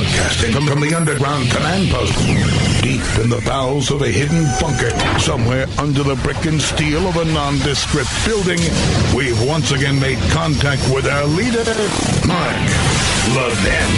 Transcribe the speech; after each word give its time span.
Broadcasting 0.00 0.52
from, 0.52 0.66
from 0.66 0.80
the 0.80 0.94
underground 0.94 1.50
command 1.50 1.90
post, 1.90 2.16
deep 2.82 3.02
in 3.22 3.28
the 3.28 3.42
bowels 3.44 3.90
of 3.90 4.00
a 4.00 4.08
hidden 4.08 4.46
bunker, 4.58 4.88
somewhere 5.20 5.66
under 5.76 6.02
the 6.02 6.14
brick 6.22 6.46
and 6.46 6.58
steel 6.58 7.06
of 7.06 7.16
a 7.16 7.24
nondescript 7.26 8.08
building, 8.24 8.58
we've 9.14 9.38
once 9.46 9.72
again 9.72 10.00
made 10.00 10.16
contact 10.30 10.80
with 10.94 11.04
our 11.04 11.26
leader, 11.26 11.62
Mark 12.26 12.56
Levin. 13.36 13.90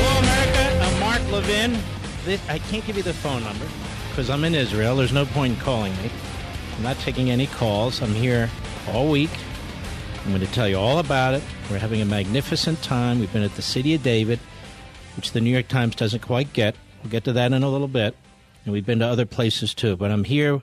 Hello, 0.00 0.20
America. 0.20 0.64
I'm 0.82 1.00
Mark 1.00 1.30
Levin. 1.30 1.78
This, 2.24 2.40
I 2.48 2.58
can't 2.58 2.86
give 2.86 2.96
you 2.96 3.02
the 3.02 3.12
phone 3.12 3.44
number 3.44 3.66
because 4.08 4.30
I'm 4.30 4.44
in 4.44 4.54
Israel. 4.54 4.96
There's 4.96 5.12
no 5.12 5.26
point 5.26 5.52
in 5.52 5.60
calling 5.60 5.92
me. 5.98 6.10
I'm 6.78 6.82
not 6.82 6.98
taking 7.00 7.30
any 7.30 7.46
calls. 7.46 8.00
I'm 8.00 8.14
here 8.14 8.48
all 8.88 9.10
week. 9.10 9.28
I'm 10.24 10.30
going 10.30 10.40
to 10.40 10.52
tell 10.52 10.66
you 10.66 10.78
all 10.78 11.00
about 11.00 11.34
it. 11.34 11.42
We're 11.70 11.78
having 11.78 12.00
a 12.00 12.06
magnificent 12.06 12.82
time. 12.82 13.20
We've 13.20 13.32
been 13.32 13.42
at 13.42 13.54
the 13.56 13.62
City 13.62 13.94
of 13.94 14.02
David, 14.02 14.38
which 15.16 15.32
the 15.32 15.40
New 15.40 15.50
York 15.50 15.68
Times 15.68 15.94
doesn't 15.94 16.20
quite 16.20 16.52
get. 16.54 16.74
We'll 17.02 17.10
get 17.10 17.24
to 17.24 17.34
that 17.34 17.52
in 17.52 17.62
a 17.62 17.68
little 17.68 17.88
bit. 17.88 18.16
And 18.64 18.72
we've 18.72 18.86
been 18.86 19.00
to 19.00 19.06
other 19.06 19.26
places 19.26 19.74
too. 19.74 19.96
But 19.96 20.10
I'm 20.10 20.24
here 20.24 20.62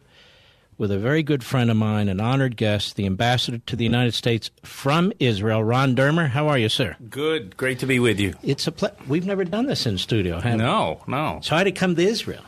with 0.79 0.91
a 0.91 0.97
very 0.97 1.21
good 1.21 1.43
friend 1.43 1.69
of 1.69 1.77
mine, 1.77 2.09
an 2.09 2.19
honored 2.19 2.57
guest, 2.57 2.95
the 2.95 3.05
ambassador 3.05 3.59
to 3.59 3.75
the 3.75 3.83
United 3.83 4.15
States 4.15 4.49
from 4.63 5.13
Israel, 5.19 5.63
Ron 5.63 5.95
Dermer. 5.95 6.29
How 6.29 6.47
are 6.47 6.57
you, 6.57 6.67
sir? 6.67 6.95
Good. 7.07 7.55
Great 7.55 7.77
to 7.79 7.85
be 7.85 7.99
with 7.99 8.19
you. 8.19 8.33
It's 8.41 8.65
a 8.65 8.71
ple- 8.71 8.95
we've 9.07 9.27
never 9.27 9.45
done 9.45 9.67
this 9.67 9.85
in 9.85 9.99
studio, 9.99 10.39
have 10.39 10.53
we? 10.53 10.57
No, 10.57 11.01
no. 11.05 11.39
So 11.43 11.55
I 11.55 11.59
had 11.59 11.65
to 11.65 11.71
come 11.71 11.95
to 11.95 12.01
Israel 12.01 12.43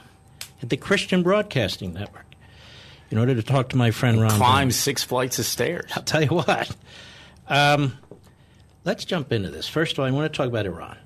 at 0.64 0.70
the 0.70 0.78
Christian 0.78 1.22
Broadcasting 1.22 1.94
Network 1.94 2.26
in 3.14 3.20
order 3.20 3.36
to 3.36 3.44
talk 3.44 3.70
to 3.70 3.78
my 3.78 3.92
friend 3.92 4.20
Ron. 4.20 4.32
Climb 4.32 4.72
six 4.72 5.04
flights 5.04 5.38
of 5.38 5.46
stairs. 5.46 5.92
I'll 5.96 6.02
tell 6.02 6.24
you 6.24 6.30
what. 6.30 6.76
Um, 7.48 7.94
let's 8.86 9.06
jump 9.06 9.32
into 9.32 9.52
this. 9.52 9.68
First 9.68 9.94
of 9.94 10.00
all, 10.00 10.06
I 10.06 10.10
want 10.10 10.34
to 10.34 10.36
talk 10.36 10.48
about 10.48 10.66
Iran, 10.66 10.98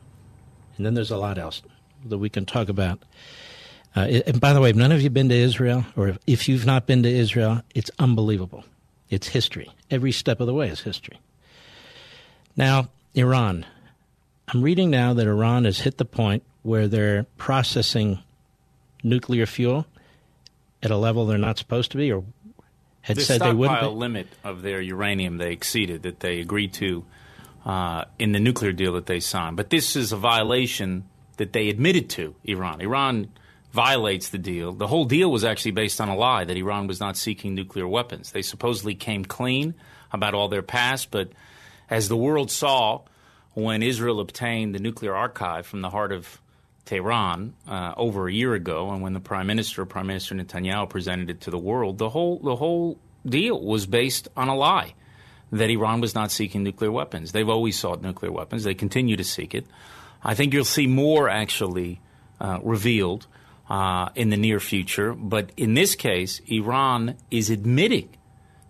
and 0.77 0.85
then 0.85 0.93
there's 0.93 1.11
a 1.11 1.17
lot 1.17 1.37
else 1.37 1.61
that 2.05 2.17
we 2.17 2.29
can 2.29 2.45
talk 2.45 2.69
about. 2.69 3.03
Uh, 3.93 4.21
and 4.25 4.39
by 4.39 4.53
the 4.53 4.61
way, 4.61 4.69
if 4.69 4.75
none 4.77 4.93
of 4.93 4.99
you 4.99 5.07
have 5.07 5.13
been 5.13 5.27
to 5.27 5.35
Israel, 5.35 5.85
or 5.97 6.17
if 6.25 6.47
you've 6.47 6.65
not 6.65 6.85
been 6.87 7.03
to 7.03 7.09
Israel, 7.09 7.61
it's 7.75 7.91
unbelievable. 7.99 8.63
It's 9.09 9.27
history. 9.27 9.69
Every 9.91 10.13
step 10.13 10.39
of 10.39 10.47
the 10.47 10.53
way 10.53 10.69
is 10.69 10.79
history. 10.79 11.19
Now, 12.55 12.87
Iran. 13.15 13.65
I'm 14.47 14.61
reading 14.61 14.89
now 14.89 15.13
that 15.13 15.27
Iran 15.27 15.65
has 15.65 15.81
hit 15.81 15.97
the 15.97 16.05
point 16.05 16.43
where 16.63 16.87
they're 16.87 17.25
processing 17.35 18.19
nuclear 19.03 19.45
fuel 19.45 19.85
at 20.87 20.91
a 20.91 20.97
level 20.97 21.25
they're 21.25 21.37
not 21.37 21.57
supposed 21.57 21.91
to 21.91 21.97
be, 21.97 22.11
or 22.11 22.23
had 23.01 23.17
The 23.17 23.21
said 23.21 23.41
they 23.41 23.53
wouldn't. 23.53 23.81
Be. 23.81 23.87
limit 23.87 24.27
of 24.43 24.61
their 24.61 24.81
uranium 24.81 25.37
they 25.37 25.51
exceeded 25.51 26.03
that 26.03 26.21
they 26.21 26.39
agreed 26.39 26.73
to 26.73 27.03
uh, 27.65 28.05
in 28.17 28.31
the 28.31 28.39
nuclear 28.39 28.71
deal 28.71 28.93
that 28.93 29.05
they 29.05 29.19
signed. 29.19 29.57
But 29.57 29.69
this 29.69 29.95
is 29.97 30.13
a 30.13 30.17
violation 30.17 31.03
that 31.35 31.51
they 31.51 31.69
admitted 31.69 32.09
to 32.11 32.35
Iran. 32.45 32.79
Iran 32.79 33.29
violates 33.71 34.29
the 34.29 34.37
deal. 34.37 34.71
The 34.71 34.87
whole 34.87 35.05
deal 35.05 35.29
was 35.29 35.43
actually 35.43 35.71
based 35.71 35.99
on 35.99 36.07
a 36.07 36.15
lie 36.15 36.45
that 36.45 36.55
Iran 36.57 36.87
was 36.87 36.99
not 36.99 37.17
seeking 37.17 37.53
nuclear 37.53 37.87
weapons. 37.87 38.31
They 38.31 38.41
supposedly 38.41 38.95
came 38.95 39.25
clean 39.25 39.75
about 40.11 40.33
all 40.33 40.47
their 40.47 40.61
past, 40.61 41.11
but 41.11 41.29
as 41.89 42.07
the 42.07 42.15
world 42.15 42.49
saw 42.49 43.01
when 43.53 43.83
Israel 43.83 44.19
obtained 44.19 44.73
the 44.73 44.79
nuclear 44.79 45.13
archive 45.13 45.65
from 45.65 45.81
the 45.81 45.89
heart 45.89 46.11
of 46.11 46.39
Tehran 46.87 47.53
uh, 47.67 47.93
over 47.97 48.27
a 48.27 48.33
year 48.33 48.53
ago, 48.53 48.89
and 48.91 49.01
when 49.01 49.13
the 49.13 49.19
prime 49.19 49.45
minister, 49.45 49.85
Prime 49.85 50.07
Minister 50.07 50.33
Netanyahu, 50.35 50.89
presented 50.89 51.29
it 51.29 51.41
to 51.41 51.51
the 51.51 51.57
world, 51.57 51.97
the 51.97 52.09
whole 52.09 52.39
the 52.39 52.55
whole 52.55 52.97
deal 53.25 53.61
was 53.61 53.85
based 53.85 54.29
on 54.37 54.47
a 54.47 54.55
lie 54.55 54.93
that 55.51 55.69
Iran 55.69 56.01
was 56.01 56.15
not 56.15 56.31
seeking 56.31 56.63
nuclear 56.63 56.91
weapons. 56.91 57.33
They've 57.33 57.47
always 57.47 57.77
sought 57.77 58.01
nuclear 58.01 58.31
weapons. 58.31 58.63
They 58.63 58.73
continue 58.73 59.17
to 59.17 59.23
seek 59.23 59.53
it. 59.53 59.65
I 60.23 60.33
think 60.33 60.53
you'll 60.53 60.65
see 60.65 60.87
more 60.87 61.29
actually 61.29 61.99
uh, 62.39 62.59
revealed 62.63 63.27
uh, 63.69 64.09
in 64.15 64.29
the 64.29 64.37
near 64.37 64.59
future. 64.59 65.13
But 65.13 65.51
in 65.57 65.73
this 65.73 65.95
case, 65.95 66.39
Iran 66.47 67.17
is 67.29 67.49
admitting 67.49 68.15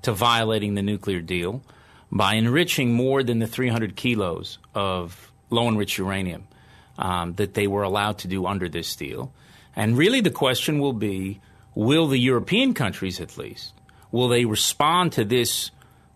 to 0.02 0.12
violating 0.12 0.74
the 0.74 0.82
nuclear 0.82 1.22
deal 1.22 1.64
by 2.12 2.34
enriching 2.34 2.94
more 2.94 3.22
than 3.24 3.40
the 3.40 3.48
300 3.48 3.96
kilos 3.96 4.58
of 4.74 5.32
low 5.50 5.68
enriched 5.68 5.98
uranium 5.98 6.48
um, 6.98 7.34
that 7.34 7.54
they 7.54 7.68
were 7.68 7.84
allowed 7.84 8.20
to 8.20 8.28
do 8.28 8.46
under 8.46 8.70
this 8.70 8.96
deal. 8.96 9.34
And 9.76 9.98
really, 9.98 10.22
the 10.22 10.32
question 10.32 10.80
will 10.80 10.94
be 10.94 11.40
will 11.76 12.08
the 12.08 12.20
European 12.20 12.74
countries, 12.74 13.22
at 13.22 13.38
least, 13.38 13.74
will 14.12 14.28
they 14.28 14.46
respond 14.46 15.12
to 15.14 15.24
this 15.24 15.72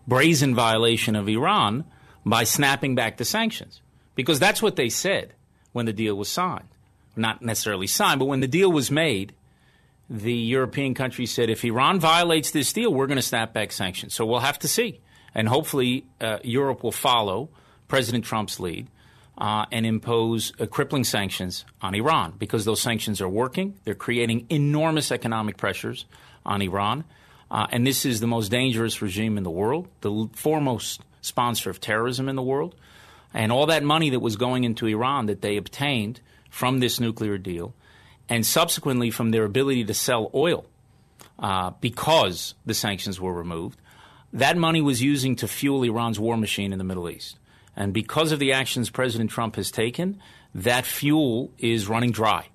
brazen 0.06 0.54
violation 0.54 1.14
of 1.14 1.28
Iran 1.28 1.84
by 2.24 2.44
snapping 2.44 2.94
back 2.94 3.16
the 3.16 3.24
sanctions? 3.24 3.80
Because 4.14 4.40
that's 4.40 4.60
what 4.60 4.76
they 4.76 4.88
said 4.88 5.34
when 5.72 5.86
the 5.86 5.92
deal 5.92 6.16
was 6.16 6.28
signed. 6.28 6.68
Not 7.14 7.42
necessarily 7.42 7.86
signed, 7.86 8.18
but 8.18 8.26
when 8.26 8.40
the 8.40 8.48
deal 8.48 8.72
was 8.72 8.90
made, 8.90 9.34
the 10.10 10.34
European 10.34 10.94
countries 10.94 11.32
said 11.32 11.48
if 11.48 11.64
Iran 11.64 12.00
violates 12.00 12.50
this 12.50 12.72
deal, 12.72 12.92
we're 12.92 13.06
going 13.06 13.16
to 13.16 13.22
snap 13.22 13.52
back 13.52 13.72
sanctions. 13.72 14.14
So 14.14 14.26
we'll 14.26 14.40
have 14.40 14.58
to 14.60 14.68
see. 14.68 15.00
And 15.34 15.48
hopefully, 15.48 16.06
uh, 16.20 16.38
Europe 16.42 16.82
will 16.82 16.92
follow 16.92 17.48
President 17.88 18.24
Trump's 18.24 18.60
lead 18.60 18.88
uh, 19.38 19.66
and 19.72 19.86
impose 19.86 20.52
uh, 20.60 20.66
crippling 20.66 21.04
sanctions 21.04 21.64
on 21.80 21.94
Iran 21.94 22.34
because 22.38 22.64
those 22.64 22.80
sanctions 22.80 23.20
are 23.20 23.28
working. 23.28 23.78
They're 23.84 23.94
creating 23.94 24.46
enormous 24.50 25.10
economic 25.10 25.56
pressures 25.56 26.04
on 26.44 26.62
Iran. 26.62 27.04
Uh, 27.50 27.66
and 27.70 27.86
this 27.86 28.04
is 28.04 28.20
the 28.20 28.26
most 28.26 28.50
dangerous 28.50 29.02
regime 29.02 29.36
in 29.36 29.44
the 29.44 29.50
world, 29.50 29.88
the 30.00 30.28
foremost 30.34 31.00
sponsor 31.20 31.70
of 31.70 31.80
terrorism 31.80 32.28
in 32.28 32.36
the 32.36 32.42
world. 32.42 32.74
And 33.34 33.50
all 33.50 33.66
that 33.66 33.82
money 33.82 34.10
that 34.10 34.20
was 34.20 34.36
going 34.36 34.64
into 34.64 34.86
Iran 34.86 35.26
that 35.26 35.40
they 35.40 35.56
obtained 35.56 36.20
from 36.50 36.80
this 36.80 37.00
nuclear 37.00 37.38
deal, 37.38 37.74
and 38.28 38.44
subsequently 38.44 39.10
from 39.10 39.30
their 39.30 39.44
ability 39.44 39.84
to 39.84 39.94
sell 39.94 40.30
oil 40.34 40.66
uh, 41.38 41.70
because 41.80 42.54
the 42.66 42.74
sanctions 42.74 43.18
were 43.18 43.32
removed, 43.32 43.80
that 44.34 44.56
money 44.56 44.82
was 44.82 45.02
using 45.02 45.36
to 45.36 45.48
fuel 45.48 45.82
Iran's 45.82 46.20
war 46.20 46.36
machine 46.36 46.72
in 46.72 46.78
the 46.78 46.84
Middle 46.84 47.08
East. 47.08 47.38
And 47.76 47.92
because 47.92 48.32
of 48.32 48.38
the 48.38 48.52
actions 48.52 48.90
President 48.90 49.30
Trump 49.30 49.56
has 49.56 49.70
taken, 49.70 50.20
that 50.54 50.84
fuel 50.84 51.52
is 51.58 51.88
running 51.88 52.12
dry. 52.12 52.48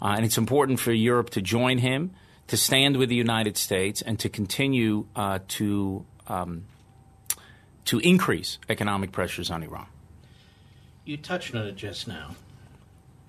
Uh, 0.00 0.14
and 0.16 0.24
it's 0.24 0.38
important 0.38 0.80
for 0.80 0.92
Europe 0.92 1.30
to 1.30 1.42
join 1.42 1.78
him, 1.78 2.12
to 2.48 2.56
stand 2.56 2.96
with 2.96 3.08
the 3.08 3.14
United 3.14 3.56
States, 3.56 4.02
and 4.02 4.18
to 4.18 4.28
continue 4.28 5.06
uh, 5.14 5.38
to, 5.48 6.04
um, 6.26 6.64
to 7.84 7.98
increase 8.00 8.58
economic 8.68 9.12
pressures 9.12 9.50
on 9.50 9.62
Iran. 9.62 9.86
You 11.04 11.16
touched 11.16 11.54
on 11.54 11.66
it 11.66 11.76
just 11.76 12.08
now. 12.08 12.36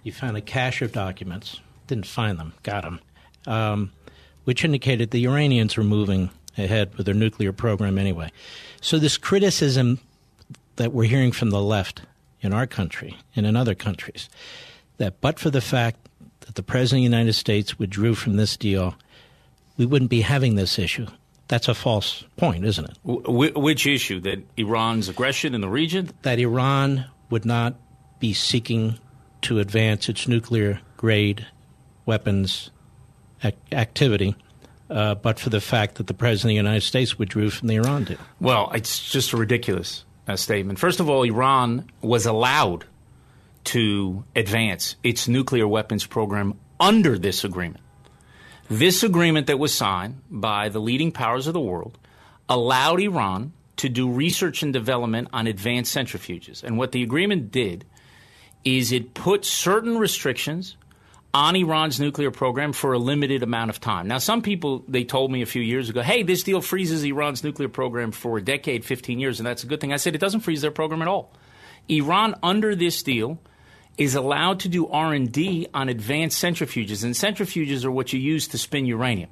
You 0.03 0.11
found 0.11 0.37
a 0.37 0.41
cache 0.41 0.81
of 0.81 0.91
documents, 0.91 1.59
didn't 1.87 2.07
find 2.07 2.37
them, 2.37 2.53
got 2.63 2.83
them, 2.83 2.99
um, 3.47 3.91
which 4.43 4.65
indicated 4.65 5.11
the 5.11 5.25
Iranians 5.25 5.77
were 5.77 5.83
moving 5.83 6.29
ahead 6.57 6.95
with 6.95 7.05
their 7.05 7.15
nuclear 7.15 7.53
program 7.53 7.97
anyway. 7.97 8.31
So, 8.81 8.99
this 8.99 9.17
criticism 9.17 9.99
that 10.75 10.93
we're 10.93 11.09
hearing 11.09 11.31
from 11.31 11.49
the 11.49 11.61
left 11.61 12.01
in 12.41 12.53
our 12.53 12.67
country 12.67 13.17
and 13.35 13.45
in 13.45 13.55
other 13.55 13.75
countries, 13.75 14.29
that 14.97 15.21
but 15.21 15.39
for 15.39 15.49
the 15.49 15.61
fact 15.61 16.09
that 16.41 16.55
the 16.55 16.63
President 16.63 16.99
of 16.99 17.11
the 17.11 17.17
United 17.17 17.33
States 17.33 17.79
withdrew 17.79 18.15
from 18.15 18.35
this 18.35 18.57
deal, 18.57 18.95
we 19.77 19.85
wouldn't 19.85 20.11
be 20.11 20.21
having 20.21 20.55
this 20.55 20.77
issue. 20.77 21.07
That's 21.47 21.67
a 21.67 21.73
false 21.73 22.23
point, 22.37 22.65
isn't 22.65 22.89
it? 22.89 22.97
Wh- 23.03 23.55
which 23.55 23.85
issue? 23.85 24.19
That 24.21 24.39
Iran's 24.57 25.09
aggression 25.09 25.53
in 25.53 25.61
the 25.61 25.69
region? 25.69 26.09
That 26.23 26.39
Iran 26.39 27.05
would 27.29 27.45
not 27.45 27.75
be 28.19 28.33
seeking 28.33 28.97
to 29.43 29.59
advance 29.59 30.09
its 30.09 30.27
nuclear 30.27 30.79
grade 30.97 31.45
weapons 32.05 32.71
ac- 33.43 33.55
activity, 33.71 34.35
uh, 34.89 35.15
but 35.15 35.39
for 35.39 35.49
the 35.49 35.61
fact 35.61 35.95
that 35.95 36.07
the 36.07 36.13
President 36.13 36.51
of 36.51 36.53
the 36.53 36.67
United 36.69 36.81
States 36.81 37.19
withdrew 37.19 37.49
from 37.49 37.67
the 37.67 37.75
Iran 37.75 38.05
deal. 38.05 38.17
Well, 38.39 38.71
it's 38.73 39.11
just 39.11 39.33
ridiculous 39.33 40.05
uh, 40.27 40.35
statement. 40.35 40.79
First 40.79 40.99
of 40.99 41.09
all, 41.09 41.23
Iran 41.23 41.89
was 42.01 42.25
allowed 42.25 42.85
to 43.65 44.23
advance 44.35 44.95
its 45.03 45.27
nuclear 45.27 45.67
weapons 45.67 46.05
program 46.05 46.59
under 46.79 47.17
this 47.17 47.43
agreement. 47.43 47.83
This 48.69 49.03
agreement 49.03 49.47
that 49.47 49.59
was 49.59 49.73
signed 49.73 50.21
by 50.29 50.69
the 50.69 50.79
leading 50.79 51.11
powers 51.11 51.47
of 51.47 51.53
the 51.53 51.59
world 51.59 51.97
allowed 52.49 53.01
Iran 53.01 53.53
to 53.77 53.89
do 53.89 54.09
research 54.09 54.63
and 54.63 54.71
development 54.71 55.29
on 55.33 55.47
advanced 55.47 55.95
centrifuges. 55.95 56.63
And 56.63 56.77
what 56.77 56.91
the 56.91 57.03
agreement 57.03 57.51
did 57.51 57.85
is 58.63 58.91
it 58.91 59.13
put 59.13 59.45
certain 59.45 59.97
restrictions 59.97 60.77
on 61.33 61.55
Iran's 61.55 61.99
nuclear 61.99 62.29
program 62.29 62.73
for 62.73 62.93
a 62.93 62.99
limited 62.99 63.41
amount 63.41 63.71
of 63.71 63.79
time. 63.79 64.07
Now, 64.07 64.19
some 64.19 64.41
people, 64.41 64.83
they 64.87 65.03
told 65.03 65.31
me 65.31 65.41
a 65.41 65.47
few 65.47 65.63
years 65.63 65.89
ago, 65.89 66.01
hey, 66.01 66.21
this 66.21 66.43
deal 66.43 66.61
freezes 66.61 67.03
Iran's 67.03 67.43
nuclear 67.43 67.69
program 67.69 68.11
for 68.11 68.37
a 68.37 68.41
decade, 68.41 68.85
15 68.85 69.19
years, 69.19 69.39
and 69.39 69.47
that's 69.47 69.63
a 69.63 69.67
good 69.67 69.81
thing. 69.81 69.91
I 69.91 69.97
said 69.97 70.13
it 70.13 70.19
doesn't 70.19 70.41
freeze 70.41 70.61
their 70.61 70.71
program 70.71 71.01
at 71.01 71.07
all. 71.07 71.33
Iran, 71.89 72.35
under 72.43 72.75
this 72.75 73.01
deal, 73.01 73.39
is 73.97 74.13
allowed 74.13 74.59
to 74.61 74.69
do 74.69 74.87
R&D 74.87 75.67
on 75.73 75.89
advanced 75.89 76.41
centrifuges, 76.41 77.03
and 77.03 77.15
centrifuges 77.15 77.83
are 77.83 77.91
what 77.91 78.13
you 78.13 78.19
use 78.19 78.47
to 78.49 78.57
spin 78.59 78.85
uranium. 78.85 79.29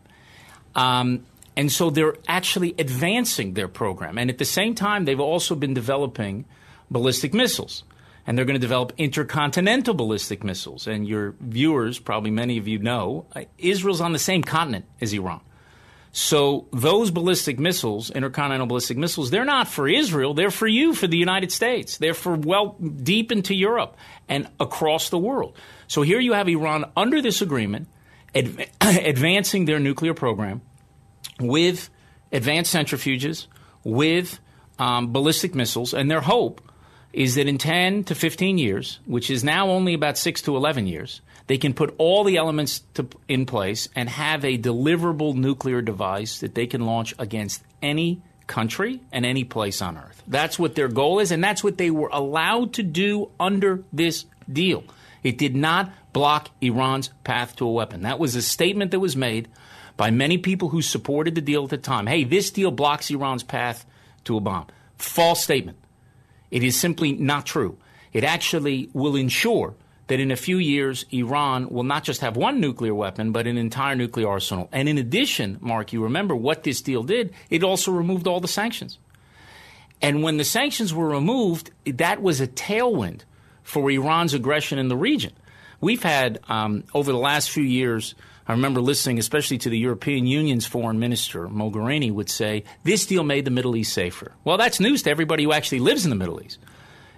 Um, 0.75 1.25
and 1.55 1.71
so 1.71 1.91
they're 1.91 2.15
actually 2.27 2.73
advancing 2.79 3.53
their 3.53 3.67
program. 3.67 4.17
And 4.17 4.29
at 4.29 4.39
the 4.39 4.45
same 4.45 4.73
time, 4.73 5.05
they've 5.05 5.19
also 5.19 5.53
been 5.53 5.73
developing 5.73 6.45
ballistic 6.89 7.33
missiles 7.33 7.83
and 8.25 8.37
they're 8.37 8.45
going 8.45 8.55
to 8.55 8.59
develop 8.59 8.93
intercontinental 8.97 9.93
ballistic 9.93 10.43
missiles. 10.43 10.87
And 10.87 11.07
your 11.07 11.35
viewers, 11.39 11.99
probably 11.99 12.31
many 12.31 12.57
of 12.57 12.67
you 12.67 12.79
know, 12.79 13.25
uh, 13.35 13.43
Israel's 13.57 14.01
on 14.01 14.13
the 14.13 14.19
same 14.19 14.43
continent 14.43 14.85
as 14.99 15.13
Iran. 15.13 15.41
So 16.13 16.67
those 16.73 17.09
ballistic 17.09 17.57
missiles, 17.57 18.09
intercontinental 18.09 18.67
ballistic 18.67 18.97
missiles, 18.97 19.31
they're 19.31 19.45
not 19.45 19.67
for 19.67 19.87
Israel. 19.87 20.33
They're 20.33 20.51
for 20.51 20.67
you, 20.67 20.93
for 20.93 21.07
the 21.07 21.17
United 21.17 21.51
States. 21.51 21.97
They're 21.97 22.13
for 22.13 22.35
well 22.35 22.75
deep 22.79 23.31
into 23.31 23.55
Europe 23.55 23.95
and 24.27 24.47
across 24.59 25.09
the 25.09 25.17
world. 25.17 25.55
So 25.87 26.01
here 26.01 26.19
you 26.19 26.33
have 26.33 26.49
Iran 26.49 26.91
under 26.97 27.21
this 27.21 27.41
agreement, 27.41 27.87
adv- 28.35 28.59
advancing 28.81 29.65
their 29.65 29.79
nuclear 29.79 30.13
program 30.13 30.61
with 31.39 31.89
advanced 32.31 32.75
centrifuges, 32.75 33.47
with 33.85 34.39
um, 34.79 35.13
ballistic 35.13 35.55
missiles, 35.55 35.93
and 35.93 36.11
their 36.11 36.21
hope 36.21 36.61
is 37.13 37.35
that 37.35 37.47
in 37.47 37.57
10 37.57 38.05
to 38.05 38.15
15 38.15 38.57
years, 38.57 38.99
which 39.05 39.29
is 39.29 39.43
now 39.43 39.69
only 39.69 39.93
about 39.93 40.17
6 40.17 40.41
to 40.43 40.55
11 40.55 40.87
years, 40.87 41.21
they 41.47 41.57
can 41.57 41.73
put 41.73 41.93
all 41.97 42.23
the 42.23 42.37
elements 42.37 42.81
to, 42.93 43.07
in 43.27 43.45
place 43.45 43.89
and 43.95 44.07
have 44.09 44.45
a 44.45 44.57
deliverable 44.57 45.35
nuclear 45.35 45.81
device 45.81 46.39
that 46.39 46.55
they 46.55 46.67
can 46.67 46.85
launch 46.85 47.13
against 47.19 47.63
any 47.81 48.21
country 48.47 49.01
and 49.11 49.25
any 49.25 49.43
place 49.43 49.81
on 49.81 49.97
earth. 49.97 50.23
That's 50.27 50.57
what 50.57 50.75
their 50.75 50.87
goal 50.87 51.19
is, 51.19 51.31
and 51.31 51.43
that's 51.43 51.63
what 51.63 51.77
they 51.77 51.91
were 51.91 52.09
allowed 52.11 52.73
to 52.73 52.83
do 52.83 53.29
under 53.39 53.83
this 53.91 54.25
deal. 54.51 54.83
It 55.23 55.37
did 55.37 55.55
not 55.55 55.91
block 56.13 56.49
Iran's 56.61 57.09
path 57.23 57.55
to 57.57 57.65
a 57.65 57.71
weapon. 57.71 58.01
That 58.01 58.19
was 58.19 58.35
a 58.35 58.41
statement 58.41 58.91
that 58.91 58.99
was 58.99 59.15
made 59.15 59.47
by 59.97 60.11
many 60.11 60.37
people 60.37 60.69
who 60.69 60.81
supported 60.81 61.35
the 61.35 61.41
deal 61.41 61.63
at 61.63 61.69
the 61.69 61.77
time. 61.77 62.07
Hey, 62.07 62.23
this 62.23 62.51
deal 62.51 62.71
blocks 62.71 63.11
Iran's 63.11 63.43
path 63.43 63.85
to 64.25 64.37
a 64.37 64.39
bomb. 64.39 64.67
False 64.97 65.43
statement. 65.43 65.77
It 66.51 66.63
is 66.63 66.79
simply 66.79 67.13
not 67.13 67.45
true. 67.45 67.77
It 68.13 68.23
actually 68.23 68.89
will 68.93 69.15
ensure 69.15 69.75
that 70.07 70.19
in 70.19 70.31
a 70.31 70.35
few 70.35 70.57
years, 70.57 71.05
Iran 71.11 71.69
will 71.69 71.83
not 71.83 72.03
just 72.03 72.19
have 72.19 72.35
one 72.35 72.59
nuclear 72.59 72.93
weapon, 72.93 73.31
but 73.31 73.47
an 73.47 73.57
entire 73.57 73.95
nuclear 73.95 74.27
arsenal. 74.27 74.67
And 74.73 74.89
in 74.89 74.97
addition, 74.97 75.57
Mark, 75.61 75.93
you 75.93 76.03
remember 76.03 76.35
what 76.35 76.63
this 76.63 76.81
deal 76.81 77.03
did? 77.03 77.33
It 77.49 77.63
also 77.63 77.93
removed 77.93 78.27
all 78.27 78.41
the 78.41 78.47
sanctions. 78.49 78.99
And 80.01 80.21
when 80.21 80.35
the 80.35 80.43
sanctions 80.43 80.93
were 80.93 81.07
removed, 81.07 81.71
that 81.85 82.21
was 82.21 82.41
a 82.41 82.47
tailwind 82.47 83.21
for 83.63 83.89
Iran's 83.89 84.33
aggression 84.33 84.79
in 84.79 84.89
the 84.89 84.97
region. 84.97 85.31
We've 85.79 86.03
had, 86.03 86.39
um, 86.49 86.83
over 86.93 87.11
the 87.11 87.17
last 87.17 87.49
few 87.49 87.63
years, 87.63 88.13
I 88.51 88.53
remember 88.53 88.81
listening, 88.81 89.17
especially 89.17 89.59
to 89.59 89.69
the 89.69 89.79
European 89.79 90.27
Union's 90.27 90.65
foreign 90.65 90.99
minister, 90.99 91.47
Mogherini, 91.47 92.11
would 92.11 92.29
say, 92.29 92.65
this 92.83 93.05
deal 93.05 93.23
made 93.23 93.45
the 93.45 93.49
Middle 93.49 93.77
East 93.77 93.93
safer. 93.93 94.33
Well, 94.43 94.57
that's 94.57 94.81
news 94.81 95.03
to 95.03 95.09
everybody 95.09 95.45
who 95.45 95.53
actually 95.53 95.79
lives 95.79 96.03
in 96.03 96.09
the 96.09 96.17
Middle 96.17 96.43
East. 96.43 96.59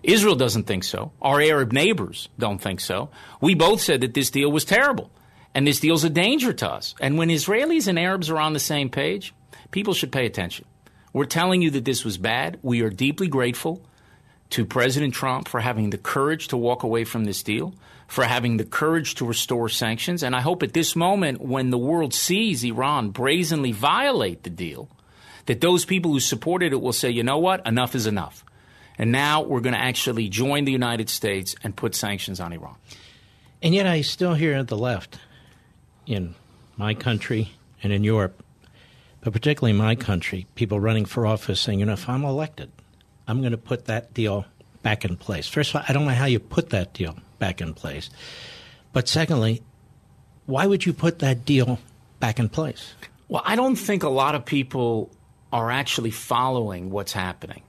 Israel 0.04 0.36
doesn't 0.36 0.68
think 0.68 0.84
so. 0.84 1.12
Our 1.24 1.42
Arab 1.42 1.72
neighbors 1.72 2.30
don't 2.38 2.60
think 2.60 2.80
so. 2.80 3.10
We 3.42 3.56
both 3.56 3.82
said 3.82 4.02
that 4.02 4.14
this 4.14 4.30
deal 4.30 4.52
was 4.52 4.64
terrible 4.64 5.10
and 5.56 5.66
this 5.66 5.80
deal's 5.80 6.04
a 6.04 6.10
danger 6.12 6.54
to 6.54 6.70
us. 6.70 6.94
And 7.02 7.18
when 7.18 7.30
Israelis 7.30 7.88
and 7.88 7.98
Arabs 7.98 8.30
are 8.30 8.40
on 8.40 8.54
the 8.54 8.60
same 8.60 8.92
page, 8.92 9.34
people 9.72 9.96
should 9.96 10.12
pay 10.12 10.28
attention. 10.28 10.66
We're 11.14 11.26
telling 11.26 11.64
you 11.64 11.72
that 11.72 11.84
this 11.84 12.06
was 12.06 12.20
bad. 12.20 12.60
We 12.62 12.82
are 12.82 12.92
deeply 12.92 13.28
grateful 13.28 13.82
to 14.52 14.68
President 14.68 15.16
Trump 15.16 15.48
for 15.48 15.62
having 15.62 15.90
the 15.90 15.98
courage 15.98 16.50
to 16.50 16.58
walk 16.58 16.84
away 16.84 17.06
from 17.06 17.26
this 17.26 17.42
deal, 17.42 17.74
for 18.08 18.24
having 18.24 18.58
the 18.58 18.66
courage 18.66 19.16
to 19.16 19.26
restore 19.26 19.70
sanctions. 19.70 20.24
And 20.24 20.36
I 20.36 20.42
hope 20.42 20.64
at 20.64 20.74
this 20.74 20.96
moment, 20.96 21.42
when 21.42 21.70
the 21.70 21.78
world 21.78 22.14
sees 22.14 22.64
Iran 22.64 23.10
brazenly 23.10 23.72
violate 23.72 24.44
the 24.44 24.50
deal, 24.50 24.90
that 25.46 25.62
those 25.62 25.86
people 25.86 26.12
who 26.12 26.20
supported 26.20 26.74
it 26.74 26.82
will 26.82 26.94
say, 26.94 27.10
you 27.10 27.24
know 27.24 27.38
what, 27.38 27.66
enough 27.68 27.96
is 27.96 28.08
enough. 28.08 28.46
And 28.98 29.12
now 29.12 29.42
we're 29.42 29.62
going 29.62 29.74
to 29.74 29.82
actually 29.82 30.30
join 30.30 30.66
the 30.66 30.72
United 30.72 31.10
States 31.10 31.56
and 31.64 31.76
put 31.76 31.96
sanctions 31.96 32.40
on 32.40 32.54
Iran. 32.54 32.76
And 33.62 33.74
yet 33.74 33.88
I 33.88 34.02
still 34.02 34.34
hear 34.34 34.54
at 34.54 34.68
the 34.68 34.78
left 34.78 35.20
in 36.06 36.36
my 36.78 36.94
country 36.94 37.52
and 37.82 37.92
in 37.92 38.04
Europe, 38.04 38.44
but 39.22 39.34
particularly 39.34 39.72
in 39.72 39.78
my 39.78 39.96
country, 39.96 40.48
people 40.56 40.80
running 40.80 41.06
for 41.06 41.26
office 41.26 41.60
saying, 41.60 41.80
you 41.80 41.86
know, 41.86 41.94
if 41.94 42.08
I'm 42.08 42.24
elected, 42.24 42.72
I'm 43.28 43.40
going 43.40 43.52
to 43.52 43.58
put 43.58 43.86
that 43.86 44.14
deal 44.14 44.46
back 44.82 45.06
in 45.06 45.16
place. 45.16 45.48
First 45.48 45.72
of 45.72 45.78
all, 45.78 45.86
I 45.88 45.94
don't 45.94 46.06
know 46.06 46.12
how 46.12 46.26
you 46.26 46.40
put 46.40 46.70
that 46.72 46.94
deal 46.94 47.16
back 47.44 47.60
in 47.60 47.74
place. 47.74 48.10
But 48.94 49.10
secondly, 49.10 49.64
why 50.46 50.66
would 50.66 50.86
you 50.86 50.94
put 50.94 51.20
that 51.20 51.44
deal 51.44 51.78
back 52.22 52.40
in 52.40 52.48
place? 52.48 52.94
Well, 53.28 53.42
I 53.46 53.58
don't 53.58 53.76
think 53.76 54.04
a 54.04 54.10
lot 54.10 54.34
of 54.34 54.46
people 54.46 55.12
are 55.52 55.70
actually 55.70 56.12
following 56.12 56.90
what's 56.90 57.12
happening. 57.12 57.64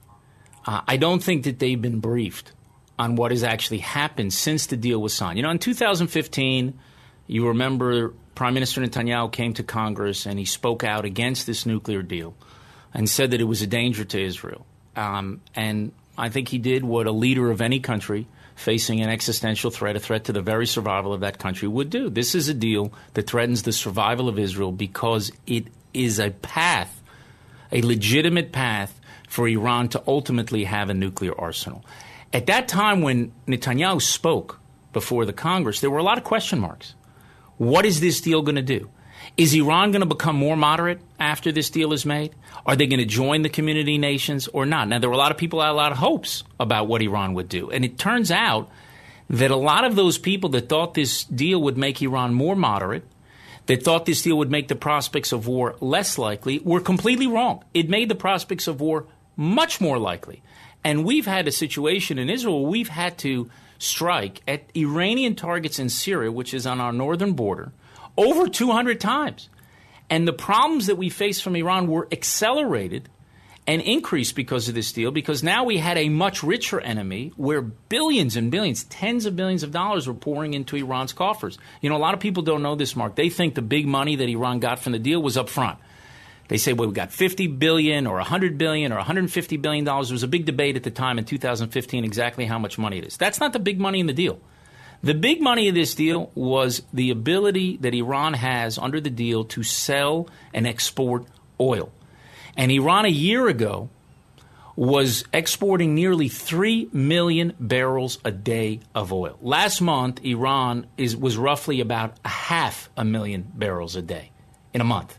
Uh, 0.65 0.79
I 0.87 0.95
don't 0.95 1.21
think 1.21 1.43
that 1.43 1.59
they've 1.59 1.81
been 1.81 1.99
briefed 1.99 2.53
on 2.97 3.17
what 3.17 3.31
has 3.31 3.43
actually 3.43 3.79
happened 3.79 4.31
since 4.31 4.67
the 4.67 4.77
deal 4.77 5.01
was 5.01 5.13
signed. 5.13 5.37
You 5.37 5.43
know, 5.43 5.49
in 5.49 5.59
2015, 5.59 6.79
you 7.27 7.47
remember 7.49 8.13
Prime 8.33 8.53
Minister 8.53 8.79
Netanyahu 8.79 9.29
came 9.29 9.53
to 9.55 9.63
Congress 9.63 10.25
and 10.25 10.39
he 10.39 10.45
spoke 10.45 10.85
out 10.85 11.03
against 11.03 11.47
this 11.47 11.65
nuclear 11.65 12.01
deal 12.01 12.33
and 12.93 13.09
said 13.09 13.31
that 13.31 13.41
it 13.41 13.45
was 13.45 13.61
a 13.61 13.67
danger 13.67 14.05
to 14.05 14.23
Israel. 14.23 14.65
Um, 14.95 15.41
and 15.53 15.91
I 16.17 16.29
think 16.29 16.47
he 16.47 16.59
did 16.59 16.85
what 16.85 17.07
a 17.07 17.11
leader 17.11 17.51
of 17.51 17.59
any 17.59 17.81
country 17.81 18.25
facing 18.55 19.01
an 19.01 19.09
existential 19.09 19.69
threat, 19.69 19.95
a 19.95 19.99
threat 19.99 20.25
to 20.25 20.33
the 20.33 20.41
very 20.41 20.65
survival 20.65 21.13
of 21.13 21.19
that 21.19 21.37
country, 21.37 21.67
would 21.67 21.89
do. 21.89 22.09
This 22.09 22.33
is 22.33 22.47
a 22.49 22.53
deal 22.53 22.93
that 23.13 23.27
threatens 23.27 23.63
the 23.63 23.73
survival 23.73 24.29
of 24.29 24.39
Israel 24.39 24.71
because 24.71 25.31
it 25.45 25.67
is 25.93 26.19
a 26.19 26.31
path, 26.31 27.01
a 27.71 27.81
legitimate 27.81 28.51
path 28.51 28.99
for 29.27 29.47
Iran 29.47 29.89
to 29.89 30.03
ultimately 30.07 30.63
have 30.63 30.89
a 30.89 30.93
nuclear 30.93 31.39
arsenal. 31.39 31.85
At 32.31 32.47
that 32.47 32.67
time, 32.67 33.01
when 33.01 33.31
Netanyahu 33.47 34.01
spoke 34.01 34.59
before 34.93 35.25
the 35.25 35.33
Congress, 35.33 35.81
there 35.81 35.89
were 35.89 35.99
a 35.99 36.03
lot 36.03 36.17
of 36.17 36.23
question 36.23 36.59
marks. 36.59 36.95
What 37.57 37.85
is 37.85 37.99
this 37.99 38.21
deal 38.21 38.41
going 38.41 38.55
to 38.55 38.61
do? 38.61 38.89
Is 39.37 39.53
Iran 39.53 39.91
going 39.91 40.01
to 40.01 40.05
become 40.05 40.35
more 40.35 40.55
moderate 40.55 40.99
after 41.19 41.51
this 41.51 41.69
deal 41.69 41.93
is 41.93 42.05
made? 42.05 42.33
Are 42.65 42.75
they 42.75 42.87
going 42.87 42.99
to 42.99 43.05
join 43.05 43.43
the 43.43 43.49
community 43.49 43.97
nations 43.97 44.47
or 44.47 44.65
not? 44.65 44.87
Now, 44.87 44.99
there 44.99 45.09
were 45.09 45.15
a 45.15 45.19
lot 45.19 45.31
of 45.31 45.37
people 45.37 45.61
had 45.61 45.69
a 45.69 45.73
lot 45.73 45.91
of 45.91 45.99
hopes 45.99 46.43
about 46.59 46.87
what 46.87 47.01
Iran 47.01 47.33
would 47.35 47.47
do. 47.47 47.69
And 47.69 47.85
it 47.85 47.99
turns 47.99 48.31
out 48.31 48.69
that 49.29 49.51
a 49.51 49.55
lot 49.55 49.85
of 49.85 49.95
those 49.95 50.17
people 50.17 50.49
that 50.51 50.67
thought 50.69 50.93
this 50.93 51.23
deal 51.25 51.61
would 51.61 51.77
make 51.77 52.01
Iran 52.01 52.33
more 52.33 52.55
moderate, 52.55 53.03
that 53.67 53.83
thought 53.83 54.05
this 54.05 54.21
deal 54.21 54.37
would 54.37 54.51
make 54.51 54.67
the 54.67 54.75
prospects 54.75 55.31
of 55.31 55.47
war 55.47 55.75
less 55.79 56.17
likely, 56.17 56.59
were 56.59 56.79
completely 56.79 57.27
wrong. 57.27 57.63
It 57.73 57.89
made 57.89 58.09
the 58.09 58.15
prospects 58.15 58.67
of 58.67 58.81
war 58.81 59.05
much 59.35 59.79
more 59.79 59.99
likely. 59.99 60.41
And 60.83 61.05
we've 61.05 61.25
had 61.25 61.47
a 61.47 61.51
situation 61.51 62.17
in 62.19 62.29
Israel 62.29 62.65
we've 62.65 62.89
had 62.89 63.17
to 63.19 63.49
strike 63.77 64.41
at 64.47 64.63
Iranian 64.75 65.35
targets 65.35 65.79
in 65.79 65.89
Syria, 65.89 66.31
which 66.31 66.53
is 66.53 66.65
on 66.65 66.79
our 66.79 66.93
northern 66.93 67.33
border 67.33 67.73
over 68.17 68.47
200 68.47 68.99
times. 68.99 69.49
And 70.09 70.27
the 70.27 70.33
problems 70.33 70.87
that 70.87 70.97
we 70.97 71.09
faced 71.09 71.43
from 71.43 71.55
Iran 71.55 71.87
were 71.87 72.07
accelerated 72.11 73.09
and 73.67 73.81
increased 73.81 74.35
because 74.35 74.69
of 74.69 74.75
this 74.75 74.91
deal 74.91 75.11
because 75.11 75.41
now 75.41 75.63
we 75.63 75.77
had 75.77 75.97
a 75.97 76.09
much 76.09 76.43
richer 76.43 76.79
enemy 76.79 77.33
where 77.35 77.61
billions 77.61 78.35
and 78.35 78.51
billions, 78.51 78.83
tens 78.83 79.25
of 79.25 79.35
billions 79.35 79.63
of 79.63 79.71
dollars 79.71 80.07
were 80.07 80.13
pouring 80.13 80.53
into 80.53 80.75
Iran's 80.75 81.13
coffers. 81.13 81.57
You 81.81 81.89
know, 81.89 81.95
a 81.95 81.97
lot 81.97 82.13
of 82.13 82.19
people 82.19 82.43
don't 82.43 82.61
know 82.61 82.75
this, 82.75 82.95
Mark. 82.95 83.15
They 83.15 83.29
think 83.29 83.55
the 83.55 83.63
big 83.63 83.87
money 83.87 84.15
that 84.17 84.29
Iran 84.29 84.59
got 84.59 84.79
from 84.79 84.91
the 84.91 84.99
deal 84.99 85.21
was 85.21 85.35
up 85.35 85.49
front. 85.49 85.79
They 86.47 86.57
say, 86.57 86.73
well, 86.73 86.87
we 86.87 86.93
got 86.93 87.11
50 87.11 87.47
billion 87.47 88.05
or 88.05 88.17
100 88.17 88.59
billion 88.59 88.91
or 88.91 88.97
150 88.97 89.57
billion 89.57 89.83
dollars. 89.83 90.09
There 90.09 90.13
was 90.13 90.21
a 90.21 90.27
big 90.27 90.45
debate 90.45 90.75
at 90.75 90.83
the 90.83 90.91
time 90.91 91.17
in 91.17 91.25
2015 91.25 92.05
exactly 92.05 92.45
how 92.45 92.59
much 92.59 92.77
money 92.77 92.99
it 92.99 93.05
is. 93.05 93.17
That's 93.17 93.39
not 93.39 93.53
the 93.53 93.59
big 93.59 93.79
money 93.79 93.99
in 93.99 94.05
the 94.05 94.13
deal. 94.13 94.39
The 95.03 95.13
big 95.13 95.41
money 95.41 95.67
of 95.67 95.75
this 95.75 95.95
deal 95.95 96.31
was 96.35 96.81
the 96.93 97.11
ability 97.11 97.77
that 97.77 97.93
Iran 97.93 98.33
has 98.33 98.77
under 98.77 98.99
the 98.99 99.09
deal 99.09 99.43
to 99.45 99.63
sell 99.63 100.27
and 100.53 100.65
export 100.65 101.25
oil. 101.59 101.91
And 102.57 102.71
Iran 102.71 103.05
a 103.05 103.09
year 103.09 103.47
ago 103.47 103.89
was 104.75 105.23
exporting 105.31 105.95
nearly 105.95 106.27
3 106.27 106.89
million 106.91 107.53
barrels 107.59 108.19
a 108.25 108.31
day 108.31 108.81
of 108.93 109.13
oil. 109.13 109.37
Last 109.41 109.79
month, 109.79 110.23
Iran 110.23 110.87
is, 110.97 111.15
was 111.15 111.37
roughly 111.37 111.79
about 111.79 112.17
a 112.25 112.29
half 112.29 112.89
a 112.97 113.05
million 113.05 113.49
barrels 113.53 113.95
a 113.95 114.01
day 114.01 114.31
in 114.73 114.81
a 114.81 114.85
month. 114.85 115.17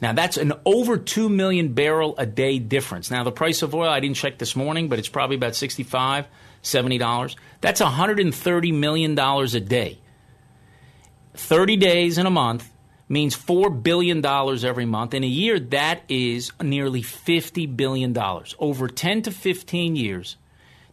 Now, 0.00 0.12
that's 0.12 0.36
an 0.36 0.52
over 0.64 0.98
2 0.98 1.28
million 1.28 1.74
barrel 1.74 2.14
a 2.18 2.26
day 2.26 2.58
difference. 2.58 3.10
Now, 3.10 3.24
the 3.24 3.32
price 3.32 3.62
of 3.62 3.74
oil, 3.74 3.88
I 3.88 4.00
didn't 4.00 4.16
check 4.16 4.38
this 4.38 4.56
morning, 4.56 4.88
but 4.88 4.98
it's 4.98 5.08
probably 5.08 5.36
about 5.36 5.54
65 5.54 6.26
$70. 6.62 7.36
That's 7.60 7.80
$130 7.80 8.74
million 8.74 9.18
a 9.18 9.60
day. 9.60 9.98
30 11.34 11.76
days 11.76 12.18
in 12.18 12.26
a 12.26 12.30
month 12.30 12.70
means 13.08 13.36
$4 13.36 13.82
billion 13.82 14.24
every 14.24 14.86
month. 14.86 15.14
In 15.14 15.24
a 15.24 15.28
year, 15.28 15.60
that 15.60 16.02
is 16.08 16.52
nearly 16.60 17.02
$50 17.02 17.76
billion. 17.76 18.16
Over 18.58 18.88
10 18.88 19.22
to 19.22 19.30
15 19.30 19.96
years, 19.96 20.36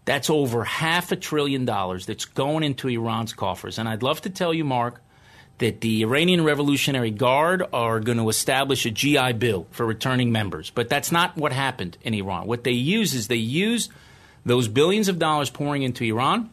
that's 0.06 0.30
over 0.30 0.64
half 0.64 1.12
a 1.12 1.16
trillion 1.16 1.66
dollars 1.66 2.06
that's 2.06 2.26
going 2.26 2.64
into 2.64 2.88
Iran's 2.88 3.34
coffers. 3.34 3.78
And 3.78 3.88
I'd 3.88 4.04
love 4.04 4.22
to 4.22 4.30
tell 4.30 4.54
you, 4.54 4.66
Mark, 4.66 5.02
that 5.60 5.82
the 5.82 6.04
Iranian 6.04 6.44
Revolutionary 6.44 7.12
Guard 7.12 7.64
are 7.72 8.00
going 8.00 8.18
to 8.18 8.30
establish 8.30 8.86
a 8.86 8.92
GI 8.92 9.34
Bill 9.34 9.68
for 9.72 9.86
returning 9.86 10.32
members. 10.32 10.70
But 10.72 10.90
that's 10.90 11.12
not 11.12 11.38
what 11.38 11.52
happened 11.52 11.98
in 12.02 12.14
Iran. 12.14 12.48
What 12.48 12.64
they 12.64 12.72
use 12.72 13.14
is 13.14 13.28
they 13.28 13.36
use 13.36 13.90
those 14.46 14.68
billions 14.68 15.08
of 15.08 15.20
dollars 15.20 15.50
pouring 15.50 15.84
into 15.84 16.04
Iran, 16.04 16.50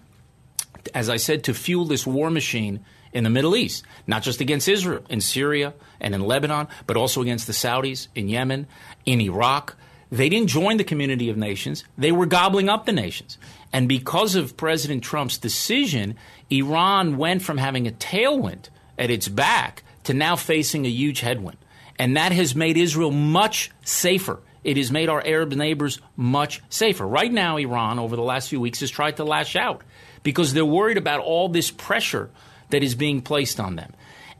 as 0.94 1.08
I 1.08 1.16
said, 1.16 1.44
to 1.44 1.54
fuel 1.54 1.84
this 1.84 2.06
war 2.06 2.30
machine 2.30 2.84
in 3.12 3.24
the 3.24 3.30
Middle 3.30 3.56
East, 3.56 3.84
not 4.06 4.22
just 4.22 4.40
against 4.40 4.68
Israel, 4.68 5.02
in 5.08 5.20
Syria 5.20 5.74
and 6.00 6.14
in 6.14 6.20
Lebanon, 6.20 6.68
but 6.86 6.96
also 6.96 7.22
against 7.22 7.46
the 7.46 7.52
Saudis 7.52 8.08
in 8.14 8.28
Yemen, 8.28 8.66
in 9.04 9.20
Iraq. 9.20 9.76
They 10.10 10.28
didn't 10.28 10.48
join 10.48 10.76
the 10.76 10.84
community 10.84 11.30
of 11.30 11.36
nations, 11.36 11.84
they 11.96 12.12
were 12.12 12.26
gobbling 12.26 12.68
up 12.68 12.86
the 12.86 12.92
nations. 12.92 13.38
And 13.72 13.88
because 13.88 14.34
of 14.34 14.56
President 14.56 15.02
Trump's 15.02 15.38
decision, 15.38 16.16
Iran 16.50 17.16
went 17.16 17.42
from 17.42 17.58
having 17.58 17.86
a 17.86 17.90
tailwind 17.90 18.68
at 18.98 19.10
its 19.10 19.28
back 19.28 19.82
to 20.04 20.14
now 20.14 20.36
facing 20.36 20.86
a 20.86 20.90
huge 20.90 21.20
headwind. 21.20 21.58
And 21.98 22.16
that 22.16 22.32
has 22.32 22.54
made 22.54 22.76
Israel 22.76 23.10
much 23.10 23.70
safer. 23.82 24.40
It 24.66 24.76
has 24.78 24.90
made 24.90 25.08
our 25.08 25.24
Arab 25.24 25.52
neighbors 25.52 26.00
much 26.16 26.60
safer. 26.70 27.06
Right 27.06 27.32
now, 27.32 27.56
Iran, 27.56 28.00
over 28.00 28.16
the 28.16 28.22
last 28.22 28.48
few 28.48 28.60
weeks, 28.60 28.80
has 28.80 28.90
tried 28.90 29.18
to 29.18 29.24
lash 29.24 29.54
out 29.54 29.84
because 30.24 30.52
they're 30.52 30.64
worried 30.64 30.96
about 30.96 31.20
all 31.20 31.48
this 31.48 31.70
pressure 31.70 32.30
that 32.70 32.82
is 32.82 32.96
being 32.96 33.22
placed 33.22 33.60
on 33.60 33.76
them. 33.76 33.92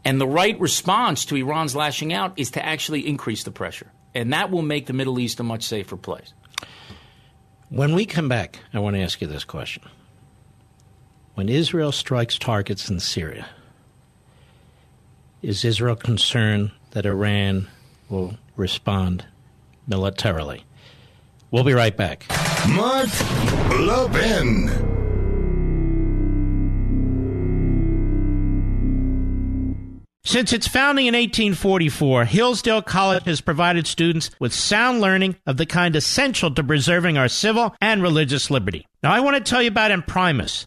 And 0.04 0.20
the 0.20 0.26
right 0.26 0.58
response 0.58 1.26
to 1.26 1.36
Iran's 1.36 1.76
lashing 1.76 2.12
out 2.12 2.36
is 2.36 2.50
to 2.50 2.66
actually 2.66 3.06
increase 3.06 3.44
the 3.44 3.52
pressure. 3.52 3.86
And 4.16 4.32
that 4.32 4.50
will 4.50 4.62
make 4.62 4.86
the 4.86 4.92
Middle 4.92 5.20
East 5.20 5.38
a 5.38 5.44
much 5.44 5.62
safer 5.62 5.96
place. 5.96 6.34
When 7.68 7.94
we 7.94 8.04
come 8.04 8.28
back, 8.28 8.58
I 8.74 8.80
want 8.80 8.96
to 8.96 9.02
ask 9.02 9.20
you 9.20 9.28
this 9.28 9.44
question. 9.44 9.84
When 11.34 11.48
Israel 11.48 11.92
strikes 11.92 12.36
targets 12.36 12.90
in 12.90 12.98
Syria, 12.98 13.46
is 15.40 15.64
Israel 15.64 15.94
concerned 15.94 16.72
that 16.90 17.06
Iran 17.06 17.68
will 18.08 18.38
respond 18.56 19.24
militarily? 19.86 20.64
We'll 21.50 21.64
be 21.64 21.74
right 21.74 21.96
back. 21.96 22.26
Mark 22.68 23.08
Levin. 23.78 24.96
Since 30.24 30.52
its 30.52 30.66
founding 30.66 31.06
in 31.06 31.14
1844, 31.14 32.24
Hillsdale 32.24 32.82
College 32.82 33.24
has 33.26 33.40
provided 33.40 33.86
students 33.86 34.30
with 34.40 34.52
sound 34.52 35.00
learning 35.00 35.36
of 35.46 35.56
the 35.56 35.66
kind 35.66 35.94
essential 35.94 36.50
to 36.50 36.64
preserving 36.64 37.16
our 37.16 37.28
civil 37.28 37.76
and 37.80 38.02
religious 38.02 38.50
liberty. 38.50 38.88
Now, 39.04 39.12
I 39.12 39.20
want 39.20 39.36
to 39.36 39.48
tell 39.48 39.62
you 39.62 39.68
about 39.68 39.92
Imprimis 39.92 40.66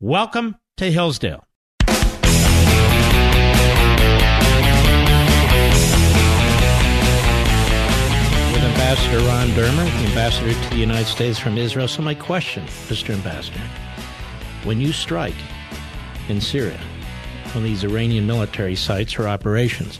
Welcome 0.00 0.54
to 0.76 0.92
Hillsdale. 0.92 1.44
With 1.88 1.96
Ambassador 8.62 9.18
Ron 9.26 9.48
Dermer, 9.48 9.84
the 9.84 10.06
ambassador 10.06 10.52
to 10.52 10.70
the 10.70 10.76
United 10.76 11.08
States 11.08 11.36
from 11.40 11.58
Israel. 11.58 11.88
So, 11.88 12.02
my 12.02 12.14
question, 12.14 12.64
Mr. 12.86 13.12
Ambassador, 13.12 13.58
when 14.62 14.80
you 14.80 14.92
strike 14.92 15.34
in 16.28 16.40
Syria 16.40 16.78
on 17.56 17.64
these 17.64 17.82
Iranian 17.82 18.24
military 18.24 18.76
sites 18.76 19.18
or 19.18 19.26
operations, 19.26 19.98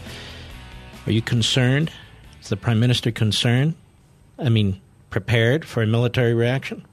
are 1.06 1.12
you 1.12 1.22
concerned? 1.22 1.90
Is 2.40 2.50
the 2.50 2.56
Prime 2.56 2.78
Minister 2.78 3.10
concerned? 3.10 3.74
I 4.38 4.48
mean, 4.48 4.80
prepared 5.10 5.64
for 5.64 5.82
a 5.82 5.88
military 5.88 6.34
reaction? 6.34 6.86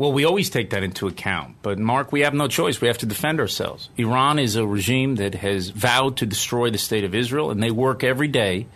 Well, 0.00 0.14
we 0.14 0.24
always 0.24 0.48
take 0.48 0.70
that 0.70 0.82
into 0.82 1.08
account. 1.08 1.56
But, 1.60 1.78
Mark, 1.78 2.10
we 2.10 2.20
have 2.20 2.32
no 2.32 2.48
choice. 2.48 2.80
We 2.80 2.88
have 2.88 2.96
to 2.98 3.06
defend 3.06 3.38
ourselves. 3.38 3.90
Iran 3.98 4.38
is 4.38 4.56
a 4.56 4.66
regime 4.66 5.16
that 5.16 5.34
has 5.34 5.68
vowed 5.68 6.16
to 6.16 6.24
destroy 6.24 6.70
the 6.70 6.78
state 6.78 7.04
of 7.04 7.14
Israel, 7.14 7.50
and 7.50 7.62
they 7.62 7.70
work 7.70 8.02
every 8.02 8.26
day 8.26 8.66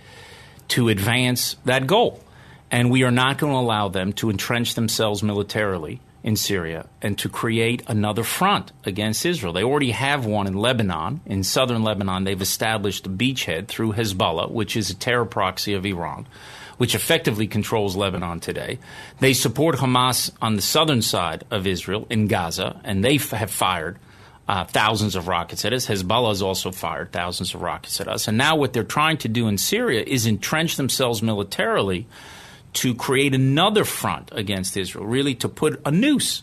to 0.68 0.90
advance 0.90 1.56
that 1.64 1.86
goal. 1.86 2.22
And 2.70 2.90
we 2.90 3.04
are 3.04 3.10
not 3.10 3.38
going 3.38 3.54
to 3.54 3.58
allow 3.58 3.88
them 3.88 4.12
to 4.14 4.28
entrench 4.28 4.74
themselves 4.74 5.22
militarily 5.22 6.02
in 6.22 6.36
Syria 6.36 6.90
and 7.00 7.16
to 7.20 7.30
create 7.30 7.82
another 7.88 8.22
front 8.22 8.72
against 8.84 9.24
Israel. 9.24 9.54
They 9.54 9.64
already 9.64 9.92
have 9.92 10.26
one 10.26 10.46
in 10.46 10.52
Lebanon. 10.52 11.22
In 11.24 11.42
southern 11.42 11.82
Lebanon, 11.82 12.24
they've 12.24 12.42
established 12.42 13.06
a 13.06 13.10
beachhead 13.10 13.68
through 13.68 13.94
Hezbollah, 13.94 14.50
which 14.50 14.76
is 14.76 14.90
a 14.90 14.94
terror 14.94 15.24
proxy 15.24 15.72
of 15.72 15.86
Iran 15.86 16.26
which 16.76 16.94
effectively 16.94 17.46
controls 17.46 17.96
Lebanon 17.96 18.40
today. 18.40 18.78
They 19.20 19.32
support 19.32 19.76
Hamas 19.76 20.30
on 20.42 20.56
the 20.56 20.62
southern 20.62 21.02
side 21.02 21.44
of 21.50 21.66
Israel 21.66 22.06
in 22.10 22.26
Gaza, 22.26 22.80
and 22.84 23.04
they 23.04 23.16
f- 23.16 23.30
have 23.30 23.50
fired 23.50 23.98
uh, 24.46 24.64
thousands 24.64 25.16
of 25.16 25.28
rockets 25.28 25.64
at 25.64 25.72
us. 25.72 25.86
Hezbollah 25.86 26.28
has 26.28 26.42
also 26.42 26.70
fired 26.70 27.12
thousands 27.12 27.54
of 27.54 27.62
rockets 27.62 28.00
at 28.00 28.08
us. 28.08 28.28
And 28.28 28.36
now 28.36 28.56
what 28.56 28.72
they're 28.72 28.84
trying 28.84 29.16
to 29.18 29.28
do 29.28 29.48
in 29.48 29.56
Syria 29.56 30.04
is 30.06 30.26
entrench 30.26 30.76
themselves 30.76 31.22
militarily 31.22 32.06
to 32.74 32.94
create 32.94 33.34
another 33.34 33.84
front 33.84 34.30
against 34.32 34.76
Israel, 34.76 35.06
really 35.06 35.34
to 35.36 35.48
put 35.48 35.80
a 35.86 35.90
noose 35.90 36.42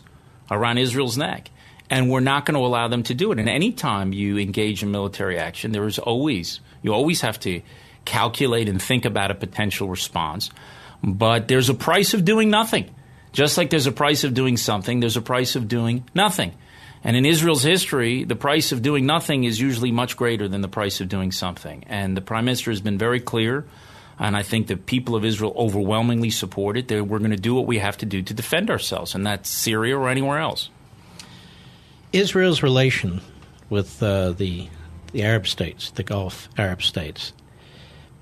around 0.50 0.78
Israel's 0.78 1.16
neck. 1.16 1.50
And 1.90 2.10
we're 2.10 2.20
not 2.20 2.46
going 2.46 2.54
to 2.54 2.66
allow 2.66 2.88
them 2.88 3.02
to 3.04 3.14
do 3.14 3.32
it. 3.32 3.38
And 3.38 3.48
any 3.48 3.70
time 3.70 4.12
you 4.14 4.38
engage 4.38 4.82
in 4.82 4.90
military 4.90 5.38
action, 5.38 5.72
there 5.72 5.86
is 5.86 5.98
always, 5.98 6.60
you 6.80 6.92
always 6.92 7.20
have 7.20 7.38
to 7.40 7.60
calculate 8.04 8.68
and 8.68 8.80
think 8.80 9.04
about 9.04 9.30
a 9.30 9.34
potential 9.34 9.88
response. 9.88 10.50
But 11.02 11.48
there's 11.48 11.68
a 11.68 11.74
price 11.74 12.14
of 12.14 12.24
doing 12.24 12.50
nothing. 12.50 12.94
Just 13.32 13.56
like 13.56 13.70
there's 13.70 13.86
a 13.86 13.92
price 13.92 14.24
of 14.24 14.34
doing 14.34 14.56
something, 14.56 15.00
there's 15.00 15.16
a 15.16 15.22
price 15.22 15.56
of 15.56 15.66
doing 15.66 16.04
nothing. 16.14 16.52
And 17.04 17.16
in 17.16 17.26
Israel's 17.26 17.62
history, 17.62 18.24
the 18.24 18.36
price 18.36 18.70
of 18.70 18.82
doing 18.82 19.06
nothing 19.06 19.44
is 19.44 19.60
usually 19.60 19.90
much 19.90 20.16
greater 20.16 20.46
than 20.46 20.60
the 20.60 20.68
price 20.68 21.00
of 21.00 21.08
doing 21.08 21.32
something. 21.32 21.84
And 21.88 22.16
the 22.16 22.20
prime 22.20 22.44
minister 22.44 22.70
has 22.70 22.80
been 22.80 22.98
very 22.98 23.18
clear, 23.18 23.64
and 24.18 24.36
I 24.36 24.42
think 24.42 24.68
the 24.68 24.76
people 24.76 25.16
of 25.16 25.24
Israel 25.24 25.52
overwhelmingly 25.56 26.30
support 26.30 26.76
it. 26.76 26.88
That 26.88 27.04
we're 27.04 27.18
going 27.18 27.32
to 27.32 27.36
do 27.36 27.54
what 27.54 27.66
we 27.66 27.78
have 27.78 27.96
to 27.98 28.06
do 28.06 28.22
to 28.22 28.34
defend 28.34 28.70
ourselves, 28.70 29.14
and 29.14 29.26
that's 29.26 29.48
Syria 29.48 29.98
or 29.98 30.08
anywhere 30.08 30.38
else. 30.38 30.70
Israel's 32.12 32.62
relation 32.62 33.20
with 33.68 34.00
uh, 34.02 34.32
the 34.32 34.68
the 35.12 35.22
Arab 35.22 35.46
states, 35.46 35.90
the 35.90 36.04
Gulf 36.04 36.48
Arab 36.56 36.82
states, 36.82 37.32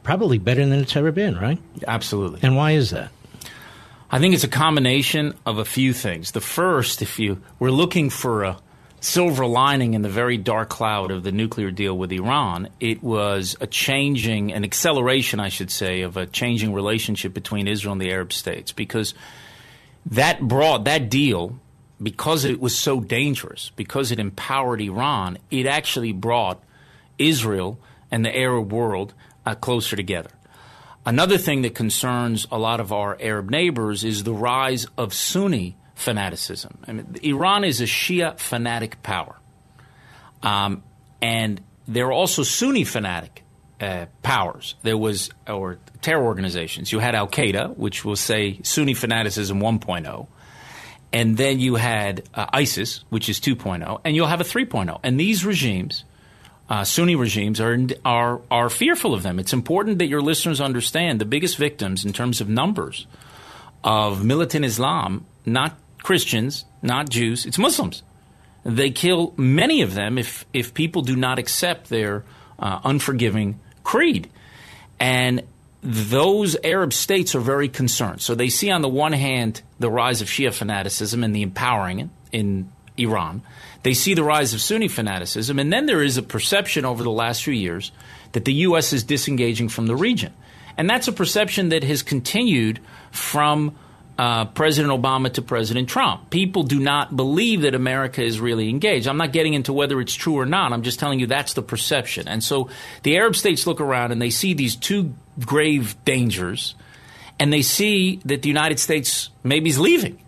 probably 0.03 0.39
better 0.39 0.65
than 0.65 0.79
it's 0.81 0.97
ever 0.97 1.13
been, 1.13 1.37
right? 1.37 1.59
Absolutely. 1.87 2.41
And 2.43 2.57
why 2.57 2.73
is 2.73 2.91
that? 2.91 3.11
I 4.11 4.19
think 4.19 4.35
it's 4.35 4.45
a 4.45 4.49
combination 4.49 5.35
of 5.47 5.59
a 5.59 5.65
few 5.65 5.93
things. 5.93 6.33
The 6.33 6.41
first, 6.41 7.01
if 7.01 7.19
you 7.19 7.41
were 7.59 7.71
looking 7.71 8.11
for 8.11 8.43
a 8.43 8.59
silver 9.01 9.47
lining 9.47 9.95
in 9.95 10.03
the 10.03 10.09
very 10.09 10.37
dark 10.37 10.69
cloud 10.69 11.11
of 11.11 11.23
the 11.23 11.33
nuclear 11.33 11.71
deal 11.71 11.97
with 11.97 12.13
Iran, 12.13 12.69
it 12.81 13.03
was 13.03 13.57
a 13.61 13.67
changing, 13.67 14.53
an 14.53 14.65
acceleration, 14.65 15.41
I 15.41 15.49
should 15.49 15.71
say, 15.71 16.03
of 16.03 16.17
a 16.17 16.27
changing 16.27 16.73
relationship 16.73 17.33
between 17.33 17.69
Israel 17.69 17.93
and 17.93 18.01
the 18.01 18.11
Arab 18.11 18.33
states 18.33 18.73
because 18.73 19.15
that 20.07 20.41
brought 20.41 20.85
that 20.85 21.09
deal 21.09 21.59
because 22.03 22.45
it 22.45 22.61
was 22.61 22.77
so 22.77 23.01
dangerous, 23.01 23.71
because 23.77 24.11
it 24.11 24.19
empowered 24.19 24.81
Iran, 24.81 25.39
it 25.51 25.67
actually 25.67 26.13
brought 26.13 26.63
Israel 27.19 27.79
and 28.11 28.25
the 28.25 28.37
Arab 28.37 28.73
world 28.73 29.15
uh, 29.47 29.55
closer 29.55 29.97
together. 29.97 30.31
Another 31.07 31.39
thing 31.39 31.63
that 31.63 31.75
concerns 31.75 32.47
a 32.51 32.59
lot 32.59 32.81
of 32.81 32.93
our 32.93 33.17
Arab 33.21 33.51
neighbors 33.51 34.05
is 34.05 34.25
the 34.25 34.35
rise 34.35 34.87
of 34.99 35.15
Sunni 35.15 35.77
fanaticism. 35.95 36.79
I 36.87 36.93
mean, 36.93 37.17
Iran 37.23 37.65
is 37.65 37.81
a 37.81 37.85
Shia 37.85 38.39
fanatic 38.39 39.03
power. 39.03 39.37
Um, 40.43 40.83
and 41.23 41.61
there 41.89 42.07
are 42.07 42.13
also 42.13 42.43
Sunni 42.43 42.85
fanatic 42.85 43.43
uh, 43.81 44.07
powers. 44.23 44.75
There 44.83 44.99
was, 44.99 45.31
or 45.47 45.79
terror 46.03 46.25
organizations. 46.25 46.93
You 46.93 46.99
had 46.99 47.15
Al 47.15 47.29
Qaeda, 47.29 47.77
which 47.77 48.05
will 48.05 48.17
say 48.17 48.61
Sunni 48.63 48.95
fanaticism 48.95 49.61
1.0. 49.61 50.27
And 51.13 51.37
then 51.37 51.59
you 51.61 51.75
had 51.75 52.29
uh, 52.35 52.47
ISIS, 52.53 53.05
which 53.09 53.29
is 53.29 53.41
2.0, 53.41 54.01
and 54.05 54.15
you'll 54.15 54.29
have 54.29 54.41
a 54.41 54.45
3.0. 54.45 55.01
And 55.03 55.19
these 55.19 55.45
regimes, 55.45 56.05
uh, 56.71 56.85
Sunni 56.85 57.17
regimes, 57.17 57.61
are, 57.61 57.77
are, 58.05 58.41
are 58.51 58.71
fearful 58.71 59.13
of 59.13 59.25
them. 59.25 59.41
It's 59.41 59.53
important 59.53 59.99
that 59.99 60.07
your 60.07 60.23
listeners 60.23 60.61
understand 60.61 61.21
the 61.21 61.25
biggest 61.25 61.57
victims 61.57 62.05
in 62.05 62.13
terms 62.13 62.41
of 62.41 62.49
numbers 62.49 63.07
of 63.83 64.25
militant 64.25 64.65
Islam, 64.65 65.27
not 65.45 65.77
Christians, 65.99 66.65
not 66.81 67.11
Jews, 67.11 67.45
it's 67.45 67.59
Muslims. 67.59 68.03
They 68.65 68.91
kill 68.91 69.35
many 69.37 69.83
of 69.83 69.95
them 69.95 70.17
if, 70.17 70.47
if 70.53 70.73
people 70.73 71.03
do 71.03 71.17
not 71.17 71.39
accept 71.39 71.89
their 71.89 72.25
uh, 72.59 72.81
unforgiving 72.85 73.59
creed. 73.83 74.31
And 75.01 75.43
those 75.83 76.57
Arab 76.63 76.93
states 76.93 77.35
are 77.35 77.41
very 77.41 77.69
concerned. 77.69 78.21
So 78.21 78.35
they 78.35 78.51
see, 78.51 78.71
on 78.71 78.83
the 78.83 78.89
one 78.89 79.15
hand, 79.15 79.63
the 79.79 79.91
rise 79.91 80.21
of 80.21 80.29
Shia 80.29 80.53
fanaticism 80.53 81.25
and 81.25 81.35
the 81.35 81.43
empowering 81.43 82.11
in 82.33 82.71
Iran. 82.99 83.43
They 83.83 83.95
see 83.95 84.15
the 84.15 84.25
rise 84.25 84.53
of 84.55 84.61
Sunni 84.61 84.89
fanaticism. 84.89 85.59
And 85.59 85.73
then 85.73 85.87
there 85.87 86.03
is 86.03 86.17
a 86.17 86.23
perception 86.23 86.85
over 86.85 87.03
the 87.03 87.11
last 87.11 87.43
few 87.43 87.55
years 87.55 87.93
that 88.33 88.45
the 88.45 88.53
U.S. 88.53 88.93
is 88.93 89.05
disengaging 89.05 89.69
from 89.69 89.87
the 89.87 89.97
region. 89.97 90.35
And 90.77 90.89
that's 90.89 91.09
a 91.09 91.13
perception 91.13 91.71
that 91.71 91.83
has 91.85 92.03
continued 92.03 92.81
from 93.11 93.77
uh, 94.21 94.45
President 94.45 94.93
Obama 94.93 95.33
to 95.33 95.41
President 95.41 95.89
Trump. 95.89 96.29
People 96.29 96.63
do 96.63 96.79
not 96.79 97.17
believe 97.17 97.63
that 97.63 97.75
America 97.75 98.23
is 98.23 98.39
really 98.39 98.69
engaged. 98.69 99.09
I'm 99.09 99.17
not 99.17 99.33
getting 99.33 99.55
into 99.55 99.73
whether 99.73 99.99
it's 99.99 100.15
true 100.15 100.39
or 100.39 100.45
not. 100.45 100.75
I'm 100.75 100.83
just 100.83 101.01
telling 101.01 101.21
you 101.21 101.27
that's 101.27 101.55
the 101.55 101.63
perception. 101.63 102.29
And 102.29 102.45
so 102.45 102.69
the 103.03 103.17
Arab 103.17 103.35
states 103.35 103.67
look 103.67 103.81
around 103.81 104.13
and 104.13 104.21
they 104.21 104.29
see 104.29 104.53
these 104.53 104.77
two 104.77 105.15
grave 105.45 105.97
dangers, 106.05 106.75
and 107.39 107.51
they 107.51 107.63
see 107.63 108.21
that 108.27 108.43
the 108.43 108.49
United 108.49 108.79
States 108.79 109.31
maybe 109.43 109.71
is 109.71 109.81
leaving. 109.81 110.19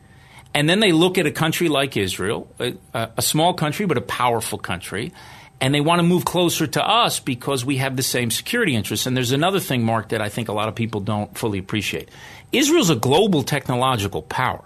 And 0.55 0.69
then 0.69 0.81
they 0.81 0.93
look 0.93 1.17
at 1.19 1.27
a 1.27 1.31
country 1.31 1.69
like 1.69 1.97
Israel, 1.97 2.49
a, 2.61 2.75
a 2.95 3.23
small 3.23 3.55
country 3.55 3.87
but 3.87 3.97
a 3.97 4.03
powerful 4.03 4.59
country, 4.59 5.13
and 5.61 5.75
they 5.75 5.81
want 5.81 6.01
to 6.01 6.03
move 6.03 6.25
closer 6.25 6.67
to 6.67 6.85
us 6.85 7.21
because 7.21 7.65
we 7.65 7.77
have 7.79 7.97
the 7.97 8.03
same 8.03 8.31
security 8.31 8.75
interests. 8.75 9.07
And 9.07 9.17
there's 9.17 9.33
another 9.33 9.61
thing, 9.61 9.85
Mark, 9.85 10.09
that 10.11 10.21
I 10.21 10.29
think 10.29 10.49
a 10.49 10.53
lot 10.53 10.69
of 10.69 10.75
people 10.75 11.01
don't 11.01 11.37
fully 11.39 11.59
appreciate. 11.59 12.11
Israel's 12.51 12.91
a 12.91 12.97
global 12.97 13.43
technological 13.43 14.23
power. 14.23 14.65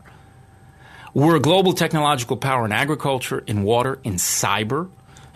We're 1.15 1.37
a 1.37 1.41
global 1.41 1.73
technological 1.73 2.37
power 2.37 2.65
in 2.65 2.73
agriculture, 2.73 3.45
in 3.47 3.63
water, 3.63 3.99
in 4.05 4.15
cyber. 4.15 4.91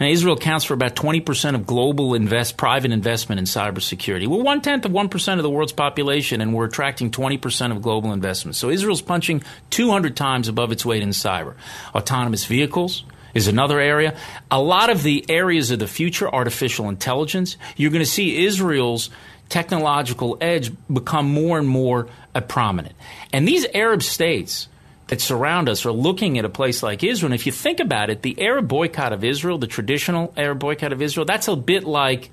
Israel 0.09 0.35
accounts 0.35 0.64
for 0.64 0.73
about 0.73 0.97
20% 0.97 1.54
of 1.54 1.66
global 1.66 2.14
invest, 2.14 2.57
private 2.57 2.90
investment 2.90 3.38
in 3.38 3.45
cybersecurity. 3.45 4.26
We're 4.26 4.42
one 4.42 4.62
tenth 4.62 4.87
of 4.87 4.92
1% 4.92 5.37
of 5.37 5.42
the 5.42 5.50
world's 5.50 5.73
population, 5.73 6.40
and 6.40 6.54
we're 6.54 6.64
attracting 6.64 7.11
20% 7.11 7.71
of 7.71 7.83
global 7.83 8.12
investment. 8.12 8.57
So 8.57 8.71
Israel's 8.71 9.02
punching 9.02 9.42
200 9.69 10.16
times 10.16 10.49
above 10.49 10.73
its 10.73 10.87
weight 10.87 11.02
in 11.02 11.11
cyber. 11.11 11.54
Autonomous 11.95 12.47
vehicles 12.47 13.04
is 13.35 13.47
another 13.47 13.78
area. 13.78 14.16
A 14.50 14.61
lot 14.61 14.88
of 14.88 15.02
the 15.02 15.25
areas 15.28 15.71
of 15.71 15.78
the 15.78 15.87
future, 15.87 16.28
artificial 16.35 16.88
intelligence, 16.88 17.59
you're 17.76 17.90
going 17.90 18.02
to 18.02 18.11
see 18.11 18.45
Israel's 18.47 19.11
technological 19.50 20.38
edge 20.40 20.73
become 20.90 21.28
more 21.28 21.59
and 21.59 21.69
more 21.69 22.09
prominent. 22.49 22.95
And 23.33 23.47
these 23.47 23.67
Arab 23.75 24.02
states 24.02 24.69
that 25.10 25.20
surround 25.20 25.68
us 25.68 25.84
are 25.84 25.90
looking 25.90 26.38
at 26.38 26.44
a 26.44 26.49
place 26.49 26.84
like 26.84 27.02
Israel. 27.02 27.32
And 27.32 27.34
if 27.34 27.44
you 27.44 27.50
think 27.50 27.80
about 27.80 28.10
it, 28.10 28.23
the 28.23 28.40
Arab 28.40 28.68
boycott 28.68 29.12
of 29.12 29.25
Israel, 29.25 29.58
the 29.58 29.66
traditional 29.66 30.32
Arab 30.36 30.60
boycott 30.60 30.92
of 30.92 31.02
Israel, 31.02 31.26
that's 31.26 31.49
a 31.49 31.56
bit 31.56 31.82
like 31.82 32.30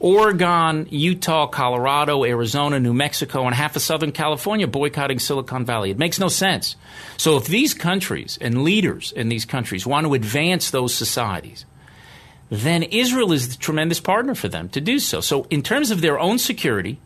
Oregon, 0.00 0.86
Utah, 0.88 1.46
Colorado, 1.46 2.24
Arizona, 2.24 2.80
New 2.80 2.94
Mexico, 2.94 3.44
and 3.44 3.54
half 3.54 3.76
of 3.76 3.82
Southern 3.82 4.10
California 4.10 4.66
boycotting 4.66 5.18
Silicon 5.18 5.66
Valley. 5.66 5.90
It 5.90 5.98
makes 5.98 6.18
no 6.18 6.28
sense. 6.28 6.76
So 7.18 7.36
if 7.36 7.46
these 7.46 7.74
countries 7.74 8.38
and 8.40 8.64
leaders 8.64 9.12
in 9.12 9.28
these 9.28 9.44
countries 9.44 9.86
want 9.86 10.06
to 10.06 10.14
advance 10.14 10.70
those 10.70 10.94
societies, 10.94 11.66
then 12.48 12.84
Israel 12.84 13.32
is 13.32 13.50
the 13.50 13.60
tremendous 13.62 14.00
partner 14.00 14.34
for 14.34 14.48
them 14.48 14.70
to 14.70 14.80
do 14.80 14.98
so. 14.98 15.20
So, 15.20 15.46
in 15.50 15.62
terms 15.62 15.90
of 15.90 16.00
their 16.00 16.18
own 16.18 16.38
security, 16.38 16.98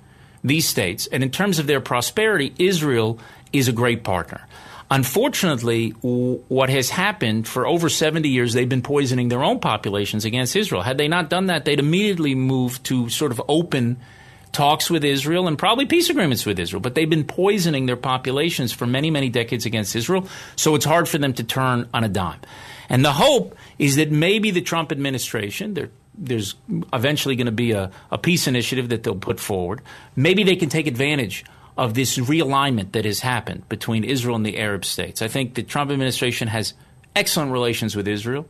these 0.44 0.68
states, 0.68 1.08
and 1.08 1.24
in 1.24 1.32
terms 1.32 1.58
of 1.58 1.66
their 1.66 1.80
prosperity, 1.80 2.54
Israel 2.56 3.18
is 3.52 3.66
a 3.66 3.72
great 3.72 4.04
partner. 4.04 4.46
Unfortunately, 4.90 5.90
what 5.90 6.70
has 6.70 6.88
happened 6.88 7.46
for 7.46 7.66
over 7.66 7.90
70 7.90 8.28
years, 8.28 8.54
they've 8.54 8.68
been 8.68 8.82
poisoning 8.82 9.28
their 9.28 9.44
own 9.44 9.60
populations 9.60 10.24
against 10.24 10.56
Israel. 10.56 10.80
Had 10.80 10.96
they 10.96 11.08
not 11.08 11.28
done 11.28 11.46
that, 11.46 11.66
they'd 11.66 11.78
immediately 11.78 12.34
move 12.34 12.82
to 12.84 13.10
sort 13.10 13.30
of 13.30 13.42
open 13.48 13.98
talks 14.52 14.88
with 14.88 15.04
Israel 15.04 15.46
and 15.46 15.58
probably 15.58 15.84
peace 15.84 16.08
agreements 16.08 16.46
with 16.46 16.58
Israel. 16.58 16.80
But 16.80 16.94
they've 16.94 17.08
been 17.08 17.24
poisoning 17.24 17.84
their 17.84 17.96
populations 17.96 18.72
for 18.72 18.86
many, 18.86 19.10
many 19.10 19.28
decades 19.28 19.66
against 19.66 19.94
Israel, 19.94 20.26
so 20.56 20.74
it's 20.74 20.86
hard 20.86 21.06
for 21.06 21.18
them 21.18 21.34
to 21.34 21.44
turn 21.44 21.86
on 21.92 22.02
a 22.02 22.08
dime. 22.08 22.40
And 22.88 23.04
the 23.04 23.12
hope 23.12 23.56
is 23.78 23.96
that 23.96 24.10
maybe 24.10 24.50
the 24.50 24.62
Trump 24.62 24.90
administration, 24.90 25.74
there, 25.74 25.90
there's 26.14 26.54
eventually 26.94 27.36
going 27.36 27.46
to 27.46 27.52
be 27.52 27.72
a, 27.72 27.90
a 28.10 28.16
peace 28.16 28.46
initiative 28.46 28.88
that 28.88 29.02
they'll 29.02 29.14
put 29.14 29.38
forward. 29.38 29.82
Maybe 30.16 30.44
they 30.44 30.56
can 30.56 30.70
take 30.70 30.86
advantage 30.86 31.44
of 31.78 31.94
this 31.94 32.18
realignment 32.18 32.90
that 32.92 33.04
has 33.04 33.20
happened 33.20 33.66
between 33.68 34.02
Israel 34.02 34.34
and 34.34 34.44
the 34.44 34.58
Arab 34.58 34.84
states. 34.84 35.22
I 35.22 35.28
think 35.28 35.54
the 35.54 35.62
Trump 35.62 35.92
administration 35.92 36.48
has 36.48 36.74
excellent 37.14 37.52
relations 37.52 37.94
with 37.94 38.08
Israel. 38.08 38.46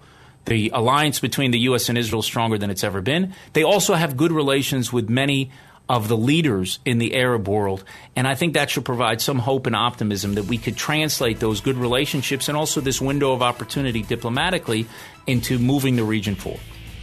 The 0.47 0.71
alliance 0.73 1.21
between 1.21 1.51
the 1.51 1.59
U.S. 1.61 1.91
and 1.91 1.99
Israel 1.99 2.21
is 2.21 2.27
stronger 2.27 2.57
than 2.57 2.71
it's 2.71 2.83
ever 2.83 3.03
been. 3.03 3.35
They 3.53 3.63
also 3.63 3.95
have 3.95 4.17
good 4.17 4.33
relations 4.33 4.95
with 4.95 5.11
many 5.11 5.51
of 5.91 6.09
the 6.09 6.17
leaders 6.17 6.79
in 6.87 6.99
the 6.99 7.15
Arab 7.15 7.49
world. 7.49 7.85
And 8.17 8.27
I 8.27 8.35
think 8.35 8.55
that 8.55 8.71
should 8.71 8.87
provide 8.87 9.21
some 9.21 9.39
hope 9.39 9.67
and 9.67 9.77
optimism 9.77 10.35
that 10.35 10.45
we 10.45 10.57
could 10.57 10.77
translate 10.77 11.39
those 11.39 11.61
good 11.61 11.77
relationships 11.77 12.49
and 12.49 12.57
also 12.57 12.81
this 12.81 13.01
window 13.01 13.33
of 13.33 13.43
opportunity 13.43 14.03
diplomatically 14.03 14.87
into 15.27 15.59
moving 15.59 15.97
the 15.97 16.05
region 16.05 16.35
forward. 16.35 16.61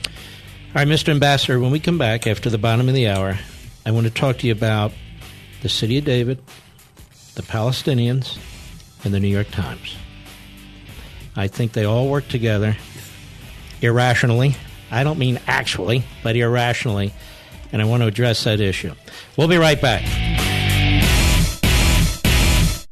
All 0.07 0.81
right, 0.81 0.87
Mr. 0.87 1.09
Ambassador, 1.09 1.59
when 1.59 1.71
we 1.71 1.79
come 1.79 1.99
back 1.99 2.25
after 2.25 2.49
the 2.49 2.57
bottom 2.57 2.89
of 2.89 2.95
the 2.95 3.09
hour, 3.09 3.37
I 3.85 3.91
want 3.91 4.07
to 4.07 4.13
talk 4.13 4.39
to 4.39 4.47
you 4.47 4.53
about 4.53 4.91
the 5.65 5.69
City 5.69 5.97
of 5.97 6.05
David, 6.05 6.39
the 7.33 7.41
Palestinians, 7.41 8.37
and 9.03 9.11
the 9.11 9.19
New 9.19 9.27
York 9.27 9.49
Times. 9.49 9.95
I 11.35 11.47
think 11.47 11.71
they 11.71 11.85
all 11.85 12.07
work 12.07 12.27
together 12.27 12.77
irrationally. 13.81 14.57
I 14.91 15.03
don't 15.03 15.17
mean 15.17 15.39
actually, 15.47 16.03
but 16.21 16.35
irrationally 16.35 17.15
and 17.71 17.81
I 17.81 17.85
want 17.85 18.03
to 18.03 18.07
address 18.07 18.43
that 18.43 18.59
issue. 18.59 18.93
We'll 19.37 19.47
be 19.47 19.57
right 19.57 19.81
back. 19.81 20.03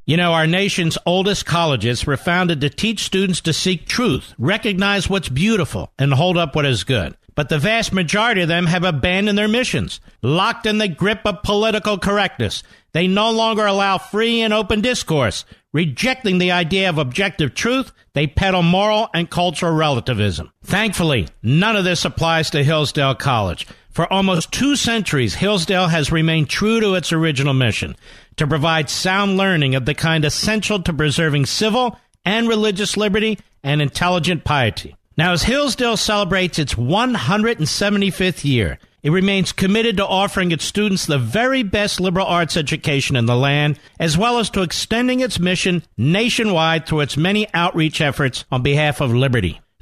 You 0.07 0.17
know, 0.17 0.33
our 0.33 0.47
nation's 0.47 0.97
oldest 1.05 1.45
colleges 1.45 2.07
were 2.07 2.17
founded 2.17 2.61
to 2.61 2.71
teach 2.71 3.03
students 3.03 3.41
to 3.41 3.53
seek 3.53 3.85
truth, 3.85 4.33
recognize 4.39 5.07
what's 5.07 5.29
beautiful, 5.29 5.91
and 5.99 6.11
hold 6.11 6.37
up 6.37 6.55
what 6.55 6.65
is 6.65 6.83
good. 6.83 7.15
But 7.35 7.49
the 7.49 7.59
vast 7.59 7.91
majority 7.91 8.41
of 8.41 8.47
them 8.47 8.67
have 8.67 8.83
abandoned 8.83 9.37
their 9.37 9.47
missions, 9.47 9.99
locked 10.21 10.65
in 10.65 10.77
the 10.77 10.87
grip 10.87 11.21
of 11.25 11.43
political 11.43 11.97
correctness. 11.97 12.63
They 12.91 13.07
no 13.07 13.31
longer 13.31 13.65
allow 13.65 13.97
free 13.97 14.41
and 14.41 14.53
open 14.53 14.81
discourse. 14.81 15.45
Rejecting 15.71 16.37
the 16.37 16.51
idea 16.51 16.89
of 16.89 16.99
objective 16.99 17.55
truth, 17.55 17.91
they 18.13 18.27
peddle 18.27 18.61
moral 18.61 19.09
and 19.13 19.29
cultural 19.29 19.73
relativism. 19.73 20.51
Thankfully, 20.63 21.27
none 21.41 21.75
of 21.75 21.83
this 21.83 22.05
applies 22.05 22.51
to 22.51 22.63
Hillsdale 22.63 23.15
College. 23.15 23.65
For 23.89 24.11
almost 24.11 24.51
two 24.51 24.75
centuries, 24.75 25.35
Hillsdale 25.35 25.87
has 25.87 26.11
remained 26.11 26.49
true 26.49 26.79
to 26.79 26.95
its 26.95 27.11
original 27.11 27.53
mission 27.53 27.95
to 28.37 28.47
provide 28.47 28.89
sound 28.89 29.37
learning 29.37 29.75
of 29.75 29.85
the 29.85 29.93
kind 29.93 30.25
essential 30.25 30.81
to 30.83 30.93
preserving 30.93 31.45
civil 31.45 31.99
and 32.25 32.47
religious 32.47 32.97
liberty 32.97 33.37
and 33.63 33.81
intelligent 33.81 34.43
piety. 34.43 34.95
Now, 35.15 35.33
as 35.33 35.43
Hillsdale 35.43 35.97
celebrates 35.97 36.57
its 36.57 36.73
175th 36.73 38.43
year, 38.43 38.79
it 39.03 39.11
remains 39.11 39.51
committed 39.51 39.97
to 39.97 40.07
offering 40.07 40.51
its 40.51 40.63
students 40.63 41.05
the 41.05 41.19
very 41.19 41.61
best 41.61 41.99
liberal 41.99 42.25
arts 42.25 42.57
education 42.57 43.15
in 43.15 43.27
the 43.27 43.35
land, 43.35 43.79
as 43.99 44.17
well 44.17 44.39
as 44.39 44.49
to 44.51 44.61
extending 44.61 45.19
its 45.19 45.39
mission 45.39 45.83
nationwide 45.97 46.87
through 46.87 47.01
its 47.01 47.15
many 47.15 47.47
outreach 47.53 48.01
efforts 48.01 48.45
on 48.51 48.63
behalf 48.63 49.01
of 49.01 49.13
liberty. 49.13 49.61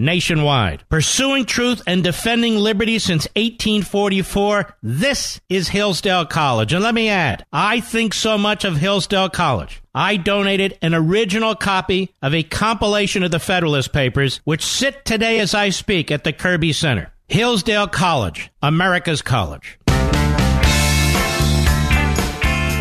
nationwide. 0.00 0.82
Pursuing 0.88 1.44
truth 1.44 1.82
and 1.86 2.02
defending 2.02 2.56
liberty 2.56 2.98
since 2.98 3.26
1844. 3.36 4.74
This 4.82 5.40
is 5.48 5.68
Hillsdale 5.68 6.26
College. 6.26 6.72
And 6.72 6.82
let 6.82 6.94
me 6.94 7.08
add, 7.08 7.44
I 7.52 7.80
think 7.80 8.14
so 8.14 8.36
much 8.38 8.64
of 8.64 8.76
Hillsdale 8.76 9.28
College. 9.28 9.80
I 9.94 10.16
donated 10.16 10.78
an 10.82 10.94
original 10.94 11.54
copy 11.54 12.14
of 12.22 12.34
a 12.34 12.42
compilation 12.42 13.22
of 13.22 13.30
the 13.30 13.38
Federalist 13.38 13.92
Papers, 13.92 14.40
which 14.44 14.64
sit 14.64 15.04
today 15.04 15.38
as 15.40 15.54
I 15.54 15.68
speak 15.70 16.10
at 16.10 16.24
the 16.24 16.32
Kirby 16.32 16.72
Center. 16.72 17.12
Hillsdale 17.28 17.86
College, 17.86 18.50
America's 18.62 19.22
college. 19.22 19.78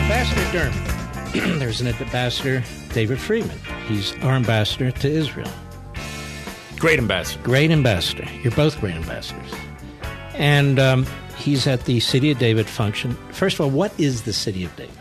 Ambassador 0.10 0.42
Dermer. 0.58 0.96
There's 1.60 1.82
an 1.82 1.88
ambassador, 1.88 2.64
David 2.94 3.20
Friedman. 3.20 3.60
He's 3.88 4.14
our 4.24 4.32
ambassador 4.32 4.90
to 4.90 5.08
Israel. 5.08 5.52
Great 6.80 6.98
ambassador. 6.98 7.44
Great 7.44 7.72
ambassador. 7.72 8.26
You're 8.42 8.54
both 8.54 8.80
great 8.80 8.96
ambassadors. 8.96 9.52
And 10.34 10.80
um, 10.80 11.06
he's 11.38 11.68
at 11.68 11.84
the 11.84 12.00
City 12.00 12.32
of 12.32 12.40
David 12.40 12.68
function. 12.68 13.16
First 13.32 13.56
of 13.56 13.62
all, 13.62 13.70
what 13.70 13.98
is 14.00 14.22
the 14.22 14.32
City 14.32 14.64
of 14.64 14.74
David? 14.78 14.96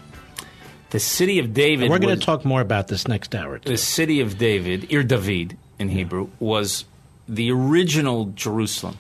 The 0.91 0.99
City 0.99 1.39
of 1.39 1.55
David. 1.55 1.85
And 1.85 1.91
we're 1.93 2.01
going 2.01 2.11
was- 2.11 2.21
to 2.21 2.27
talk 2.27 2.45
more 2.45 2.61
about 2.61 2.89
this 2.89 3.07
next 3.07 3.35
hour. 3.35 3.59
Too. 3.59 3.71
The 3.71 3.77
City 3.77 4.21
of 4.21 4.39
David, 4.39 4.93
Ir 4.93 5.05
David 5.05 5.57
in 5.79 5.89
Hebrew, 5.89 6.31
was 6.41 6.85
the 7.29 7.53
original 7.53 8.33
Jerusalem. 8.35 8.99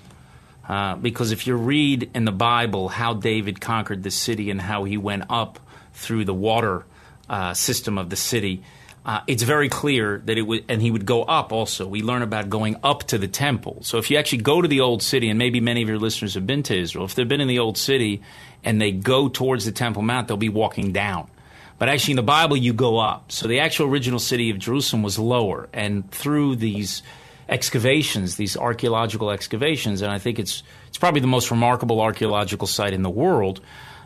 Uh, 0.68 0.94
because 0.96 1.32
if 1.32 1.46
you 1.46 1.56
read 1.56 2.10
in 2.14 2.26
the 2.26 2.32
Bible 2.32 2.88
how 2.88 3.14
David 3.14 3.60
conquered 3.60 4.02
the 4.02 4.10
city 4.10 4.50
and 4.50 4.60
how 4.60 4.84
he 4.84 4.98
went 4.98 5.24
up 5.30 5.58
through 5.94 6.26
the 6.26 6.34
water 6.34 6.84
uh, 7.28 7.54
system 7.54 7.96
of 7.96 8.10
the 8.10 8.16
city, 8.16 8.62
uh, 9.08 9.22
it's 9.26 9.42
very 9.42 9.70
clear 9.70 10.20
that 10.26 10.36
it 10.36 10.42
would, 10.42 10.66
and 10.68 10.82
he 10.82 10.90
would 10.90 11.06
go 11.06 11.22
up 11.22 11.50
also. 11.50 11.88
We 11.88 12.02
learn 12.02 12.20
about 12.20 12.50
going 12.50 12.76
up 12.84 13.04
to 13.04 13.16
the 13.16 13.26
temple. 13.26 13.78
So 13.80 13.96
if 13.96 14.10
you 14.10 14.18
actually 14.18 14.42
go 14.42 14.60
to 14.60 14.68
the 14.68 14.80
old 14.80 15.02
city, 15.02 15.30
and 15.30 15.38
maybe 15.38 15.60
many 15.60 15.80
of 15.80 15.88
your 15.88 15.96
listeners 15.96 16.34
have 16.34 16.46
been 16.46 16.62
to 16.64 16.78
Israel, 16.78 17.06
if 17.06 17.14
they've 17.14 17.26
been 17.26 17.40
in 17.40 17.48
the 17.48 17.58
old 17.58 17.78
city 17.78 18.20
and 18.62 18.78
they 18.78 18.92
go 18.92 19.30
towards 19.30 19.64
the 19.64 19.72
Temple 19.72 20.02
Mount, 20.02 20.28
they'll 20.28 20.36
be 20.36 20.50
walking 20.50 20.92
down. 20.92 21.30
But 21.78 21.88
actually, 21.88 22.12
in 22.12 22.16
the 22.16 22.22
Bible, 22.22 22.58
you 22.58 22.74
go 22.74 22.98
up. 22.98 23.32
So 23.32 23.48
the 23.48 23.60
actual 23.60 23.86
original 23.86 24.18
city 24.18 24.50
of 24.50 24.58
Jerusalem 24.58 25.02
was 25.02 25.18
lower. 25.18 25.70
And 25.72 26.10
through 26.10 26.56
these 26.56 27.02
excavations, 27.48 28.36
these 28.36 28.58
archaeological 28.58 29.30
excavations, 29.30 30.02
and 30.02 30.12
I 30.12 30.18
think 30.18 30.38
it's, 30.38 30.62
it's 30.88 30.98
probably 30.98 31.22
the 31.22 31.28
most 31.28 31.50
remarkable 31.50 32.02
archaeological 32.02 32.66
site 32.66 32.92
in 32.92 33.02
the 33.02 33.08
world, 33.08 33.62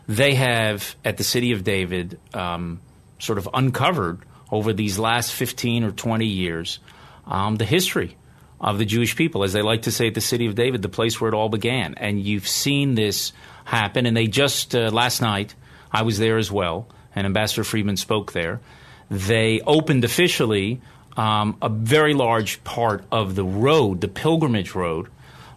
they 0.07 0.35
have, 0.35 0.95
at 1.03 1.17
the 1.17 1.25
city 1.25 1.51
of 1.51 1.65
David, 1.65 2.17
um, 2.33 2.79
sort 3.19 3.37
of 3.37 3.49
uncovered 3.53 4.21
over 4.53 4.71
these 4.71 4.99
last 4.99 5.33
15 5.33 5.83
or 5.83 5.91
20 5.91 6.25
years 6.25 6.79
um, 7.25 7.55
the 7.55 7.65
history 7.65 8.15
of 8.61 8.77
the 8.77 8.85
Jewish 8.85 9.15
people, 9.15 9.43
as 9.43 9.51
they 9.51 9.61
like 9.61 9.83
to 9.83 9.91
say 9.91 10.07
at 10.07 10.13
the 10.13 10.21
city 10.21 10.45
of 10.45 10.55
David, 10.55 10.81
the 10.81 10.89
place 10.89 11.19
where 11.19 11.27
it 11.27 11.33
all 11.33 11.49
began. 11.49 11.95
And 11.95 12.21
you've 12.21 12.47
seen 12.47 12.95
this 12.95 13.33
happen. 13.65 14.05
And 14.05 14.15
they 14.15 14.27
just, 14.27 14.75
uh, 14.75 14.89
last 14.91 15.21
night, 15.21 15.55
I 15.91 16.03
was 16.03 16.19
there 16.19 16.37
as 16.37 16.51
well, 16.51 16.87
and 17.15 17.25
Ambassador 17.25 17.63
Friedman 17.63 17.97
spoke 17.97 18.31
there. 18.31 18.61
They 19.09 19.59
opened 19.61 20.05
officially 20.05 20.81
um, 21.17 21.57
a 21.61 21.69
very 21.69 22.13
large 22.13 22.63
part 22.63 23.03
of 23.11 23.35
the 23.35 23.43
road, 23.43 24.01
the 24.01 24.07
pilgrimage 24.07 24.75
road, 24.75 25.07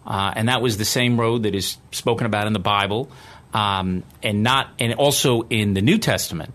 uh, 0.05 0.33
and 0.35 0.49
that 0.49 0.61
was 0.61 0.77
the 0.77 0.85
same 0.85 1.19
road 1.19 1.43
that 1.43 1.55
is 1.55 1.77
spoken 1.91 2.25
about 2.25 2.47
in 2.47 2.53
the 2.53 2.59
Bible, 2.59 3.09
um, 3.53 4.03
and 4.21 4.43
not, 4.43 4.69
and 4.79 4.93
also 4.93 5.43
in 5.43 5.73
the 5.73 5.81
New 5.81 5.97
Testament, 5.97 6.53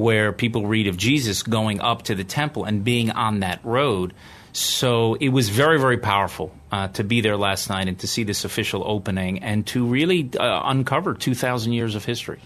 where 0.00 0.32
people 0.32 0.66
read 0.66 0.86
of 0.86 0.96
Jesus 0.96 1.42
going 1.42 1.80
up 1.80 2.02
to 2.02 2.14
the 2.14 2.24
temple 2.24 2.64
and 2.64 2.84
being 2.84 3.10
on 3.10 3.40
that 3.40 3.64
road. 3.64 4.12
So 4.52 5.14
it 5.14 5.30
was 5.30 5.48
very, 5.48 5.80
very 5.80 5.98
powerful 5.98 6.54
uh, 6.70 6.88
to 6.88 7.04
be 7.04 7.20
there 7.20 7.36
last 7.36 7.68
night 7.68 7.88
and 7.88 7.98
to 8.00 8.06
see 8.06 8.22
this 8.22 8.44
official 8.44 8.82
opening 8.86 9.42
and 9.42 9.66
to 9.68 9.84
really 9.86 10.30
uh, 10.38 10.60
uncover 10.64 11.14
2,000 11.14 11.72
years 11.72 11.94
of 11.94 12.04
history. 12.04 12.40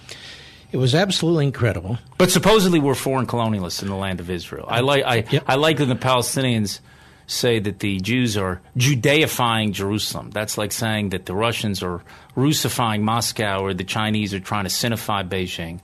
It 0.70 0.76
was 0.76 0.94
absolutely 0.94 1.46
incredible. 1.46 1.98
But 2.18 2.30
supposedly 2.30 2.78
we're 2.78 2.94
foreign 2.94 3.26
colonialists 3.26 3.82
in 3.82 3.88
the 3.88 3.94
land 3.96 4.20
of 4.20 4.30
Israel. 4.30 4.66
I 4.68 4.80
like 4.80 5.04
I, 5.04 5.24
Yep. 5.30 5.44
I 5.46 5.54
like 5.54 5.78
that 5.78 5.86
the 5.86 5.94
Palestinians 5.94 6.80
say 7.26 7.58
that 7.58 7.78
the 7.80 8.00
Jews 8.00 8.36
are 8.36 8.60
Judeifying 8.76 9.72
Jerusalem. 9.72 10.30
That's 10.30 10.58
like 10.58 10.72
saying 10.72 11.10
that 11.10 11.26
the 11.26 11.34
Russians 11.34 11.82
are 11.82 12.02
Russifying 12.34 13.02
Moscow 13.02 13.60
or 13.62 13.74
the 13.74 13.84
Chinese 13.84 14.32
are 14.34 14.40
trying 14.40 14.64
to 14.64 14.70
Sinify 14.70 15.28
Beijing. 15.28 15.80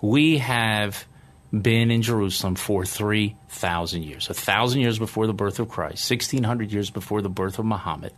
We 0.00 0.38
have 0.38 1.04
been 1.52 1.90
in 1.90 2.02
Jerusalem 2.02 2.56
for 2.56 2.84
3,000 2.84 4.02
years. 4.02 4.28
A 4.28 4.34
thousand 4.34 4.80
years 4.80 4.98
before 4.98 5.26
the 5.26 5.32
birth 5.34 5.60
of 5.60 5.68
Christ, 5.68 6.10
1,600 6.10 6.72
years 6.72 6.90
before 6.90 7.22
the 7.22 7.28
birth 7.28 7.58
of 7.58 7.64
Muhammad, 7.64 8.12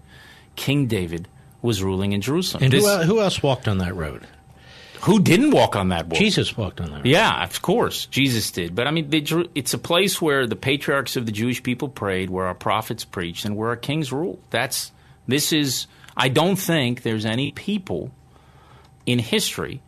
King 0.56 0.86
David 0.86 1.28
was 1.60 1.82
ruling 1.82 2.12
in 2.12 2.20
Jerusalem. 2.20 2.64
And 2.64 2.72
who, 2.72 2.86
who 3.02 3.20
else 3.20 3.42
walked 3.42 3.68
on 3.68 3.78
that 3.78 3.94
road? 3.94 4.26
who 5.02 5.20
didn't 5.20 5.52
walk 5.52 5.76
on 5.76 5.90
that 5.90 6.06
road? 6.06 6.16
Jesus 6.16 6.56
walked 6.56 6.80
on 6.80 6.90
that 6.90 6.96
road. 6.96 7.06
Yeah, 7.06 7.44
of 7.44 7.62
course, 7.62 8.06
Jesus 8.06 8.50
did. 8.50 8.74
But 8.74 8.86
I 8.86 8.90
mean, 8.90 9.10
the, 9.10 9.20
Jeru- 9.20 9.48
it's 9.54 9.74
a 9.74 9.78
place 9.78 10.20
where 10.20 10.46
the 10.46 10.56
patriarchs 10.56 11.16
of 11.16 11.26
the 11.26 11.32
Jewish 11.32 11.62
people 11.62 11.88
prayed, 11.88 12.30
where 12.30 12.46
our 12.46 12.54
prophets 12.54 13.04
preached, 13.04 13.44
and 13.44 13.56
where 13.56 13.68
our 13.68 13.76
kings 13.76 14.12
ruled. 14.12 14.42
That's 14.50 14.92
this 15.28 15.52
is. 15.52 15.86
I 16.16 16.28
don't 16.28 16.56
think 16.56 17.02
there's 17.02 17.26
any 17.26 17.52
people 17.52 18.10
in 19.04 19.18
history 19.18 19.80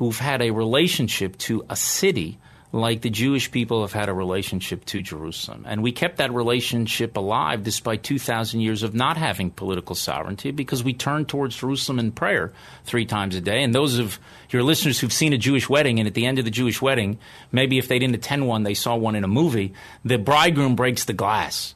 who've 0.00 0.18
had 0.18 0.40
a 0.40 0.50
relationship 0.50 1.36
to 1.36 1.62
a 1.68 1.76
city 1.76 2.38
like 2.72 3.02
the 3.02 3.10
Jewish 3.10 3.50
people 3.50 3.82
have 3.82 3.92
had 3.92 4.08
a 4.08 4.14
relationship 4.14 4.86
to 4.86 5.02
Jerusalem. 5.02 5.66
And 5.68 5.82
we 5.82 5.92
kept 5.92 6.16
that 6.16 6.32
relationship 6.32 7.18
alive 7.18 7.64
despite 7.64 8.02
2,000 8.02 8.60
years 8.60 8.82
of 8.82 8.94
not 8.94 9.18
having 9.18 9.50
political 9.50 9.94
sovereignty 9.94 10.52
because 10.52 10.82
we 10.82 10.94
turned 10.94 11.28
towards 11.28 11.54
Jerusalem 11.54 11.98
in 11.98 12.12
prayer 12.12 12.50
three 12.84 13.04
times 13.04 13.34
a 13.34 13.42
day. 13.42 13.62
And 13.62 13.74
those 13.74 13.98
of 13.98 14.18
your 14.48 14.62
listeners 14.62 14.98
who've 14.98 15.12
seen 15.12 15.34
a 15.34 15.38
Jewish 15.38 15.68
wedding, 15.68 15.98
and 15.98 16.08
at 16.08 16.14
the 16.14 16.24
end 16.24 16.38
of 16.38 16.46
the 16.46 16.50
Jewish 16.50 16.80
wedding, 16.80 17.18
maybe 17.52 17.76
if 17.76 17.86
they 17.86 17.98
didn't 17.98 18.14
attend 18.14 18.48
one, 18.48 18.62
they 18.62 18.72
saw 18.72 18.96
one 18.96 19.16
in 19.16 19.24
a 19.24 19.28
movie, 19.28 19.74
the 20.02 20.16
bridegroom 20.16 20.76
breaks 20.76 21.04
the 21.04 21.12
glass. 21.12 21.74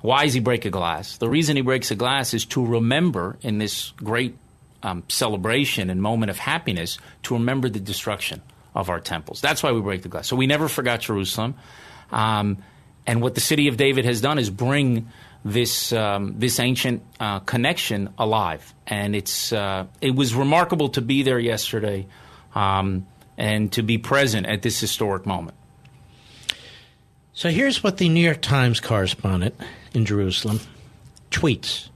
Why 0.00 0.24
does 0.24 0.34
he 0.34 0.40
break 0.40 0.64
a 0.64 0.70
glass? 0.70 1.18
The 1.18 1.28
reason 1.28 1.54
he 1.54 1.62
breaks 1.62 1.92
a 1.92 1.94
glass 1.94 2.34
is 2.34 2.46
to 2.46 2.66
remember 2.66 3.36
in 3.42 3.58
this 3.58 3.92
great 4.02 4.34
um, 4.82 5.02
celebration 5.08 5.90
and 5.90 6.00
moment 6.00 6.30
of 6.30 6.38
happiness 6.38 6.98
to 7.24 7.34
remember 7.34 7.68
the 7.68 7.80
destruction 7.80 8.42
of 8.74 8.88
our 8.88 9.00
temples. 9.00 9.40
That's 9.40 9.62
why 9.62 9.72
we 9.72 9.80
break 9.80 10.02
the 10.02 10.08
glass. 10.08 10.28
So 10.28 10.36
we 10.36 10.46
never 10.46 10.68
forgot 10.68 11.00
Jerusalem. 11.00 11.54
Um, 12.10 12.58
and 13.06 13.22
what 13.22 13.34
the 13.34 13.40
city 13.40 13.68
of 13.68 13.76
David 13.76 14.04
has 14.04 14.20
done 14.20 14.38
is 14.38 14.50
bring 14.50 15.08
this 15.44 15.92
um, 15.92 16.34
this 16.38 16.60
ancient 16.60 17.02
uh, 17.18 17.40
connection 17.40 18.10
alive. 18.18 18.74
And 18.86 19.16
it's 19.16 19.52
uh, 19.52 19.86
it 20.00 20.14
was 20.14 20.34
remarkable 20.34 20.90
to 20.90 21.00
be 21.00 21.22
there 21.22 21.38
yesterday 21.38 22.06
um, 22.54 23.06
and 23.36 23.72
to 23.72 23.82
be 23.82 23.98
present 23.98 24.46
at 24.46 24.62
this 24.62 24.78
historic 24.80 25.26
moment. 25.26 25.56
So 27.32 27.48
here's 27.48 27.82
what 27.82 27.96
the 27.96 28.08
New 28.08 28.22
York 28.22 28.42
Times 28.42 28.80
correspondent 28.80 29.54
in 29.94 30.04
Jerusalem 30.04 30.60
tweets. 31.30 31.89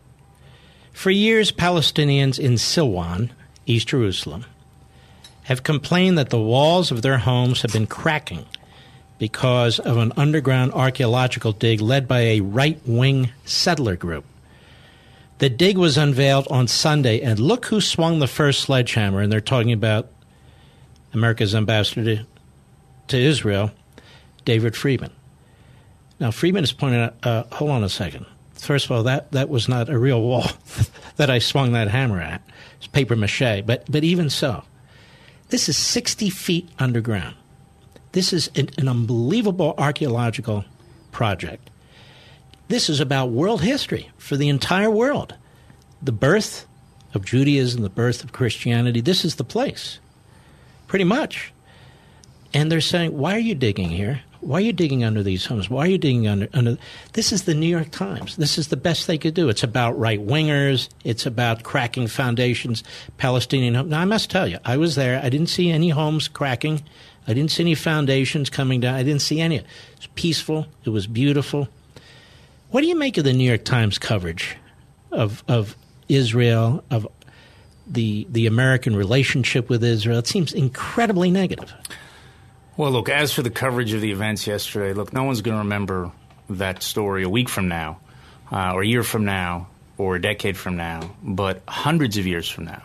For 0.94 1.10
years, 1.10 1.52
Palestinians 1.52 2.38
in 2.38 2.52
Silwan, 2.52 3.30
East 3.66 3.88
Jerusalem, 3.88 4.46
have 5.42 5.62
complained 5.62 6.16
that 6.16 6.30
the 6.30 6.40
walls 6.40 6.90
of 6.90 7.02
their 7.02 7.18
homes 7.18 7.60
have 7.60 7.72
been 7.72 7.86
cracking 7.86 8.46
because 9.18 9.78
of 9.78 9.98
an 9.98 10.12
underground 10.16 10.72
archaeological 10.72 11.52
dig 11.52 11.80
led 11.80 12.08
by 12.08 12.20
a 12.20 12.40
right 12.40 12.80
wing 12.86 13.30
settler 13.44 13.96
group. 13.96 14.24
The 15.38 15.50
dig 15.50 15.76
was 15.76 15.98
unveiled 15.98 16.46
on 16.48 16.68
Sunday, 16.68 17.20
and 17.20 17.38
look 17.38 17.66
who 17.66 17.80
swung 17.80 18.20
the 18.20 18.28
first 18.28 18.60
sledgehammer, 18.60 19.20
and 19.20 19.30
they're 19.30 19.40
talking 19.40 19.72
about 19.72 20.08
America's 21.12 21.56
ambassador 21.56 22.04
to, 22.04 22.26
to 23.08 23.18
Israel, 23.18 23.72
David 24.44 24.76
Friedman. 24.76 25.12
Now, 26.20 26.30
Friedman 26.30 26.64
is 26.64 26.72
pointing 26.72 27.00
out, 27.00 27.14
uh, 27.24 27.42
hold 27.52 27.72
on 27.72 27.84
a 27.84 27.88
second. 27.88 28.26
First 28.64 28.86
of 28.86 28.92
all, 28.92 29.02
that, 29.02 29.30
that 29.32 29.48
was 29.48 29.68
not 29.68 29.88
a 29.88 29.98
real 29.98 30.22
wall 30.22 30.46
that 31.16 31.30
I 31.30 31.38
swung 31.38 31.72
that 31.72 31.88
hammer 31.88 32.20
at. 32.20 32.42
It's 32.78 32.86
paper 32.86 33.14
mache. 33.14 33.62
But, 33.64 33.84
but 33.90 34.04
even 34.04 34.30
so, 34.30 34.64
this 35.50 35.68
is 35.68 35.76
60 35.76 36.30
feet 36.30 36.68
underground. 36.78 37.36
This 38.12 38.32
is 38.32 38.50
an, 38.56 38.70
an 38.78 38.88
unbelievable 38.88 39.74
archaeological 39.76 40.64
project. 41.12 41.68
This 42.68 42.88
is 42.88 43.00
about 43.00 43.30
world 43.30 43.60
history 43.60 44.10
for 44.16 44.36
the 44.36 44.48
entire 44.48 44.90
world. 44.90 45.34
The 46.02 46.12
birth 46.12 46.66
of 47.12 47.24
Judaism, 47.24 47.82
the 47.82 47.90
birth 47.90 48.24
of 48.24 48.32
Christianity. 48.32 49.00
This 49.00 49.24
is 49.24 49.36
the 49.36 49.44
place, 49.44 49.98
pretty 50.86 51.04
much. 51.04 51.52
And 52.54 52.70
they're 52.70 52.80
saying, 52.80 53.16
why 53.16 53.34
are 53.34 53.40
you 53.40 53.54
digging 53.54 53.90
here? 53.90 54.22
Why 54.44 54.58
are 54.58 54.60
you 54.60 54.72
digging 54.72 55.04
under 55.04 55.22
these 55.22 55.46
homes? 55.46 55.70
Why 55.70 55.84
are 55.84 55.88
you 55.88 55.98
digging 55.98 56.28
under 56.28 56.48
under? 56.52 56.76
This 57.14 57.32
is 57.32 57.44
the 57.44 57.54
New 57.54 57.66
York 57.66 57.90
Times. 57.90 58.36
This 58.36 58.58
is 58.58 58.68
the 58.68 58.76
best 58.76 59.06
they 59.06 59.18
could 59.18 59.34
do. 59.34 59.48
It's 59.48 59.62
about 59.62 59.98
right 59.98 60.24
wingers. 60.24 60.88
It's 61.02 61.24
about 61.26 61.62
cracking 61.62 62.06
foundations, 62.08 62.84
Palestinian 63.16 63.74
homes. 63.74 63.90
Now 63.90 64.00
I 64.00 64.04
must 64.04 64.30
tell 64.30 64.46
you, 64.46 64.58
I 64.64 64.76
was 64.76 64.96
there. 64.96 65.20
I 65.22 65.30
didn't 65.30 65.48
see 65.48 65.70
any 65.70 65.88
homes 65.88 66.28
cracking. 66.28 66.82
I 67.26 67.32
didn't 67.32 67.52
see 67.52 67.62
any 67.62 67.74
foundations 67.74 68.50
coming 68.50 68.80
down. 68.80 68.94
I 68.94 69.02
didn't 69.02 69.22
see 69.22 69.40
any. 69.40 69.56
It 69.56 69.66
was 69.96 70.08
peaceful. 70.14 70.66
It 70.84 70.90
was 70.90 71.06
beautiful. 71.06 71.68
What 72.70 72.82
do 72.82 72.86
you 72.86 72.96
make 72.96 73.16
of 73.16 73.24
the 73.24 73.32
New 73.32 73.48
York 73.48 73.64
Times 73.64 73.98
coverage 73.98 74.56
of 75.10 75.42
of 75.48 75.76
Israel 76.08 76.84
of 76.90 77.06
the 77.86 78.26
the 78.30 78.46
American 78.46 78.96
relationship 78.96 79.68
with 79.68 79.84
Israel. 79.84 80.18
It 80.18 80.26
seems 80.26 80.52
incredibly 80.52 81.30
negative. 81.30 81.72
Well, 82.76 82.90
look, 82.90 83.08
as 83.08 83.32
for 83.32 83.42
the 83.42 83.50
coverage 83.50 83.92
of 83.92 84.00
the 84.00 84.10
events 84.10 84.48
yesterday, 84.48 84.94
look, 84.94 85.12
no 85.12 85.22
one's 85.22 85.42
going 85.42 85.54
to 85.54 85.62
remember 85.62 86.10
that 86.50 86.82
story 86.82 87.22
a 87.22 87.28
week 87.28 87.48
from 87.48 87.68
now, 87.68 88.00
uh, 88.50 88.72
or 88.72 88.82
a 88.82 88.86
year 88.86 89.04
from 89.04 89.24
now, 89.24 89.68
or 89.96 90.16
a 90.16 90.20
decade 90.20 90.56
from 90.56 90.76
now, 90.76 91.14
but 91.22 91.62
hundreds 91.68 92.16
of 92.16 92.26
years 92.26 92.48
from 92.48 92.64
now, 92.64 92.82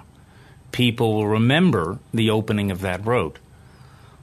people 0.71 1.15
will 1.15 1.28
remember 1.28 1.97
the 2.13 2.30
opening 2.30 2.69
of 2.69 2.82
that 2.82 3.04
road. 3.04 3.39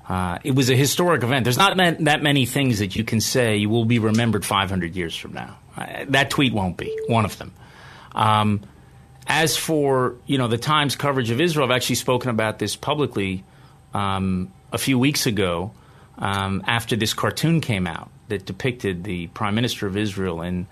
Uh, 0.08 0.38
it 0.44 0.54
was 0.54 0.70
a 0.70 0.76
historic 0.76 1.24
event. 1.24 1.42
There's 1.42 1.58
not 1.58 1.76
that 1.76 2.22
many 2.22 2.46
things 2.46 2.78
that 2.78 2.94
you 2.94 3.02
can 3.02 3.20
say 3.20 3.56
you 3.56 3.68
will 3.68 3.84
be 3.84 3.98
remembered 3.98 4.44
500 4.44 4.94
years 4.94 5.16
from 5.16 5.32
now. 5.32 5.58
Uh, 5.76 6.04
that 6.10 6.30
tweet 6.30 6.52
won't 6.52 6.76
be 6.76 6.96
one 7.08 7.24
of 7.24 7.36
them. 7.38 7.52
Um, 8.12 8.60
as 9.26 9.56
for 9.56 10.14
you 10.26 10.38
know 10.38 10.46
the 10.46 10.58
Times 10.58 10.94
coverage 10.94 11.30
of 11.30 11.40
Israel, 11.40 11.66
I've 11.66 11.74
actually 11.74 11.96
spoken 11.96 12.30
about 12.30 12.60
this 12.60 12.76
publicly 12.76 13.42
um, 13.92 14.52
a 14.72 14.78
few 14.78 14.98
weeks 14.98 15.26
ago 15.26 15.72
um, 16.18 16.62
after 16.66 16.96
this 16.96 17.14
cartoon 17.14 17.60
came 17.60 17.86
out 17.86 18.10
that 18.28 18.44
depicted 18.44 19.04
the 19.04 19.28
Prime 19.28 19.54
Minister 19.54 19.86
of 19.86 19.96
Israel 19.96 20.42
in 20.42 20.66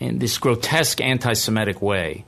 in 0.00 0.18
this 0.18 0.38
grotesque 0.38 1.00
anti-Semitic 1.00 1.80
way. 1.80 2.24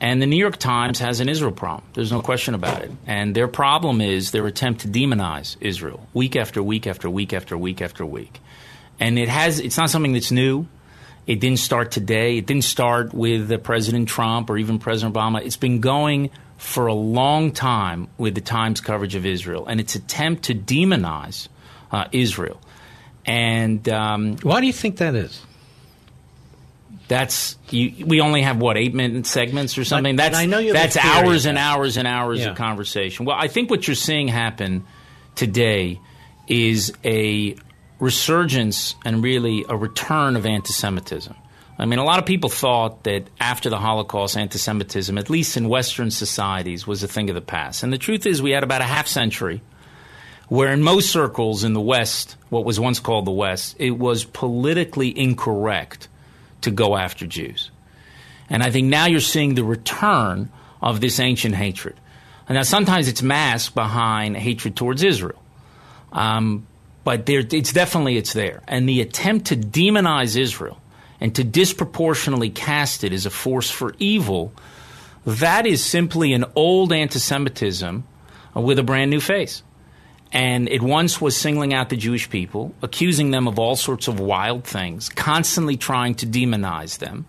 And 0.00 0.20
the 0.20 0.26
New 0.26 0.36
York 0.36 0.58
Times 0.58 0.98
has 0.98 1.20
an 1.20 1.28
Israel 1.30 1.52
problem. 1.52 1.88
There's 1.94 2.12
no 2.12 2.20
question 2.20 2.54
about 2.54 2.82
it. 2.82 2.90
And 3.06 3.34
their 3.34 3.48
problem 3.48 4.02
is 4.02 4.30
their 4.30 4.46
attempt 4.46 4.82
to 4.82 4.88
demonize 4.88 5.56
Israel 5.60 6.06
week 6.12 6.36
after 6.36 6.62
week 6.62 6.86
after 6.86 7.08
week 7.08 7.32
after 7.32 7.56
week 7.56 7.80
after 7.80 8.04
week. 8.04 8.40
And 9.00 9.18
it 9.18 9.28
has 9.28 9.58
it's 9.58 9.78
not 9.78 9.90
something 9.90 10.12
that's 10.12 10.30
new. 10.30 10.66
It 11.26 11.40
didn't 11.40 11.58
start 11.58 11.90
today. 11.90 12.36
It 12.38 12.46
didn't 12.46 12.64
start 12.64 13.12
with 13.12 13.62
President 13.64 14.08
Trump 14.08 14.48
or 14.50 14.58
even 14.58 14.78
President 14.78 15.14
Obama. 15.14 15.44
It's 15.44 15.56
been 15.56 15.80
going 15.80 16.30
for 16.56 16.86
a 16.86 16.94
long 16.94 17.52
time 17.52 18.08
with 18.18 18.34
the 18.34 18.40
Times 18.40 18.80
coverage 18.80 19.14
of 19.14 19.26
Israel 19.26 19.66
and 19.66 19.80
its 19.80 19.94
attempt 19.94 20.44
to 20.44 20.54
demonize 20.54 21.48
uh, 21.92 22.06
Israel. 22.12 22.60
And 23.24 23.88
um, 23.88 24.36
why 24.38 24.60
do 24.60 24.66
you 24.66 24.72
think 24.72 24.98
that 24.98 25.14
is? 25.14 25.42
That's 27.08 27.56
you, 27.70 28.04
we 28.06 28.20
only 28.20 28.42
have 28.42 28.58
what 28.58 28.76
eight 28.76 28.94
minute 28.94 29.26
segments 29.26 29.78
or 29.78 29.84
something. 29.84 30.16
But, 30.16 30.24
that's 30.24 30.36
I 30.36 30.46
know 30.46 30.58
you 30.58 30.72
that's 30.72 30.96
hours 30.96 31.46
and 31.46 31.56
hours 31.56 31.96
and 31.96 32.08
hours 32.08 32.40
yeah. 32.40 32.50
of 32.50 32.56
conversation. 32.56 33.26
Well, 33.26 33.36
I 33.38 33.48
think 33.48 33.70
what 33.70 33.86
you're 33.86 33.94
seeing 33.94 34.26
happen 34.26 34.84
today 35.36 36.00
is 36.48 36.92
a 37.04 37.56
resurgence 38.00 38.96
and 39.04 39.22
really 39.22 39.64
a 39.68 39.76
return 39.76 40.36
of 40.36 40.46
anti-Semitism. 40.46 41.34
I 41.78 41.84
mean, 41.84 41.98
a 41.98 42.04
lot 42.04 42.18
of 42.18 42.24
people 42.24 42.48
thought 42.48 43.04
that 43.04 43.24
after 43.38 43.68
the 43.68 43.78
Holocaust, 43.78 44.36
anti-Semitism, 44.36 45.18
at 45.18 45.28
least 45.28 45.56
in 45.56 45.68
Western 45.68 46.10
societies, 46.10 46.86
was 46.86 47.02
a 47.02 47.08
thing 47.08 47.28
of 47.28 47.34
the 47.34 47.42
past. 47.42 47.82
And 47.82 47.92
the 47.92 47.98
truth 47.98 48.24
is, 48.24 48.40
we 48.40 48.52
had 48.52 48.64
about 48.64 48.80
a 48.80 48.84
half 48.84 49.06
century 49.06 49.60
where, 50.48 50.72
in 50.72 50.82
most 50.82 51.10
circles 51.10 51.64
in 51.64 51.74
the 51.74 51.80
West, 51.80 52.36
what 52.48 52.64
was 52.64 52.80
once 52.80 52.98
called 52.98 53.26
the 53.26 53.32
West, 53.32 53.76
it 53.78 53.90
was 53.90 54.24
politically 54.24 55.16
incorrect 55.18 56.08
to 56.62 56.70
go 56.70 56.96
after 56.96 57.26
Jews. 57.26 57.70
And 58.48 58.62
I 58.62 58.70
think 58.70 58.88
now 58.88 59.06
you're 59.06 59.20
seeing 59.20 59.54
the 59.54 59.64
return 59.64 60.50
of 60.80 61.00
this 61.00 61.20
ancient 61.20 61.56
hatred. 61.56 61.96
And 62.48 62.56
now 62.56 62.62
sometimes 62.62 63.08
it's 63.08 63.22
masked 63.22 63.74
behind 63.74 64.36
hatred 64.36 64.76
towards 64.76 65.02
Israel. 65.02 65.42
Um, 66.12 66.66
but 67.04 67.26
there, 67.26 67.40
it's 67.40 67.72
definitely 67.72 68.16
it's 68.16 68.32
there. 68.32 68.62
And 68.66 68.88
the 68.88 69.00
attempt 69.00 69.46
to 69.46 69.56
demonize 69.56 70.36
Israel 70.36 70.80
and 71.20 71.34
to 71.34 71.44
disproportionately 71.44 72.50
cast 72.50 73.04
it 73.04 73.12
as 73.12 73.26
a 73.26 73.30
force 73.30 73.70
for 73.70 73.94
evil, 73.98 74.52
that 75.24 75.66
is 75.66 75.84
simply 75.84 76.32
an 76.32 76.44
old 76.54 76.92
anti-Semitism 76.92 78.04
with 78.54 78.78
a 78.78 78.82
brand 78.82 79.10
new 79.10 79.20
face. 79.20 79.62
And 80.32 80.68
it 80.68 80.82
once 80.82 81.20
was 81.20 81.36
singling 81.36 81.72
out 81.72 81.88
the 81.88 81.96
Jewish 81.96 82.28
people, 82.28 82.74
accusing 82.82 83.30
them 83.30 83.48
of 83.48 83.58
all 83.58 83.76
sorts 83.76 84.08
of 84.08 84.20
wild 84.20 84.64
things, 84.64 85.08
constantly 85.08 85.76
trying 85.76 86.14
to 86.16 86.26
demonize 86.26 86.98
them, 86.98 87.26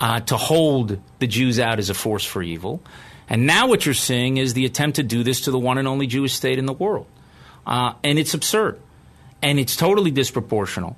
uh, 0.00 0.20
to 0.20 0.36
hold 0.36 0.98
the 1.18 1.26
Jews 1.26 1.58
out 1.58 1.78
as 1.78 1.90
a 1.90 1.94
force 1.94 2.24
for 2.24 2.42
evil. 2.42 2.82
And 3.28 3.46
now 3.46 3.68
what 3.68 3.84
you're 3.84 3.94
seeing 3.94 4.38
is 4.38 4.54
the 4.54 4.64
attempt 4.64 4.96
to 4.96 5.02
do 5.02 5.22
this 5.22 5.42
to 5.42 5.50
the 5.50 5.58
one 5.58 5.78
and 5.78 5.86
only 5.86 6.06
Jewish 6.06 6.32
state 6.32 6.58
in 6.58 6.66
the 6.66 6.72
world. 6.72 7.06
Uh, 7.66 7.94
and 8.02 8.18
it's 8.18 8.34
absurd. 8.34 8.80
And 9.42 9.58
it's 9.58 9.76
totally 9.76 10.10
disproportional 10.10 10.96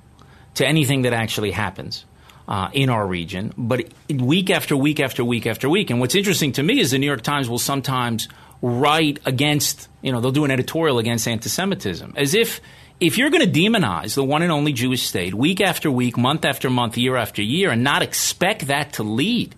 to 0.55 0.65
anything 0.65 1.03
that 1.03 1.13
actually 1.13 1.51
happens. 1.51 2.05
Uh, 2.45 2.69
in 2.73 2.89
our 2.89 3.07
region, 3.07 3.53
but 3.57 3.87
week 4.09 4.49
after 4.49 4.75
week 4.75 4.99
after 4.99 5.23
week 5.23 5.47
after 5.47 5.69
week. 5.69 5.89
And 5.89 6.01
what's 6.01 6.13
interesting 6.13 6.51
to 6.51 6.61
me 6.61 6.81
is 6.81 6.91
the 6.91 6.97
New 6.97 7.07
York 7.07 7.21
Times 7.21 7.49
will 7.49 7.57
sometimes 7.57 8.27
write 8.61 9.19
against, 9.25 9.87
you 10.01 10.11
know, 10.11 10.19
they'll 10.19 10.33
do 10.33 10.43
an 10.43 10.51
editorial 10.51 10.99
against 10.99 11.25
anti 11.25 11.47
Semitism, 11.47 12.13
as 12.17 12.33
if 12.33 12.59
if 12.99 13.17
you're 13.17 13.29
going 13.29 13.49
to 13.49 13.59
demonize 13.59 14.15
the 14.15 14.23
one 14.23 14.41
and 14.41 14.51
only 14.51 14.73
Jewish 14.73 15.03
state 15.07 15.33
week 15.33 15.61
after 15.61 15.89
week, 15.89 16.17
month 16.17 16.45
after 16.45 16.69
month, 16.69 16.97
year 16.97 17.15
after 17.15 17.41
year, 17.41 17.71
and 17.71 17.83
not 17.83 18.01
expect 18.01 18.67
that 18.67 18.93
to 18.93 19.03
lead 19.03 19.55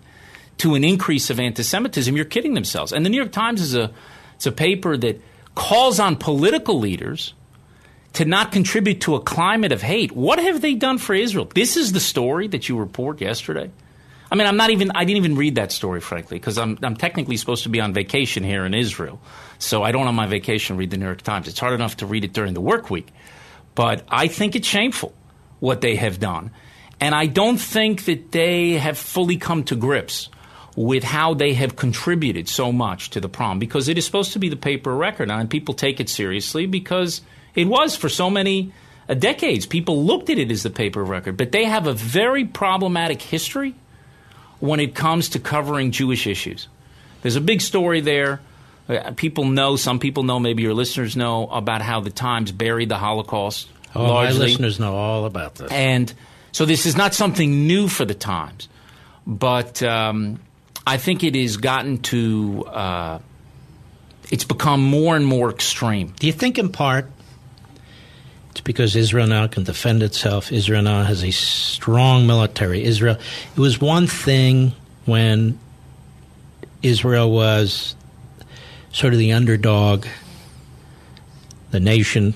to 0.58 0.74
an 0.74 0.84
increase 0.84 1.30
of 1.30 1.38
anti 1.38 1.62
Semitism, 1.62 2.14
you're 2.16 2.24
kidding 2.24 2.54
themselves. 2.54 2.92
And 2.92 3.04
the 3.04 3.10
New 3.10 3.18
York 3.18 3.32
Times 3.32 3.60
is 3.60 3.74
a, 3.74 3.92
it's 4.34 4.46
a 4.46 4.52
paper 4.52 4.96
that 4.96 5.20
calls 5.54 6.00
on 6.00 6.16
political 6.16 6.78
leaders 6.78 7.34
to 8.16 8.24
not 8.24 8.50
contribute 8.50 9.02
to 9.02 9.14
a 9.14 9.20
climate 9.20 9.72
of 9.72 9.82
hate. 9.82 10.10
What 10.10 10.38
have 10.38 10.62
they 10.62 10.74
done 10.74 10.96
for 10.96 11.14
Israel? 11.14 11.50
This 11.54 11.76
is 11.76 11.92
the 11.92 12.00
story 12.00 12.48
that 12.48 12.66
you 12.66 12.78
report 12.78 13.20
yesterday. 13.20 13.70
I 14.30 14.34
mean, 14.34 14.46
I'm 14.46 14.56
not 14.56 14.70
even. 14.70 14.90
I 14.94 15.04
didn't 15.04 15.18
even 15.18 15.36
read 15.36 15.56
that 15.56 15.70
story, 15.70 16.00
frankly, 16.00 16.38
because 16.38 16.58
I'm, 16.58 16.78
I'm 16.82 16.96
technically 16.96 17.36
supposed 17.36 17.62
to 17.64 17.68
be 17.68 17.80
on 17.80 17.92
vacation 17.92 18.42
here 18.42 18.64
in 18.64 18.74
Israel, 18.74 19.20
so 19.58 19.82
I 19.82 19.92
don't 19.92 20.06
on 20.08 20.14
my 20.14 20.26
vacation 20.26 20.76
read 20.76 20.90
the 20.90 20.96
New 20.96 21.04
York 21.04 21.22
Times. 21.22 21.46
It's 21.46 21.60
hard 21.60 21.74
enough 21.74 21.98
to 21.98 22.06
read 22.06 22.24
it 22.24 22.32
during 22.32 22.54
the 22.54 22.60
work 22.60 22.90
week, 22.90 23.12
but 23.74 24.02
I 24.08 24.26
think 24.26 24.56
it's 24.56 24.66
shameful 24.66 25.14
what 25.60 25.80
they 25.80 25.96
have 25.96 26.18
done, 26.18 26.50
and 27.00 27.14
I 27.14 27.26
don't 27.26 27.58
think 27.58 28.06
that 28.06 28.32
they 28.32 28.72
have 28.72 28.98
fully 28.98 29.36
come 29.36 29.62
to 29.64 29.76
grips 29.76 30.28
with 30.74 31.04
how 31.04 31.34
they 31.34 31.54
have 31.54 31.76
contributed 31.76 32.48
so 32.48 32.72
much 32.72 33.10
to 33.10 33.20
the 33.20 33.28
problem 33.28 33.58
because 33.58 33.88
it 33.88 33.96
is 33.96 34.04
supposed 34.04 34.32
to 34.32 34.38
be 34.38 34.48
the 34.48 34.56
paper 34.56 34.94
record, 34.96 35.30
and 35.30 35.48
people 35.48 35.74
take 35.74 36.00
it 36.00 36.08
seriously 36.08 36.66
because 36.66 37.20
it 37.56 37.66
was 37.66 37.96
for 37.96 38.08
so 38.08 38.30
many 38.30 38.72
uh, 39.08 39.14
decades. 39.14 39.66
People 39.66 40.04
looked 40.04 40.30
at 40.30 40.38
it 40.38 40.50
as 40.50 40.62
the 40.62 40.70
paper 40.70 41.02
of 41.02 41.08
record, 41.08 41.36
but 41.36 41.50
they 41.50 41.64
have 41.64 41.86
a 41.86 41.94
very 41.94 42.44
problematic 42.44 43.20
history 43.22 43.74
when 44.60 44.78
it 44.78 44.94
comes 44.94 45.30
to 45.30 45.38
covering 45.38 45.90
Jewish 45.90 46.26
issues. 46.26 46.68
There's 47.22 47.36
a 47.36 47.40
big 47.40 47.60
story 47.60 48.00
there. 48.00 48.40
Uh, 48.88 49.10
people 49.16 49.44
know, 49.44 49.76
some 49.76 49.98
people 49.98 50.22
know, 50.22 50.38
maybe 50.38 50.62
your 50.62 50.74
listeners 50.74 51.16
know 51.16 51.48
about 51.48 51.82
how 51.82 52.00
the 52.00 52.10
Times 52.10 52.52
buried 52.52 52.88
the 52.88 52.98
Holocaust. 52.98 53.68
Oh, 53.94 54.04
largely. 54.04 54.38
my 54.38 54.44
listeners 54.44 54.78
know 54.78 54.94
all 54.94 55.24
about 55.24 55.56
this. 55.56 55.72
And 55.72 56.12
so 56.52 56.66
this 56.66 56.86
is 56.86 56.96
not 56.96 57.14
something 57.14 57.66
new 57.66 57.88
for 57.88 58.04
the 58.04 58.14
Times, 58.14 58.68
but 59.26 59.82
um, 59.82 60.38
I 60.86 60.98
think 60.98 61.24
it 61.24 61.34
has 61.34 61.56
gotten 61.56 61.98
to, 62.02 62.64
uh, 62.66 63.18
it's 64.30 64.44
become 64.44 64.82
more 64.82 65.16
and 65.16 65.26
more 65.26 65.50
extreme. 65.50 66.14
Do 66.18 66.26
you 66.26 66.32
think 66.32 66.58
in 66.58 66.70
part 66.70 67.10
it's 68.56 68.62
because 68.62 68.96
Israel 68.96 69.26
now 69.26 69.46
can 69.46 69.64
defend 69.64 70.02
itself. 70.02 70.50
Israel 70.50 70.80
now 70.80 71.04
has 71.04 71.22
a 71.22 71.30
strong 71.30 72.26
military. 72.26 72.84
Israel. 72.84 73.18
It 73.54 73.60
was 73.60 73.82
one 73.82 74.06
thing 74.06 74.72
when 75.04 75.58
Israel 76.82 77.30
was 77.30 77.94
sort 78.92 79.12
of 79.12 79.18
the 79.18 79.34
underdog, 79.34 80.06
the 81.70 81.80
nation, 81.80 82.32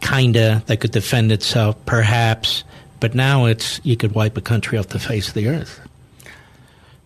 kinda 0.00 0.62
that 0.66 0.78
could 0.78 0.92
defend 0.92 1.32
itself, 1.32 1.74
perhaps. 1.86 2.62
But 3.00 3.16
now 3.16 3.46
it's 3.46 3.80
you 3.82 3.96
could 3.96 4.12
wipe 4.12 4.36
a 4.36 4.40
country 4.40 4.78
off 4.78 4.86
the 4.86 5.00
face 5.00 5.26
of 5.26 5.34
the 5.34 5.48
earth. 5.48 5.80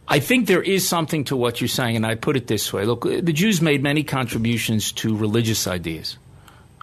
I 0.09 0.19
think 0.19 0.47
there 0.47 0.63
is 0.63 0.87
something 0.87 1.25
to 1.25 1.39
what 1.39 1.63
you're 1.63 1.69
saying, 1.69 1.97
and 1.97 2.05
I 2.05 2.17
put 2.17 2.37
it 2.37 2.49
this 2.49 2.71
way: 2.71 2.85
Look, 2.85 3.05
the 3.05 3.33
Jews 3.33 3.63
made 3.63 3.83
many 3.83 4.05
contributions 4.05 4.93
to 5.01 5.17
religious 5.17 5.67
ideas. 5.67 6.19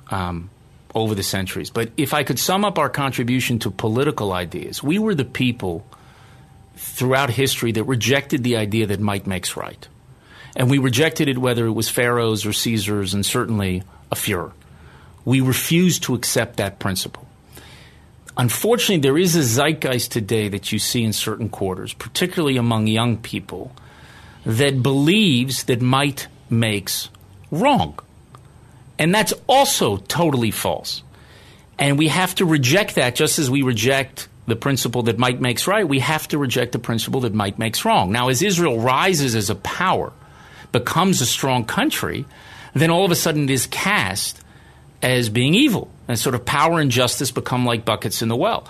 Um, 0.10 0.50
over 0.96 1.16
the 1.16 1.24
centuries. 1.24 1.70
But 1.70 1.92
if 1.98 2.14
I 2.14 2.24
could 2.24 2.40
sum 2.40 2.66
up 2.66 2.80
our 2.80 2.90
contribution 2.90 3.60
to 3.60 3.72
political 3.72 4.34
ideas, 4.34 4.82
we 4.82 5.00
were 5.00 5.16
the 5.16 5.26
people 5.26 5.86
throughout 6.76 7.30
history 7.30 7.72
that 7.74 7.84
rejected 7.84 8.44
the 8.44 8.58
idea 8.58 8.88
that 8.88 9.00
might 9.00 9.28
makes 9.28 9.56
right. 9.56 9.88
And 10.56 10.70
we 10.70 10.78
rejected 10.78 11.28
it 11.28 11.38
whether 11.38 11.66
it 11.66 11.72
was 11.72 11.90
pharaohs 11.90 12.46
or 12.46 12.54
Caesars 12.54 13.14
and 13.14 13.26
certainly 13.26 13.84
a 14.12 14.16
Fuhrer. 14.16 14.52
We 15.26 15.42
refused 15.42 16.04
to 16.04 16.16
accept 16.16 16.58
that 16.58 16.80
principle. 16.80 17.28
Unfortunately, 18.38 19.02
there 19.02 19.18
is 19.18 19.36
a 19.36 19.44
zeitgeist 19.44 20.12
today 20.12 20.48
that 20.48 20.72
you 20.72 20.80
see 20.80 21.04
in 21.04 21.12
certain 21.14 21.50
quarters, 21.50 21.94
particularly 21.94 22.56
among 22.56 22.88
young 22.88 23.18
people, 23.18 23.76
that 24.46 24.82
believes 24.82 25.66
that 25.66 25.82
might 25.82 26.28
makes 26.50 27.10
wrong. 27.52 28.00
And 29.00 29.16
that's 29.16 29.34
also 29.48 29.98
totally 29.98 30.52
false. 30.52 31.02
And 31.80 31.98
we 31.98 32.10
have 32.10 32.36
to 32.36 32.46
reject 32.46 32.96
that 32.96 33.16
just 33.16 33.40
as 33.40 33.50
we 33.50 33.62
reject 33.62 34.28
the 34.46 34.58
principle 34.58 35.04
that 35.04 35.18
might 35.18 35.40
makes 35.40 35.66
right, 35.66 35.88
we 35.88 36.00
have 36.00 36.28
to 36.28 36.38
reject 36.38 36.74
the 36.74 36.80
principle 36.80 37.22
that 37.22 37.34
might 37.34 37.58
makes 37.58 37.86
wrong. 37.86 38.12
Now, 38.12 38.28
as 38.28 38.42
Israel 38.42 38.80
rises 38.80 39.36
as 39.36 39.50
a 39.50 39.56
power, 39.56 40.12
becomes 40.74 41.22
a 41.22 41.26
strong 41.26 41.64
country, 41.64 42.26
then 42.74 42.92
all 42.92 43.06
of 43.06 43.12
a 43.12 43.16
sudden 43.16 43.46
it 43.46 43.50
is 43.50 43.68
cast 43.68 44.42
as 45.02 45.30
being 45.30 45.56
evil. 45.56 45.90
And 46.08 46.20
sort 46.20 46.36
of 46.36 46.44
power 46.44 46.80
and 46.80 46.92
justice 46.92 47.32
become 47.32 47.66
like 47.66 47.86
buckets 47.86 48.22
in 48.22 48.28
the 48.28 48.36
well. 48.36 48.68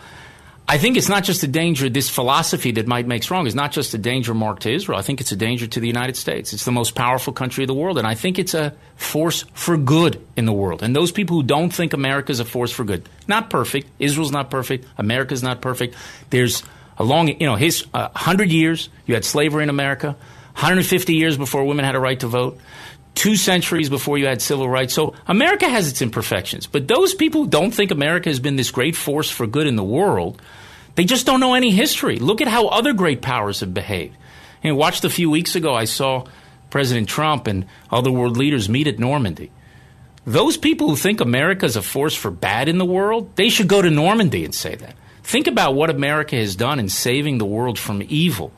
I 0.70 0.78
think 0.78 0.98
it's 0.98 1.10
not 1.10 1.24
just 1.24 1.42
a 1.42 1.48
danger, 1.48 1.90
this 1.90 2.12
philosophy 2.12 2.70
that 2.74 2.86
might 2.86 3.08
make 3.08 3.28
wrong 3.32 3.48
is 3.48 3.56
not 3.56 3.72
just 3.72 3.96
a 3.96 3.98
danger 3.98 4.36
mark 4.36 4.60
to 4.60 4.72
Israel. 4.72 5.00
I 5.00 5.02
think 5.02 5.20
it's 5.20 5.32
a 5.32 5.36
danger 5.36 5.66
to 5.66 5.80
the 5.80 5.88
United 5.88 6.16
States. 6.16 6.54
It's 6.54 6.64
the 6.64 6.72
most 6.72 6.94
powerful 6.94 7.34
country 7.34 7.64
of 7.64 7.68
the 7.68 7.74
world, 7.74 7.98
and 7.98 8.06
I 8.06 8.14
think 8.14 8.38
it's 8.38 8.54
a 8.54 8.76
force 8.96 9.46
for 9.56 9.78
good 9.78 10.24
in 10.38 10.46
the 10.46 10.54
world. 10.54 10.84
And 10.84 10.96
those 10.96 11.12
people 11.12 11.38
who 11.38 11.42
don't 11.42 11.74
think 11.74 11.94
America 11.94 12.32
is 12.32 12.40
a 12.40 12.46
force 12.46 12.72
for 12.72 12.84
good, 12.84 13.10
not 13.28 13.50
perfect. 13.50 13.88
Israel's 13.98 14.32
not 14.32 14.52
perfect. 14.52 14.86
America's 15.00 15.42
not 15.42 15.60
perfect. 15.60 15.96
There's 16.30 16.62
a 17.00 17.04
long, 17.04 17.30
you 17.30 17.48
know, 17.48 17.56
his 17.56 17.88
uh, 17.92 18.10
100 18.10 18.52
years, 18.52 18.90
you 19.08 19.16
had 19.16 19.26
slavery 19.26 19.64
in 19.64 19.70
America, 19.70 20.10
150 20.54 21.16
years 21.16 21.36
before 21.36 21.66
women 21.66 21.84
had 21.84 21.96
a 21.96 22.00
right 22.00 22.20
to 22.20 22.28
vote 22.28 22.60
two 23.16 23.36
centuries 23.36 23.90
before 23.90 24.18
you 24.18 24.28
had 24.28 24.42
civil 24.42 24.70
rights. 24.70 24.94
So 24.94 25.14
America 25.28 25.68
has 25.68 25.90
its 25.90 26.02
imperfections. 26.02 26.68
But 26.68 26.88
those 26.88 27.14
people 27.14 27.44
who 27.44 27.50
don't 27.50 27.72
think 27.72 27.92
America 27.92 28.30
has 28.30 28.40
been 28.40 28.56
this 28.56 28.72
great 28.72 28.96
force 28.96 29.30
for 29.30 29.46
good 29.46 29.68
in 29.68 29.76
the 29.76 29.84
world, 29.84 30.42
they 31.00 31.06
just 31.06 31.26
don't 31.26 31.40
know 31.40 31.54
any 31.54 31.72
history. 31.72 32.18
Look 32.18 32.42
at 32.42 32.50
how 32.50 32.68
other 32.68 32.92
great 32.92 33.22
powers 33.22 33.62
have 33.62 33.74
behaved. 33.74 34.18
And 34.62 34.76
watched 34.76 35.06
a 35.06 35.10
few 35.10 35.30
weeks 35.30 35.56
ago, 35.56 35.74
I 35.74 35.86
saw 35.86 36.26
President 36.70 37.08
Trump 37.08 37.48
and 37.48 37.68
other 37.90 38.12
world 38.12 38.36
leaders 38.36 38.68
meet 38.68 38.86
at 38.86 39.00
Normandy. 39.00 39.50
Those 40.26 40.58
people 40.58 40.90
who 40.90 40.98
think 40.98 41.22
America 41.22 41.66
is 41.66 41.78
a 41.78 41.82
force 41.82 42.14
for 42.14 42.32
bad 42.32 42.68
in 42.68 42.80
the 42.80 42.86
world, 42.86 43.34
they 43.38 43.48
should 43.48 43.70
go 43.70 43.82
to 43.82 43.90
Normandy 43.90 44.44
and 44.44 44.54
say 44.54 44.76
that. 44.76 44.94
Think 45.24 45.48
about 45.48 45.74
what 45.74 45.90
America 45.90 46.36
has 46.36 46.58
done 46.58 46.80
in 46.80 46.90
saving 46.90 47.38
the 47.38 47.46
world 47.46 47.80
from 47.80 48.04
evil 48.10 48.52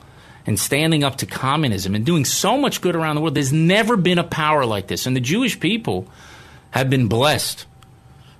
and 0.44 0.58
standing 0.58 1.04
up 1.04 1.18
to 1.18 1.26
communism 1.26 1.94
and 1.94 2.04
doing 2.04 2.24
so 2.24 2.58
much 2.58 2.80
good 2.80 2.96
around 2.96 3.14
the 3.14 3.20
world. 3.20 3.36
There's 3.36 3.52
never 3.52 3.96
been 3.96 4.18
a 4.18 4.24
power 4.24 4.66
like 4.66 4.88
this. 4.88 5.06
And 5.06 5.14
the 5.14 5.20
Jewish 5.20 5.60
people 5.60 6.08
have 6.72 6.90
been 6.90 7.06
blessed 7.06 7.66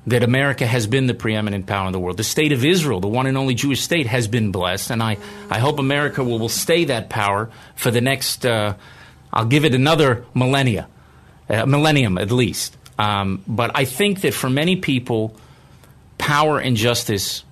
that 0.06 0.22
America 0.22 0.66
has 0.66 0.86
been 0.86 1.06
the 1.06 1.14
preeminent 1.14 1.66
power 1.66 1.86
in 1.86 1.92
the 1.92 2.00
world. 2.00 2.16
The 2.16 2.24
state 2.24 2.52
of 2.52 2.64
Israel, 2.64 3.00
the 3.00 3.08
one 3.08 3.26
and 3.26 3.38
only 3.38 3.54
Jewish 3.54 3.80
state, 3.80 4.06
has 4.06 4.26
been 4.26 4.50
blessed. 4.50 4.90
And 4.90 5.02
I, 5.02 5.16
I 5.48 5.58
hope 5.60 5.78
America 5.78 6.24
will, 6.24 6.38
will 6.38 6.48
stay 6.48 6.86
that 6.86 7.08
power 7.08 7.50
for 7.76 7.90
the 7.90 8.00
next, 8.00 8.44
uh, 8.44 8.74
I'll 9.32 9.46
give 9.46 9.64
it 9.64 9.74
another 9.74 10.24
millennia, 10.34 10.88
uh, 11.48 11.66
millennium 11.66 12.18
at 12.18 12.32
least. 12.32 12.76
Um, 12.98 13.44
but 13.46 13.70
I 13.74 13.84
think 13.84 14.22
that 14.22 14.34
for 14.34 14.50
many 14.50 14.76
people, 14.76 15.36
power 16.18 16.58
and 16.58 16.76
justice 16.76 17.44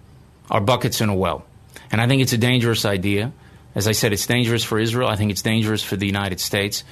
are 0.50 0.60
buckets 0.60 1.00
in 1.00 1.08
a 1.08 1.14
well. 1.14 1.44
And 1.92 2.00
I 2.00 2.08
think 2.08 2.20
it's 2.22 2.32
a 2.32 2.38
dangerous 2.38 2.84
idea. 2.84 3.32
As 3.74 3.86
I 3.86 3.92
said, 3.92 4.12
it's 4.12 4.26
dangerous 4.26 4.64
for 4.64 4.78
Israel. 4.80 5.08
I 5.08 5.14
think 5.14 5.30
it's 5.30 5.42
dangerous 5.42 5.84
for 5.84 5.96
the 5.96 6.06
United 6.06 6.40
States. 6.40 6.82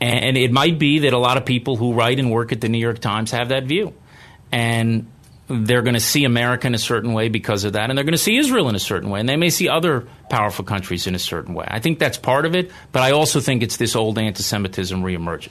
And 0.00 0.36
it 0.36 0.52
might 0.52 0.78
be 0.78 1.00
that 1.00 1.12
a 1.12 1.18
lot 1.18 1.36
of 1.36 1.44
people 1.44 1.76
who 1.76 1.92
write 1.92 2.20
and 2.20 2.30
work 2.30 2.52
at 2.52 2.60
the 2.60 2.68
New 2.68 2.78
York 2.78 3.00
Times 3.00 3.32
have 3.32 3.48
that 3.48 3.64
view. 3.64 3.94
And 4.52 5.10
they're 5.48 5.82
going 5.82 5.94
to 5.94 6.00
see 6.00 6.24
America 6.24 6.66
in 6.66 6.74
a 6.74 6.78
certain 6.78 7.12
way 7.12 7.28
because 7.28 7.64
of 7.64 7.72
that, 7.72 7.88
and 7.88 7.96
they're 7.96 8.04
going 8.04 8.12
to 8.12 8.18
see 8.18 8.36
Israel 8.36 8.68
in 8.68 8.74
a 8.74 8.80
certain 8.80 9.10
way, 9.10 9.20
and 9.20 9.28
they 9.28 9.36
may 9.36 9.50
see 9.50 9.68
other 9.68 10.06
powerful 10.28 10.64
countries 10.64 11.06
in 11.06 11.14
a 11.14 11.18
certain 11.18 11.54
way. 11.54 11.66
I 11.68 11.80
think 11.80 11.98
that's 11.98 12.18
part 12.18 12.44
of 12.44 12.54
it, 12.54 12.70
but 12.92 13.02
I 13.02 13.12
also 13.12 13.40
think 13.40 13.62
it's 13.62 13.78
this 13.78 13.96
old 13.96 14.18
anti 14.18 14.42
Semitism 14.42 15.02
reemerging. 15.02 15.50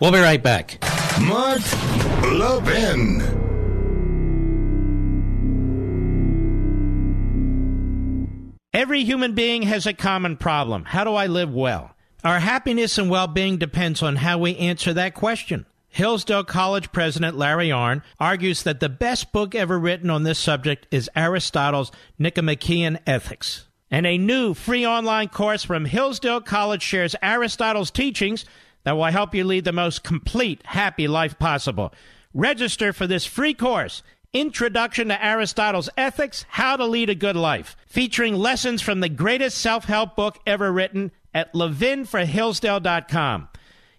We'll 0.00 0.12
be 0.12 0.18
right 0.18 0.42
back. 0.42 0.78
Mark 1.20 1.62
Levin. 2.32 3.22
Every 8.72 9.04
human 9.04 9.36
being 9.36 9.62
has 9.62 9.86
a 9.86 9.94
common 9.94 10.36
problem. 10.36 10.84
How 10.84 11.04
do 11.04 11.14
I 11.14 11.28
live 11.28 11.54
well? 11.54 11.94
Our 12.24 12.40
happiness 12.40 12.98
and 12.98 13.08
well 13.08 13.28
being 13.28 13.56
depends 13.56 14.02
on 14.02 14.16
how 14.16 14.38
we 14.38 14.56
answer 14.56 14.92
that 14.94 15.14
question. 15.14 15.66
Hillsdale 15.94 16.42
College 16.42 16.90
President 16.90 17.38
Larry 17.38 17.68
Arnn 17.68 18.02
argues 18.18 18.64
that 18.64 18.80
the 18.80 18.88
best 18.88 19.30
book 19.30 19.54
ever 19.54 19.78
written 19.78 20.10
on 20.10 20.24
this 20.24 20.40
subject 20.40 20.88
is 20.90 21.08
Aristotle's 21.14 21.92
Nicomachean 22.18 22.98
Ethics. 23.06 23.68
And 23.92 24.04
a 24.04 24.18
new 24.18 24.54
free 24.54 24.84
online 24.84 25.28
course 25.28 25.62
from 25.62 25.84
Hillsdale 25.84 26.40
College 26.40 26.82
shares 26.82 27.14
Aristotle's 27.22 27.92
teachings 27.92 28.44
that 28.82 28.96
will 28.96 29.04
help 29.04 29.36
you 29.36 29.44
lead 29.44 29.66
the 29.66 29.72
most 29.72 30.02
complete, 30.02 30.62
happy 30.64 31.06
life 31.06 31.38
possible. 31.38 31.94
Register 32.32 32.92
for 32.92 33.06
this 33.06 33.24
free 33.24 33.54
course 33.54 34.02
Introduction 34.32 35.06
to 35.10 35.24
Aristotle's 35.24 35.90
Ethics 35.96 36.44
How 36.48 36.76
to 36.76 36.86
Lead 36.86 37.08
a 37.08 37.14
Good 37.14 37.36
Life, 37.36 37.76
featuring 37.86 38.34
lessons 38.34 38.82
from 38.82 38.98
the 38.98 39.08
greatest 39.08 39.58
self 39.58 39.84
help 39.84 40.16
book 40.16 40.40
ever 40.44 40.72
written 40.72 41.12
at 41.32 41.52
levinforhillsdale.com. 41.52 43.48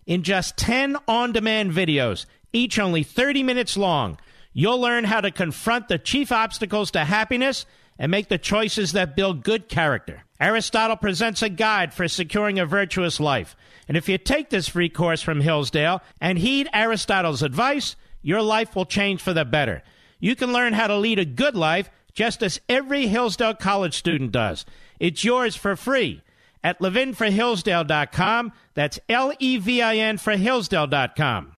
In 0.05 0.21
just 0.21 0.55
10 0.57 0.97
on 1.07 1.31
demand 1.31 1.71
videos, 1.71 2.27
each 2.53 2.77
only 2.77 3.01
30 3.01 3.41
minutes 3.41 3.75
long, 3.75 4.19
you'll 4.53 4.79
learn 4.79 5.03
how 5.03 5.19
to 5.19 5.31
confront 5.31 5.87
the 5.87 5.97
chief 5.97 6.31
obstacles 6.31 6.91
to 6.91 7.03
happiness 7.05 7.65
and 7.97 8.11
make 8.11 8.29
the 8.29 8.37
choices 8.37 8.91
that 8.91 9.15
build 9.15 9.43
good 9.43 9.67
character. 9.67 10.23
Aristotle 10.39 10.97
presents 10.97 11.41
a 11.41 11.49
guide 11.49 11.91
for 11.93 12.07
securing 12.07 12.59
a 12.59 12.67
virtuous 12.67 13.19
life. 13.19 13.55
And 13.87 13.97
if 13.97 14.07
you 14.07 14.17
take 14.19 14.49
this 14.49 14.67
free 14.67 14.89
course 14.89 15.23
from 15.23 15.41
Hillsdale 15.41 16.01
and 16.21 16.37
heed 16.37 16.69
Aristotle's 16.71 17.41
advice, 17.41 17.95
your 18.21 18.41
life 18.41 18.75
will 18.75 18.85
change 18.85 19.21
for 19.21 19.33
the 19.33 19.45
better. 19.45 19.81
You 20.19 20.35
can 20.35 20.53
learn 20.53 20.73
how 20.73 20.87
to 20.87 20.97
lead 20.97 21.17
a 21.17 21.25
good 21.25 21.55
life 21.55 21.89
just 22.13 22.43
as 22.43 22.61
every 22.69 23.07
Hillsdale 23.07 23.55
College 23.55 23.95
student 23.95 24.31
does. 24.31 24.65
It's 24.99 25.23
yours 25.23 25.55
for 25.55 25.75
free 25.75 26.21
at 26.65 26.79
levinforhillsdale.com. 26.79 28.51
That's 28.73 28.99
L 29.07 29.31
E 29.39 29.57
V 29.57 29.81
I 29.83 29.97
N 29.97 30.17
for 30.17 30.35
Hillsdale.com. 30.35 31.53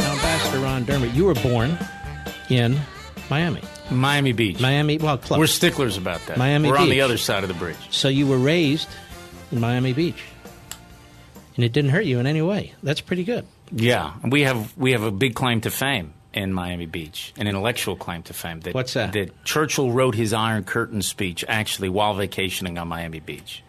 Now, 0.00 0.12
Ambassador 0.12 0.58
Ron 0.58 0.84
Dermer, 0.84 1.14
you 1.14 1.24
were 1.24 1.34
born 1.34 1.78
in 2.50 2.78
Miami. 3.30 3.62
Miami 3.90 4.32
Beach. 4.32 4.60
Miami, 4.60 4.98
well, 4.98 5.16
close. 5.16 5.38
We're 5.38 5.46
sticklers 5.46 5.96
about 5.96 6.20
that. 6.26 6.36
Miami 6.36 6.70
We're 6.70 6.78
on 6.78 6.90
the 6.90 7.00
other 7.00 7.18
side 7.18 7.44
of 7.44 7.48
the 7.48 7.54
bridge. 7.54 7.76
So 7.90 8.08
you 8.08 8.26
were 8.26 8.38
raised 8.38 8.88
in 9.52 9.60
Miami 9.60 9.92
Beach, 9.92 10.22
and 11.54 11.64
it 11.64 11.72
didn't 11.72 11.90
hurt 11.90 12.04
you 12.04 12.18
in 12.18 12.26
any 12.26 12.42
way. 12.42 12.74
That's 12.82 13.00
pretty 13.00 13.24
good. 13.24 13.46
Yeah, 13.72 14.14
we 14.24 14.42
have 14.42 14.76
we 14.76 14.92
have 14.92 15.04
a 15.04 15.12
big 15.12 15.34
claim 15.36 15.60
to 15.62 15.70
fame 15.70 16.14
in 16.32 16.52
Miami 16.52 16.86
Beach, 16.86 17.32
an 17.36 17.46
intellectual 17.46 17.96
claim 17.96 18.22
to 18.24 18.32
fame. 18.32 18.60
That, 18.60 18.74
What's 18.74 18.94
that? 18.94 19.12
That 19.14 19.44
Churchill 19.44 19.90
wrote 19.92 20.14
his 20.14 20.32
Iron 20.32 20.64
Curtain 20.64 21.02
speech 21.02 21.44
actually 21.48 21.88
while 21.88 22.14
vacationing 22.14 22.78
on 22.78 22.88
Miami 22.88 23.20
Beach. 23.20 23.62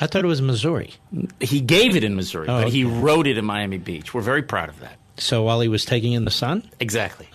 I 0.00 0.06
thought 0.06 0.24
it 0.24 0.28
was 0.28 0.42
Missouri. 0.42 0.92
He 1.40 1.60
gave 1.60 1.96
it 1.96 2.04
in 2.04 2.16
Missouri, 2.16 2.48
Oh, 2.48 2.62
but 2.64 2.72
he 2.72 2.84
wrote 2.84 3.26
it 3.26 3.38
in 3.38 3.44
Miami 3.44 3.78
Beach. 3.78 4.12
We're 4.12 4.20
very 4.20 4.42
proud 4.42 4.68
of 4.68 4.80
that. 4.80 4.96
So 5.18 5.42
while 5.42 5.60
he 5.60 5.68
was 5.68 5.84
taking 5.86 6.12
in 6.12 6.24
the 6.26 6.30
sun, 6.30 6.68
Exactly. 6.80 7.28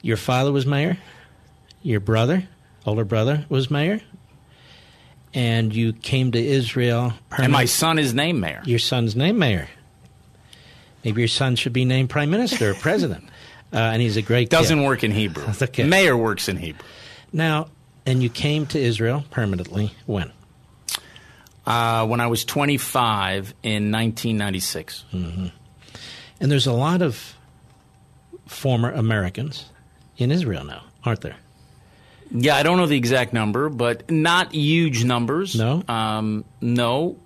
your 0.00 0.16
father 0.16 0.50
was 0.52 0.66
mayor, 0.66 0.98
your 1.82 2.00
brother, 2.00 2.48
older 2.84 3.04
brother, 3.04 3.46
was 3.48 3.70
mayor, 3.70 4.00
and 5.34 5.74
you 5.74 5.92
came 5.92 6.32
to 6.32 6.38
Israel. 6.44 7.14
And 7.38 7.52
my 7.52 7.64
son 7.64 7.98
is 7.98 8.12
named 8.12 8.40
mayor. 8.40 8.62
your 8.64 8.78
son's 8.80 9.14
named 9.16 9.38
mayor. 9.38 9.68
Maybe 11.04 11.20
your 11.20 11.28
son 11.28 11.56
should 11.56 11.72
be 11.72 11.84
named 11.84 12.10
prime 12.10 12.30
minister 12.30 12.70
or 12.70 12.74
president. 12.74 13.24
Uh, 13.72 13.78
and 13.78 14.02
he's 14.02 14.16
a 14.16 14.22
great 14.22 14.50
kid. 14.50 14.56
Doesn't 14.56 14.82
work 14.82 15.02
in 15.04 15.10
Hebrew. 15.10 15.44
Okay. 15.62 15.84
Mayor 15.84 16.16
works 16.16 16.48
in 16.48 16.56
Hebrew. 16.56 16.84
Now, 17.32 17.68
and 18.04 18.22
you 18.22 18.28
came 18.28 18.66
to 18.66 18.78
Israel 18.80 19.24
permanently 19.30 19.94
when? 20.06 20.30
Uh, 21.66 22.06
when 22.06 22.20
I 22.20 22.26
was 22.26 22.44
25 22.44 23.54
in 23.62 23.90
1996. 23.92 25.04
And 25.12 25.52
there's 26.40 26.66
a 26.66 26.72
lot 26.72 27.00
of 27.02 27.36
former 28.46 28.90
Americans 28.90 29.66
in 30.18 30.30
Israel 30.32 30.64
now, 30.64 30.82
aren't 31.04 31.20
there? 31.20 31.36
Yeah, 32.32 32.56
I 32.56 32.62
don't 32.62 32.78
know 32.78 32.86
the 32.86 32.96
exact 32.96 33.32
number, 33.32 33.68
but 33.68 34.10
not 34.10 34.52
huge 34.52 35.04
numbers. 35.04 35.54
No? 35.54 35.82
um, 35.86 36.44
no. 36.60 37.18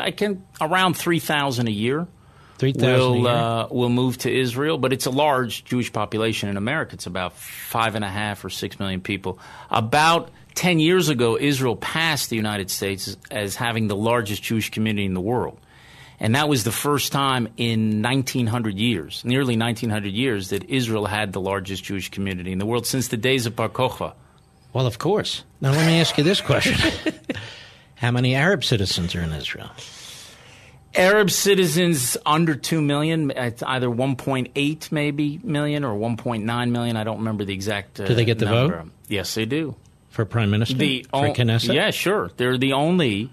I 0.00 0.10
can 0.10 0.44
around 0.60 0.94
three 0.94 1.20
thousand 1.20 1.68
a 1.68 1.72
year. 1.72 2.06
3,000 2.72 2.88
a 2.88 3.10
Will 3.10 3.26
uh, 3.26 3.68
will 3.70 3.88
move 3.88 4.18
to 4.18 4.32
Israel, 4.32 4.78
but 4.78 4.92
it's 4.92 5.06
a 5.06 5.10
large 5.10 5.64
Jewish 5.64 5.92
population 5.92 6.48
in 6.48 6.56
America. 6.56 6.94
It's 6.94 7.06
about 7.06 7.34
five 7.34 7.94
and 7.94 8.04
a 8.04 8.08
half 8.08 8.44
or 8.44 8.50
six 8.50 8.78
million 8.78 9.00
people. 9.00 9.38
About 9.70 10.30
ten 10.54 10.78
years 10.78 11.08
ago, 11.08 11.36
Israel 11.38 11.76
passed 11.76 12.30
the 12.30 12.36
United 12.36 12.70
States 12.70 13.08
as, 13.08 13.16
as 13.30 13.56
having 13.56 13.88
the 13.88 13.96
largest 13.96 14.42
Jewish 14.42 14.70
community 14.70 15.04
in 15.04 15.14
the 15.14 15.20
world. 15.20 15.58
And 16.20 16.36
that 16.36 16.48
was 16.48 16.64
the 16.64 16.72
first 16.72 17.12
time 17.12 17.48
in 17.56 18.00
1900 18.00 18.78
years, 18.78 19.24
nearly 19.24 19.56
1900 19.56 20.12
years, 20.12 20.50
that 20.50 20.70
Israel 20.70 21.06
had 21.06 21.32
the 21.32 21.40
largest 21.40 21.84
Jewish 21.84 22.10
community 22.10 22.52
in 22.52 22.58
the 22.58 22.66
world 22.66 22.86
since 22.86 23.08
the 23.08 23.16
days 23.16 23.46
of 23.46 23.56
Bar 23.56 23.68
Kokhba. 23.68 24.14
Well, 24.72 24.86
of 24.86 24.98
course. 24.98 25.44
Now, 25.60 25.72
let 25.72 25.86
me 25.86 26.00
ask 26.00 26.16
you 26.16 26.24
this 26.24 26.40
question 26.40 26.76
How 27.96 28.10
many 28.10 28.34
Arab 28.34 28.64
citizens 28.64 29.14
are 29.14 29.22
in 29.22 29.32
Israel? 29.32 29.70
Arab 30.96 31.30
citizens 31.30 32.16
under 32.24 32.54
2 32.54 32.80
million, 32.80 33.30
it's 33.32 33.62
either 33.62 33.88
1.8 33.88 34.92
maybe 34.92 35.40
million 35.42 35.84
or 35.84 35.98
1.9 35.98 36.70
million. 36.70 36.96
I 36.96 37.04
don't 37.04 37.18
remember 37.18 37.44
the 37.44 37.54
exact 37.54 38.00
uh, 38.00 38.06
Do 38.06 38.14
they 38.14 38.24
get 38.24 38.38
the 38.38 38.46
number. 38.46 38.82
vote? 38.82 38.90
Yes, 39.08 39.34
they 39.34 39.44
do. 39.44 39.74
For 40.10 40.24
Prime 40.24 40.50
Minister? 40.50 40.76
The 40.76 41.06
For 41.10 41.28
Knesset? 41.28 41.74
Yeah, 41.74 41.90
sure. 41.90 42.30
They're 42.36 42.56
the 42.58 42.74
only 42.74 43.30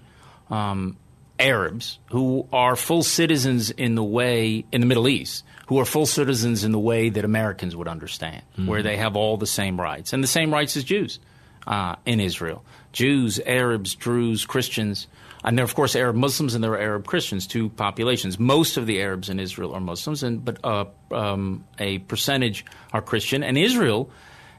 um, 0.50 0.96
Arabs 1.38 1.98
who 2.10 2.48
are 2.52 2.74
full 2.74 3.02
citizens 3.04 3.70
in 3.70 3.94
the 3.94 4.02
way 4.02 4.64
in 4.72 4.80
the 4.80 4.86
Middle 4.86 5.06
East, 5.08 5.44
who 5.68 5.78
are 5.78 5.84
full 5.84 6.06
citizens 6.06 6.64
in 6.64 6.72
the 6.72 6.78
way 6.80 7.08
that 7.10 7.24
Americans 7.24 7.76
would 7.76 7.88
understand, 7.88 8.42
where 8.66 8.82
they 8.82 8.96
have 8.96 9.14
all 9.16 9.36
the 9.36 9.46
same 9.46 9.80
rights 9.80 10.12
and 10.12 10.22
the 10.22 10.28
same 10.28 10.52
rights 10.52 10.76
as 10.76 10.82
Jews 10.84 11.20
uh, 11.66 11.96
in 12.04 12.18
Israel. 12.18 12.64
Jews, 12.92 13.40
Arabs, 13.46 13.94
Druze, 13.94 14.44
Christians, 14.44 15.06
and 15.44 15.58
there 15.58 15.64
are 15.64 15.66
of 15.66 15.74
course 15.74 15.96
Arab 15.96 16.16
Muslims 16.16 16.54
and 16.54 16.62
there 16.62 16.72
are 16.72 16.80
Arab 16.80 17.06
Christians, 17.06 17.46
two 17.46 17.68
populations. 17.70 18.38
Most 18.38 18.76
of 18.76 18.86
the 18.86 19.00
Arabs 19.00 19.28
in 19.28 19.40
Israel 19.40 19.74
are 19.74 19.80
Muslims, 19.80 20.22
and 20.22 20.44
but 20.44 20.58
uh, 20.64 20.84
um, 21.10 21.64
a 21.78 21.98
percentage 21.98 22.64
are 22.92 23.02
Christian. 23.02 23.42
And 23.42 23.58
Israel 23.58 24.10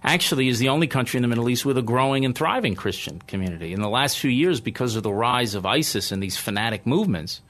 actually 0.04 0.50
is 0.50 0.60
the 0.60 0.70
only 0.70 0.88
country 0.88 1.18
in 1.18 1.22
the 1.22 1.28
Middle 1.28 1.50
East 1.50 1.66
with 1.66 1.78
a 1.78 1.82
growing 1.82 2.26
and 2.26 2.36
thriving 2.36 2.76
Christian 2.76 3.20
community. 3.28 3.74
In 3.74 3.82
the 3.82 3.90
last 3.90 4.20
few 4.20 4.30
years, 4.30 4.60
because 4.60 4.96
of 4.96 5.04
the 5.04 5.14
rise 5.14 5.56
of 5.56 5.66
ISIS 5.66 6.12
and 6.12 6.22
these 6.22 6.36
fanatic 6.36 6.86
movements, 6.86 7.42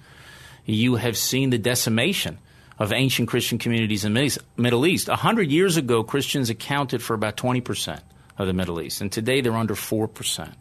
you 0.65 0.95
have 0.95 1.17
seen 1.17 1.49
the 1.49 1.57
decimation 1.57 2.37
of 2.77 2.91
ancient 2.91 3.27
Christian 3.27 3.57
communities 3.57 4.05
in 4.05 4.13
the 4.13 4.37
Middle 4.57 4.85
East. 4.85 5.09
A 5.09 5.15
hundred 5.15 5.51
years 5.51 5.77
ago, 5.77 6.03
Christians 6.03 6.49
accounted 6.49 7.01
for 7.01 7.13
about 7.13 7.37
20% 7.37 7.99
of 8.37 8.47
the 8.47 8.53
Middle 8.53 8.81
East, 8.81 9.01
and 9.01 9.11
today 9.11 9.41
they're 9.41 9.55
under 9.55 9.75
4%. 9.75 10.53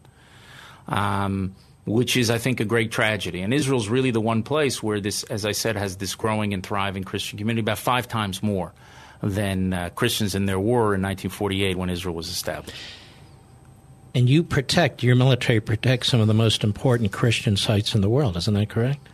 Um, 0.87 1.55
which 1.85 2.15
is, 2.15 2.29
I 2.29 2.37
think, 2.37 2.59
a 2.59 2.65
great 2.65 2.91
tragedy. 2.91 3.41
And 3.41 3.53
Israel's 3.53 3.89
really 3.89 4.11
the 4.11 4.21
one 4.21 4.43
place 4.43 4.81
where 4.81 4.99
this, 4.99 5.23
as 5.23 5.45
I 5.45 5.51
said, 5.51 5.75
has 5.75 5.97
this 5.97 6.15
growing 6.15 6.53
and 6.53 6.63
thriving 6.63 7.03
Christian 7.03 7.37
community, 7.37 7.61
about 7.61 7.79
five 7.79 8.07
times 8.07 8.41
more 8.41 8.73
than 9.21 9.73
uh, 9.73 9.89
Christians 9.89 10.35
in 10.35 10.45
there 10.45 10.59
were 10.59 10.95
in 10.95 11.01
1948 11.01 11.77
when 11.77 11.89
Israel 11.89 12.15
was 12.15 12.29
established. 12.29 12.77
And 14.15 14.29
you 14.29 14.43
protect, 14.43 15.01
your 15.01 15.15
military 15.15 15.59
protects 15.59 16.09
some 16.09 16.21
of 16.21 16.27
the 16.27 16.33
most 16.33 16.63
important 16.63 17.11
Christian 17.11 17.57
sites 17.57 17.95
in 17.95 18.01
the 18.01 18.09
world, 18.09 18.37
isn't 18.37 18.53
that 18.53 18.69
correct? 18.69 19.09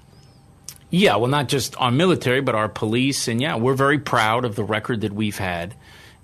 Yeah, 0.89 1.15
well, 1.17 1.29
not 1.29 1.47
just 1.47 1.79
our 1.79 1.91
military, 1.91 2.41
but 2.41 2.55
our 2.55 2.67
police. 2.67 3.27
And 3.27 3.39
yeah, 3.39 3.55
we're 3.55 3.75
very 3.75 3.99
proud 3.99 4.43
of 4.43 4.55
the 4.55 4.63
record 4.63 5.01
that 5.01 5.13
we've 5.13 5.37
had 5.37 5.75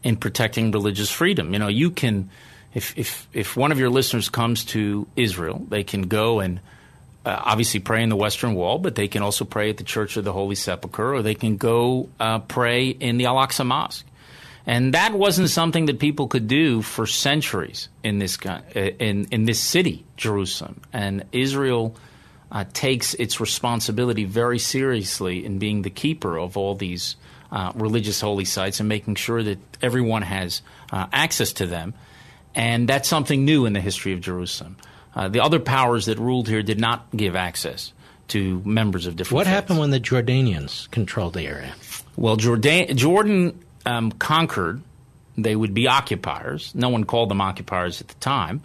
in 0.04 0.18
protecting 0.18 0.72
religious 0.72 1.10
freedom. 1.10 1.54
You 1.54 1.60
know, 1.60 1.68
you 1.68 1.92
can, 1.92 2.30
if, 2.76 2.96
if, 2.98 3.28
if 3.34 3.58
one 3.58 3.72
of 3.72 3.80
your 3.80 3.90
listeners 3.90 4.30
comes 4.30 4.66
to 4.66 5.08
Israel, 5.16 5.66
they 5.70 5.84
can 5.84 6.04
go 6.04 6.42
and 6.42 6.60
uh, 7.26 7.42
obviously 7.44 7.80
pray 7.80 8.04
in 8.04 8.10
the 8.10 8.16
Western 8.16 8.54
Wall, 8.54 8.78
but 8.78 8.94
they 8.96 9.08
can 9.08 9.24
also 9.24 9.46
pray 9.46 9.70
at 9.72 9.78
the 9.78 9.84
Church 9.84 10.18
of 10.18 10.26
the 10.26 10.34
Holy 10.34 10.56
Sepulchre, 10.56 11.16
or 11.16 11.22
they 11.24 11.34
can 11.34 11.58
go 11.58 12.10
uh, 12.20 12.40
pray 12.40 12.90
in 12.90 13.18
the 13.18 13.26
Al 13.26 13.38
Aqsa 13.38 13.66
Mosque. 13.66 14.06
And 14.68 14.94
that 14.94 15.14
wasn't 15.14 15.50
something 15.50 15.86
that 15.86 16.00
people 16.00 16.28
could 16.28 16.48
do 16.48 16.82
for 16.82 17.08
centuries 17.08 17.88
in 18.04 18.20
this 18.20 18.38
uh, 18.46 18.62
in 18.76 19.28
in 19.32 19.46
this 19.46 19.60
city, 19.60 20.04
Jerusalem. 20.18 20.82
And 20.92 21.24
Israel 21.32 21.96
uh, 22.52 22.66
takes 22.74 23.14
its 23.14 23.40
responsibility 23.40 24.26
very 24.26 24.60
seriously 24.60 25.46
in 25.46 25.60
being 25.60 25.84
the 25.84 25.92
keeper 25.92 26.38
of 26.38 26.58
all 26.58 26.74
these 26.74 27.16
uh, 27.52 27.72
religious 27.76 28.22
holy 28.22 28.46
sites 28.46 28.80
and 28.80 28.90
making 28.90 29.16
sure 29.16 29.44
that 29.44 29.60
everyone 29.84 30.24
has 30.24 30.62
uh, 30.92 31.06
access 31.14 31.54
to 31.54 31.68
them. 31.68 31.94
And 32.56 32.88
that's 32.88 33.10
something 33.10 33.44
new 33.44 33.66
in 33.66 33.74
the 33.74 33.82
history 33.82 34.14
of 34.14 34.22
Jerusalem. 34.22 34.78
Uh, 35.14 35.28
the 35.28 35.42
other 35.42 35.60
powers 35.60 36.06
that 36.06 36.20
ruled 36.20 36.48
here 36.48 36.64
did 36.64 36.80
not 36.80 37.08
give 37.16 37.36
access 37.36 37.94
to 38.30 38.62
members 38.66 39.06
of 39.06 39.16
different. 39.16 39.36
What 39.36 39.48
happened 39.48 39.80
when 39.80 39.92
the 39.92 40.00
Jordanians 40.00 40.90
controlled 40.92 41.34
the 41.34 41.44
area? 41.44 41.74
Well, 42.16 42.38
Jordan, 42.38 42.96
Jordan 42.98 43.60
um, 43.86 44.12
conquered. 44.12 44.82
They 45.38 45.56
would 45.56 45.74
be 45.74 45.88
occupiers. 45.88 46.74
No 46.74 46.90
one 46.90 47.04
called 47.04 47.30
them 47.30 47.42
occupiers 47.42 48.02
at 48.02 48.08
the 48.08 48.16
time, 48.16 48.62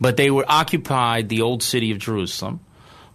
but 0.00 0.16
they 0.16 0.30
were 0.30 0.46
occupied 0.48 1.28
the 1.28 1.42
old 1.42 1.62
city 1.62 1.92
of 1.92 1.98
Jerusalem 1.98 2.60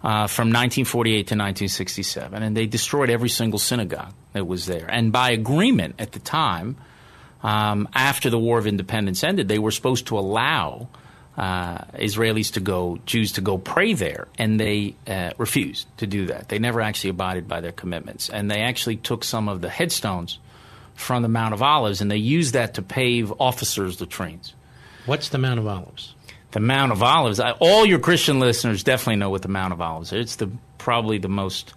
uh, 0.04 0.28
from 0.28 0.50
1948 0.50 1.14
to 1.14 1.20
1967, 1.20 2.44
and 2.44 2.56
they 2.56 2.68
destroyed 2.68 3.10
every 3.10 3.30
single 3.30 3.60
synagogue 3.60 4.14
that 4.34 4.46
was 4.46 4.66
there. 4.66 4.86
And 4.90 5.12
by 5.12 5.32
agreement 5.32 5.96
at 6.00 6.12
the 6.12 6.20
time, 6.20 6.78
um, 7.44 7.88
after 7.94 8.30
the 8.30 8.40
War 8.40 8.58
of 8.58 8.68
Independence 8.68 9.24
ended, 9.24 9.48
they 9.48 9.60
were 9.60 9.72
supposed 9.72 10.08
to 10.08 10.18
allow 10.18 10.88
uh, 11.38 11.80
Israelis 11.96 12.54
to 12.54 12.60
go, 12.60 13.00
Jews 13.06 13.34
to 13.34 13.42
go 13.42 13.58
pray 13.58 13.94
there, 13.94 14.28
and 14.38 14.60
they 14.60 14.96
uh, 15.08 15.32
refused 15.38 15.88
to 15.98 16.08
do 16.08 16.28
that. 16.28 16.50
They 16.50 16.60
never 16.60 16.82
actually 16.82 17.12
abided 17.12 17.48
by 17.48 17.62
their 17.62 17.72
commitments, 17.72 18.30
and 18.30 18.52
they 18.52 18.62
actually 18.62 18.98
took 18.98 19.24
some 19.24 19.50
of 19.50 19.62
the 19.62 19.70
headstones 19.70 20.40
from 20.94 21.24
the 21.24 21.30
Mount 21.30 21.54
of 21.54 21.62
Olives, 21.62 22.02
and 22.02 22.12
they 22.12 22.18
used 22.18 22.54
that 22.54 22.76
to 22.76 22.82
pave 22.82 23.34
officers' 23.40 24.00
latrines. 24.00 24.54
What's 25.06 25.30
the 25.30 25.38
Mount 25.38 25.60
of 25.60 25.68
Olives? 25.68 26.14
The 26.52 26.60
Mount 26.60 26.92
of 26.92 27.02
Olives. 27.02 27.40
I, 27.40 27.52
all 27.52 27.86
your 27.86 28.00
Christian 28.00 28.40
listeners 28.40 28.84
definitely 28.84 29.16
know 29.16 29.30
what 29.30 29.42
the 29.42 29.48
Mount 29.48 29.74
of 29.74 29.82
Olives 29.82 30.12
is. 30.14 30.22
It's 30.22 30.36
the 30.36 30.52
probably 30.78 31.18
the 31.18 31.30
most 31.30 31.74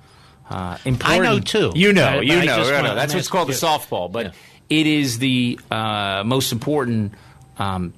uh, 0.50 0.76
important. 0.84 1.26
I 1.26 1.34
know, 1.34 1.40
too. 1.40 1.72
You 1.74 1.92
know, 1.92 2.20
you 2.20 2.44
know. 2.44 2.94
That's 2.94 3.14
what's 3.14 3.28
called 3.28 3.48
the 3.48 3.52
softball, 3.52 4.10
but 4.10 4.34
it 4.70 4.86
is 4.86 5.18
the 5.18 5.58
uh, 5.70 6.22
most 6.24 6.52
important 6.52 7.14
um, 7.58 7.92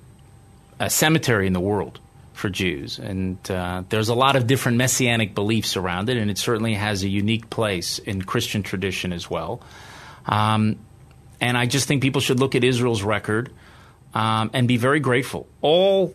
cemetery 0.88 1.46
in 1.46 1.52
the 1.52 1.60
world 1.60 2.00
for 2.32 2.50
Jews, 2.50 2.98
and 2.98 3.38
uh, 3.50 3.82
there's 3.88 4.10
a 4.10 4.14
lot 4.14 4.36
of 4.36 4.46
different 4.46 4.76
messianic 4.76 5.34
beliefs 5.34 5.76
around 5.76 6.10
it, 6.10 6.18
and 6.18 6.30
it 6.30 6.38
certainly 6.38 6.74
has 6.74 7.02
a 7.02 7.08
unique 7.08 7.48
place 7.48 7.98
in 7.98 8.22
Christian 8.22 8.62
tradition 8.62 9.12
as 9.12 9.30
well. 9.30 9.60
Um, 10.26 10.78
and 11.40 11.56
I 11.56 11.66
just 11.66 11.88
think 11.88 12.02
people 12.02 12.20
should 12.20 12.40
look 12.40 12.54
at 12.54 12.64
Israel's 12.64 13.02
record 13.02 13.50
um, 14.14 14.50
and 14.52 14.68
be 14.68 14.76
very 14.76 15.00
grateful. 15.00 15.46
All 15.60 16.14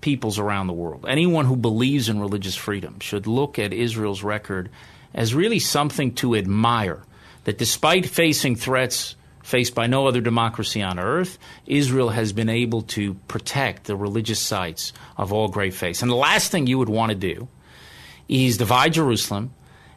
peoples 0.00 0.38
around 0.38 0.68
the 0.68 0.72
world, 0.72 1.06
anyone 1.08 1.44
who 1.44 1.56
believes 1.56 2.08
in 2.08 2.20
religious 2.20 2.54
freedom, 2.54 3.00
should 3.00 3.26
look 3.26 3.58
at 3.58 3.72
Israel's 3.72 4.22
record 4.22 4.70
as 5.14 5.34
really 5.34 5.58
something 5.58 6.14
to 6.14 6.36
admire. 6.36 7.02
That 7.44 7.58
despite 7.58 8.06
facing 8.06 8.56
threats 8.56 9.16
faced 9.48 9.74
by 9.74 9.86
no 9.86 10.06
other 10.06 10.20
democracy 10.20 10.82
on 10.82 10.98
earth, 10.98 11.38
Israel 11.66 12.10
has 12.10 12.34
been 12.34 12.50
able 12.50 12.82
to 12.82 13.14
protect 13.28 13.84
the 13.84 13.96
religious 13.96 14.38
sites 14.38 14.92
of 15.16 15.32
all 15.32 15.48
great 15.48 15.72
faiths. 15.72 16.02
And 16.02 16.10
the 16.10 16.16
last 16.16 16.52
thing 16.52 16.66
you 16.66 16.76
would 16.76 16.90
want 16.90 17.12
to 17.12 17.16
do 17.16 17.48
is 18.28 18.58
divide 18.58 18.92
Jerusalem 18.92 19.54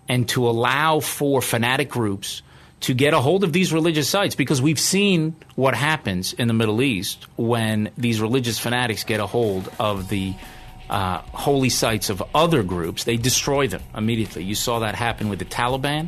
and 0.08 0.28
to 0.30 0.48
allow 0.48 1.02
for 1.02 1.42
fanatic 1.42 1.90
groups 1.90 2.44
to 2.80 2.94
get 2.94 3.14
a 3.14 3.20
hold 3.20 3.44
of 3.44 3.52
these 3.52 3.74
religious 3.74 4.08
sites 4.08 4.36
because 4.36 4.62
we've 4.62 4.80
seen 4.80 5.36
what 5.56 5.76
happens 5.76 6.32
in 6.32 6.48
the 6.48 6.54
Middle 6.54 6.82
East 6.82 7.28
when 7.36 7.90
these 7.98 8.22
religious 8.22 8.58
fanatics 8.58 9.04
get 9.04 9.20
a 9.20 9.28
hold 9.28 9.70
of 9.78 10.08
the 10.08 10.34
uh, 10.90 11.18
holy 11.34 11.70
sites 11.70 12.10
of 12.10 12.24
other 12.34 12.64
groups. 12.64 13.04
They 13.04 13.18
destroy 13.18 13.68
them 13.68 13.84
immediately. 13.94 14.46
You 14.46 14.56
saw 14.56 14.80
that 14.80 14.96
happen 14.96 15.28
with 15.28 15.40
the 15.40 15.46
Taliban. 15.46 16.08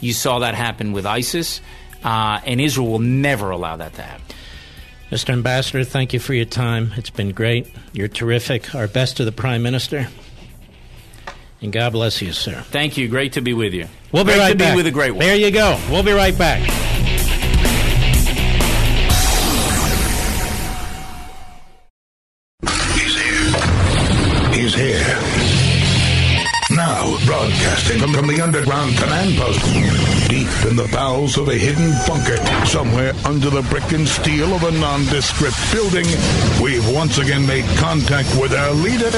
You 0.00 0.12
saw 0.12 0.40
that 0.40 0.54
happen 0.54 0.92
with 0.92 1.06
ISIS. 1.06 1.62
Uh, 2.04 2.40
and 2.44 2.60
Israel 2.60 2.86
will 2.88 2.98
never 2.98 3.50
allow 3.50 3.76
that 3.76 3.94
to 3.94 4.02
happen. 4.02 4.24
Mr. 5.10 5.30
Ambassador, 5.30 5.84
thank 5.84 6.12
you 6.12 6.20
for 6.20 6.34
your 6.34 6.44
time. 6.44 6.92
It's 6.96 7.10
been 7.10 7.30
great. 7.32 7.68
You're 7.92 8.08
terrific. 8.08 8.74
Our 8.74 8.86
best 8.88 9.16
to 9.18 9.24
the 9.24 9.32
Prime 9.32 9.62
Minister. 9.62 10.08
And 11.62 11.72
God 11.72 11.92
bless 11.92 12.20
you, 12.20 12.32
sir. 12.32 12.60
Thank 12.70 12.96
you. 12.98 13.08
Great 13.08 13.32
to 13.34 13.40
be 13.40 13.54
with 13.54 13.72
you. 13.72 13.86
We'll 14.12 14.24
be 14.24 14.32
Great 14.32 14.38
right 14.40 14.52
to 14.52 14.58
back. 14.58 14.72
be 14.72 14.76
with 14.76 14.86
a 14.86 14.90
great 14.90 15.12
one. 15.12 15.20
There 15.20 15.36
you 15.36 15.50
go. 15.50 15.80
We'll 15.88 16.02
be 16.02 16.12
right 16.12 16.36
back. 16.36 16.60
He's 22.94 23.14
here. 23.16 24.52
He's 24.52 24.74
here. 24.74 25.18
Now, 26.70 27.16
broadcasting 27.26 28.00
from, 28.00 28.12
from 28.14 28.26
the 28.26 28.40
underground 28.40 28.96
command 28.96 29.36
post, 29.36 29.53
in 30.66 30.76
the 30.76 30.88
bowels 30.92 31.36
of 31.36 31.48
a 31.48 31.54
hidden 31.54 31.92
bunker, 32.06 32.36
somewhere 32.66 33.12
under 33.24 33.50
the 33.50 33.62
brick 33.68 33.92
and 33.92 34.08
steel 34.08 34.54
of 34.54 34.62
a 34.62 34.70
nondescript 34.70 35.56
building, 35.72 36.06
we've 36.62 36.88
once 36.94 37.18
again 37.18 37.46
made 37.46 37.64
contact 37.76 38.28
with 38.40 38.52
our 38.52 38.72
leader, 38.72 39.10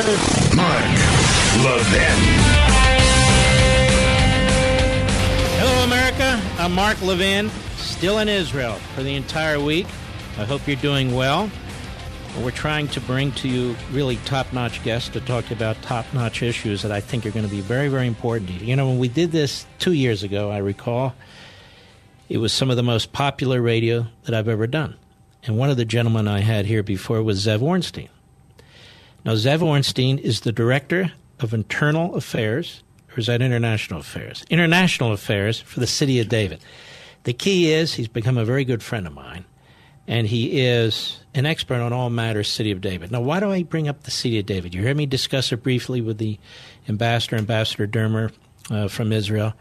Mark 0.57 0.84
Levin. 1.62 2.18
Hello, 5.59 5.84
America. 5.84 6.40
I'm 6.59 6.72
Mark 6.72 7.01
Levin, 7.03 7.51
still 7.76 8.18
in 8.18 8.28
Israel 8.28 8.74
for 8.94 9.03
the 9.03 9.14
entire 9.14 9.61
week. 9.61 9.86
I 10.38 10.44
hope 10.44 10.66
you're 10.66 10.76
doing 10.76 11.14
well. 11.14 11.51
We're 12.42 12.51
trying 12.51 12.88
to 12.88 13.01
bring 13.01 13.32
to 13.32 13.49
you 13.49 13.74
really 13.92 14.16
top 14.26 14.53
notch 14.53 14.82
guests 14.84 15.09
to 15.11 15.22
talk 15.22 15.51
about 15.51 15.80
top 15.80 16.05
notch 16.12 16.42
issues 16.42 16.82
that 16.82 16.92
I 16.92 17.01
think 17.01 17.24
are 17.24 17.30
going 17.30 17.47
to 17.47 17.51
be 17.51 17.62
very, 17.62 17.88
very 17.88 18.07
important. 18.07 18.51
You 18.61 18.76
know, 18.76 18.88
when 18.88 18.99
we 18.99 19.09
did 19.09 19.32
this 19.32 19.64
two 19.78 19.92
years 19.92 20.22
ago, 20.22 20.51
I 20.51 20.59
recall, 20.59 21.14
it 22.29 22.39
was 22.39 22.53
some 22.53 22.70
of 22.70 22.77
the 22.77 22.83
most 22.83 23.12
popular 23.12 23.61
radio 23.61 24.07
that 24.24 24.35
I've 24.35 24.49
ever 24.49 24.66
done. 24.66 24.97
And 25.45 25.57
one 25.57 25.70
of 25.70 25.77
the 25.77 25.85
gentlemen 25.85 26.27
I 26.27 26.41
had 26.41 26.66
here 26.66 26.83
before 26.83 27.22
was 27.22 27.45
Zev 27.45 27.61
Orenstein. 27.61 28.09
Now, 29.24 29.33
Zev 29.33 29.61
Orenstein 29.61 30.18
is 30.18 30.41
the 30.41 30.53
director 30.53 31.12
of 31.41 31.55
internal 31.55 32.14
affairs 32.14 32.83
or 33.16 33.20
is 33.20 33.27
that 33.27 33.41
international 33.41 34.01
affairs? 34.01 34.45
International 34.51 35.12
affairs 35.12 35.61
for 35.61 35.81
the 35.81 35.87
city 35.87 36.20
of 36.20 36.29
David. 36.29 36.61
The 37.24 37.33
key 37.33 37.72
is 37.72 37.95
he's 37.95 38.09
become 38.09 38.37
a 38.37 38.45
very 38.45 38.64
good 38.64 38.83
friend 38.83 39.07
of 39.07 39.14
mine, 39.14 39.47
and 40.07 40.27
he 40.27 40.61
is 40.61 41.20
an 41.35 41.47
expert 41.47 41.81
on 41.81 41.95
all 41.95 42.11
matters 42.11 42.49
city 42.49 42.70
of 42.70 42.83
David. 42.83 43.11
Now, 43.11 43.22
why 43.22 43.41
do 43.41 43.51
I 43.51 43.62
bring 43.62 43.89
up 43.89 44.03
the 44.03 44.11
city 44.11 44.39
of 44.39 44.47
David? 44.47 44.74
You 44.74 44.83
heard 44.83 44.97
me 44.97 45.07
discuss 45.07 45.51
it 45.51 45.62
briefly 45.62 46.03
with 46.03 46.18
the 46.18 46.39
ambassador, 46.89 47.37
Ambassador 47.37 47.87
Dermer 47.87 48.33
uh, 48.70 48.89
from 48.89 49.12
Israel, 49.12 49.55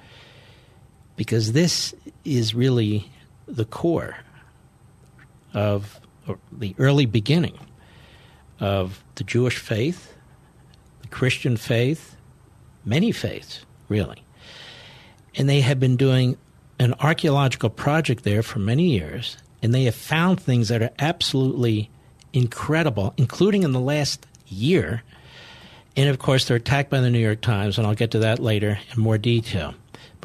because 1.16 1.54
this 1.54 1.96
is 2.26 2.54
really 2.54 3.10
the 3.48 3.66
core 3.66 4.18
of 5.54 6.02
the 6.52 6.76
early 6.78 7.06
beginning 7.06 7.58
of 8.60 9.04
the 9.16 9.24
Jewish 9.24 9.58
faith, 9.58 10.14
the 11.02 11.08
Christian 11.08 11.56
faith, 11.56 12.16
many 12.84 13.12
faiths, 13.12 13.66
really. 13.88 14.24
And 15.36 15.48
they 15.48 15.62
have 15.62 15.80
been 15.80 15.98
doing 15.98 16.38
an 16.80 16.94
archaeological 17.00 17.70
project 17.70 18.24
there 18.24 18.44
for 18.44 18.60
many 18.60 18.90
years, 18.90 19.38
and 19.62 19.74
they 19.74 19.84
have 19.84 19.96
found 19.96 20.40
things 20.40 20.68
that 20.70 20.82
are 20.82 20.92
absolutely 21.00 21.90
incredible, 22.34 23.14
including 23.18 23.64
in 23.64 23.72
the 23.72 23.80
last 23.80 24.26
year. 24.48 25.04
And 25.96 26.10
of 26.10 26.20
course, 26.20 26.46
they're 26.46 26.58
attacked 26.58 26.90
by 26.90 27.00
the 27.00 27.10
New 27.10 27.20
York 27.20 27.42
Times, 27.42 27.78
and 27.78 27.88
I'll 27.88 27.96
get 27.96 28.12
to 28.12 28.20
that 28.20 28.40
later 28.40 28.80
in 28.94 29.02
more 29.02 29.18
detail. 29.18 29.74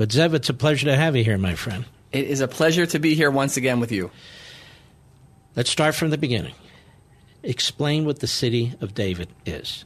But 0.01 0.09
Zev, 0.09 0.33
it's 0.33 0.49
a 0.49 0.55
pleasure 0.55 0.87
to 0.87 0.97
have 0.97 1.15
you 1.15 1.23
here, 1.23 1.37
my 1.37 1.55
friend. 1.55 1.85
It 2.11 2.25
is 2.25 2.41
a 2.41 2.49
pleasure 2.49 2.87
to 2.87 2.99
be 2.99 3.15
here 3.15 3.31
once 3.31 3.59
again 3.59 3.81
with 3.81 3.93
you. 3.93 4.11
Let's 5.55 5.69
start 5.69 5.95
from 5.95 6.09
the 6.09 6.17
beginning. 6.17 6.55
Explain 7.43 8.07
what 8.07 8.21
the 8.21 8.27
city 8.27 8.73
of 8.81 8.95
David 8.95 9.29
is. 9.45 9.85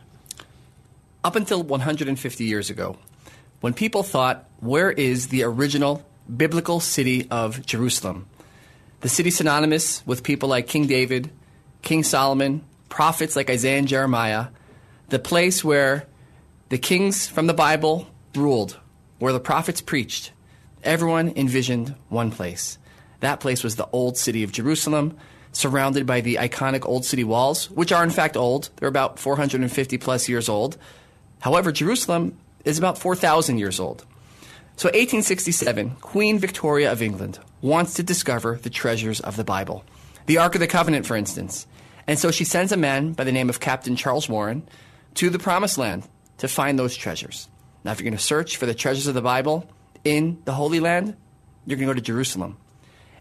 Up 1.24 1.34
until 1.34 1.64
150 1.64 2.44
years 2.44 2.70
ago, 2.70 2.96
when 3.60 3.74
people 3.74 4.04
thought, 4.04 4.48
where 4.60 4.92
is 4.92 5.30
the 5.30 5.42
original 5.42 6.06
biblical 6.36 6.78
city 6.78 7.26
of 7.28 7.66
Jerusalem? 7.66 8.28
The 9.00 9.08
city 9.08 9.30
synonymous 9.30 10.06
with 10.06 10.22
people 10.22 10.48
like 10.48 10.68
King 10.68 10.86
David, 10.86 11.28
King 11.82 12.04
Solomon, 12.04 12.64
prophets 12.88 13.34
like 13.34 13.50
Isaiah 13.50 13.80
and 13.80 13.88
Jeremiah, 13.88 14.46
the 15.08 15.18
place 15.18 15.64
where 15.64 16.06
the 16.68 16.78
kings 16.78 17.26
from 17.26 17.48
the 17.48 17.52
Bible 17.52 18.06
ruled, 18.36 18.78
where 19.24 19.32
the 19.32 19.40
prophets 19.40 19.80
preached. 19.80 20.32
Everyone 20.82 21.32
envisioned 21.34 21.94
one 22.10 22.30
place. 22.30 22.76
That 23.20 23.40
place 23.40 23.64
was 23.64 23.76
the 23.76 23.88
old 23.90 24.18
city 24.18 24.42
of 24.42 24.52
Jerusalem, 24.52 25.16
surrounded 25.50 26.04
by 26.04 26.20
the 26.20 26.34
iconic 26.34 26.84
old 26.84 27.06
city 27.06 27.24
walls, 27.24 27.70
which 27.70 27.90
are 27.90 28.04
in 28.04 28.10
fact 28.10 28.36
old. 28.36 28.68
They're 28.76 28.86
about 28.86 29.18
450 29.18 29.96
plus 29.96 30.28
years 30.28 30.50
old. 30.50 30.76
However, 31.40 31.72
Jerusalem 31.72 32.36
is 32.66 32.76
about 32.76 32.98
4,000 32.98 33.56
years 33.56 33.80
old. 33.80 34.04
So, 34.76 34.88
1867, 34.88 35.96
Queen 36.02 36.38
Victoria 36.38 36.92
of 36.92 37.00
England 37.00 37.38
wants 37.62 37.94
to 37.94 38.02
discover 38.02 38.58
the 38.62 38.68
treasures 38.68 39.20
of 39.20 39.36
the 39.36 39.44
Bible. 39.44 39.86
The 40.26 40.36
Ark 40.36 40.54
of 40.54 40.60
the 40.60 40.66
Covenant, 40.66 41.06
for 41.06 41.16
instance. 41.16 41.66
And 42.06 42.18
so 42.18 42.30
she 42.30 42.44
sends 42.44 42.72
a 42.72 42.76
man 42.76 43.14
by 43.14 43.24
the 43.24 43.32
name 43.32 43.48
of 43.48 43.58
Captain 43.58 43.96
Charles 43.96 44.28
Warren 44.28 44.68
to 45.14 45.30
the 45.30 45.38
Promised 45.38 45.78
Land 45.78 46.06
to 46.36 46.46
find 46.46 46.78
those 46.78 46.94
treasures. 46.94 47.48
Now, 47.84 47.92
if 47.92 48.00
you're 48.00 48.10
going 48.10 48.16
to 48.16 48.22
search 48.22 48.56
for 48.56 48.66
the 48.66 48.74
treasures 48.74 49.06
of 49.06 49.14
the 49.14 49.22
Bible 49.22 49.68
in 50.04 50.40
the 50.44 50.52
Holy 50.52 50.80
Land, 50.80 51.16
you're 51.66 51.76
going 51.76 51.86
to 51.86 51.94
go 51.94 51.98
to 51.98 52.04
Jerusalem. 52.04 52.56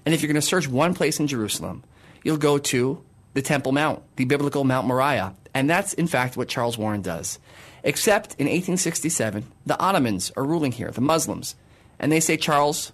And 0.06 0.16
if 0.16 0.22
you're 0.22 0.32
going 0.32 0.42
to 0.42 0.48
search 0.48 0.68
one 0.68 0.94
place 0.94 1.20
in 1.20 1.28
Jerusalem, 1.28 1.84
you'll 2.24 2.38
go 2.38 2.58
to 2.58 3.04
the 3.34 3.42
Temple 3.42 3.72
Mount, 3.72 4.02
the 4.16 4.26
biblical 4.26 4.64
Mount 4.64 4.88
Moriah. 4.88 5.36
And 5.54 5.70
that's, 5.70 5.94
in 5.94 6.08
fact, 6.08 6.38
what 6.38 6.48
Charles 6.48 6.78
Warren 6.78 7.02
does. 7.02 7.40
Except 7.84 8.36
in 8.36 8.46
1867, 8.46 9.46
the 9.66 9.80
Ottomans 9.80 10.32
are 10.38 10.46
ruling 10.46 10.72
here, 10.72 10.92
the 10.92 11.02
Muslims. 11.02 11.56
And 12.00 12.12
they 12.12 12.20
say, 12.20 12.38
Charles, 12.38 12.92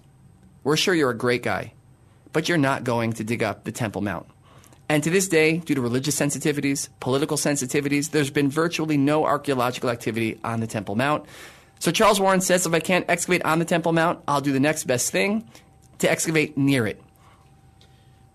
we're 0.64 0.76
sure 0.76 0.94
you're 0.94 1.10
a 1.10 1.16
great 1.16 1.42
guy, 1.42 1.72
but 2.32 2.48
you're 2.48 2.58
not 2.58 2.84
going 2.84 3.12
to 3.14 3.24
dig 3.24 3.42
up 3.42 3.64
the 3.64 3.72
Temple 3.72 4.02
Mount. 4.02 4.26
And 4.88 5.04
to 5.04 5.10
this 5.10 5.28
day, 5.28 5.58
due 5.58 5.76
to 5.76 5.80
religious 5.80 6.18
sensitivities, 6.18 6.88
political 6.98 7.36
sensitivities, 7.36 8.10
there's 8.10 8.30
been 8.30 8.50
virtually 8.50 8.96
no 8.96 9.24
archaeological 9.24 9.88
activity 9.88 10.40
on 10.42 10.58
the 10.58 10.66
Temple 10.66 10.96
Mount. 10.96 11.26
So 11.80 11.90
Charles 11.90 12.20
Warren 12.20 12.42
says 12.42 12.66
if 12.66 12.74
I 12.74 12.80
can't 12.80 13.06
excavate 13.08 13.42
on 13.44 13.58
the 13.58 13.64
Temple 13.64 13.92
Mount, 13.92 14.22
I'll 14.28 14.42
do 14.42 14.52
the 14.52 14.60
next 14.60 14.84
best 14.84 15.10
thing 15.10 15.48
to 15.98 16.10
excavate 16.10 16.56
near 16.56 16.86
it. 16.86 17.02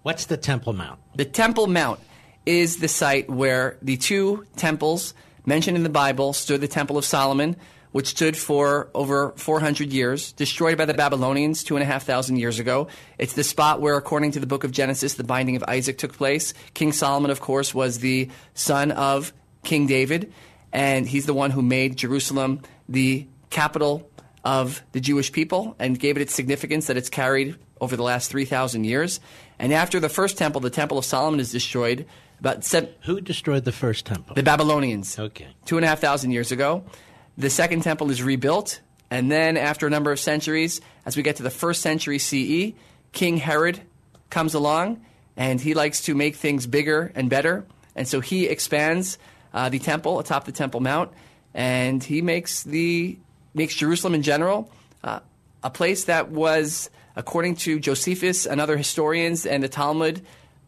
What's 0.01 0.25
the 0.25 0.35
Temple 0.35 0.73
Mount? 0.73 0.99
The 1.15 1.25
Temple 1.25 1.67
Mount 1.67 1.99
is 2.47 2.77
the 2.77 2.87
site 2.87 3.29
where 3.29 3.77
the 3.83 3.97
two 3.97 4.45
temples 4.55 5.13
mentioned 5.45 5.77
in 5.77 5.83
the 5.83 5.89
Bible 5.89 6.33
stood 6.33 6.59
the 6.59 6.67
Temple 6.67 6.97
of 6.97 7.05
Solomon, 7.05 7.55
which 7.91 8.07
stood 8.07 8.35
for 8.35 8.89
over 8.95 9.31
400 9.35 9.93
years, 9.93 10.31
destroyed 10.31 10.77
by 10.77 10.85
the 10.85 10.95
Babylonians 10.95 11.63
two 11.63 11.75
and 11.75 11.83
a 11.83 11.85
half 11.85 12.03
thousand 12.03 12.37
years 12.37 12.57
ago. 12.57 12.87
It's 13.19 13.33
the 13.33 13.43
spot 13.43 13.79
where, 13.79 13.95
according 13.95 14.31
to 14.31 14.39
the 14.39 14.47
book 14.47 14.63
of 14.63 14.71
Genesis, 14.71 15.13
the 15.13 15.23
binding 15.23 15.55
of 15.55 15.63
Isaac 15.67 15.99
took 15.99 16.13
place. 16.13 16.55
King 16.73 16.91
Solomon, 16.91 17.29
of 17.29 17.41
course, 17.41 17.75
was 17.75 17.99
the 17.99 18.29
son 18.55 18.91
of 18.91 19.33
King 19.63 19.85
David, 19.85 20.33
and 20.73 21.07
he's 21.07 21.27
the 21.27 21.33
one 21.33 21.51
who 21.51 21.61
made 21.61 21.95
Jerusalem 21.95 22.61
the 22.89 23.27
capital 23.49 24.09
of 24.43 24.83
the 24.91 24.99
Jewish 24.99 25.31
people 25.31 25.75
and 25.79 25.99
gave 25.99 26.17
it 26.17 26.21
its 26.21 26.33
significance 26.33 26.87
that 26.87 26.97
it's 26.97 27.09
carried 27.09 27.55
over 27.81 27.95
the 27.95 28.03
last 28.03 28.29
3,000 28.29 28.83
years. 28.83 29.19
And 29.59 29.73
after 29.73 29.99
the 29.99 30.09
first 30.09 30.37
temple, 30.37 30.61
the 30.61 30.69
Temple 30.69 30.97
of 30.97 31.05
Solomon, 31.05 31.39
is 31.39 31.51
destroyed, 31.51 32.05
about 32.39 32.63
seven, 32.63 32.89
Who 33.03 33.21
destroyed 33.21 33.65
the 33.65 33.71
first 33.71 34.05
temple? 34.05 34.35
the 34.35 34.43
Babylonians, 34.43 35.17
Okay. 35.17 35.47
two 35.65 35.77
and 35.77 35.85
a 35.85 35.87
half 35.87 35.99
thousand 35.99 36.31
years 36.31 36.51
ago. 36.51 36.83
The 37.37 37.49
second 37.49 37.81
temple 37.81 38.11
is 38.11 38.21
rebuilt, 38.21 38.81
and 39.09 39.31
then 39.31 39.57
after 39.57 39.87
a 39.87 39.89
number 39.89 40.11
of 40.11 40.19
centuries, 40.19 40.79
as 41.05 41.17
we 41.17 41.23
get 41.23 41.37
to 41.37 41.43
the 41.43 41.49
first 41.49 41.81
century 41.81 42.19
CE, 42.19 42.73
King 43.13 43.37
Herod 43.37 43.81
comes 44.29 44.53
along, 44.53 45.01
and 45.37 45.59
he 45.59 45.73
likes 45.73 46.01
to 46.03 46.15
make 46.15 46.35
things 46.35 46.67
bigger 46.67 47.11
and 47.15 47.29
better, 47.29 47.65
and 47.95 48.07
so 48.07 48.19
he 48.21 48.45
expands 48.47 49.17
uh, 49.53 49.69
the 49.69 49.79
temple 49.79 50.19
atop 50.19 50.43
the 50.45 50.51
Temple 50.51 50.81
Mount, 50.81 51.11
and 51.53 52.03
he 52.03 52.21
makes 52.21 52.63
the 52.63 53.17
makes 53.55 53.73
Jerusalem 53.75 54.13
in 54.13 54.21
general 54.21 54.71
uh, 55.03 55.19
a 55.63 55.69
place 55.69 56.03
that 56.05 56.29
was, 56.29 56.89
according 57.15 57.55
to 57.55 57.79
Josephus 57.79 58.45
and 58.45 58.61
other 58.61 58.77
historians 58.77 59.45
and 59.45 59.63
the 59.63 59.69
Talmud, 59.69 60.21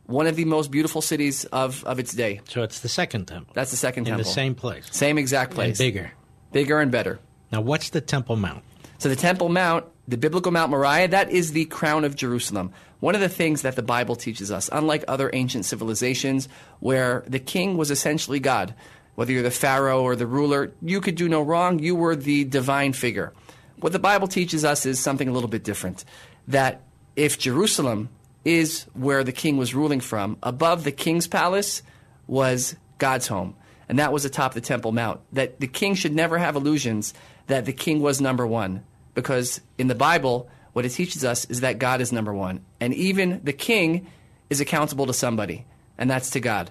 one 0.06 0.26
of 0.26 0.36
the 0.36 0.46
most 0.46 0.72
beautiful 0.72 1.02
cities 1.02 1.46
of, 1.46 1.84
of 1.84 2.00
its 2.00 2.14
day. 2.14 2.40
So 2.48 2.64
it's 2.64 2.80
the 2.80 2.90
second 2.90 3.28
temple. 3.28 3.54
That's 3.54 3.72
the 3.72 3.78
second 3.78 4.08
in 4.08 4.14
temple. 4.14 4.22
In 4.22 4.26
the 4.26 4.34
same 4.34 4.56
place. 4.56 4.88
Same 4.92 5.18
exact 5.18 5.54
place. 5.54 5.80
And 5.80 5.94
bigger. 5.94 6.12
Bigger 6.54 6.80
and 6.80 6.92
better. 6.92 7.20
Now, 7.52 7.62
what's 7.62 7.90
the 7.90 8.02
Temple 8.02 8.38
Mount? 8.38 8.64
So 9.00 9.10
the 9.10 9.16
Temple 9.16 9.50
Mount, 9.50 9.86
the 10.08 10.18
biblical 10.18 10.52
Mount 10.52 10.72
Moriah, 10.72 11.10
that 11.10 11.30
is 11.30 11.52
the 11.52 11.66
crown 11.66 12.04
of 12.06 12.16
Jerusalem. 12.16 12.72
One 13.00 13.14
of 13.16 13.22
the 13.22 13.30
things 13.30 13.62
that 13.62 13.76
the 13.76 13.84
Bible 13.84 14.16
teaches 14.16 14.52
us, 14.52 14.70
unlike 14.72 15.04
other 15.08 15.30
ancient 15.34 15.66
civilizations 15.66 16.50
where 16.80 17.24
the 17.28 17.40
king 17.40 17.78
was 17.78 17.92
essentially 17.92 18.40
God, 18.40 18.74
whether 19.18 19.32
you're 19.32 19.42
the 19.42 19.50
pharaoh 19.50 20.04
or 20.04 20.16
the 20.16 20.28
ruler, 20.28 20.72
you 20.80 21.02
could 21.02 21.16
do 21.16 21.28
no 21.28 21.42
wrong, 21.42 21.80
you 21.80 21.96
were 21.96 22.16
the 22.16 22.44
divine 22.44 22.94
figure. 22.94 23.34
What 23.80 23.92
the 23.92 23.98
Bible 23.98 24.28
teaches 24.28 24.64
us 24.64 24.86
is 24.86 25.00
something 25.00 25.28
a 25.28 25.32
little 25.32 25.50
bit 25.50 25.64
different. 25.64 26.06
That 26.48 26.84
if 27.16 27.40
Jerusalem 27.40 28.10
is 28.46 28.84
where 28.94 29.24
the 29.24 29.32
king 29.32 29.58
was 29.58 29.74
ruling 29.74 30.02
from, 30.02 30.38
above 30.44 30.84
the 30.84 30.92
king's 30.92 31.26
palace 31.26 31.82
was 32.28 32.76
God's 33.00 33.26
home. 33.26 33.56
And 33.90 33.98
that 33.98 34.14
was 34.14 34.24
atop 34.24 34.54
the 34.54 34.62
Temple 34.62 34.92
Mount. 34.92 35.20
That 35.34 35.60
the 35.60 35.68
king 35.68 35.96
should 35.96 36.14
never 36.14 36.38
have 36.38 36.56
illusions 36.56 37.16
that 37.48 37.66
the 37.66 37.74
king 37.74 38.04
was 38.04 38.22
number 38.22 38.46
one. 38.46 38.84
Because 39.16 39.62
in 39.80 39.88
the 39.88 39.96
Bible, 39.96 40.48
what 40.74 40.86
it 40.86 40.90
teaches 40.90 41.26
us 41.26 41.46
is 41.46 41.62
that 41.62 41.80
God 41.80 42.02
is 42.02 42.12
number 42.12 42.36
one. 42.36 42.64
And 42.80 42.94
even 42.94 43.42
the 43.44 43.52
king 43.52 44.06
is 44.52 44.62
accountable 44.62 45.08
to 45.08 45.14
somebody, 45.14 45.66
and 45.98 46.08
that's 46.08 46.30
to 46.30 46.40
God. 46.40 46.70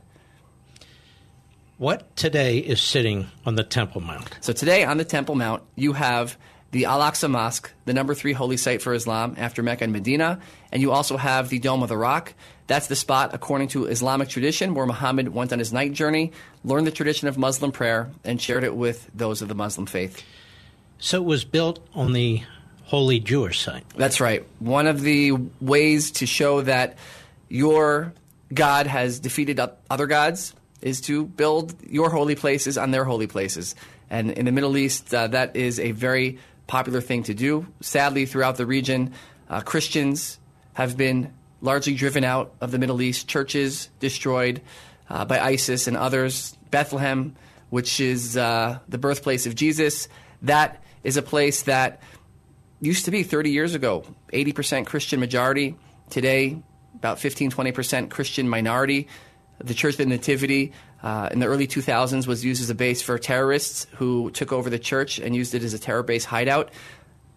What 1.78 2.16
today 2.16 2.56
is 2.56 2.80
sitting 2.80 3.26
on 3.44 3.56
the 3.56 3.62
Temple 3.62 4.00
Mount? 4.00 4.30
So 4.40 4.54
today 4.54 4.84
on 4.84 4.96
the 4.96 5.04
Temple 5.04 5.34
Mount, 5.34 5.62
you 5.74 5.92
have 5.92 6.38
the 6.70 6.86
Al 6.86 7.00
Aqsa 7.00 7.30
Mosque, 7.30 7.70
the 7.84 7.92
number 7.92 8.14
three 8.14 8.32
holy 8.32 8.56
site 8.56 8.80
for 8.80 8.94
Islam 8.94 9.34
after 9.36 9.62
Mecca 9.62 9.84
and 9.84 9.92
Medina, 9.92 10.40
and 10.72 10.80
you 10.80 10.90
also 10.90 11.18
have 11.18 11.50
the 11.50 11.58
Dome 11.58 11.82
of 11.82 11.90
the 11.90 11.96
Rock. 11.98 12.32
That's 12.66 12.86
the 12.86 12.96
spot, 12.96 13.34
according 13.34 13.68
to 13.68 13.84
Islamic 13.84 14.30
tradition, 14.30 14.72
where 14.72 14.86
Muhammad 14.86 15.28
went 15.28 15.52
on 15.52 15.58
his 15.58 15.70
night 15.70 15.92
journey, 15.92 16.32
learned 16.64 16.86
the 16.86 16.92
tradition 16.92 17.28
of 17.28 17.36
Muslim 17.36 17.72
prayer, 17.72 18.10
and 18.24 18.40
shared 18.40 18.64
it 18.64 18.74
with 18.74 19.10
those 19.14 19.42
of 19.42 19.48
the 19.48 19.54
Muslim 19.54 19.84
faith. 19.84 20.22
So 20.98 21.18
it 21.18 21.26
was 21.26 21.44
built 21.44 21.86
on 21.94 22.14
the 22.14 22.42
holy 22.84 23.20
Jewish 23.20 23.60
site. 23.60 23.84
That's 23.94 24.18
right. 24.18 24.46
One 24.60 24.86
of 24.86 25.02
the 25.02 25.32
ways 25.60 26.10
to 26.12 26.26
show 26.26 26.62
that 26.62 26.96
your 27.50 28.14
God 28.54 28.86
has 28.86 29.20
defeated 29.20 29.60
other 29.90 30.06
gods 30.06 30.54
is 30.86 31.00
to 31.00 31.26
build 31.26 31.74
your 31.82 32.10
holy 32.10 32.36
places 32.36 32.78
on 32.78 32.92
their 32.92 33.04
holy 33.04 33.26
places. 33.26 33.74
And 34.08 34.30
in 34.30 34.44
the 34.44 34.52
Middle 34.52 34.76
East, 34.76 35.12
uh, 35.12 35.26
that 35.26 35.56
is 35.56 35.80
a 35.80 35.90
very 35.90 36.38
popular 36.68 37.00
thing 37.00 37.24
to 37.24 37.34
do. 37.34 37.66
Sadly, 37.80 38.24
throughout 38.24 38.56
the 38.56 38.66
region, 38.66 39.12
uh, 39.50 39.62
Christians 39.62 40.38
have 40.74 40.96
been 40.96 41.32
largely 41.60 41.94
driven 41.94 42.22
out 42.22 42.54
of 42.60 42.70
the 42.70 42.78
Middle 42.78 43.02
East, 43.02 43.26
churches 43.26 43.88
destroyed 43.98 44.62
uh, 45.10 45.24
by 45.24 45.40
ISIS 45.40 45.88
and 45.88 45.96
others. 45.96 46.56
Bethlehem, 46.70 47.34
which 47.70 47.98
is 47.98 48.36
uh, 48.36 48.78
the 48.88 48.98
birthplace 48.98 49.44
of 49.44 49.56
Jesus, 49.56 50.06
that 50.42 50.84
is 51.02 51.16
a 51.16 51.22
place 51.22 51.62
that 51.62 52.00
used 52.80 53.06
to 53.06 53.10
be 53.10 53.24
30 53.24 53.50
years 53.50 53.74
ago 53.74 54.04
80% 54.32 54.86
Christian 54.86 55.18
majority. 55.18 55.74
Today, 56.10 56.62
about 56.94 57.18
15, 57.18 57.50
20% 57.50 58.08
Christian 58.08 58.48
minority. 58.48 59.08
The 59.58 59.74
Church 59.74 59.94
of 59.94 59.98
the 59.98 60.06
Nativity 60.06 60.72
uh, 61.02 61.28
in 61.32 61.38
the 61.38 61.46
early 61.46 61.66
2000s 61.66 62.26
was 62.26 62.44
used 62.44 62.62
as 62.62 62.70
a 62.70 62.74
base 62.74 63.02
for 63.02 63.18
terrorists 63.18 63.86
who 63.96 64.30
took 64.30 64.52
over 64.52 64.70
the 64.70 64.78
church 64.78 65.18
and 65.18 65.34
used 65.34 65.54
it 65.54 65.62
as 65.62 65.74
a 65.74 65.78
terror 65.78 66.02
base 66.02 66.24
hideout. 66.24 66.70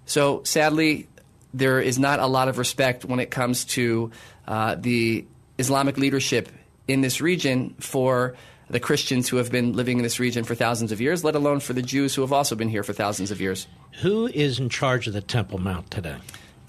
So 0.06 0.42
sadly, 0.44 1.08
there 1.54 1.80
is 1.80 2.00
not 2.00 2.20
a 2.20 2.28
lot 2.28 2.48
of 2.48 2.58
respect 2.58 3.06
when 3.06 3.20
it 3.20 3.32
comes 3.32 3.66
to 3.66 4.12
uh, 4.48 4.76
the 4.76 5.26
Islamic 5.58 5.98
leadership 5.98 6.50
in 6.88 7.02
this 7.02 7.22
region 7.22 7.76
for 7.80 8.36
the 8.70 8.80
Christians 8.80 9.28
who 9.30 9.38
have 9.38 9.52
been 9.52 9.74
living 9.74 9.98
in 9.98 10.04
this 10.04 10.20
region 10.20 10.44
for 10.44 10.56
thousands 10.56 10.92
of 10.92 11.02
years, 11.02 11.24
let 11.24 11.36
alone 11.36 11.60
for 11.60 11.74
the 11.74 11.82
Jews 11.82 12.14
who 12.14 12.22
have 12.22 12.34
also 12.34 12.56
been 12.56 12.70
here 12.70 12.84
for 12.84 12.94
thousands 12.94 13.32
of 13.32 13.42
years. 13.42 13.68
Who 14.02 14.28
is 14.28 14.60
in 14.60 14.70
charge 14.70 15.08
of 15.08 15.14
the 15.14 15.22
Temple 15.22 15.60
Mount 15.60 15.90
today? 15.90 16.18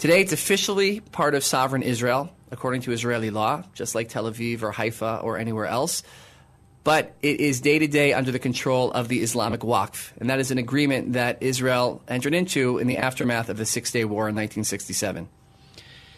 Today, 0.01 0.23
it's 0.23 0.33
officially 0.33 1.01
part 1.01 1.35
of 1.35 1.45
sovereign 1.45 1.83
Israel, 1.83 2.31
according 2.51 2.81
to 2.83 2.93
Israeli 2.93 3.29
law, 3.29 3.65
just 3.75 3.95
like 3.95 4.09
Tel 4.09 4.25
Aviv 4.25 4.63
or 4.63 4.73
Haifa 4.73 5.21
or 5.23 5.37
anywhere 5.37 5.67
else. 5.67 6.03
But 6.85 7.15
it 7.21 7.39
is 7.39 7.61
day 7.61 7.79
to 7.79 7.87
day 7.87 8.15
under 8.15 8.33
the 8.33 8.39
control 8.39 8.91
of 8.93 9.09
the 9.09 9.21
Islamic 9.21 9.61
Waqf, 9.61 10.13
and 10.17 10.31
that 10.31 10.41
is 10.41 10.51
an 10.51 10.57
agreement 10.57 11.13
that 11.13 11.43
Israel 11.43 12.01
entered 12.09 12.33
into 12.33 12.79
in 12.79 12.87
the 12.87 12.97
aftermath 12.97 13.51
of 13.51 13.59
the 13.59 13.67
Six 13.67 13.93
Day 13.93 14.07
War 14.07 14.23
in 14.23 14.35
1967. 14.35 15.29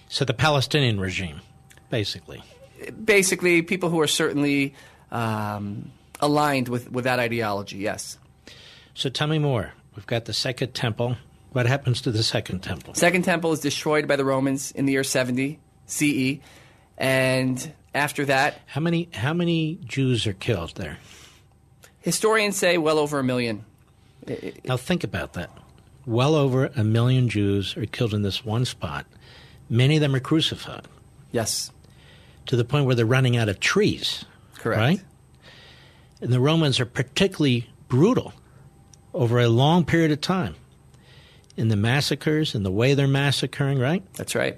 So 0.09 0.25
the 0.25 0.33
Palestinian 0.33 1.01
regime, 1.01 1.41
basically. 1.91 2.41
Basically, 3.05 3.63
people 3.63 3.89
who 3.89 4.01
are 4.01 4.07
certainly 4.07 4.77
um, 5.11 5.91
aligned 6.21 6.69
with, 6.69 6.89
with 6.93 7.03
that 7.03 7.19
ideology, 7.19 7.79
yes. 7.79 8.17
So 8.95 9.09
tell 9.11 9.27
me 9.27 9.41
more. 9.41 9.73
We've 9.97 10.07
got 10.07 10.27
the 10.27 10.33
Second 10.33 10.73
Temple. 10.73 11.17
What 11.53 11.67
happens 11.67 12.01
to 12.03 12.11
the 12.11 12.23
Second 12.23 12.61
Temple? 12.61 12.95
Second 12.95 13.23
Temple 13.25 13.53
is 13.53 13.61
destroyed 13.61 14.09
by 14.09 14.17
the 14.17 14.25
Romans 14.25 14.71
in 14.73 14.87
the 14.87 14.93
year 14.93 15.05
70 15.05 15.59
CE, 15.87 16.39
and 16.97 17.73
after 17.95 18.25
that, 18.27 18.61
How 18.67 18.81
many 18.81 19.09
how 19.13 19.35
many 19.35 19.79
Jews 19.85 20.27
are 20.27 20.33
killed 20.33 20.75
there? 20.77 20.99
historians 22.01 22.57
say 22.57 22.79
well 22.79 22.99
over 22.99 23.19
a 23.19 23.25
million. 23.25 23.65
Now 24.65 24.77
think 24.77 25.05
about 25.05 25.35
that. 25.35 25.51
Well 26.07 26.35
over 26.35 26.71
a 26.75 26.83
million 26.85 27.29
Jews 27.29 27.77
are 27.77 27.87
killed 27.87 28.15
in 28.15 28.23
this 28.23 28.45
one 28.45 28.65
spot. 28.65 29.05
Many 29.69 29.97
of 29.97 30.01
them 30.01 30.15
are 30.15 30.21
crucified 30.21 30.87
Yes, 31.33 31.71
to 32.47 32.57
the 32.57 32.65
point 32.65 32.87
where 32.87 32.95
they're 32.95 33.07
running 33.07 33.37
out 33.37 33.49
of 33.49 33.61
trees. 33.61 34.25
correct. 34.59 34.81
Right? 34.81 35.01
And 36.21 36.33
the 36.33 36.41
Romans 36.41 36.79
are 36.81 36.87
particularly 36.87 37.69
brutal 37.89 38.33
over 39.15 39.39
a 39.41 39.49
long 39.49 39.85
period 39.85 40.11
of 40.13 40.21
time 40.21 40.55
in 41.57 41.69
the 41.69 41.77
massacres 41.77 42.55
and 42.55 42.65
the 42.65 42.71
way 42.71 42.95
they're 42.95 43.07
massacring, 43.07 43.79
right? 43.79 44.03
That's 44.15 44.35
right. 44.35 44.57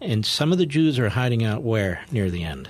And 0.00 0.24
some 0.24 0.52
of 0.52 0.58
the 0.58 0.66
Jews 0.66 0.98
are 0.98 1.10
hiding 1.10 1.44
out 1.44 1.62
where 1.62 2.02
near 2.10 2.30
the 2.30 2.44
end? 2.44 2.68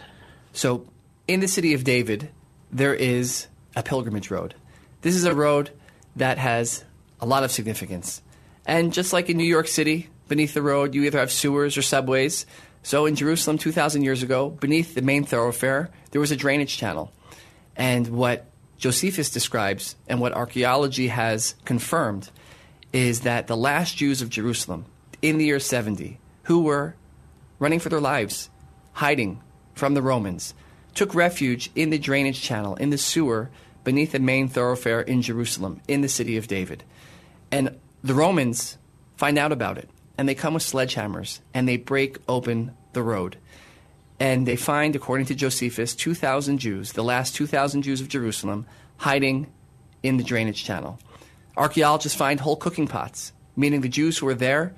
So, 0.53 0.87
in 1.29 1.41
the 1.41 1.49
city 1.49 1.75
of 1.75 1.85
David, 1.85 2.31
there 2.73 2.95
is 2.95 3.47
a 3.77 3.83
pilgrimage 3.83 4.31
road. 4.31 4.55
This 5.03 5.15
is 5.15 5.25
a 5.25 5.35
road 5.35 5.71
that 6.17 6.39
has 6.39 6.85
a 7.21 7.27
lot 7.27 7.45
of 7.45 7.53
significance. 7.53 8.21
And 8.67 8.93
just 8.93 9.13
like 9.13 9.31
in 9.31 9.37
New 9.37 9.45
York 9.45 9.69
City, 9.69 10.09
beneath 10.29 10.55
the 10.55 10.63
road, 10.63 10.95
you 10.95 11.05
either 11.05 11.19
have 11.19 11.31
sewers 11.31 11.79
or 11.79 11.83
subways. 11.83 12.47
So, 12.83 13.07
in 13.07 13.15
Jerusalem 13.15 13.59
2,000 13.59 14.03
years 14.03 14.23
ago, 14.23 14.51
beneath 14.51 14.95
the 14.95 15.03
main 15.03 15.25
thoroughfare, 15.25 15.91
there 16.11 16.21
was 16.21 16.33
a 16.33 16.37
drainage 16.37 16.77
channel. 16.77 17.13
And 17.77 18.09
what 18.09 18.47
Josephus 18.77 19.31
describes 19.31 19.95
and 20.09 20.21
what 20.21 20.33
archaeology 20.33 21.09
has 21.09 21.55
confirmed 21.65 22.31
is 22.93 23.21
that 23.21 23.47
the 23.47 23.57
last 23.57 23.97
Jews 23.97 24.23
of 24.23 24.31
Jerusalem 24.31 24.85
in 25.23 25.39
the 25.39 25.47
year 25.47 25.61
70, 25.61 26.19
who 26.45 26.63
were 26.63 26.95
running 27.59 27.79
for 27.79 27.89
their 27.89 28.01
lives, 28.01 28.51
hiding 28.95 29.41
from 29.75 29.95
the 29.95 30.03
Romans, 30.03 30.55
took 30.95 31.15
refuge 31.15 31.71
in 31.75 31.91
the 31.91 31.99
drainage 31.99 32.41
channel, 32.41 32.75
in 32.77 32.91
the 32.91 32.99
sewer 32.99 33.51
beneath 33.85 34.13
the 34.13 34.19
main 34.19 34.49
thoroughfare 34.49 35.01
in 35.01 35.23
Jerusalem, 35.23 35.81
in 35.87 36.01
the 36.01 36.09
city 36.09 36.37
of 36.37 36.49
David. 36.49 36.85
And 37.51 37.79
the 38.03 38.15
Romans 38.15 38.77
find 39.17 39.39
out 39.39 39.53
about 39.53 39.79
it, 39.79 39.89
and 40.19 40.29
they 40.29 40.35
come 40.35 40.55
with 40.55 40.63
sledgehammers, 40.63 41.41
and 41.55 41.69
they 41.69 41.77
break 41.77 42.19
open 42.29 42.73
the 42.93 43.03
road. 43.03 43.37
And 44.19 44.47
they 44.47 44.57
find, 44.57 44.95
according 44.95 45.27
to 45.27 45.35
Josephus, 45.35 45.95
2,000 45.95 46.59
Jews, 46.59 46.93
the 46.93 47.05
last 47.05 47.35
2,000 47.35 47.83
Jews 47.83 48.01
of 48.01 48.09
Jerusalem, 48.09 48.67
hiding 48.99 49.47
in 50.03 50.19
the 50.19 50.25
drainage 50.25 50.65
channel. 50.65 50.99
Archaeologists 51.61 52.17
find 52.17 52.41
whole 52.41 52.57
cooking 52.57 52.89
pots, 52.89 53.35
meaning 53.55 53.83
the 53.83 53.89
Jews 53.91 54.17
who 54.17 54.25
were 54.25 54.35
there 54.35 54.75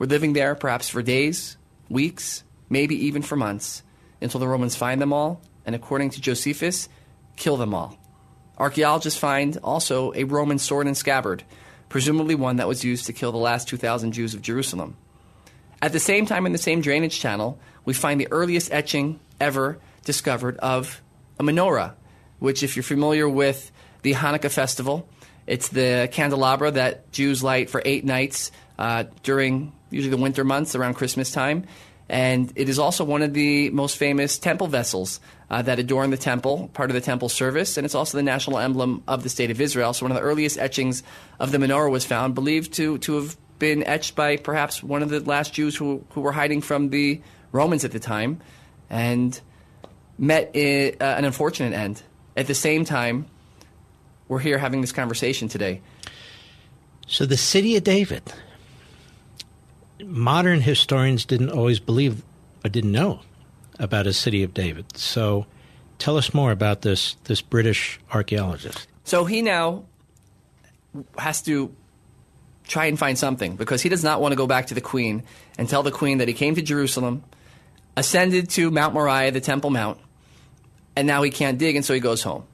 were 0.00 0.06
living 0.06 0.32
there 0.32 0.56
perhaps 0.56 0.88
for 0.88 1.00
days, 1.00 1.56
weeks, 1.88 2.42
maybe 2.68 3.06
even 3.06 3.22
for 3.22 3.36
months, 3.36 3.84
until 4.20 4.40
the 4.40 4.48
Romans 4.48 4.74
find 4.74 5.00
them 5.00 5.12
all, 5.12 5.40
and 5.64 5.76
according 5.76 6.10
to 6.10 6.20
Josephus, 6.20 6.88
kill 7.36 7.56
them 7.56 7.72
all. 7.72 7.96
Archaeologists 8.58 9.16
find 9.16 9.58
also 9.62 10.12
a 10.16 10.24
Roman 10.24 10.58
sword 10.58 10.88
and 10.88 10.96
scabbard, 10.96 11.44
presumably 11.88 12.34
one 12.34 12.56
that 12.56 12.66
was 12.66 12.82
used 12.82 13.06
to 13.06 13.12
kill 13.12 13.30
the 13.30 13.38
last 13.38 13.68
2,000 13.68 14.10
Jews 14.10 14.34
of 14.34 14.42
Jerusalem. 14.42 14.96
At 15.80 15.92
the 15.92 16.00
same 16.00 16.26
time, 16.26 16.46
in 16.46 16.52
the 16.52 16.58
same 16.58 16.80
drainage 16.80 17.20
channel, 17.20 17.60
we 17.84 17.94
find 17.94 18.20
the 18.20 18.32
earliest 18.32 18.72
etching 18.72 19.20
ever 19.40 19.78
discovered 20.04 20.56
of 20.56 21.00
a 21.38 21.44
menorah, 21.44 21.92
which, 22.40 22.64
if 22.64 22.74
you're 22.74 22.82
familiar 22.82 23.28
with 23.28 23.70
the 24.02 24.14
Hanukkah 24.14 24.50
festival, 24.50 25.08
it's 25.46 25.68
the 25.68 26.08
candelabra 26.12 26.70
that 26.72 27.12
Jews 27.12 27.42
light 27.42 27.70
for 27.70 27.82
eight 27.84 28.04
nights 28.04 28.50
uh, 28.78 29.04
during 29.22 29.72
usually 29.90 30.10
the 30.10 30.22
winter 30.22 30.44
months 30.44 30.74
around 30.74 30.94
Christmas 30.94 31.30
time. 31.30 31.64
And 32.08 32.52
it 32.56 32.68
is 32.68 32.78
also 32.78 33.04
one 33.04 33.22
of 33.22 33.32
the 33.32 33.70
most 33.70 33.96
famous 33.96 34.38
temple 34.38 34.66
vessels 34.66 35.20
uh, 35.50 35.62
that 35.62 35.78
adorn 35.78 36.10
the 36.10 36.16
temple, 36.16 36.68
part 36.74 36.90
of 36.90 36.94
the 36.94 37.00
temple 37.00 37.28
service, 37.28 37.76
and 37.76 37.84
it's 37.84 37.94
also 37.94 38.18
the 38.18 38.22
national 38.22 38.58
emblem 38.58 39.02
of 39.08 39.22
the 39.22 39.28
state 39.28 39.50
of 39.50 39.60
Israel. 39.60 39.92
So, 39.94 40.04
one 40.04 40.12
of 40.12 40.16
the 40.16 40.22
earliest 40.22 40.58
etchings 40.58 41.02
of 41.38 41.50
the 41.50 41.58
menorah 41.58 41.90
was 41.90 42.04
found, 42.04 42.34
believed 42.34 42.74
to, 42.74 42.98
to 42.98 43.14
have 43.16 43.36
been 43.58 43.84
etched 43.84 44.14
by 44.14 44.36
perhaps 44.36 44.82
one 44.82 45.02
of 45.02 45.08
the 45.08 45.20
last 45.20 45.54
Jews 45.54 45.76
who, 45.76 46.04
who 46.10 46.20
were 46.20 46.32
hiding 46.32 46.60
from 46.60 46.90
the 46.90 47.22
Romans 47.52 47.84
at 47.84 47.92
the 47.92 48.00
time, 48.00 48.40
and 48.90 49.40
met 50.18 50.50
uh, 50.54 51.04
an 51.04 51.24
unfortunate 51.24 51.72
end. 51.72 52.02
At 52.36 52.48
the 52.48 52.54
same 52.54 52.84
time, 52.84 53.26
we're 54.28 54.38
here 54.38 54.58
having 54.58 54.80
this 54.80 54.92
conversation 54.92 55.48
today. 55.48 55.80
So 57.06 57.26
the 57.26 57.36
city 57.36 57.76
of 57.76 57.84
David. 57.84 58.22
Modern 60.04 60.60
historians 60.60 61.24
didn't 61.24 61.50
always 61.50 61.78
believe 61.78 62.22
or 62.64 62.68
didn't 62.68 62.92
know 62.92 63.20
about 63.78 64.06
a 64.06 64.12
city 64.12 64.42
of 64.42 64.54
David. 64.54 64.96
So 64.96 65.46
tell 65.98 66.16
us 66.16 66.34
more 66.34 66.50
about 66.50 66.82
this 66.82 67.14
this 67.24 67.40
British 67.40 68.00
archaeologist. 68.12 68.86
So 69.04 69.24
he 69.24 69.42
now 69.42 69.84
has 71.18 71.42
to 71.42 71.74
try 72.66 72.86
and 72.86 72.98
find 72.98 73.18
something 73.18 73.56
because 73.56 73.82
he 73.82 73.88
does 73.88 74.02
not 74.02 74.20
want 74.20 74.32
to 74.32 74.36
go 74.36 74.46
back 74.46 74.68
to 74.68 74.74
the 74.74 74.80
queen 74.80 75.22
and 75.58 75.68
tell 75.68 75.82
the 75.82 75.90
queen 75.90 76.18
that 76.18 76.28
he 76.28 76.34
came 76.34 76.54
to 76.54 76.62
Jerusalem, 76.62 77.22
ascended 77.96 78.48
to 78.50 78.70
Mount 78.70 78.94
Moriah, 78.94 79.30
the 79.30 79.40
Temple 79.40 79.70
Mount, 79.70 79.98
and 80.96 81.06
now 81.06 81.22
he 81.22 81.30
can't 81.30 81.58
dig, 81.58 81.76
and 81.76 81.84
so 81.84 81.92
he 81.92 82.00
goes 82.00 82.22
home. 82.22 82.44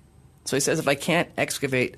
So 0.45 0.57
he 0.57 0.61
says, 0.61 0.79
if 0.79 0.89
I 0.89 0.95
can't 0.95 1.29
excavate 1.37 1.97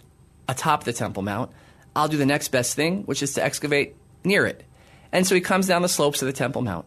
atop 0.49 0.85
the 0.85 0.93
Temple 0.93 1.23
Mount, 1.23 1.51
I'll 1.95 2.09
do 2.09 2.17
the 2.17 2.27
next 2.27 2.49
best 2.49 2.75
thing, 2.75 3.03
which 3.05 3.23
is 3.23 3.35
to 3.35 3.45
excavate 3.45 3.95
near 4.25 4.47
it. 4.47 4.65
And 5.13 5.27
so 5.27 5.35
he 5.35 5.41
comes 5.41 5.67
down 5.67 5.83
the 5.83 5.89
slopes 5.89 6.23
of 6.23 6.27
the 6.27 6.33
Temple 6.33 6.63
Mount, 6.63 6.87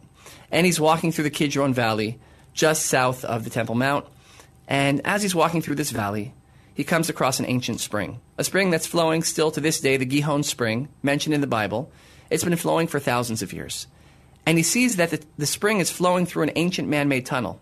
and 0.51 0.65
he's 0.65 0.79
walking 0.79 1.11
through 1.11 1.25
the 1.25 1.29
Kidron 1.29 1.73
Valley, 1.73 2.19
just 2.53 2.87
south 2.87 3.23
of 3.23 3.43
the 3.43 3.49
Temple 3.49 3.75
Mount. 3.75 4.05
And 4.67 5.01
as 5.05 5.21
he's 5.21 5.35
walking 5.35 5.61
through 5.61 5.75
this 5.75 5.91
valley, 5.91 6.33
he 6.73 6.83
comes 6.83 7.09
across 7.09 7.39
an 7.39 7.45
ancient 7.45 7.79
spring, 7.79 8.19
a 8.37 8.43
spring 8.43 8.69
that's 8.69 8.87
flowing 8.87 9.23
still 9.23 9.51
to 9.51 9.61
this 9.61 9.79
day, 9.79 9.97
the 9.97 10.05
Gihon 10.05 10.43
Spring, 10.43 10.89
mentioned 11.03 11.35
in 11.35 11.41
the 11.41 11.47
Bible. 11.47 11.91
It's 12.29 12.43
been 12.43 12.55
flowing 12.55 12.87
for 12.87 12.99
thousands 12.99 13.41
of 13.41 13.53
years. 13.53 13.87
And 14.45 14.57
he 14.57 14.63
sees 14.63 14.95
that 14.95 15.11
the, 15.11 15.23
the 15.37 15.45
spring 15.45 15.79
is 15.79 15.89
flowing 15.89 16.25
through 16.25 16.43
an 16.43 16.51
ancient 16.55 16.89
man 16.89 17.07
made 17.07 17.25
tunnel. 17.25 17.59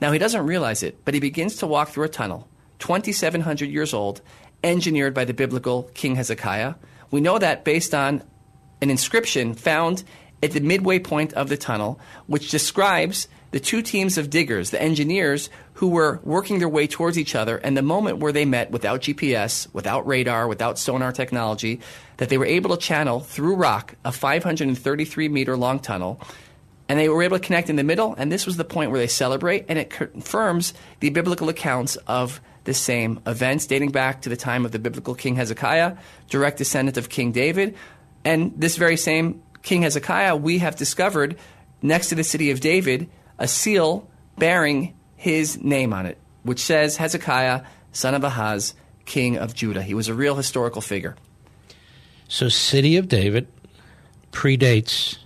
Now, 0.00 0.12
he 0.12 0.18
doesn't 0.18 0.46
realize 0.46 0.82
it, 0.82 1.04
but 1.04 1.14
he 1.14 1.20
begins 1.20 1.56
to 1.56 1.66
walk 1.66 1.90
through 1.90 2.04
a 2.04 2.08
tunnel, 2.08 2.48
2,700 2.78 3.70
years 3.70 3.94
old, 3.94 4.20
engineered 4.62 5.14
by 5.14 5.24
the 5.24 5.34
biblical 5.34 5.84
King 5.94 6.16
Hezekiah. 6.16 6.74
We 7.10 7.20
know 7.20 7.38
that 7.38 7.64
based 7.64 7.94
on 7.94 8.22
an 8.80 8.90
inscription 8.90 9.54
found 9.54 10.04
at 10.42 10.52
the 10.52 10.60
midway 10.60 10.98
point 10.98 11.32
of 11.32 11.48
the 11.48 11.56
tunnel, 11.56 11.98
which 12.26 12.50
describes 12.50 13.28
the 13.52 13.60
two 13.60 13.80
teams 13.80 14.18
of 14.18 14.28
diggers, 14.28 14.70
the 14.70 14.82
engineers 14.82 15.48
who 15.74 15.88
were 15.88 16.20
working 16.24 16.58
their 16.58 16.68
way 16.68 16.86
towards 16.86 17.18
each 17.18 17.34
other, 17.34 17.56
and 17.58 17.76
the 17.76 17.82
moment 17.82 18.18
where 18.18 18.32
they 18.32 18.44
met 18.44 18.70
without 18.70 19.02
GPS, 19.02 19.72
without 19.72 20.06
radar, 20.06 20.48
without 20.48 20.78
sonar 20.78 21.12
technology, 21.12 21.80
that 22.18 22.28
they 22.28 22.38
were 22.38 22.46
able 22.46 22.70
to 22.70 22.76
channel 22.76 23.20
through 23.20 23.54
rock 23.54 23.94
a 24.04 24.12
533 24.12 25.28
meter 25.28 25.56
long 25.56 25.78
tunnel. 25.78 26.20
And 26.88 26.98
they 26.98 27.08
were 27.08 27.22
able 27.22 27.38
to 27.38 27.44
connect 27.44 27.68
in 27.68 27.76
the 27.76 27.84
middle, 27.84 28.14
and 28.16 28.30
this 28.30 28.46
was 28.46 28.56
the 28.56 28.64
point 28.64 28.90
where 28.90 29.00
they 29.00 29.06
celebrate, 29.06 29.64
and 29.68 29.78
it 29.78 29.90
confirms 29.90 30.72
the 31.00 31.10
biblical 31.10 31.48
accounts 31.48 31.96
of 32.06 32.40
the 32.66 32.74
same 32.74 33.20
events 33.26 33.66
dating 33.66 33.92
back 33.92 34.22
to 34.22 34.28
the 34.28 34.36
time 34.36 34.66
of 34.66 34.72
the 34.72 34.78
biblical 34.78 35.14
King 35.14 35.36
Hezekiah, 35.36 35.96
direct 36.28 36.58
descendant 36.58 36.98
of 36.98 37.08
King 37.08 37.32
David. 37.32 37.76
And 38.24 38.52
this 38.56 38.76
very 38.76 38.96
same 38.96 39.42
King 39.62 39.82
Hezekiah, 39.82 40.36
we 40.36 40.58
have 40.58 40.76
discovered 40.76 41.36
next 41.80 42.10
to 42.10 42.14
the 42.14 42.24
city 42.24 42.50
of 42.50 42.60
David 42.60 43.08
a 43.38 43.48
seal 43.48 44.08
bearing 44.36 44.94
his 45.16 45.62
name 45.62 45.92
on 45.92 46.06
it, 46.06 46.18
which 46.42 46.60
says 46.60 46.96
Hezekiah, 46.96 47.64
son 47.92 48.14
of 48.14 48.24
Ahaz, 48.24 48.74
king 49.06 49.38
of 49.38 49.54
Judah. 49.54 49.82
He 49.82 49.94
was 49.94 50.08
a 50.08 50.14
real 50.14 50.34
historical 50.34 50.82
figure. 50.82 51.16
So, 52.28 52.48
city 52.48 52.96
of 52.96 53.08
David 53.08 53.46
predates 54.32 55.18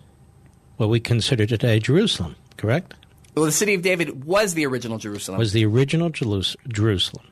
what 0.76 0.90
we 0.90 1.00
consider 1.00 1.46
today 1.46 1.78
Jerusalem, 1.78 2.36
correct? 2.56 2.94
Well, 3.34 3.46
the 3.46 3.52
city 3.52 3.74
of 3.74 3.82
David 3.82 4.24
was 4.24 4.54
the 4.54 4.66
original 4.66 4.98
Jerusalem. 4.98 5.38
Was 5.38 5.52
the 5.52 5.64
original 5.64 6.10
Jerusalem. 6.10 7.26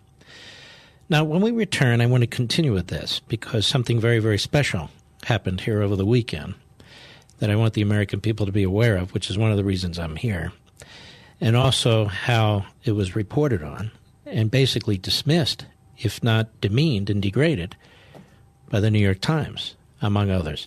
Now, 1.11 1.25
when 1.25 1.41
we 1.41 1.53
return, 1.53 2.01
I 2.01 2.07
want 2.07 2.23
to 2.23 2.27
continue 2.27 2.75
with 2.75 2.89
this 2.89 3.21
because 3.29 3.67
something 3.67 3.99
very, 3.99 4.19
very 4.19 4.39
special 4.39 4.91
happened 5.25 5.63
here 5.63 5.83
over 5.83 5.97
the 5.97 6.05
weekend 6.05 6.55
that 7.39 7.51
I 7.51 7.57
want 7.57 7.75
the 7.75 7.83
American 7.83 8.21
people 8.21 8.45
to 8.47 8.53
be 8.53 8.63
aware 8.63 8.97
of, 8.97 9.15
which 9.15 9.31
is 9.31 9.39
one 9.39 9.51
of 9.51 9.57
the 9.57 9.65
reasons 9.65 9.99
I'm 9.99 10.17
here, 10.17 10.53
and 11.41 11.57
also 11.57 12.07
how 12.07 12.67
it 12.85 12.93
was 12.93 13.17
reported 13.17 13.63
on 13.63 13.91
and 14.27 14.51
basically 14.51 14.99
dismissed, 14.99 15.65
if 15.97 16.23
not 16.23 16.61
demeaned 16.61 17.09
and 17.09 17.23
degraded, 17.23 17.75
by 18.69 18.81
the 18.81 18.91
New 18.91 18.99
York 18.99 19.21
Times, 19.21 19.77
among 20.03 20.31
others. 20.31 20.67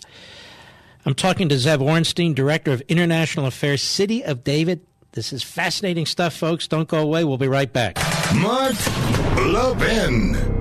I'm 1.05 1.13
talking 1.13 1.49
to 1.49 1.55
Zev 1.55 1.79
Orenstein, 1.79 2.33
Director 2.33 2.71
of 2.71 2.81
International 2.81 3.45
Affairs, 3.45 3.83
City 3.83 4.23
of 4.23 4.43
David. 4.43 4.81
This 5.11 5.33
is 5.33 5.43
fascinating 5.43 6.07
stuff, 6.07 6.33
folks. 6.33 6.67
Don't 6.67 6.87
go 6.87 6.99
away. 6.99 7.23
We'll 7.23 7.37
be 7.37 7.47
right 7.47 7.71
back. 7.71 7.97
Mark 8.33 8.77
Levin. 9.37 10.60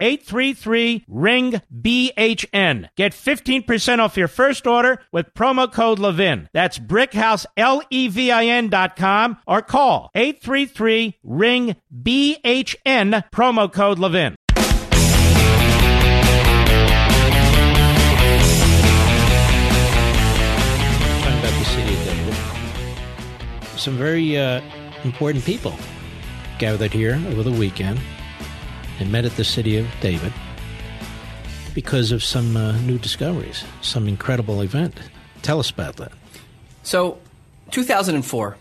833 0.00 1.04
ring 1.08 1.60
BHN. 1.74 2.88
Get 2.96 3.12
15% 3.12 3.98
off 3.98 4.16
your 4.16 4.28
first 4.28 4.66
order 4.66 5.00
with 5.12 5.34
promo 5.34 5.72
code 5.72 5.98
Levin. 5.98 6.48
That's 6.52 6.78
brickhouse 6.78 7.46
L 7.56 7.82
E 7.90 8.08
V 8.08 8.30
I 8.30 8.46
N.com 8.46 9.38
or 9.46 9.62
call 9.62 10.10
833 10.14 11.18
ring 11.22 11.76
BHN 11.92 13.24
promo 13.30 13.72
code 13.72 13.98
Levin. 13.98 14.36
Talking 21.22 21.38
about 21.38 21.58
the 21.58 21.64
city 21.64 21.94
of 21.94 22.04
David. 22.04 22.34
Some 23.78 23.96
very 23.96 24.36
uh, 24.38 24.60
important 25.04 25.44
people 25.44 25.74
gathered 26.58 26.92
here 26.92 27.20
over 27.28 27.42
the 27.42 27.52
weekend 27.52 28.00
and 28.98 29.12
met 29.12 29.24
at 29.24 29.36
the 29.36 29.44
city 29.44 29.76
of 29.76 29.86
David 30.00 30.32
because 31.74 32.10
of 32.10 32.24
some 32.24 32.56
uh, 32.56 32.72
new 32.80 32.98
discoveries, 32.98 33.64
some 33.82 34.08
incredible 34.08 34.60
event. 34.62 34.98
Tell 35.42 35.60
us 35.60 35.70
about 35.70 35.96
that. 35.96 36.12
So, 36.82 37.18
2004, 37.70 38.56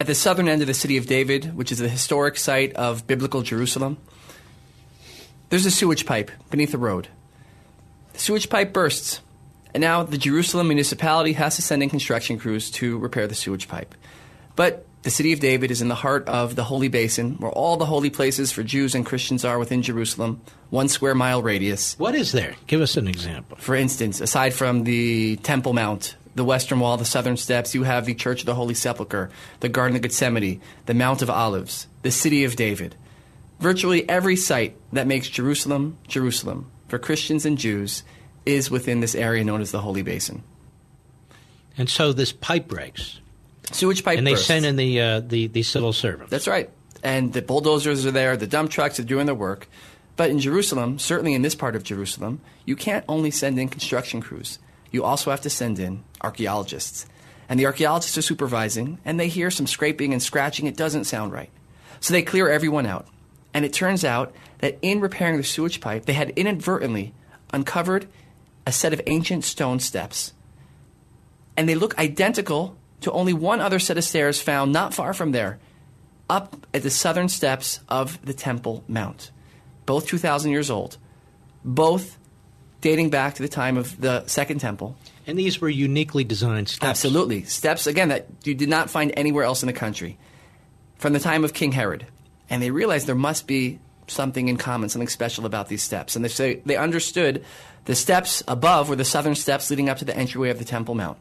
at 0.00 0.06
the 0.06 0.14
southern 0.14 0.48
end 0.48 0.62
of 0.62 0.66
the 0.66 0.74
city 0.74 0.96
of 0.96 1.06
David, 1.06 1.54
which 1.56 1.70
is 1.70 1.78
the 1.78 1.88
historic 1.88 2.36
site 2.36 2.72
of 2.74 3.06
biblical 3.06 3.42
Jerusalem, 3.42 3.98
there's 5.50 5.66
a 5.66 5.70
sewage 5.70 6.06
pipe 6.06 6.30
beneath 6.50 6.72
the 6.72 6.78
road. 6.78 7.08
The 8.14 8.20
sewage 8.20 8.48
pipe 8.48 8.72
bursts, 8.72 9.20
and 9.74 9.80
now 9.80 10.02
the 10.04 10.16
Jerusalem 10.16 10.68
municipality 10.68 11.34
has 11.34 11.56
to 11.56 11.62
send 11.62 11.82
in 11.82 11.90
construction 11.90 12.38
crews 12.38 12.70
to 12.72 12.98
repair 12.98 13.26
the 13.26 13.34
sewage 13.34 13.68
pipe. 13.68 13.94
But 14.56 14.86
the 15.02 15.10
city 15.10 15.32
of 15.32 15.40
David 15.40 15.70
is 15.70 15.80
in 15.80 15.88
the 15.88 15.94
heart 15.94 16.28
of 16.28 16.56
the 16.56 16.64
Holy 16.64 16.88
Basin, 16.88 17.36
where 17.36 17.50
all 17.50 17.76
the 17.76 17.86
holy 17.86 18.10
places 18.10 18.52
for 18.52 18.62
Jews 18.62 18.94
and 18.94 19.06
Christians 19.06 19.44
are 19.44 19.58
within 19.58 19.82
Jerusalem, 19.82 20.42
one 20.68 20.88
square 20.88 21.14
mile 21.14 21.42
radius. 21.42 21.98
What 21.98 22.14
is 22.14 22.32
there? 22.32 22.54
Give 22.66 22.82
us 22.82 22.96
an 22.96 23.08
example. 23.08 23.56
For 23.58 23.74
instance, 23.74 24.20
aside 24.20 24.52
from 24.52 24.84
the 24.84 25.36
Temple 25.36 25.72
Mount, 25.72 26.16
the 26.34 26.44
Western 26.44 26.80
Wall, 26.80 26.98
the 26.98 27.06
Southern 27.06 27.38
Steps, 27.38 27.74
you 27.74 27.84
have 27.84 28.04
the 28.04 28.14
Church 28.14 28.40
of 28.40 28.46
the 28.46 28.54
Holy 28.54 28.74
Sepulchre, 28.74 29.30
the 29.60 29.70
Garden 29.70 29.96
of 29.96 30.02
Gethsemane, 30.02 30.60
the 30.86 30.94
Mount 30.94 31.22
of 31.22 31.30
Olives, 31.30 31.86
the 32.02 32.10
City 32.10 32.44
of 32.44 32.56
David. 32.56 32.94
Virtually 33.58 34.08
every 34.08 34.36
site 34.36 34.76
that 34.92 35.06
makes 35.06 35.28
Jerusalem, 35.28 35.96
Jerusalem, 36.08 36.70
for 36.88 36.98
Christians 36.98 37.46
and 37.46 37.56
Jews, 37.56 38.02
is 38.44 38.70
within 38.70 39.00
this 39.00 39.14
area 39.14 39.44
known 39.44 39.60
as 39.60 39.70
the 39.70 39.80
Holy 39.80 40.02
Basin. 40.02 40.42
And 41.78 41.88
so 41.88 42.12
this 42.12 42.32
pipe 42.32 42.68
breaks 42.68 43.20
sewage 43.72 44.04
pipe 44.04 44.18
and 44.18 44.26
they 44.26 44.32
bursts. 44.32 44.46
send 44.46 44.66
in 44.66 44.76
the, 44.76 45.00
uh, 45.00 45.20
the 45.20 45.46
the 45.46 45.62
civil 45.62 45.92
servants. 45.92 46.30
That's 46.30 46.48
right. 46.48 46.70
And 47.02 47.32
the 47.32 47.42
bulldozers 47.42 48.04
are 48.06 48.10
there, 48.10 48.36
the 48.36 48.46
dump 48.46 48.70
trucks 48.70 49.00
are 49.00 49.04
doing 49.04 49.26
their 49.26 49.34
work. 49.34 49.68
But 50.16 50.30
in 50.30 50.38
Jerusalem, 50.38 50.98
certainly 50.98 51.32
in 51.32 51.42
this 51.42 51.54
part 51.54 51.74
of 51.74 51.82
Jerusalem, 51.82 52.40
you 52.66 52.76
can't 52.76 53.04
only 53.08 53.30
send 53.30 53.58
in 53.58 53.68
construction 53.68 54.20
crews. 54.20 54.58
You 54.90 55.02
also 55.02 55.30
have 55.30 55.40
to 55.42 55.50
send 55.50 55.78
in 55.78 56.04
archaeologists. 56.20 57.06
And 57.48 57.58
the 57.58 57.66
archaeologists 57.66 58.18
are 58.18 58.22
supervising, 58.22 58.98
and 59.04 59.18
they 59.18 59.28
hear 59.28 59.50
some 59.50 59.66
scraping 59.66 60.12
and 60.12 60.22
scratching. 60.22 60.66
It 60.66 60.76
doesn't 60.76 61.04
sound 61.04 61.32
right. 61.32 61.50
So 62.00 62.12
they 62.12 62.22
clear 62.22 62.48
everyone 62.48 62.86
out. 62.86 63.06
And 63.54 63.64
it 63.64 63.72
turns 63.72 64.04
out 64.04 64.34
that 64.58 64.78
in 64.82 65.00
repairing 65.00 65.36
the 65.36 65.42
sewage 65.42 65.80
pipe, 65.80 66.04
they 66.04 66.12
had 66.12 66.30
inadvertently 66.30 67.14
uncovered 67.52 68.06
a 68.66 68.72
set 68.72 68.92
of 68.92 69.00
ancient 69.06 69.44
stone 69.44 69.80
steps. 69.80 70.32
And 71.56 71.68
they 71.68 71.74
look 71.74 71.98
identical 71.98 72.76
to 73.00 73.12
only 73.12 73.32
one 73.32 73.60
other 73.60 73.78
set 73.78 73.98
of 73.98 74.04
stairs 74.04 74.40
found 74.40 74.72
not 74.72 74.94
far 74.94 75.14
from 75.14 75.32
there, 75.32 75.58
up 76.28 76.66
at 76.72 76.82
the 76.82 76.90
southern 76.90 77.28
steps 77.28 77.80
of 77.88 78.24
the 78.24 78.34
Temple 78.34 78.84
Mount. 78.86 79.30
Both 79.86 80.06
2,000 80.06 80.50
years 80.50 80.70
old, 80.70 80.96
both 81.64 82.16
dating 82.80 83.10
back 83.10 83.34
to 83.34 83.42
the 83.42 83.48
time 83.48 83.76
of 83.76 84.00
the 84.00 84.26
Second 84.26 84.60
Temple. 84.60 84.96
And 85.26 85.38
these 85.38 85.60
were 85.60 85.68
uniquely 85.68 86.24
designed 86.24 86.68
steps. 86.68 86.88
Absolutely. 86.88 87.44
Steps, 87.44 87.86
again, 87.86 88.08
that 88.08 88.26
you 88.44 88.54
did 88.54 88.68
not 88.68 88.90
find 88.90 89.12
anywhere 89.16 89.44
else 89.44 89.62
in 89.62 89.66
the 89.66 89.72
country 89.72 90.18
from 90.96 91.12
the 91.12 91.20
time 91.20 91.44
of 91.44 91.52
King 91.52 91.72
Herod. 91.72 92.06
And 92.48 92.62
they 92.62 92.70
realized 92.70 93.06
there 93.06 93.14
must 93.14 93.46
be 93.46 93.80
something 94.06 94.48
in 94.48 94.56
common, 94.56 94.88
something 94.88 95.08
special 95.08 95.46
about 95.46 95.68
these 95.68 95.82
steps. 95.82 96.16
And 96.16 96.24
they, 96.24 96.28
say, 96.28 96.62
they 96.64 96.76
understood 96.76 97.44
the 97.84 97.94
steps 97.94 98.42
above 98.48 98.88
were 98.88 98.96
the 98.96 99.04
southern 99.04 99.34
steps 99.34 99.70
leading 99.70 99.88
up 99.88 99.98
to 99.98 100.04
the 100.04 100.16
entryway 100.16 100.50
of 100.50 100.58
the 100.58 100.64
Temple 100.64 100.94
Mount 100.94 101.18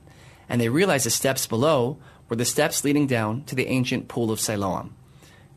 and 0.49 0.59
they 0.59 0.69
realized 0.69 1.05
the 1.05 1.11
steps 1.11 1.47
below 1.47 1.97
were 2.27 2.35
the 2.35 2.45
steps 2.45 2.83
leading 2.83 3.07
down 3.07 3.43
to 3.45 3.55
the 3.55 3.67
ancient 3.67 4.07
Pool 4.07 4.31
of 4.31 4.39
Siloam. 4.39 4.95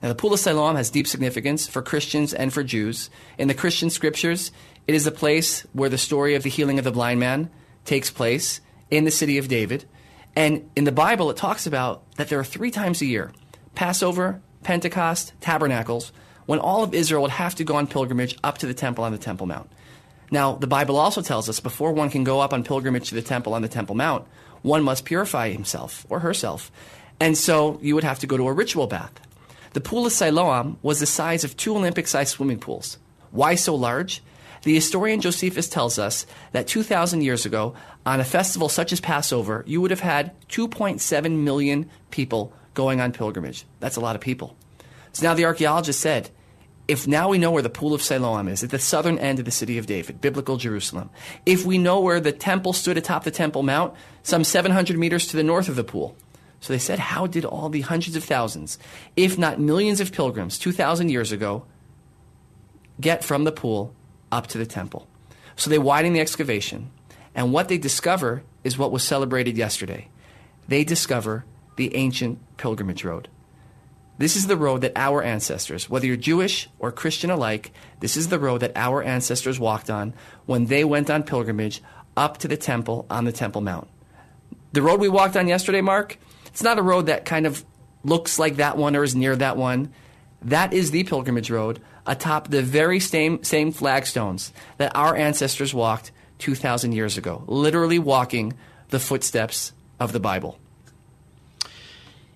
Now, 0.03 0.09
the 0.09 0.15
Pool 0.15 0.33
of 0.33 0.41
Siloam 0.41 0.77
has 0.77 0.91
deep 0.91 1.07
significance 1.07 1.67
for 1.67 1.81
Christians 1.81 2.35
and 2.35 2.53
for 2.53 2.63
Jews. 2.63 3.09
In 3.39 3.49
the 3.49 3.55
Christian 3.55 3.89
scriptures, 3.89 4.53
it 4.87 4.95
is 4.95 5.05
the 5.05 5.11
place 5.11 5.63
where 5.73 5.89
the 5.89 5.99
story 5.99 6.35
of 6.35 6.43
the 6.43 6.51
healing 6.51 6.79
of 6.79 6.85
the 6.85 6.93
blind 6.93 7.21
man 7.21 7.51
takes 7.85 8.11
place 8.11 8.61
in 8.91 9.05
the 9.05 9.11
city 9.11 9.39
of 9.39 9.49
David. 9.49 9.85
And 10.35 10.69
in 10.75 10.85
the 10.85 10.93
Bible, 10.93 11.31
it 11.31 11.37
talks 11.37 11.67
about 11.67 12.03
that 12.17 12.29
there 12.29 12.39
are 12.39 12.45
three 12.45 12.71
times 12.71 13.01
a 13.01 13.07
year 13.07 13.33
Passover, 13.75 14.41
Pentecost, 14.63 15.33
Tabernacles 15.41 16.13
when 16.47 16.59
all 16.59 16.83
of 16.83 16.95
Israel 16.95 17.23
would 17.23 17.31
have 17.31 17.55
to 17.55 17.65
go 17.65 17.77
on 17.77 17.87
pilgrimage 17.87 18.37
up 18.43 18.59
to 18.59 18.67
the 18.67 18.75
temple 18.75 19.05
on 19.05 19.13
the 19.13 19.19
Temple 19.19 19.47
Mount. 19.47 19.71
Now, 20.33 20.55
the 20.55 20.67
Bible 20.67 20.97
also 20.97 21.23
tells 21.23 21.49
us 21.49 21.61
before 21.61 21.93
one 21.93 22.11
can 22.11 22.25
go 22.25 22.41
up 22.41 22.53
on 22.53 22.65
pilgrimage 22.65 23.11
to 23.11 23.15
the 23.15 23.23
temple 23.23 23.55
on 23.55 23.63
the 23.63 23.69
Temple 23.69 23.95
Mount, 23.95 24.27
one 24.63 24.83
must 24.83 25.05
purify 25.05 25.51
himself 25.51 26.07
or 26.09 26.21
herself. 26.21 26.71
And 27.21 27.37
so 27.37 27.79
you 27.83 27.95
would 27.95 28.05
have 28.05 28.19
to 28.21 28.27
go 28.27 28.37
to 28.37 28.49
a 28.49 28.53
ritual 28.53 28.87
bath. 28.87 29.13
The 29.75 29.81
pool 29.81 30.07
of 30.07 30.13
Siloam 30.13 30.79
was 30.83 31.01
the 31.01 31.07
size 31.07 31.45
of 31.45 31.57
two 31.57 31.77
Olympic 31.77 32.07
sized 32.07 32.33
swimming 32.33 32.59
pools. 32.59 32.99
Why 33.31 33.55
so 33.55 33.75
large? 33.75 34.23
The 34.63 34.75
historian 34.75 35.21
Josephus 35.21 35.69
tells 35.69 35.99
us 35.99 36.27
that 36.53 36.69
2,000 36.69 37.23
years 37.23 37.47
ago, 37.47 37.75
on 38.07 38.21
a 38.21 38.25
festival 38.25 38.69
such 38.69 38.93
as 38.93 39.01
Passover, 39.01 39.65
you 39.67 39.81
would 39.81 39.91
have 39.91 40.01
had 40.01 40.33
2.7 40.49 41.43
million 41.43 41.91
people 42.11 42.53
going 42.75 43.01
on 43.01 43.13
pilgrimage. 43.13 43.65
That's 43.81 43.97
a 43.97 44.01
lot 44.01 44.15
of 44.15 44.23
people. 44.23 44.57
So 45.13 45.27
now 45.27 45.35
the 45.35 45.45
archaeologist 45.45 46.01
said, 46.01 46.31
if 46.89 47.07
now 47.07 47.29
we 47.29 47.39
know 47.39 47.51
where 47.51 47.63
the 47.63 47.71
pool 47.71 47.95
of 47.95 48.03
Siloam 48.03 48.49
is, 48.49 48.63
at 48.63 48.71
the 48.71 48.79
southern 48.79 49.19
end 49.19 49.39
of 49.39 49.45
the 49.45 49.51
city 49.51 49.79
of 49.79 49.87
David, 49.87 50.21
biblical 50.21 50.57
Jerusalem, 50.57 51.11
if 51.47 51.65
we 51.65 51.79
know 51.79 52.01
where 52.01 52.21
the 52.21 52.33
temple 52.33 52.73
stood 52.73 52.99
atop 52.99 53.25
the 53.25 53.31
Temple 53.31 53.63
Mount, 53.63 53.95
some 54.23 54.45
700 54.45 54.99
meters 54.99 55.29
to 55.29 55.37
the 55.37 55.43
north 55.43 55.69
of 55.69 55.77
the 55.77 55.85
pool. 55.85 56.17
So 56.61 56.73
they 56.73 56.79
said, 56.79 56.99
how 56.99 57.27
did 57.27 57.45
all 57.45 57.69
the 57.69 57.81
hundreds 57.81 58.15
of 58.15 58.25
thousands, 58.25 58.79
if 59.17 59.37
not 59.37 59.61
millions 59.61 60.01
of 60.01 60.13
pilgrims 60.13 60.59
2,000 60.59 61.09
years 61.09 61.33
ago, 61.33 61.65
get 63.01 63.25
from 63.25 63.45
the 63.45 63.53
pool 63.53 63.95
up 64.31 64.47
to 64.49 64.59
the 64.59 64.67
temple? 64.67 65.09
So 65.57 65.71
they 65.71 65.79
widen 65.79 66.13
the 66.13 66.21
excavation, 66.21 66.91
and 67.35 67.53
what 67.53 67.69
they 67.69 67.79
discover 67.79 68.43
is 68.65 68.79
what 68.79 68.93
was 68.93 69.03
celebrated 69.03 69.57
yesterday. 69.57 70.09
They 70.69 70.85
discover 70.85 71.45
the 71.77 71.95
ancient 71.97 72.39
pilgrimage 72.57 73.05
road. 73.05 73.29
This 74.23 74.37
is 74.37 74.47
the 74.47 74.57
road 74.57 74.83
that 74.83 74.93
our 74.95 75.21
ancestors, 75.21 75.91
whether 75.91 76.07
you're 76.07 76.17
Jewish 76.17 76.69
or 76.79 76.93
Christian 76.93 77.29
alike, 77.29 77.73
this 77.99 78.17
is 78.17 78.29
the 78.29 78.39
road 78.39 78.59
that 78.59 78.77
our 78.77 79.03
ancestors 79.03 79.59
walked 79.59 79.91
on 79.91 80.15
when 80.47 80.67
they 80.67 80.85
went 80.85 81.11
on 81.11 81.25
pilgrimage 81.25 81.83
up 82.17 82.39
to 82.39 82.47
the 82.47 82.57
temple 82.57 83.05
on 83.11 83.25
the 83.25 83.33
Temple 83.33 83.63
Mount. 83.63 83.89
The 84.75 84.81
road 84.81 85.01
we 85.01 85.09
walked 85.09 85.37
on 85.37 85.49
yesterday, 85.49 85.81
Mark, 85.81 86.19
it's 86.47 86.63
not 86.63 86.79
a 86.79 86.85
road 86.85 87.07
that 87.07 87.25
kind 87.25 87.47
of 87.47 87.65
looks 88.05 88.39
like 88.39 88.59
that 88.59 88.77
one 88.77 88.95
or 88.95 89.03
is 89.03 89.17
near 89.17 89.35
that 89.35 89.57
one. 89.57 89.93
That 90.41 90.73
is 90.73 90.93
the 90.93 91.03
pilgrimage 91.03 91.51
road 91.51 91.83
atop 92.07 92.47
the 92.47 92.63
very 92.63 93.01
same, 93.01 93.43
same 93.43 93.73
flagstones 93.73 94.53
that 94.77 94.95
our 94.95 95.17
ancestors 95.17 95.75
walked 95.75 96.13
2,000 96.39 96.93
years 96.93 97.19
ago, 97.19 97.43
literally 97.49 97.99
walking 97.99 98.53
the 98.91 99.01
footsteps 99.01 99.73
of 99.99 100.13
the 100.13 100.21
Bible 100.21 100.61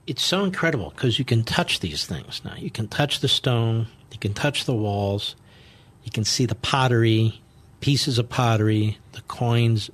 it's 0.06 0.22
so 0.22 0.44
incredible 0.44 0.90
because 0.90 1.18
you 1.18 1.24
can 1.24 1.42
touch 1.42 1.80
these 1.80 2.06
things 2.06 2.42
now. 2.44 2.54
You 2.56 2.70
can 2.70 2.88
touch 2.88 3.20
the 3.20 3.28
stone, 3.28 3.88
you 4.12 4.18
can 4.18 4.34
touch 4.34 4.64
the 4.64 4.74
walls, 4.74 5.34
you 6.04 6.12
can 6.12 6.24
see 6.24 6.46
the 6.46 6.54
pottery, 6.54 7.40
pieces 7.80 8.18
of 8.18 8.28
pottery, 8.28 8.98
the 9.12 9.22
coins 9.22 9.90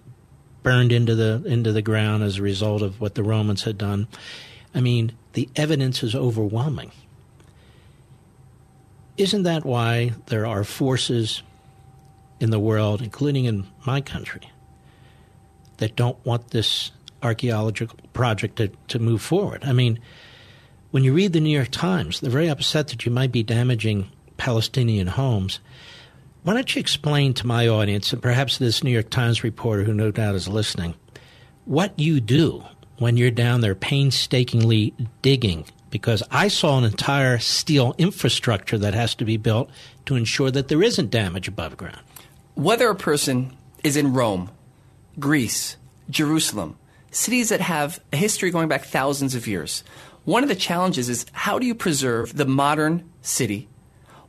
burned 0.63 0.93
into 0.93 1.15
the 1.15 1.43
into 1.47 1.73
the 1.73 1.83
ground 1.83 2.23
as 2.23 2.39
a 2.39 2.43
result 2.43 2.83
of 2.83 3.01
what 3.01 3.15
the 3.15 3.23
Romans 3.23 3.65
had 3.65 3.79
done. 3.79 4.07
I 4.75 4.81
mean, 4.81 5.13
the 5.33 5.49
evidence 5.57 6.03
is 6.03 6.15
overwhelming. 6.15 6.93
Isn't 9.17 9.43
that 9.43 9.65
why 9.65 10.13
there 10.27 10.47
are 10.47 10.65
forces 10.65 11.43
in 12.41 12.51
the 12.51 12.59
world, 12.59 13.03
including 13.03 13.45
in 13.45 13.67
my 13.87 14.01
country, 14.01 14.51
that 15.79 15.97
don't 15.97 16.25
want 16.25 16.51
this 16.51 16.91
archaeological 17.23 17.99
project 18.13 18.57
to, 18.57 18.69
to 18.89 18.99
move 18.99 19.23
forward. 19.23 19.65
I 19.65 19.73
mean, 19.73 19.99
when 20.91 21.05
you 21.05 21.13
read 21.13 21.33
the 21.33 21.41
New 21.41 21.55
York 21.55 21.71
Times, 21.71 22.21
they're 22.21 22.31
very 22.31 22.49
upset 22.49 22.89
that 22.89 23.07
you 23.07 23.13
might 23.13 23.33
be 23.33 23.43
damaging 23.43 24.11
Palestinian 24.37 25.07
homes. 25.07 25.61
Why 26.43 26.55
don't 26.55 26.75
you 26.75 26.81
explain 26.81 27.35
to 27.35 27.47
my 27.47 27.69
audience, 27.69 28.13
and 28.13 28.21
perhaps 28.21 28.59
this 28.59 28.83
New 28.83 28.91
York 28.91 29.11
Times 29.11 29.45
reporter 29.45 29.85
who 29.85 29.95
no 29.95 30.11
doubt 30.11 30.35
is 30.35 30.49
listening, 30.49 30.95
what 31.65 31.99
you 31.99 32.21
do 32.21 32.65
when 32.99 33.17
you're 33.17 33.31
down 33.31 33.61
there 33.61 33.75
painstakingly 33.75 34.95
digging? 35.23 35.65
Because 35.91 36.23
I 36.31 36.49
saw 36.49 36.79
an 36.79 36.85
entire 36.85 37.39
steel 37.39 37.95
infrastructure 37.99 38.79
that 38.79 38.95
has 38.95 39.15
to 39.17 39.25
be 39.25 39.37
built 39.37 39.71
to 40.07 40.17
ensure 40.17 40.51
that 40.51 40.69
there 40.69 40.83
isn't 40.83 41.11
damage 41.11 41.49
above 41.49 41.77
ground. 41.77 42.01
Whether 42.55 42.89
a 42.89 42.97
person 42.97 43.57
is 43.85 43.97
in 43.97 44.13
Rome, 44.13 44.51
Greece, 45.19 45.77
Jerusalem, 46.11 46.77
cities 47.13 47.51
that 47.51 47.61
have 47.61 48.01
a 48.13 48.17
history 48.17 48.51
going 48.51 48.69
back 48.69 48.85
thousands 48.85 49.35
of 49.35 49.47
years. 49.47 49.85
One 50.25 50.43
of 50.43 50.49
the 50.49 50.57
challenges 50.57 51.09
is 51.09 51.27
how 51.33 51.59
do 51.59 51.67
you 51.67 51.75
preserve 51.75 52.37
the 52.37 52.47
modern 52.47 53.09
city 53.21 53.69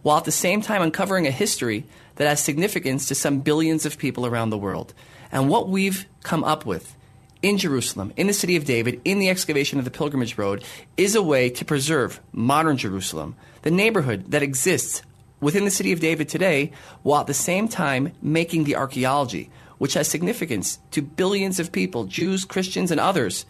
while 0.04 0.18
at 0.18 0.26
the 0.26 0.32
same 0.32 0.62
time 0.62 0.82
uncovering 0.82 1.26
a 1.26 1.32
history 1.32 1.86
that 2.16 2.28
has 2.28 2.40
significance 2.40 3.08
to 3.08 3.16
some 3.16 3.40
billions 3.40 3.86
of 3.86 3.98
people 3.98 4.26
around 4.26 4.50
the 4.50 4.58
world? 4.58 4.94
And 5.32 5.50
what 5.50 5.70
we've 5.70 6.06
come 6.22 6.44
up 6.44 6.66
with 6.66 6.96
in 7.42 7.58
Jerusalem, 7.58 8.14
in 8.16 8.28
the 8.28 8.34
city 8.34 8.56
of 8.56 8.66
David, 8.66 9.02
in 9.04 9.20
the 9.20 9.30
excavation 9.30 9.80
of 9.80 9.86
the 9.86 9.92
pilgrimage 9.92 10.38
road, 10.38 10.64
is 10.98 11.16
a 11.16 11.24
way 11.24 11.50
to 11.52 11.66
preserve 11.66 12.20
modern 12.32 12.78
Jerusalem, 12.78 13.36
the 13.64 13.72
neighborhood 13.72 14.32
that 14.32 14.44
exists 14.44 15.04
within 15.42 15.66
the 15.66 15.72
city 15.72 15.92
of 15.92 16.00
David 16.00 16.30
today, 16.30 16.72
while 17.04 17.22
at 17.22 17.28
the 17.28 17.34
same 17.34 17.68
time 17.68 18.14
making 18.22 18.64
the 18.64 18.78
archaeology, 18.78 19.50
which 19.84 19.96
has 19.96 20.08
significance 20.08 20.80
to 20.92 21.02
billions 21.02 21.60
of 21.60 21.70
people, 21.70 22.06
Jews, 22.06 22.46
Christians, 22.46 22.90
and 22.90 23.02
others, 23.02 23.46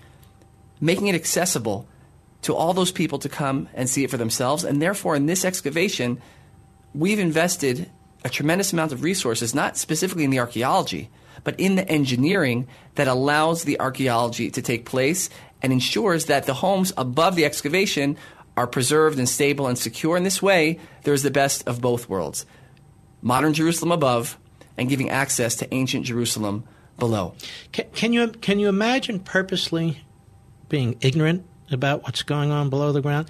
making 0.81 1.05
it 1.05 1.13
accessible 1.13 1.87
to 2.41 2.55
all 2.55 2.73
those 2.73 2.91
people 2.91 3.19
to 3.19 3.29
come 3.29 3.69
and 3.75 3.87
see 3.87 4.03
it 4.03 4.09
for 4.09 4.17
themselves. 4.17 4.63
And 4.63 4.81
therefore, 4.81 5.15
in 5.15 5.27
this 5.27 5.45
excavation, 5.45 6.19
we've 6.95 7.19
invested 7.19 7.87
a 8.25 8.29
tremendous 8.29 8.73
amount 8.73 8.93
of 8.93 9.03
resources, 9.03 9.53
not 9.53 9.77
specifically 9.77 10.23
in 10.23 10.31
the 10.31 10.39
archaeology, 10.39 11.11
but 11.43 11.59
in 11.59 11.75
the 11.75 11.87
engineering 11.87 12.67
that 12.95 13.07
allows 13.07 13.63
the 13.63 13.79
archaeology 13.79 14.49
to 14.49 14.61
take 14.63 14.87
place 14.87 15.29
and 15.61 15.71
ensures 15.71 16.25
that 16.25 16.47
the 16.47 16.55
homes 16.55 16.91
above 16.97 17.35
the 17.35 17.45
excavation 17.45 18.17
are 18.57 18.65
preserved 18.65 19.19
and 19.19 19.29
stable 19.29 19.67
and 19.67 19.77
secure. 19.77 20.17
In 20.17 20.23
this 20.23 20.41
way, 20.41 20.79
there 21.03 21.13
is 21.13 21.21
the 21.21 21.29
best 21.29 21.67
of 21.67 21.79
both 21.79 22.09
worlds 22.09 22.47
modern 23.21 23.53
Jerusalem 23.53 23.91
above 23.91 24.39
and 24.77 24.89
giving 24.89 25.09
access 25.09 25.55
to 25.55 25.73
ancient 25.73 26.05
Jerusalem 26.05 26.63
below. 26.97 27.35
Can, 27.71 27.85
can, 27.93 28.13
you 28.13 28.27
can 28.29 28.59
you 28.59 28.69
imagine 28.69 29.19
purposely 29.19 30.01
being 30.69 30.97
ignorant 31.01 31.45
about 31.71 32.03
what's 32.03 32.23
going 32.23 32.51
on 32.51 32.69
below 32.69 32.91
the 32.91 33.01
ground? 33.01 33.29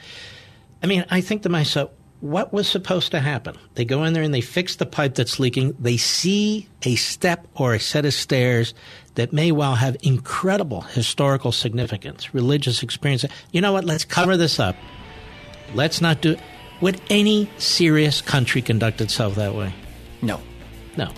I 0.81 0.87
mean, 0.87 1.05
I 1.09 1.21
think 1.21 1.43
to 1.43 1.49
myself, 1.49 1.91
what 2.19 2.53
was 2.53 2.69
supposed 2.69 3.11
to 3.11 3.19
happen? 3.19 3.57
They 3.75 3.83
go 3.83 4.05
in 4.05 4.13
there 4.13 4.23
and 4.23 4.33
they 4.33 4.41
fix 4.41 4.77
the 4.77 4.85
pipe 4.85 5.15
that's 5.15 5.39
leaking. 5.39 5.75
They 5.77 5.97
see 5.97 6.69
a 6.83 6.95
step 6.95 7.47
or 7.55 7.73
a 7.73 7.79
set 7.79 8.05
of 8.05 8.13
stairs 8.13 8.73
that 9.15 9.33
may 9.33 9.51
well 9.51 9.75
have 9.75 9.97
incredible 10.03 10.81
historical 10.81 11.51
significance, 11.51 12.33
religious 12.33 12.81
experience. 12.81 13.25
You 13.51 13.59
know 13.59 13.73
what? 13.73 13.83
Let's 13.83 14.05
cover 14.05 14.37
this 14.37 14.59
up. 14.59 14.75
Let's 15.73 15.99
not 15.99 16.21
do. 16.21 16.37
Would 16.79 17.01
any 17.09 17.49
serious 17.57 18.21
country 18.21 18.61
conduct 18.61 19.01
itself 19.01 19.35
that 19.35 19.53
way? 19.53 19.73
No. 20.21 20.41
No. 20.97 21.11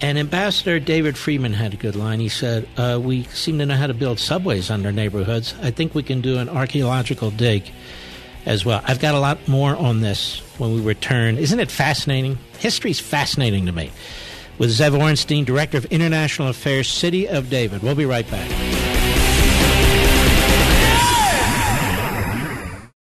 And 0.00 0.18
Ambassador 0.18 0.78
David 0.78 1.16
Friedman 1.16 1.54
had 1.54 1.72
a 1.72 1.76
good 1.76 1.96
line. 1.96 2.20
He 2.20 2.28
said, 2.28 2.68
uh, 2.76 3.00
We 3.02 3.24
seem 3.24 3.58
to 3.58 3.66
know 3.66 3.76
how 3.76 3.86
to 3.86 3.94
build 3.94 4.18
subways 4.18 4.70
under 4.70 4.92
neighborhoods. 4.92 5.54
I 5.62 5.70
think 5.70 5.94
we 5.94 6.02
can 6.02 6.20
do 6.20 6.38
an 6.38 6.48
archaeological 6.48 7.30
dig 7.30 7.70
as 8.44 8.64
well. 8.64 8.82
I've 8.84 9.00
got 9.00 9.14
a 9.14 9.20
lot 9.20 9.48
more 9.48 9.74
on 9.74 10.02
this 10.02 10.40
when 10.58 10.74
we 10.74 10.80
return. 10.80 11.38
Isn't 11.38 11.60
it 11.60 11.70
fascinating? 11.70 12.38
History's 12.58 13.00
fascinating 13.00 13.66
to 13.66 13.72
me. 13.72 13.90
With 14.58 14.70
Zev 14.70 14.92
Orenstein, 14.92 15.44
Director 15.44 15.78
of 15.78 15.86
International 15.86 16.48
Affairs, 16.48 16.88
City 16.88 17.28
of 17.28 17.50
David. 17.50 17.82
We'll 17.82 17.94
be 17.94 18.06
right 18.06 18.30
back. 18.30 18.48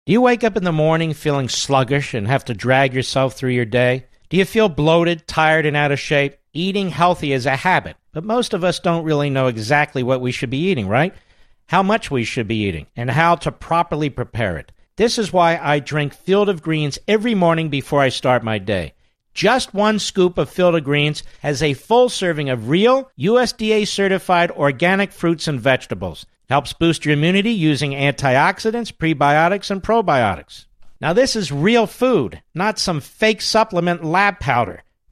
Do 0.05 0.11
you 0.11 0.21
wake 0.21 0.43
up 0.43 0.57
in 0.57 0.63
the 0.63 0.71
morning 0.71 1.13
feeling 1.13 1.47
sluggish 1.47 2.13
and 2.13 2.27
have 2.27 2.45
to 2.45 2.53
drag 2.53 2.93
yourself 2.93 3.35
through 3.35 3.51
your 3.51 3.65
day? 3.65 4.05
Do 4.29 4.37
you 4.37 4.45
feel 4.45 4.67
bloated, 4.67 5.27
tired, 5.27 5.65
and 5.65 5.77
out 5.77 5.91
of 5.91 5.99
shape? 5.99 6.35
Eating 6.55 6.89
healthy 6.89 7.33
is 7.33 7.47
a 7.47 7.55
habit, 7.55 7.95
but 8.11 8.23
most 8.23 8.53
of 8.53 8.63
us 8.63 8.79
don't 8.79 9.05
really 9.05 9.31
know 9.31 9.47
exactly 9.47 10.03
what 10.03 10.21
we 10.21 10.31
should 10.31 10.51
be 10.51 10.69
eating, 10.69 10.87
right? 10.87 11.11
How 11.65 11.81
much 11.81 12.11
we 12.11 12.23
should 12.23 12.47
be 12.47 12.67
eating, 12.67 12.85
and 12.95 13.09
how 13.09 13.33
to 13.37 13.51
properly 13.51 14.11
prepare 14.11 14.57
it. 14.57 14.71
This 14.95 15.17
is 15.17 15.33
why 15.33 15.57
I 15.57 15.79
drink 15.79 16.13
Field 16.13 16.49
of 16.49 16.61
Greens 16.61 16.99
every 17.07 17.33
morning 17.33 17.69
before 17.69 18.01
I 18.01 18.09
start 18.09 18.43
my 18.43 18.59
day. 18.59 18.93
Just 19.33 19.73
one 19.73 19.97
scoop 19.97 20.37
of 20.37 20.47
Field 20.47 20.75
of 20.75 20.83
Greens 20.83 21.23
has 21.39 21.63
a 21.63 21.73
full 21.73 22.07
serving 22.07 22.49
of 22.49 22.69
real, 22.69 23.09
USDA 23.17 23.87
certified 23.87 24.51
organic 24.51 25.11
fruits 25.11 25.47
and 25.47 25.59
vegetables. 25.59 26.27
Helps 26.49 26.71
boost 26.71 27.03
your 27.03 27.15
immunity 27.15 27.49
using 27.49 27.93
antioxidants, 27.93 28.93
prebiotics, 28.95 29.71
and 29.71 29.81
probiotics. 29.81 30.65
Now, 31.01 31.13
this 31.13 31.35
is 31.35 31.51
real 31.51 31.87
food, 31.87 32.43
not 32.53 32.77
some 32.77 33.01
fake 33.01 33.41
supplement 33.41 34.03
lab 34.03 34.39
powder. 34.39 34.82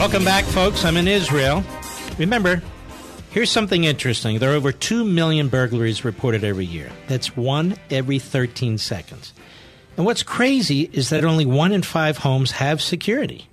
Welcome 0.00 0.24
back, 0.24 0.46
folks. 0.46 0.86
I'm 0.86 0.96
in 0.96 1.06
Israel. 1.06 1.62
Remember, 2.16 2.62
here's 3.32 3.50
something 3.50 3.84
interesting. 3.84 4.38
There 4.38 4.50
are 4.50 4.54
over 4.54 4.72
2 4.72 5.04
million 5.04 5.48
burglaries 5.48 6.06
reported 6.06 6.42
every 6.42 6.64
year. 6.64 6.90
That's 7.06 7.36
one 7.36 7.76
every 7.90 8.18
13 8.18 8.78
seconds. 8.78 9.34
And 9.98 10.06
what's 10.06 10.22
crazy 10.22 10.88
is 10.90 11.10
that 11.10 11.22
only 11.26 11.44
one 11.44 11.70
in 11.72 11.82
five 11.82 12.16
homes 12.16 12.52
have 12.52 12.80
security. 12.80 13.46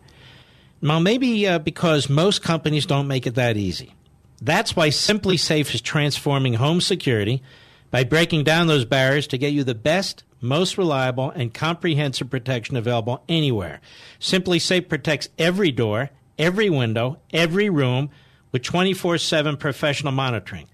Now, 0.81 0.99
maybe 0.99 1.45
uh, 1.45 1.59
because 1.59 2.07
most 2.07 2.43
companies 2.43 2.85
don't 2.85 3.09
make 3.09 3.27
it 3.27 3.35
that 3.35 3.57
easy. 3.57 3.93
That's 4.41 4.73
why 4.73 4.87
SimpliSafe 4.87 5.75
is 5.75 5.81
transforming 5.81 6.53
home 6.53 6.79
security 6.79 7.43
by 7.91 8.05
breaking 8.05 8.45
down 8.45 8.67
those 8.67 8.85
barriers 8.85 9.27
to 9.27 9.37
get 9.37 9.51
you 9.51 9.65
the 9.65 9.75
best, 9.75 10.23
most 10.39 10.77
reliable, 10.77 11.29
and 11.29 11.53
comprehensive 11.53 12.29
protection 12.29 12.77
available 12.77 13.21
anywhere. 13.27 13.81
SimpliSafe 14.21 14.87
protects 14.87 15.27
every 15.37 15.71
door 15.71 16.09
every 16.37 16.69
window, 16.69 17.19
every 17.33 17.69
room 17.69 18.09
with 18.51 18.63
24 18.63 19.17
7 19.17 19.57
professional 19.57 20.11
monitoring. 20.11 20.67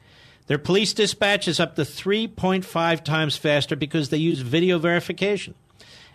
Their 0.47 0.57
police 0.57 0.93
dispatch 0.93 1.47
is 1.47 1.59
up 1.59 1.75
to 1.75 1.83
3.5 1.83 3.03
times 3.03 3.37
faster 3.37 3.75
because 3.75 4.09
they 4.09 4.17
use 4.17 4.39
video 4.39 4.77
verification. 4.77 5.55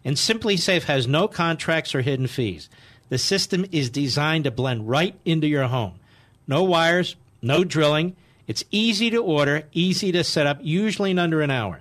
And 0.04 0.16
SimpliSafe 0.16 0.84
has 0.84 1.06
no 1.06 1.28
contracts 1.28 1.94
or 1.94 2.02
hidden 2.02 2.26
fees. 2.26 2.68
The 3.08 3.18
system 3.18 3.64
is 3.72 3.90
designed 3.90 4.44
to 4.44 4.50
blend 4.50 4.88
right 4.88 5.18
into 5.24 5.46
your 5.46 5.64
home. 5.64 5.98
No 6.46 6.62
wires, 6.62 7.16
no 7.40 7.64
drilling. 7.64 8.16
It's 8.46 8.64
easy 8.70 9.10
to 9.10 9.18
order, 9.18 9.64
easy 9.72 10.12
to 10.12 10.24
set 10.24 10.46
up, 10.46 10.58
usually 10.62 11.10
in 11.10 11.18
under 11.18 11.40
an 11.40 11.50
hour. 11.50 11.80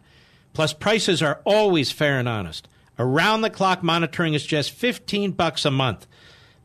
Plus, 0.54 0.74
prices 0.74 1.22
are 1.22 1.42
always 1.44 1.92
fair 1.92 2.18
and 2.18 2.28
honest. 2.28 2.68
Around 2.98 3.42
the 3.42 3.50
clock 3.50 3.84
monitoring 3.84 4.34
is 4.34 4.46
just 4.46 4.72
15 4.72 5.32
bucks 5.32 5.66
a 5.66 5.72
month. 5.72 6.08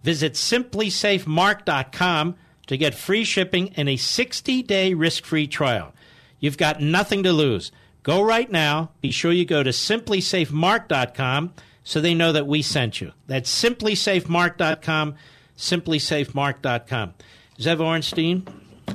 Visit 0.02 0.34
simplisafemark.com 0.34 2.36
to 2.66 2.76
get 2.76 2.94
free 2.94 3.24
shipping 3.24 3.72
and 3.76 3.88
a 3.88 3.96
60 3.96 4.62
day 4.62 4.94
risk 4.94 5.24
free 5.24 5.46
trial. 5.46 5.92
You've 6.40 6.58
got 6.58 6.80
nothing 6.80 7.22
to 7.22 7.32
lose. 7.32 7.70
Go 8.02 8.22
right 8.22 8.50
now. 8.50 8.90
Be 9.00 9.10
sure 9.10 9.30
you 9.30 9.44
go 9.44 9.62
to 9.62 9.70
simplisafemark.com 9.70 11.52
so 11.84 12.00
they 12.00 12.14
know 12.14 12.32
that 12.32 12.46
we 12.46 12.62
sent 12.62 13.00
you. 13.00 13.12
That's 13.26 13.62
simplisafemark.com, 13.62 15.14
simplisafemark.com. 15.56 17.14
Zev 17.58 17.78
Orenstein 17.78 18.48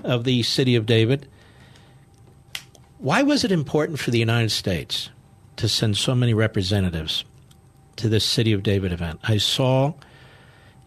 of 0.03 0.23
the 0.23 0.43
City 0.43 0.75
of 0.75 0.85
David. 0.85 1.27
Why 2.97 3.23
was 3.23 3.43
it 3.43 3.51
important 3.51 3.99
for 3.99 4.11
the 4.11 4.19
United 4.19 4.51
States 4.51 5.09
to 5.57 5.69
send 5.69 5.97
so 5.97 6.15
many 6.15 6.33
representatives 6.33 7.23
to 7.97 8.09
this 8.09 8.25
City 8.25 8.53
of 8.53 8.63
David 8.63 8.91
event? 8.91 9.19
I 9.23 9.37
saw 9.37 9.93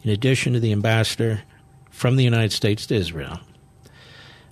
in 0.02 0.10
addition 0.10 0.52
to 0.52 0.60
the 0.60 0.72
ambassador 0.72 1.42
from 1.90 2.16
the 2.16 2.24
United 2.24 2.52
States 2.52 2.86
to 2.86 2.94
Israel, 2.94 3.40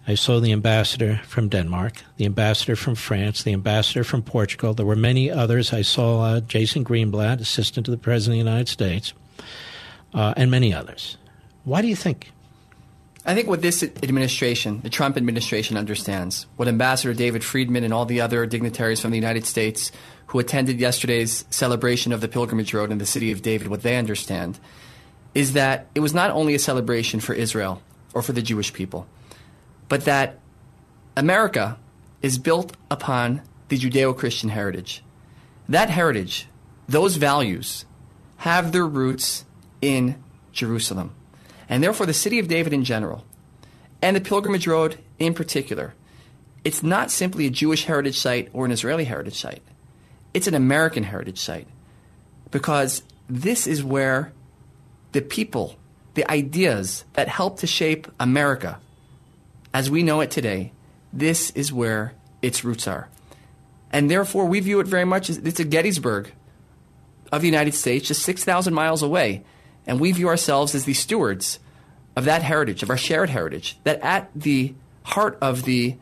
I 0.06 0.14
saw 0.14 0.40
the 0.40 0.52
ambassador 0.52 1.20
from 1.26 1.50
Denmark, 1.50 2.02
the 2.16 2.24
ambassador 2.24 2.76
from 2.76 2.94
France, 2.94 3.42
the 3.42 3.52
ambassador 3.52 4.04
from 4.04 4.22
Portugal. 4.22 4.72
There 4.72 4.86
were 4.86 4.96
many 4.96 5.30
others. 5.30 5.70
I 5.72 5.82
saw 5.82 6.22
uh, 6.22 6.40
Jason 6.40 6.82
Greenblatt, 6.82 7.40
assistant 7.40 7.84
to 7.84 7.90
the 7.90 7.98
President 7.98 8.40
of 8.40 8.44
the 8.44 8.50
United 8.50 8.68
States, 8.68 9.12
uh, 10.14 10.32
and 10.34 10.50
many 10.50 10.72
others. 10.72 11.18
Why 11.64 11.82
do 11.82 11.88
you 11.88 11.96
think? 11.96 12.32
I 13.26 13.34
think 13.34 13.48
what 13.48 13.60
this 13.60 13.82
administration, 13.82 14.80
the 14.80 14.88
Trump 14.88 15.18
administration, 15.18 15.76
understands, 15.76 16.46
what 16.56 16.68
Ambassador 16.68 17.12
David 17.12 17.44
Friedman 17.44 17.84
and 17.84 17.92
all 17.92 18.06
the 18.06 18.22
other 18.22 18.46
dignitaries 18.46 19.02
from 19.02 19.10
the 19.10 19.18
United 19.18 19.44
States 19.44 19.92
who 20.28 20.38
attended 20.38 20.80
yesterday's 20.80 21.44
celebration 21.50 22.14
of 22.14 22.22
the 22.22 22.28
Pilgrimage 22.28 22.72
Road 22.72 22.90
in 22.90 22.96
the 22.96 23.04
city 23.04 23.30
of 23.30 23.42
David, 23.42 23.68
what 23.68 23.82
they 23.82 23.98
understand 23.98 24.58
is 25.38 25.52
that 25.52 25.86
it 25.94 26.00
was 26.00 26.12
not 26.12 26.32
only 26.32 26.56
a 26.56 26.58
celebration 26.58 27.20
for 27.20 27.32
Israel 27.32 27.80
or 28.12 28.22
for 28.22 28.32
the 28.32 28.42
Jewish 28.42 28.72
people, 28.72 29.06
but 29.88 30.04
that 30.04 30.40
America 31.16 31.78
is 32.22 32.38
built 32.38 32.76
upon 32.90 33.42
the 33.68 33.78
Judeo 33.78 34.16
Christian 34.16 34.48
heritage. 34.48 35.00
That 35.68 35.90
heritage, 35.90 36.48
those 36.88 37.14
values, 37.14 37.84
have 38.38 38.72
their 38.72 38.84
roots 38.84 39.44
in 39.80 40.20
Jerusalem. 40.50 41.14
And 41.68 41.84
therefore, 41.84 42.06
the 42.06 42.14
city 42.14 42.40
of 42.40 42.48
David 42.48 42.72
in 42.72 42.82
general, 42.82 43.24
and 44.02 44.16
the 44.16 44.20
Pilgrimage 44.20 44.66
Road 44.66 44.98
in 45.20 45.34
particular, 45.34 45.94
it's 46.64 46.82
not 46.82 47.12
simply 47.12 47.46
a 47.46 47.50
Jewish 47.50 47.84
heritage 47.84 48.18
site 48.18 48.48
or 48.52 48.64
an 48.64 48.72
Israeli 48.72 49.04
heritage 49.04 49.38
site. 49.38 49.62
It's 50.34 50.48
an 50.48 50.54
American 50.54 51.04
heritage 51.04 51.38
site. 51.38 51.68
Because 52.50 53.04
this 53.28 53.68
is 53.68 53.84
where 53.84 54.32
the 55.12 55.22
people, 55.22 55.76
the 56.14 56.30
ideas 56.30 57.04
that 57.14 57.28
helped 57.28 57.60
to 57.60 57.66
shape 57.66 58.08
America 58.18 58.78
as 59.72 59.90
we 59.90 60.02
know 60.02 60.20
it 60.20 60.30
today, 60.30 60.72
this 61.12 61.50
is 61.50 61.72
where 61.72 62.14
its 62.42 62.64
roots 62.64 62.86
are. 62.88 63.08
And 63.90 64.10
therefore, 64.10 64.46
we 64.46 64.60
view 64.60 64.80
it 64.80 64.86
very 64.86 65.04
much 65.04 65.30
as 65.30 65.38
it's 65.38 65.60
a 65.60 65.64
Gettysburg 65.64 66.32
of 67.32 67.40
the 67.40 67.46
United 67.46 67.74
States, 67.74 68.08
just 68.08 68.22
6,000 68.22 68.74
miles 68.74 69.02
away. 69.02 69.44
And 69.86 70.00
we 70.00 70.12
view 70.12 70.28
ourselves 70.28 70.74
as 70.74 70.84
the 70.84 70.94
stewards 70.94 71.58
of 72.16 72.24
that 72.24 72.42
heritage, 72.42 72.82
of 72.82 72.90
our 72.90 72.96
shared 72.96 73.30
heritage, 73.30 73.78
that 73.84 74.00
at 74.00 74.30
the 74.34 74.74
heart 75.04 75.38
of 75.40 75.64
the 75.64 75.96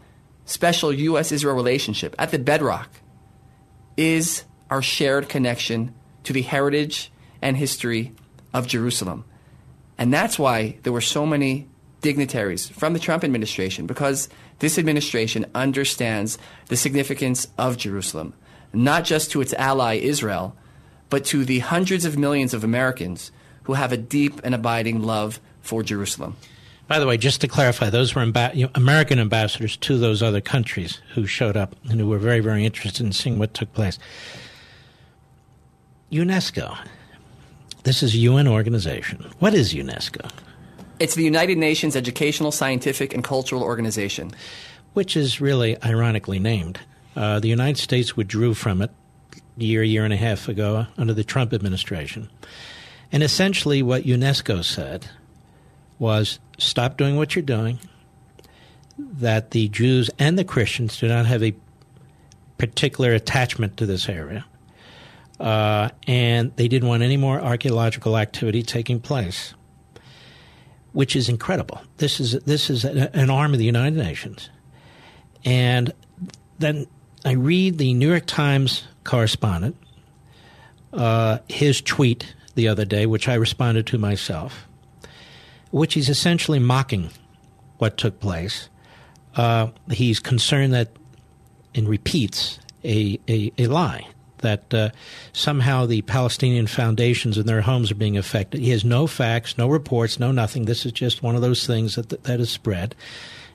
special 0.45 0.93
U.S. 0.93 1.31
Israel 1.31 1.55
relationship, 1.55 2.15
at 2.19 2.31
the 2.31 2.39
bedrock, 2.39 2.89
is 3.97 4.45
our 4.71 4.83
shared 4.83 5.29
connection 5.29 5.95
to 6.25 6.33
the 6.33 6.43
heritage 6.43 7.13
and 7.41 7.57
history 7.57 8.13
of 8.57 8.67
Jerusalem. 8.67 9.25
And 9.99 10.13
that's 10.13 10.39
why 10.39 10.79
there 10.83 10.93
were 10.93 11.03
so 11.03 11.27
many 11.27 11.69
dignitaries 12.01 12.69
from 12.71 12.95
the 12.95 12.99
Trump 12.99 13.23
administration, 13.23 13.87
because 13.87 14.29
this 14.61 14.79
administration 14.79 15.45
understands 15.55 16.39
the 16.69 16.77
significance 16.77 17.49
of 17.59 17.77
Jerusalem, 17.77 18.33
not 18.73 19.05
just 19.05 19.31
to 19.33 19.43
its 19.43 19.53
ally 19.55 19.97
Israel, 19.97 20.57
but 21.11 21.25
to 21.27 21.45
the 21.45 21.59
hundreds 21.61 22.05
of 22.07 22.17
millions 22.17 22.55
of 22.55 22.65
Americans 22.65 23.31
who 23.65 23.75
have 23.75 23.93
a 23.93 23.97
deep 23.97 24.41
and 24.43 24.55
abiding 24.55 25.03
love 25.03 25.39
for 25.61 25.83
Jerusalem. 25.83 26.37
By 26.89 26.99
the 26.99 27.07
way, 27.07 27.17
just 27.17 27.41
to 27.43 27.49
clarify, 27.49 27.91
those 27.91 28.15
were 28.15 28.25
amb- 28.25 28.71
American 28.75 29.19
ambassadors 29.19 29.77
to 29.79 29.99
those 29.99 30.23
other 30.23 30.41
countries 30.41 31.01
who 31.15 31.27
showed 31.27 31.57
up 31.57 31.77
and 31.91 32.01
who 32.01 32.09
were 32.09 32.19
very, 32.19 32.41
very 32.41 32.65
interested 32.65 33.05
in 33.05 33.13
seeing 33.13 33.39
what 33.39 33.53
took 33.53 33.73
place. 33.75 33.99
UNESCO 36.11 36.79
this 37.87 38.03
is 38.03 38.15
a 38.15 38.19
UN 38.19 38.49
organization. 38.49 39.25
What 39.39 39.55
is 39.55 39.73
UNESCO? 39.73 40.29
It's 40.99 41.15
the 41.15 41.23
United 41.23 41.57
Nations 41.57 41.95
Educational, 41.95 42.51
Scientific, 42.51 43.15
and 43.15 43.23
Cultural 43.23 43.63
Organization. 43.63 44.33
Which 44.95 45.17
is 45.17 45.41
really 45.41 45.81
ironically 45.85 46.41
named. 46.41 46.81
Uh, 47.15 47.39
the 47.39 47.49
United 47.49 47.79
States 47.79 48.17
withdrew 48.17 48.55
from 48.55 48.83
it 48.83 48.91
a 49.37 49.63
year, 49.63 49.85
year 49.85 50.05
and 50.05 50.13
a 50.13 50.17
half 50.17 50.49
ago 50.49 50.87
under 50.99 51.15
the 51.15 51.23
Trump 51.23 51.53
administration. 51.53 52.29
And 53.13 53.23
essentially, 53.23 53.83
what 53.83 54.03
UNESCO 54.03 54.65
said 54.65 55.07
was 56.01 56.41
stop 56.59 56.97
doing 56.97 57.17
what 57.17 57.37
you're 57.37 57.43
doing, 57.45 57.79
that 58.99 59.53
the 59.53 59.69
Jews 59.69 60.11
and 60.19 60.37
the 60.37 60.45
Christians 60.45 60.99
do 60.99 61.07
not 61.07 61.27
have 61.27 61.45
a 61.45 61.55
particular 62.59 63.13
attachment 63.13 63.77
to 63.77 63.87
this 63.87 64.09
area 64.09 64.45
uh, 65.39 65.91
and 66.07 66.55
they 66.57 66.69
didn't 66.69 66.89
want 66.89 67.03
any 67.03 67.17
more 67.17 67.41
archaeological 67.41 68.17
activity 68.17 68.63
taking 68.63 69.01
place, 69.01 69.55
which 70.93 71.15
is 71.15 71.29
incredible. 71.29 71.81
This 71.99 72.21
is 72.21 72.33
this 72.45 72.71
is 72.71 72.85
an 72.85 73.31
arm 73.31 73.53
of 73.53 73.59
the 73.59 73.65
United 73.65 73.97
Nations, 73.97 74.51
and 75.45 75.93
then 76.59 76.87
I 77.25 77.33
read 77.33 77.79
the 77.79 77.93
New 77.95 78.09
York 78.09 78.27
Times 78.27 78.85
correspondent 79.05 79.77
uh, 80.93 81.39
his 81.49 81.81
tweet 81.81 82.35
the 82.55 82.69
other 82.69 82.85
day, 82.85 83.07
which 83.07 83.29
I 83.29 83.35
responded 83.35 83.87
to 83.89 83.99
myself, 83.99 84.67
which 85.71 85.95
he's 85.95 86.09
essentially 86.09 86.59
mocking 86.59 87.11
what 87.79 87.99
took 87.99 88.19
place. 88.21 88.69
Uh, 89.35 89.69
he's 89.91 90.19
concerned 90.19 90.73
that, 90.73 90.89
and 91.75 91.87
repeats 91.87 92.59
a, 92.83 93.21
a, 93.29 93.53
a 93.59 93.67
lie 93.67 94.07
that 94.39 94.73
uh, 94.73 94.91
somehow 95.33 95.87
the 95.87 96.03
Palestinian 96.03 96.67
foundations 96.67 97.39
and 97.39 97.49
their 97.49 97.63
homes 97.63 97.91
are 97.91 97.97
being 97.97 98.17
affected. 98.17 98.61
He 98.61 98.71
has 98.71 98.85
no 98.85 99.07
facts, 99.07 99.59
no 99.59 99.69
reports, 99.69 100.19
no 100.19 100.33
nothing. 100.33 100.65
This 100.65 100.87
is 100.87 100.93
just 100.93 101.23
one 101.23 101.35
of 101.35 101.43
those 101.43 101.67
things 101.67 101.97
that 101.97 102.09
that 102.25 102.41
is 102.41 102.51
spread. 102.51 102.95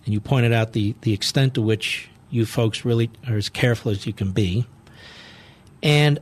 And 0.05 0.13
you 0.13 0.19
pointed 0.19 0.53
out 0.53 0.73
the 0.73 0.95
the 1.01 1.13
extent 1.13 1.53
to 1.55 1.61
which 1.61 2.09
you 2.29 2.45
folks 2.45 2.85
really 2.85 3.09
are 3.27 3.35
as 3.35 3.49
careful 3.49 3.91
as 3.91 4.05
you 4.05 4.13
can 4.13 4.31
be. 4.31 4.65
And 5.83 6.19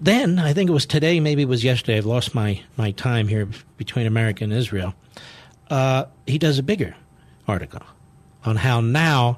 then 0.00 0.38
I 0.38 0.52
think 0.52 0.70
it 0.70 0.72
was 0.72 0.86
today, 0.86 1.18
maybe 1.18 1.42
it 1.42 1.48
was 1.48 1.64
yesterday. 1.64 1.98
I've 1.98 2.06
lost 2.06 2.34
my 2.34 2.62
my 2.76 2.92
time 2.92 3.28
here 3.28 3.48
between 3.76 4.06
America 4.06 4.44
and 4.44 4.52
Israel. 4.52 4.94
Uh, 5.70 6.04
he 6.26 6.38
does 6.38 6.58
a 6.58 6.62
bigger 6.62 6.94
article 7.46 7.82
on 8.44 8.56
how 8.56 8.80
now 8.80 9.36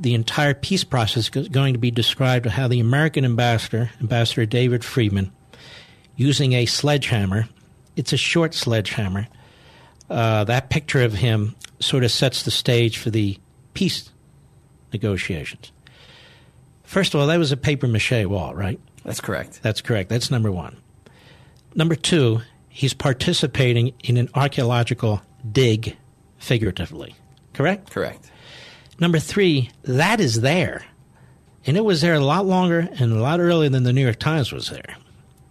the 0.00 0.14
entire 0.14 0.54
peace 0.54 0.82
process 0.82 1.30
is 1.36 1.48
going 1.48 1.74
to 1.74 1.78
be 1.78 1.90
described 1.90 2.46
how 2.46 2.66
the 2.68 2.80
American 2.80 3.24
ambassador, 3.24 3.90
Ambassador 4.00 4.46
David 4.46 4.84
Friedman, 4.84 5.30
using 6.16 6.54
a 6.54 6.66
sledgehammer, 6.66 7.48
it's 7.96 8.12
a 8.12 8.16
short 8.16 8.54
sledgehammer, 8.54 9.28
uh, 10.08 10.44
that 10.44 10.70
picture 10.70 11.02
of 11.02 11.12
him 11.12 11.54
sort 11.80 12.02
of 12.02 12.10
sets 12.10 12.42
the 12.42 12.50
stage 12.50 12.98
for 12.98 13.10
the 13.10 13.38
peace 13.74 14.10
negotiations. 14.92 15.70
First 16.82 17.14
of 17.14 17.20
all, 17.20 17.26
that 17.28 17.38
was 17.38 17.52
a 17.52 17.56
paper 17.56 17.86
mache 17.86 18.24
wall, 18.24 18.54
right? 18.54 18.80
That's 19.04 19.20
correct. 19.20 19.60
That's 19.62 19.80
correct. 19.80 20.08
That's 20.08 20.30
number 20.30 20.50
one. 20.50 20.76
Number 21.74 21.94
two, 21.94 22.40
he's 22.68 22.94
participating 22.94 23.92
in 24.02 24.16
an 24.16 24.28
archaeological 24.34 25.22
dig, 25.52 25.96
figuratively. 26.38 27.14
Correct? 27.52 27.90
Correct. 27.90 28.30
Number 29.00 29.18
three, 29.18 29.70
that 29.84 30.20
is 30.20 30.42
there. 30.42 30.84
And 31.66 31.76
it 31.76 31.84
was 31.84 32.02
there 32.02 32.14
a 32.14 32.20
lot 32.20 32.46
longer 32.46 32.88
and 32.98 33.12
a 33.12 33.20
lot 33.20 33.40
earlier 33.40 33.70
than 33.70 33.82
the 33.82 33.92
New 33.92 34.02
York 34.02 34.18
Times 34.18 34.52
was 34.52 34.68
there. 34.68 34.96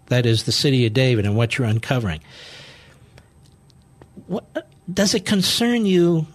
That 0.07 0.25
is 0.25 0.43
the 0.43 0.51
city 0.51 0.85
of 0.85 0.93
David 0.93 1.25
and 1.25 1.35
what 1.35 1.57
you're 1.57 1.67
uncovering. 1.67 2.21
What, 4.27 4.45
uh, 4.55 4.61
does 4.91 5.13
it 5.13 5.25
concern 5.25 5.85
you 5.85 6.27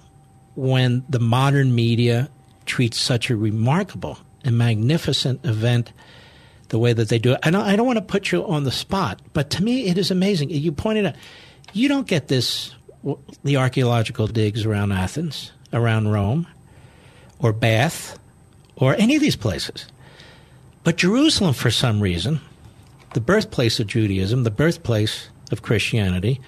when 0.57 1.05
the 1.09 1.19
modern 1.19 1.75
media 1.75 2.29
treats 2.67 3.01
such 3.01 3.31
a 3.31 3.37
remarkable 3.37 4.19
and 4.45 4.59
magnificent 4.59 5.45
event 5.45 5.93
the 6.69 6.79
way 6.79 6.93
that 6.93 7.09
they 7.09 7.19
do 7.19 7.33
it? 7.33 7.41
I 7.43 7.51
don't, 7.51 7.63
I 7.65 7.77
don't 7.77 7.87
want 7.87 7.99
to 7.99 8.05
put 8.05 8.33
you 8.33 8.47
on 8.47 8.65
the 8.65 8.73
spot, 8.73 9.21
but 9.33 9.51
to 9.51 9.63
me 9.63 9.87
it 9.87 9.99
is 9.99 10.11
amazing. 10.11 10.51
You 10.51 10.73
pointed 10.73 11.07
out, 11.07 11.15
you 11.73 11.89
don't 11.89 12.07
get 12.07 12.29
this, 12.29 12.75
the 13.43 13.57
archaeological 13.57 14.29
digs 14.29 14.65
around 14.65 14.93
Athens, 14.93 15.51
around 15.73 16.13
Rome, 16.13 16.47
or 17.39 17.53
Bath, 17.53 18.19
or 18.77 18.95
any 18.95 19.17
of 19.17 19.23
these 19.23 19.37
places. 19.37 19.87
But 20.83 20.97
Jerusalem, 20.97 21.55
for 21.55 21.71
some 21.71 22.01
reason, 22.01 22.41
the 23.15 23.21
birthplace 23.21 23.81
of 23.81 23.87
Judaism, 23.87 24.45
the 24.45 24.51
birthplace 24.51 25.29
of 25.51 25.63
Christianity, 25.63 26.41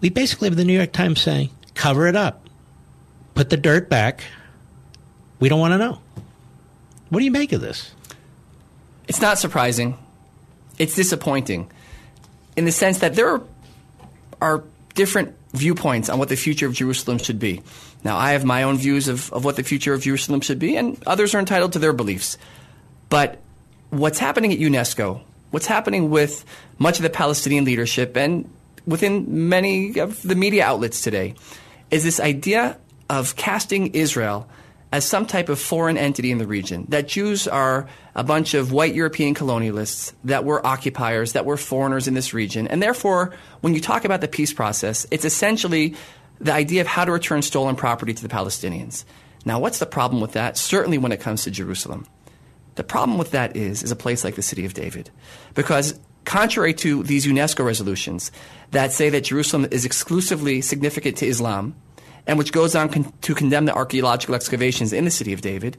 we 0.00 0.10
basically 0.10 0.48
have 0.48 0.56
the 0.56 0.64
New 0.64 0.76
York 0.76 0.92
Times 0.92 1.20
saying, 1.20 1.50
cover 1.74 2.06
it 2.06 2.16
up, 2.16 2.46
put 3.34 3.50
the 3.50 3.56
dirt 3.56 3.88
back. 3.88 4.22
We 5.40 5.48
don't 5.48 5.60
want 5.60 5.72
to 5.72 5.78
know. 5.78 6.00
What 7.10 7.20
do 7.20 7.24
you 7.24 7.30
make 7.30 7.52
of 7.52 7.60
this? 7.60 7.92
It's 9.06 9.20
not 9.20 9.38
surprising. 9.38 9.96
It's 10.78 10.94
disappointing 10.94 11.70
in 12.56 12.64
the 12.64 12.72
sense 12.72 12.98
that 12.98 13.14
there 13.14 13.40
are 14.40 14.64
different 14.94 15.34
viewpoints 15.52 16.08
on 16.08 16.18
what 16.18 16.28
the 16.28 16.36
future 16.36 16.66
of 16.66 16.74
Jerusalem 16.74 17.18
should 17.18 17.38
be. 17.38 17.62
Now, 18.04 18.16
I 18.16 18.32
have 18.32 18.44
my 18.44 18.62
own 18.62 18.76
views 18.76 19.08
of, 19.08 19.32
of 19.32 19.44
what 19.44 19.56
the 19.56 19.62
future 19.62 19.94
of 19.94 20.02
Jerusalem 20.02 20.40
should 20.40 20.58
be, 20.58 20.76
and 20.76 21.02
others 21.06 21.34
are 21.34 21.38
entitled 21.38 21.72
to 21.72 21.78
their 21.78 21.92
beliefs. 21.92 22.38
But 23.08 23.38
what's 23.90 24.18
happening 24.18 24.52
at 24.52 24.58
UNESCO, 24.58 25.20
what's 25.50 25.66
happening 25.66 26.10
with 26.10 26.44
much 26.78 26.98
of 26.98 27.02
the 27.02 27.10
Palestinian 27.10 27.64
leadership, 27.64 28.16
and 28.16 28.50
within 28.86 29.48
many 29.48 29.98
of 29.98 30.22
the 30.22 30.34
media 30.34 30.64
outlets 30.64 31.00
today, 31.00 31.34
is 31.90 32.04
this 32.04 32.20
idea 32.20 32.78
of 33.08 33.36
casting 33.36 33.94
Israel 33.94 34.48
as 34.92 35.04
some 35.04 35.26
type 35.26 35.48
of 35.48 35.60
foreign 35.60 35.98
entity 35.98 36.30
in 36.30 36.38
the 36.38 36.46
region. 36.46 36.86
That 36.88 37.08
Jews 37.08 37.46
are 37.46 37.88
a 38.14 38.24
bunch 38.24 38.54
of 38.54 38.72
white 38.72 38.94
European 38.94 39.34
colonialists, 39.34 40.12
that 40.24 40.44
were 40.44 40.64
occupiers, 40.66 41.34
that 41.34 41.44
were 41.44 41.56
foreigners 41.56 42.08
in 42.08 42.14
this 42.14 42.32
region. 42.32 42.66
And 42.68 42.82
therefore, 42.82 43.34
when 43.60 43.74
you 43.74 43.80
talk 43.80 44.04
about 44.04 44.20
the 44.20 44.28
peace 44.28 44.52
process, 44.52 45.06
it's 45.10 45.24
essentially 45.24 45.94
the 46.40 46.52
idea 46.52 46.80
of 46.80 46.86
how 46.86 47.04
to 47.04 47.12
return 47.12 47.42
stolen 47.42 47.76
property 47.76 48.14
to 48.14 48.22
the 48.22 48.28
Palestinians. 48.28 49.04
Now, 49.44 49.60
what's 49.60 49.78
the 49.78 49.86
problem 49.86 50.20
with 50.20 50.32
that? 50.32 50.56
Certainly 50.56 50.98
when 50.98 51.12
it 51.12 51.20
comes 51.20 51.44
to 51.44 51.50
Jerusalem. 51.50 52.06
The 52.76 52.84
problem 52.84 53.18
with 53.18 53.32
that 53.32 53.56
is, 53.56 53.82
is 53.82 53.90
a 53.90 53.96
place 53.96 54.24
like 54.24 54.36
the 54.36 54.42
city 54.42 54.64
of 54.64 54.72
David. 54.72 55.10
Because 55.54 55.98
contrary 56.24 56.74
to 56.74 57.02
these 57.02 57.26
UNESCO 57.26 57.64
resolutions 57.64 58.30
that 58.70 58.92
say 58.92 59.10
that 59.10 59.22
Jerusalem 59.22 59.66
is 59.70 59.84
exclusively 59.84 60.60
significant 60.60 61.16
to 61.18 61.26
Islam, 61.26 61.74
and 62.28 62.38
which 62.38 62.52
goes 62.52 62.76
on 62.76 62.90
con- 62.90 63.12
to 63.22 63.34
condemn 63.34 63.64
the 63.64 63.74
archaeological 63.74 64.34
excavations 64.34 64.92
in 64.92 65.04
the 65.04 65.10
city 65.10 65.32
of 65.32 65.40
David, 65.40 65.76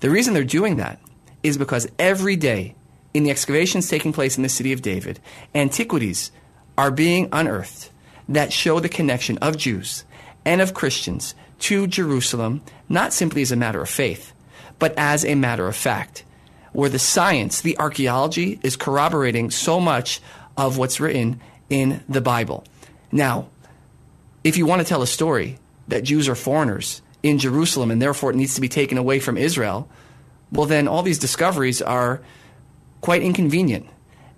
the 0.00 0.10
reason 0.10 0.34
they're 0.34 0.42
doing 0.42 0.76
that 0.76 0.98
is 1.42 1.58
because 1.58 1.86
every 1.98 2.34
day 2.34 2.74
in 3.14 3.22
the 3.22 3.30
excavations 3.30 3.88
taking 3.88 4.12
place 4.12 4.36
in 4.36 4.42
the 4.42 4.48
city 4.48 4.72
of 4.72 4.82
David, 4.82 5.20
antiquities 5.54 6.32
are 6.78 6.90
being 6.90 7.28
unearthed 7.30 7.90
that 8.28 8.52
show 8.52 8.80
the 8.80 8.88
connection 8.88 9.36
of 9.38 9.58
Jews 9.58 10.04
and 10.44 10.60
of 10.60 10.74
Christians 10.74 11.34
to 11.60 11.86
Jerusalem, 11.86 12.62
not 12.88 13.12
simply 13.12 13.42
as 13.42 13.52
a 13.52 13.56
matter 13.56 13.82
of 13.82 13.88
faith, 13.88 14.32
but 14.78 14.94
as 14.96 15.24
a 15.24 15.34
matter 15.34 15.68
of 15.68 15.76
fact, 15.76 16.24
where 16.72 16.88
the 16.88 16.98
science, 16.98 17.60
the 17.60 17.78
archaeology, 17.78 18.58
is 18.62 18.76
corroborating 18.76 19.50
so 19.50 19.78
much 19.78 20.20
of 20.56 20.78
what's 20.78 21.00
written 21.00 21.40
in 21.68 22.02
the 22.08 22.20
Bible. 22.22 22.64
Now, 23.12 23.48
if 24.42 24.56
you 24.56 24.64
want 24.64 24.80
to 24.80 24.88
tell 24.88 25.02
a 25.02 25.06
story 25.06 25.58
that 25.88 26.04
Jews 26.04 26.28
are 26.28 26.34
foreigners 26.34 27.02
in 27.22 27.38
Jerusalem 27.38 27.90
and 27.90 28.00
therefore 28.00 28.30
it 28.30 28.36
needs 28.36 28.54
to 28.54 28.60
be 28.60 28.68
taken 28.68 28.98
away 28.98 29.20
from 29.20 29.36
Israel, 29.36 29.88
well, 30.50 30.66
then 30.66 30.88
all 30.88 31.02
these 31.02 31.18
discoveries 31.18 31.80
are 31.80 32.20
quite 33.00 33.22
inconvenient. 33.22 33.86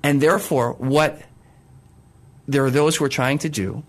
And 0.02 0.20
therefore, 0.20 0.74
what 0.74 1.20
there 2.46 2.64
are 2.64 2.70
those 2.70 2.96
who 2.96 3.04
are 3.04 3.10
trying 3.10 3.38
to 3.38 3.48
do 3.48 3.82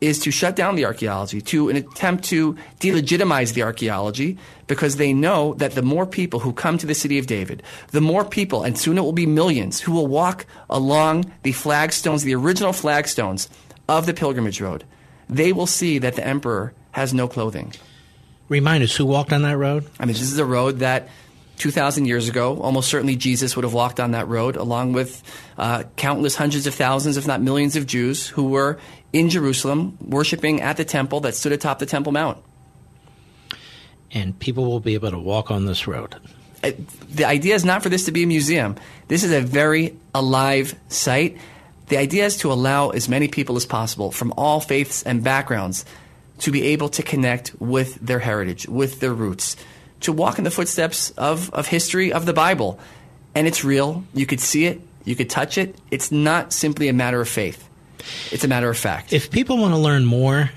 is 0.00 0.18
to 0.20 0.30
shut 0.30 0.56
down 0.56 0.76
the 0.76 0.84
archaeology, 0.84 1.40
to 1.42 1.68
an 1.68 1.76
attempt 1.76 2.24
to 2.24 2.56
delegitimize 2.80 3.52
the 3.52 3.62
archaeology, 3.62 4.38
because 4.66 4.96
they 4.96 5.12
know 5.12 5.54
that 5.54 5.72
the 5.72 5.82
more 5.82 6.06
people 6.06 6.40
who 6.40 6.52
come 6.52 6.78
to 6.78 6.86
the 6.86 6.94
city 6.94 7.18
of 7.18 7.26
David, 7.26 7.62
the 7.88 8.00
more 8.00 8.24
people, 8.24 8.62
and 8.62 8.78
soon 8.78 8.96
it 8.96 9.02
will 9.02 9.12
be 9.12 9.26
millions, 9.26 9.80
who 9.80 9.92
will 9.92 10.06
walk 10.06 10.46
along 10.70 11.30
the 11.42 11.52
flagstones, 11.52 12.24
the 12.24 12.34
original 12.34 12.72
flagstones 12.72 13.48
of 13.88 14.06
the 14.06 14.14
pilgrimage 14.14 14.60
road, 14.60 14.84
they 15.28 15.52
will 15.52 15.66
see 15.66 15.98
that 15.98 16.16
the 16.16 16.26
emperor 16.26 16.72
has 16.92 17.14
no 17.14 17.28
clothing. 17.28 17.74
Remind 18.48 18.82
us 18.82 18.96
who 18.96 19.06
walked 19.06 19.32
on 19.32 19.42
that 19.42 19.56
road? 19.56 19.88
I 19.98 20.06
mean, 20.06 20.14
this 20.14 20.22
is 20.22 20.38
a 20.38 20.44
road 20.44 20.80
that 20.80 21.08
2,000 21.58 22.06
years 22.06 22.28
ago, 22.28 22.60
almost 22.60 22.88
certainly 22.88 23.16
Jesus 23.16 23.54
would 23.54 23.64
have 23.64 23.74
walked 23.74 24.00
on 24.00 24.12
that 24.12 24.26
road, 24.28 24.56
along 24.56 24.94
with 24.94 25.22
uh, 25.58 25.84
countless 25.96 26.34
hundreds 26.34 26.66
of 26.66 26.74
thousands, 26.74 27.18
if 27.18 27.26
not 27.26 27.42
millions, 27.42 27.76
of 27.76 27.86
Jews 27.86 28.26
who 28.28 28.48
were 28.48 28.78
in 29.12 29.28
Jerusalem 29.28 29.98
worshiping 30.00 30.62
at 30.62 30.78
the 30.78 30.84
temple 30.84 31.20
that 31.20 31.34
stood 31.34 31.52
atop 31.52 31.78
the 31.78 31.86
Temple 31.86 32.12
Mount. 32.12 32.38
And 34.10 34.36
people 34.38 34.64
will 34.64 34.80
be 34.80 34.94
able 34.94 35.10
to 35.10 35.18
walk 35.18 35.50
on 35.50 35.66
this 35.66 35.86
road. 35.86 36.16
Uh, 36.64 36.72
the 37.10 37.26
idea 37.26 37.54
is 37.54 37.64
not 37.64 37.82
for 37.82 37.90
this 37.90 38.06
to 38.06 38.12
be 38.12 38.22
a 38.24 38.26
museum. 38.26 38.76
This 39.08 39.22
is 39.22 39.30
a 39.30 39.40
very 39.40 39.96
alive 40.14 40.74
site. 40.88 41.36
The 41.88 41.98
idea 41.98 42.24
is 42.24 42.38
to 42.38 42.50
allow 42.50 42.90
as 42.90 43.08
many 43.08 43.28
people 43.28 43.56
as 43.56 43.66
possible 43.66 44.10
from 44.10 44.32
all 44.36 44.60
faiths 44.60 45.02
and 45.02 45.22
backgrounds 45.22 45.84
to 46.40 46.50
be 46.50 46.68
able 46.68 46.88
to 46.90 47.02
connect 47.02 47.54
with 47.60 47.94
their 47.96 48.18
heritage, 48.18 48.66
with 48.66 49.00
their 49.00 49.14
roots, 49.14 49.56
to 50.00 50.12
walk 50.12 50.38
in 50.38 50.44
the 50.44 50.50
footsteps 50.50 51.10
of, 51.12 51.52
of 51.52 51.66
history 51.66 52.12
of 52.12 52.26
the 52.26 52.32
Bible. 52.32 52.80
And 53.34 53.46
it's 53.46 53.64
real. 53.64 54.04
You 54.14 54.26
could 54.26 54.40
see 54.40 54.66
it, 54.66 54.80
you 55.04 55.14
could 55.14 55.30
touch 55.30 55.58
it. 55.58 55.76
It's 55.90 56.10
not 56.10 56.52
simply 56.52 56.88
a 56.88 56.92
matter 56.92 57.20
of 57.20 57.28
faith, 57.28 57.68
it's 58.32 58.42
a 58.44 58.48
matter 58.48 58.68
of 58.68 58.76
fact. 58.76 59.12
If 59.12 59.30
people 59.30 59.58
want 59.58 59.74
to 59.74 59.78
learn 59.78 60.04
more 60.04 60.50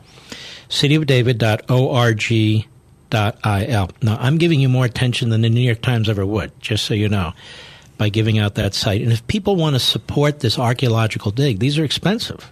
cityofdavid.org.il. 3.10 3.90
Now, 4.02 4.18
I'm 4.20 4.38
giving 4.38 4.60
you 4.60 4.70
more 4.70 4.86
attention 4.86 5.30
than 5.30 5.42
the 5.42 5.50
New 5.50 5.62
York 5.62 5.82
Times 5.82 6.10
ever 6.10 6.26
would, 6.26 6.52
just 6.62 6.86
so 6.86 6.94
you 6.94 7.10
know 7.10 7.34
by 7.98 8.10
giving 8.10 8.38
out 8.38 8.56
that 8.56 8.74
site. 8.74 9.02
And 9.02 9.12
if 9.12 9.26
people 9.28 9.56
want 9.56 9.76
to 9.76 9.80
support 9.80 10.40
this 10.40 10.60
archaeological 10.60 11.32
dig, 11.32 11.60
these 11.60 11.80
are 11.80 11.84
expensive. 11.84 12.52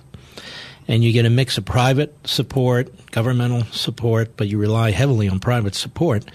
And 0.88 1.04
you 1.04 1.12
get 1.14 1.26
a 1.26 1.30
mix 1.30 1.58
of 1.58 1.66
private 1.66 2.16
support, 2.28 3.12
governmental 3.12 3.64
support, 3.66 4.38
but 4.38 4.48
you 4.48 4.58
rely 4.58 4.92
heavily 4.92 5.28
on 5.30 5.40
private 5.40 5.76
support. 5.76 6.26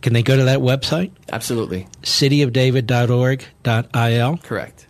Can 0.00 0.14
they 0.14 0.22
go 0.22 0.36
to 0.36 0.44
that 0.44 0.60
website? 0.60 1.10
Absolutely. 1.32 1.88
cityofdavid.org.il? 2.02 4.36
Correct. 4.38 4.86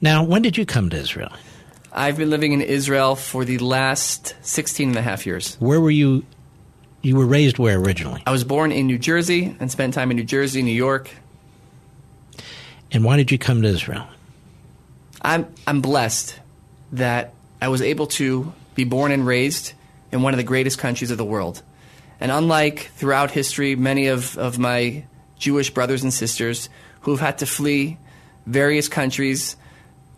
Now, 0.00 0.24
when 0.24 0.42
did 0.42 0.58
you 0.58 0.66
come 0.66 0.90
to 0.90 0.96
Israel? 0.96 1.32
I've 1.92 2.18
been 2.18 2.30
living 2.30 2.52
in 2.52 2.60
Israel 2.60 3.16
for 3.16 3.44
the 3.44 3.58
last 3.58 4.36
16 4.42 4.90
and 4.90 4.98
a 4.98 5.02
half 5.02 5.26
years. 5.26 5.56
Where 5.56 5.80
were 5.80 5.90
you? 5.90 6.24
You 7.06 7.14
were 7.14 7.26
raised 7.26 7.56
where 7.56 7.78
originally? 7.78 8.20
I 8.26 8.32
was 8.32 8.42
born 8.42 8.72
in 8.72 8.88
New 8.88 8.98
Jersey 8.98 9.56
and 9.60 9.70
spent 9.70 9.94
time 9.94 10.10
in 10.10 10.16
New 10.16 10.24
Jersey, 10.24 10.60
New 10.62 10.72
York, 10.72 11.08
and 12.90 13.04
why 13.04 13.16
did 13.16 13.30
you 13.30 13.38
come 13.38 13.62
to 13.62 13.68
Israel? 13.68 14.08
I'm, 15.22 15.46
I'm 15.68 15.80
blessed 15.80 16.36
that 16.90 17.32
I 17.62 17.68
was 17.68 17.80
able 17.80 18.08
to 18.18 18.52
be 18.74 18.82
born 18.82 19.12
and 19.12 19.24
raised 19.24 19.72
in 20.10 20.22
one 20.22 20.32
of 20.32 20.38
the 20.38 20.42
greatest 20.42 20.78
countries 20.80 21.12
of 21.12 21.16
the 21.16 21.24
world. 21.24 21.62
And 22.18 22.32
unlike 22.32 22.90
throughout 22.96 23.30
history, 23.30 23.76
many 23.76 24.08
of, 24.08 24.36
of 24.36 24.58
my 24.58 25.04
Jewish 25.38 25.70
brothers 25.70 26.02
and 26.02 26.12
sisters 26.12 26.68
who've 27.02 27.20
had 27.20 27.38
to 27.38 27.46
flee 27.46 27.98
various 28.46 28.88
countries 28.88 29.54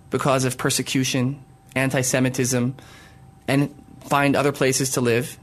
because 0.08 0.46
of 0.46 0.56
persecution, 0.56 1.42
anti 1.76 2.00
Semitism, 2.00 2.74
and 3.46 3.74
find 4.04 4.34
other 4.34 4.52
places 4.52 4.92
to 4.92 5.02
live. 5.02 5.38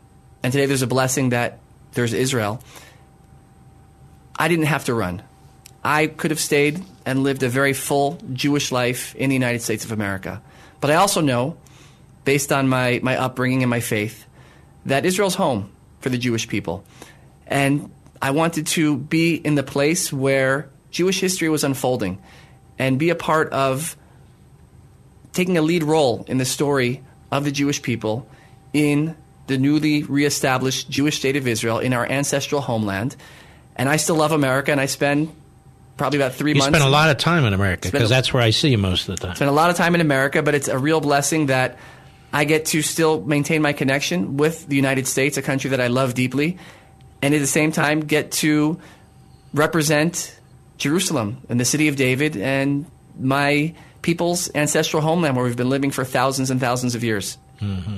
And 0.45 0.51
today 0.51 0.67
there's 0.67 0.83
a 0.83 0.87
blessing 0.87 1.29
that 1.29 1.57
there's 1.93 2.13
Israel. 2.13 2.61
I 4.35 4.47
didn't 4.47 4.65
have 4.65 4.85
to 4.85 4.93
run. 4.93 5.23
I 5.83 6.05
could 6.05 6.29
have 6.29 6.39
stayed 6.39 6.83
and 7.03 7.23
lived 7.23 7.41
a 7.41 7.49
very 7.49 7.73
full 7.73 8.19
Jewish 8.31 8.71
life 8.71 9.15
in 9.15 9.31
the 9.31 9.35
United 9.35 9.63
States 9.63 9.85
of 9.85 9.91
America. 9.91 10.43
But 10.81 10.91
I 10.91 10.97
also 10.97 11.19
know, 11.19 11.57
based 12.25 12.51
on 12.51 12.67
my, 12.69 12.99
my 13.01 13.17
upbringing 13.17 13.63
and 13.63 13.71
my 13.71 13.79
faith, 13.79 14.27
that 14.85 15.03
Israel's 15.03 15.33
home 15.33 15.71
for 15.99 16.09
the 16.09 16.17
Jewish 16.19 16.47
people. 16.47 16.85
And 17.47 17.91
I 18.21 18.29
wanted 18.29 18.67
to 18.67 18.97
be 18.97 19.33
in 19.33 19.55
the 19.55 19.63
place 19.63 20.13
where 20.13 20.69
Jewish 20.91 21.21
history 21.21 21.49
was 21.49 21.63
unfolding 21.63 22.21
and 22.77 22.99
be 22.99 23.09
a 23.09 23.15
part 23.15 23.51
of 23.51 23.97
taking 25.33 25.57
a 25.57 25.63
lead 25.63 25.81
role 25.81 26.23
in 26.27 26.37
the 26.37 26.45
story 26.45 27.01
of 27.31 27.45
the 27.45 27.51
Jewish 27.51 27.81
people 27.81 28.29
in 28.73 29.15
the 29.47 29.57
newly 29.57 30.03
reestablished 30.03 30.89
Jewish 30.89 31.17
state 31.17 31.35
of 31.35 31.47
Israel 31.47 31.79
in 31.79 31.93
our 31.93 32.05
ancestral 32.05 32.61
homeland. 32.61 33.15
And 33.75 33.89
I 33.89 33.97
still 33.97 34.15
love 34.15 34.31
America, 34.31 34.71
and 34.71 34.79
I 34.79 34.85
spend 34.85 35.33
probably 35.97 36.19
about 36.19 36.33
three 36.33 36.51
You 36.51 36.59
months. 36.59 36.77
spend 36.77 36.87
a 36.87 36.91
lot 36.91 37.09
of 37.09 37.17
time 37.17 37.45
in 37.45 37.53
America 37.53 37.89
because 37.91 38.09
that's 38.09 38.33
where 38.33 38.43
I 38.43 38.49
see 38.49 38.69
you 38.69 38.77
most 38.77 39.07
of 39.07 39.17
the 39.17 39.27
time. 39.27 39.35
spend 39.35 39.49
a 39.49 39.53
lot 39.53 39.69
of 39.69 39.75
time 39.75 39.95
in 39.95 40.01
America, 40.01 40.41
but 40.41 40.55
it's 40.55 40.67
a 40.67 40.77
real 40.77 41.01
blessing 41.01 41.47
that 41.47 41.77
I 42.33 42.43
get 42.45 42.65
to 42.67 42.81
still 42.81 43.21
maintain 43.21 43.61
my 43.61 43.73
connection 43.73 44.37
with 44.37 44.67
the 44.67 44.75
United 44.75 45.07
States, 45.07 45.37
a 45.37 45.41
country 45.41 45.69
that 45.69 45.79
I 45.81 45.87
love 45.87 46.13
deeply, 46.13 46.57
and 47.21 47.33
at 47.33 47.39
the 47.39 47.47
same 47.47 47.71
time 47.71 48.01
get 48.01 48.31
to 48.33 48.79
represent 49.53 50.37
Jerusalem 50.77 51.37
and 51.49 51.59
the 51.59 51.65
city 51.65 51.87
of 51.87 51.95
David 51.95 52.35
and 52.35 52.85
my 53.19 53.73
people's 54.01 54.53
ancestral 54.53 55.01
homeland 55.01 55.35
where 55.35 55.45
we've 55.45 55.55
been 55.55 55.69
living 55.69 55.91
for 55.91 56.03
thousands 56.03 56.51
and 56.51 56.59
thousands 56.59 56.95
of 56.95 57.03
years. 57.03 57.37
Mm-hmm. 57.61 57.97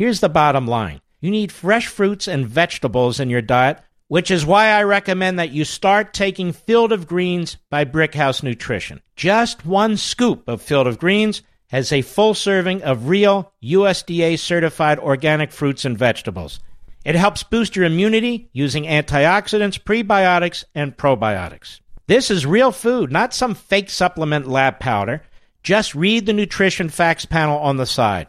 Here's 0.00 0.20
the 0.20 0.30
bottom 0.30 0.66
line 0.66 1.02
you 1.20 1.30
need 1.30 1.52
fresh 1.52 1.86
fruits 1.86 2.26
and 2.26 2.48
vegetables 2.48 3.20
in 3.20 3.28
your 3.28 3.42
diet 3.42 3.80
which 4.08 4.30
is 4.30 4.46
why 4.46 4.68
I 4.68 4.82
recommend 4.84 5.38
that 5.38 5.50
you 5.50 5.66
start 5.66 6.14
taking 6.14 6.54
Field 6.54 6.90
of 6.90 7.06
Greens 7.06 7.58
by 7.68 7.84
Brickhouse 7.84 8.42
Nutrition. 8.42 9.02
Just 9.14 9.66
one 9.66 9.98
scoop 9.98 10.48
of 10.48 10.62
Field 10.62 10.86
of 10.86 10.98
Greens 10.98 11.42
has 11.66 11.92
a 11.92 12.00
full 12.00 12.32
serving 12.32 12.82
of 12.82 13.10
real 13.10 13.52
USDA 13.62 14.38
certified 14.38 14.98
organic 14.98 15.52
fruits 15.52 15.84
and 15.84 15.98
vegetables. 15.98 16.60
It 17.04 17.14
helps 17.14 17.42
boost 17.42 17.76
your 17.76 17.84
immunity 17.84 18.48
using 18.54 18.84
antioxidants, 18.84 19.78
prebiotics, 19.78 20.64
and 20.74 20.96
probiotics. 20.96 21.80
This 22.06 22.30
is 22.30 22.46
real 22.46 22.72
food, 22.72 23.12
not 23.12 23.34
some 23.34 23.54
fake 23.54 23.90
supplement 23.90 24.48
lab 24.48 24.80
powder. 24.80 25.20
Just 25.62 25.94
read 25.94 26.24
the 26.24 26.32
nutrition 26.32 26.88
facts 26.88 27.26
panel 27.26 27.58
on 27.58 27.76
the 27.76 27.84
side. 27.84 28.28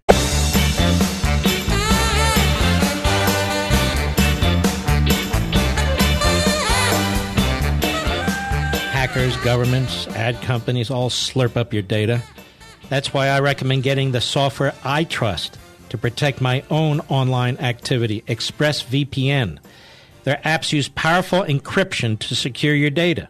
Hackers, 9.11 9.35
governments, 9.43 10.07
ad 10.07 10.41
companies 10.41 10.89
all 10.89 11.09
slurp 11.09 11.57
up 11.57 11.73
your 11.73 11.81
data. 11.81 12.21
That's 12.87 13.13
why 13.13 13.27
I 13.27 13.41
recommend 13.41 13.83
getting 13.83 14.13
the 14.13 14.21
software 14.21 14.73
I 14.85 15.03
trust 15.03 15.57
to 15.89 15.97
protect 15.97 16.39
my 16.39 16.63
own 16.69 17.01
online 17.09 17.57
activity, 17.57 18.21
ExpressVPN. 18.21 19.59
Their 20.23 20.39
apps 20.45 20.71
use 20.71 20.87
powerful 20.87 21.41
encryption 21.41 22.19
to 22.19 22.35
secure 22.37 22.73
your 22.73 22.89
data. 22.89 23.27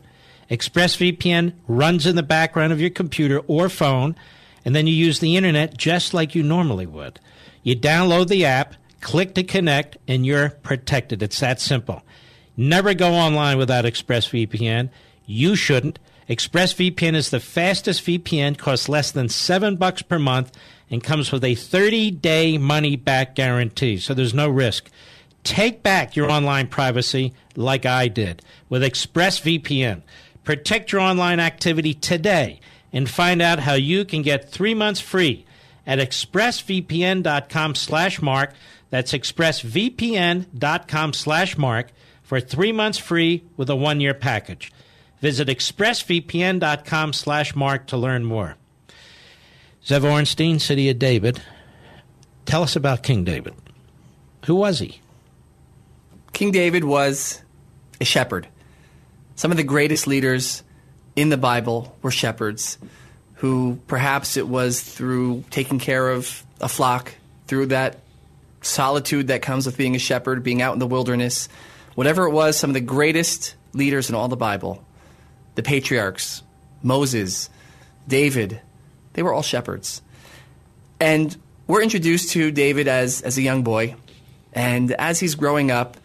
ExpressVPN 0.52 1.54
runs 1.68 2.06
in 2.06 2.16
the 2.16 2.22
background 2.22 2.72
of 2.72 2.80
your 2.80 2.92
computer 2.92 3.40
or 3.48 3.68
phone, 3.68 4.16
and 4.64 4.76
then 4.76 4.86
you 4.86 4.94
use 4.94 5.20
the 5.20 5.36
internet 5.36 5.76
just 5.76 6.14
like 6.14 6.36
you 6.36 6.44
normally 6.44 6.86
would. 6.86 7.20
You 7.64 7.76
download 7.76 8.28
the 8.28 8.46
app, 8.46 8.76
click 9.00 9.34
to 9.34 9.42
connect, 9.44 9.98
and 10.08 10.28
you're 10.28 10.52
protected. 10.52 11.24
It's 11.24 11.40
that 11.40 11.60
simple. 11.60 12.04
Never 12.56 12.94
go 12.94 13.14
online 13.14 13.58
without 13.58 13.86
ExpressVPN. 13.86 14.92
You 15.26 15.56
shouldn't. 15.56 16.00
ExpressVPN 16.30 17.16
is 17.16 17.30
the 17.30 17.40
fastest 17.40 18.06
VPN, 18.06 18.58
costs 18.58 18.88
less 18.88 19.12
than 19.12 19.30
seven 19.30 19.76
bucks 19.76 20.02
per 20.02 20.18
month, 20.18 20.52
and 20.90 21.04
comes 21.04 21.32
with 21.32 21.44
a 21.44 21.56
30-day 21.56 22.58
money-back 22.58 23.36
guarantee, 23.36 23.98
so 23.98 24.14
there's 24.14 24.34
no 24.34 24.50
risk. 24.50 24.90
Take 25.44 25.84
back 25.84 26.16
your 26.16 26.30
online 26.30 26.68
privacy 26.68 27.34
like 27.56 27.86
I 27.86 28.08
did 28.08 28.44
with 28.70 28.84
ExpressVPN. 28.84 30.04
Protect 30.44 30.92
your 30.92 31.02
online 31.02 31.40
activity 31.40 31.94
today 31.94 32.60
and 32.94 33.10
find 33.10 33.42
out 33.42 33.60
how 33.60 33.74
you 33.74 34.06
can 34.06 34.22
get 34.22 34.52
three 34.52 34.74
months 34.74 35.00
free 35.00 35.46
at 35.88 36.00
expressvpn.com 36.00 37.76
slash 37.76 38.22
mark. 38.22 38.54
That's 38.90 39.14
expressvpn.com 39.14 41.14
slash 41.14 41.58
mark 41.58 41.92
for 42.22 42.40
three 42.40 42.72
months 42.72 42.98
free 42.98 43.44
with 43.58 43.70
a 43.70 43.76
one-year 43.76 44.14
package. 44.14 44.72
Visit 45.22 45.48
expressvpn.com 45.48 47.14
slash 47.14 47.56
mark 47.56 47.88
to 47.88 47.98
learn 47.98 48.26
more. 48.26 48.58
Zev 49.86 50.02
Orenstein, 50.02 50.60
City 50.60 50.90
of 50.90 51.00
David. 51.00 51.42
Tell 52.46 52.64
us 52.64 52.76
about 52.76 53.04
King 53.04 53.24
David. 53.24 53.54
Who 54.46 54.56
was 54.56 54.80
he? 54.80 55.00
King 56.34 56.52
David 56.52 56.84
was 56.84 57.42
a 58.00 58.06
shepherd. 58.06 58.48
Some 59.36 59.52
of 59.52 59.58
the 59.58 59.64
greatest 59.64 60.08
leaders 60.08 60.64
in 61.16 61.30
the 61.30 61.38
Bible 61.38 61.96
were 62.02 62.12
shepherds 62.12 62.78
who 63.36 63.80
perhaps 63.88 64.38
it 64.38 64.48
was 64.48 64.82
through 64.82 65.44
taking 65.50 65.80
care 65.80 66.10
of 66.10 66.44
a 66.60 66.70
flock, 66.70 67.14
through 67.48 67.68
that 67.68 67.98
solitude 68.62 69.28
that 69.28 69.42
comes 69.42 69.66
with 69.66 69.78
being 69.78 69.96
a 69.96 70.00
shepherd, 70.00 70.44
being 70.44 70.62
out 70.62 70.74
in 70.74 70.80
the 70.80 70.88
wilderness, 70.88 71.50
whatever 71.96 72.26
it 72.26 72.32
was, 72.32 72.56
some 72.56 72.70
of 72.70 72.76
the 72.76 72.82
greatest 72.82 73.56
leaders 73.74 74.10
in 74.10 74.16
all 74.16 74.28
the 74.28 74.38
Bible, 74.38 74.86
the 75.56 75.64
patriarchs, 75.64 76.44
Moses, 76.84 77.50
David, 78.08 78.62
they 79.14 79.24
were 79.24 79.34
all 79.34 79.42
shepherds. 79.42 80.02
And 81.00 81.36
we're 81.68 81.82
introduced 81.82 82.32
to 82.32 82.52
David 82.52 82.88
as, 82.88 83.22
as 83.22 83.38
a 83.38 83.42
young 83.42 83.64
boy. 83.64 83.96
And 84.54 84.92
as 84.92 85.20
he's 85.20 85.36
growing 85.36 85.72
up, 85.72 85.98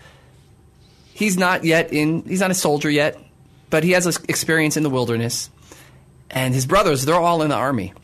he's 1.12 1.36
not 1.36 1.64
yet 1.64 1.93
in, 1.93 2.23
he's 2.23 2.40
not 2.40 2.51
a 2.51 2.55
soldier 2.55 2.90
yet, 2.90 3.18
but 3.70 3.85
he 3.85 3.93
has 3.93 4.06
experience 4.28 4.77
in 4.77 4.82
the 4.82 4.90
wilderness. 4.90 5.51
And 6.31 6.55
his 6.55 6.66
brothers, 6.66 7.05
they're 7.05 7.14
all 7.14 7.43
in 7.43 7.48
the 7.51 7.56
army. 7.56 7.94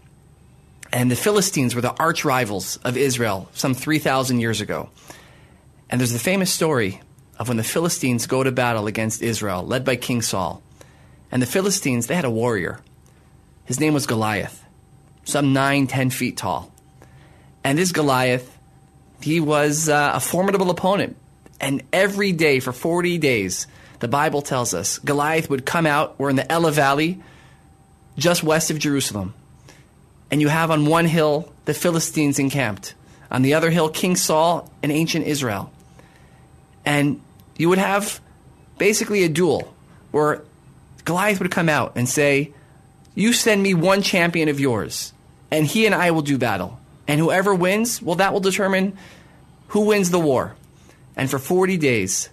And 0.93 1.11
the 1.11 1.17
Philistines 1.17 1.75
were 1.75 1.81
the 1.81 1.95
arch 1.99 2.25
rivals 2.25 2.77
of 2.79 2.97
Israel 2.97 3.49
some 3.55 3.75
3,000 3.75 4.41
years 4.41 4.61
ago. 4.61 4.91
And 5.89 6.01
there's 6.01 6.13
the 6.13 6.19
famous 6.19 6.53
story 6.53 7.01
of 7.39 7.49
when 7.49 7.57
the 7.57 7.65
Philistines 7.65 8.27
go 8.27 8.43
to 8.43 8.53
battle 8.53 8.87
against 8.87 9.23
Israel, 9.23 9.65
led 9.65 9.85
by 9.85 9.97
King 9.97 10.23
Saul. 10.23 10.62
And 11.33 11.41
the 11.41 11.47
Philistines, 11.47 12.07
they 12.07 12.15
had 12.15 12.27
a 12.27 12.31
warrior. 12.31 12.79
His 13.65 13.81
name 13.81 13.95
was 13.95 14.07
Goliath, 14.07 14.63
some 15.25 15.55
nine, 15.55 15.87
ten 15.87 16.11
feet 16.11 16.37
tall. 16.37 16.71
And 17.65 17.79
this 17.79 17.91
Goliath, 17.91 18.57
he 19.23 19.41
was 19.41 19.89
uh, 19.89 20.13
a 20.15 20.21
formidable 20.21 20.71
opponent. 20.71 21.17
And 21.59 21.83
every 21.93 22.33
day 22.33 22.61
for 22.61 22.73
40 22.73 23.19
days, 23.19 23.67
the 24.01 24.09
Bible 24.09 24.43
tells 24.43 24.75
us, 24.75 24.99
Goliath 24.99 25.49
would 25.49 25.65
come 25.65 25.87
out. 25.87 26.19
We're 26.19 26.31
in 26.31 26.37
the 26.37 26.51
Elah 26.51 26.73
Valley, 26.73 27.23
just 28.19 28.43
west 28.43 28.71
of 28.71 28.79
Jerusalem. 28.79 29.33
And 30.31 30.41
you 30.41 30.49
have 30.49 30.71
on 30.71 30.87
one 30.87 31.07
hill 31.07 31.53
the 31.65 31.75
Philistines 31.75 32.39
encamped, 32.39 32.95
on 33.31 33.43
the 33.43 33.55
other 33.55 33.71
hill, 33.71 33.89
King 33.89 34.17
Saul 34.17 34.71
and 34.83 34.91
ancient 34.91 35.27
Israel. 35.27 35.73
And 36.85 37.21
you 37.57 37.69
would 37.69 37.79
have 37.79 38.21
basically 38.77 39.23
a 39.23 39.29
duel 39.29 39.73
where 40.11 40.43
Goliath 41.05 41.41
would 41.41 41.51
come 41.51 41.69
out 41.69 41.93
and 41.97 42.09
say, 42.09 42.53
You 43.15 43.33
send 43.33 43.63
me 43.63 43.75
one 43.75 44.03
champion 44.03 44.49
of 44.49 44.61
yours, 44.61 45.13
and 45.51 45.67
he 45.67 45.87
and 45.87 45.95
I 45.95 46.11
will 46.11 46.23
do 46.23 46.39
battle. 46.39 46.79
And 47.09 47.21
whoever 47.21 47.55
wins, 47.55 48.01
well, 48.01 48.17
that 48.17 48.33
will 48.33 48.41
determine 48.41 48.97
who 49.69 49.87
wins 49.87 50.11
the 50.11 50.21
war. 50.21 50.55
And 51.17 51.31
for 51.31 51.39
40 51.39 51.77
days, 51.77 52.31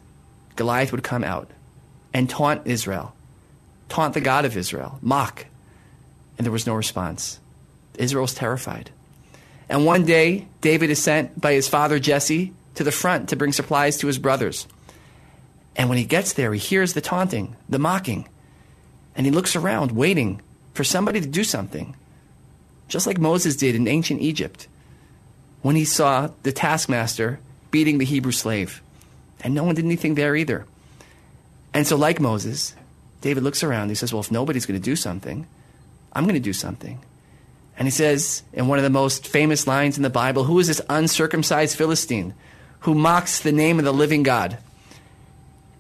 Goliath 0.56 0.92
would 0.92 1.04
come 1.04 1.24
out 1.24 1.50
and 2.14 2.30
taunt 2.30 2.66
Israel, 2.66 3.14
taunt 3.88 4.14
the 4.14 4.22
God 4.22 4.46
of 4.46 4.56
Israel, 4.56 5.00
mock. 5.02 5.46
And 6.38 6.46
there 6.46 6.52
was 6.52 6.68
no 6.68 6.76
response. 6.76 7.40
Israel 7.98 8.24
was 8.24 8.34
terrified. 8.34 8.92
And 9.68 9.86
one 9.86 10.06
day, 10.06 10.48
David 10.62 10.90
is 10.90 11.02
sent 11.02 11.40
by 11.40 11.54
his 11.54 11.68
father 11.68 12.00
Jesse 12.00 12.54
to 12.76 12.84
the 12.84 12.92
front 12.92 13.30
to 13.30 13.36
bring 13.36 13.52
supplies 13.52 13.98
to 13.98 14.08
his 14.08 14.18
brothers. 14.18 14.68
And 15.76 15.90
when 15.90 15.98
he 15.98 16.06
gets 16.06 16.34
there, 16.34 16.54
he 16.54 16.60
hears 16.60 16.94
the 16.94 17.02
taunting, 17.02 17.56
the 17.68 17.80
mocking. 17.80 18.28
And 19.16 19.26
he 19.26 19.32
looks 19.32 19.56
around, 19.56 19.92
waiting 19.92 20.42
for 20.74 20.84
somebody 20.84 21.20
to 21.20 21.28
do 21.28 21.44
something, 21.44 21.96
just 22.88 23.06
like 23.06 23.18
Moses 23.18 23.56
did 23.56 23.76
in 23.76 23.88
ancient 23.88 24.22
Egypt 24.22 24.68
when 25.62 25.76
he 25.76 25.86
saw 25.86 26.30
the 26.44 26.52
taskmaster 26.52 27.40
beating 27.72 27.98
the 27.98 28.06
Hebrew 28.06 28.32
slave. 28.32 28.82
And 29.42 29.54
no 29.54 29.64
one 29.64 29.76
did 29.76 29.86
anything 29.86 30.16
there 30.16 30.36
either. 30.36 30.66
And 31.74 31.86
so, 31.86 31.96
like 31.96 32.20
Moses, 32.20 32.76
David 33.22 33.44
looks 33.44 33.64
around. 33.64 33.90
He 33.90 33.96
says, 33.96 34.14
Well, 34.14 34.22
if 34.22 34.32
nobody's 34.32 34.66
going 34.66 34.80
to 34.80 34.84
do 34.84 34.96
something, 34.96 35.48
I'm 36.14 36.24
going 36.24 36.36
to 36.36 36.40
do 36.40 36.54
something. 36.54 37.00
And 37.78 37.88
he 37.88 37.92
says, 37.92 38.44
in 38.52 38.68
one 38.68 38.78
of 38.78 38.84
the 38.84 38.90
most 38.90 39.26
famous 39.26 39.66
lines 39.66 39.96
in 39.96 40.04
the 40.04 40.10
Bible, 40.10 40.44
Who 40.44 40.60
is 40.60 40.68
this 40.68 40.82
uncircumcised 40.90 41.78
Philistine 41.78 42.34
who 42.82 42.96
mocks 42.96 43.40
the 43.40 43.52
name 43.52 43.80
of 43.80 43.86
the 43.86 43.94
living 43.94 44.24
God? 44.24 44.58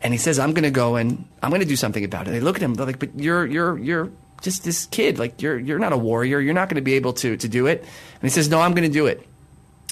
And 0.01 0.13
he 0.13 0.17
says, 0.17 0.39
I'm 0.39 0.53
going 0.53 0.63
to 0.63 0.71
go 0.71 0.95
and 0.95 1.25
I'm 1.43 1.49
going 1.49 1.61
to 1.61 1.67
do 1.67 1.75
something 1.75 2.03
about 2.03 2.27
it. 2.27 2.31
They 2.31 2.39
look 2.39 2.55
at 2.55 2.61
him, 2.61 2.73
they're 2.73 2.85
like, 2.85 2.99
But 2.99 3.19
you're, 3.19 3.45
you're, 3.45 3.77
you're 3.77 4.11
just 4.41 4.63
this 4.63 4.85
kid. 4.85 5.19
Like, 5.19 5.41
you're, 5.41 5.59
you're 5.59 5.79
not 5.79 5.93
a 5.93 5.97
warrior. 5.97 6.39
You're 6.39 6.53
not 6.53 6.69
going 6.69 6.75
to 6.75 6.81
be 6.81 6.93
able 6.93 7.13
to, 7.13 7.35
to 7.35 7.47
do 7.47 7.67
it. 7.67 7.81
And 7.81 8.21
he 8.21 8.29
says, 8.29 8.49
No, 8.49 8.61
I'm 8.61 8.73
going 8.73 8.87
to 8.87 8.93
do 8.93 9.07
it. 9.07 9.25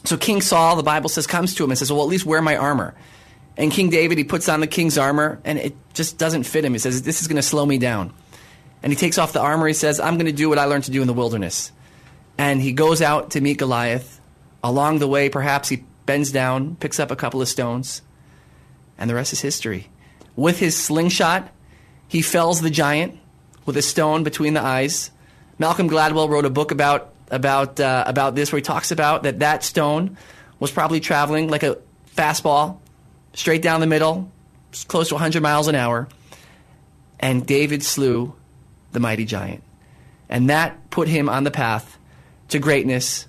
So 0.04 0.16
King 0.16 0.42
Saul, 0.42 0.76
the 0.76 0.84
Bible 0.84 1.10
says, 1.10 1.28
comes 1.28 1.56
to 1.56 1.64
him 1.64 1.72
and 1.72 1.78
says, 1.78 1.92
Well, 1.92 2.02
at 2.04 2.08
least 2.08 2.26
wear 2.26 2.42
my 2.42 2.56
armor. 2.56 2.96
And 3.58 3.72
King 3.72 3.90
David, 3.90 4.18
he 4.18 4.24
puts 4.24 4.48
on 4.48 4.60
the 4.60 4.68
king's 4.68 5.00
armor, 5.00 5.42
and 5.44 5.58
it 5.58 5.76
just 5.94 6.20
doesn't 6.20 6.44
fit 6.44 6.64
him. 6.64 6.74
He 6.74 6.80
says, 6.80 7.02
This 7.02 7.22
is 7.22 7.28
going 7.28 7.38
to 7.38 7.42
slow 7.42 7.66
me 7.66 7.78
down. 7.78 8.14
And 8.84 8.94
he 8.94 8.96
takes 8.96 9.18
off 9.18 9.34
the 9.34 9.42
armor. 9.42 9.68
He 9.68 9.74
says, 9.74 10.00
I'm 10.00 10.16
going 10.16 10.28
to 10.28 10.32
do 10.32 10.48
what 10.48 10.60
I 10.60 10.66
learned 10.66 10.86
to 10.86 10.92
do 10.92 11.02
in 11.02 11.08
the 11.08 11.14
wilderness. 11.14 11.72
And 12.38 12.62
he 12.62 12.72
goes 12.72 13.02
out 13.02 13.32
to 13.32 13.42
meet 13.42 13.58
Goliath. 13.58 14.22
Along 14.64 15.00
the 15.00 15.08
way, 15.08 15.30
perhaps 15.30 15.70
he 15.70 15.84
bends 16.06 16.32
down, 16.32 16.76
picks 16.76 17.00
up 17.00 17.12
a 17.12 17.16
couple 17.16 17.42
of 17.42 17.48
stones, 17.48 18.02
and 18.98 19.10
the 19.10 19.16
rest 19.16 19.34
is 19.34 19.42
history. 19.42 19.90
With 20.38 20.60
his 20.60 20.78
slingshot, 20.78 21.52
he 22.08 22.22
fells 22.22 22.62
the 22.62 22.70
giant 22.70 23.20
with 23.66 23.76
a 23.76 23.82
stone 23.82 24.24
between 24.24 24.54
the 24.54 24.62
eyes. 24.62 25.12
Malcolm 25.60 25.90
Gladwell 25.90 26.30
wrote 26.30 26.46
a 26.46 26.50
book 26.50 26.72
about, 26.72 27.12
about, 27.30 27.80
uh, 27.80 28.04
about 28.08 28.36
this 28.36 28.52
where 28.52 28.58
he 28.58 28.64
talks 28.64 28.92
about 28.92 29.24
that 29.24 29.40
that 29.40 29.64
stone 29.64 30.16
was 30.60 30.72
probably 30.72 31.00
traveling 31.00 31.50
like 31.50 31.64
a 31.64 31.80
fastball 32.16 32.78
straight 33.34 33.64
down 33.64 33.82
the 33.82 33.88
middle, 33.88 34.32
close 34.88 35.10
to 35.10 35.16
100 35.16 35.42
miles 35.42 35.68
an 35.68 35.76
hour. 35.76 36.08
And 37.20 37.46
David 37.46 37.84
slew 37.84 38.34
the 38.92 39.00
mighty 39.00 39.26
giant. 39.26 39.64
And 40.30 40.52
that 40.52 40.92
put 40.92 41.08
him 41.08 41.30
on 41.30 41.46
the 41.46 41.52
path 41.52 41.98
to 42.50 42.60
greatness, 42.60 43.28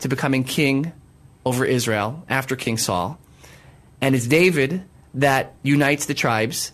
to 0.00 0.08
becoming 0.08 0.44
king 0.44 0.92
over 1.46 1.64
Israel 1.64 2.22
after 2.28 2.54
King 2.54 2.76
Saul. 2.76 3.18
And 4.02 4.14
it's 4.14 4.26
David 4.26 4.84
that 5.14 5.54
unites 5.62 6.06
the 6.06 6.14
tribes. 6.14 6.72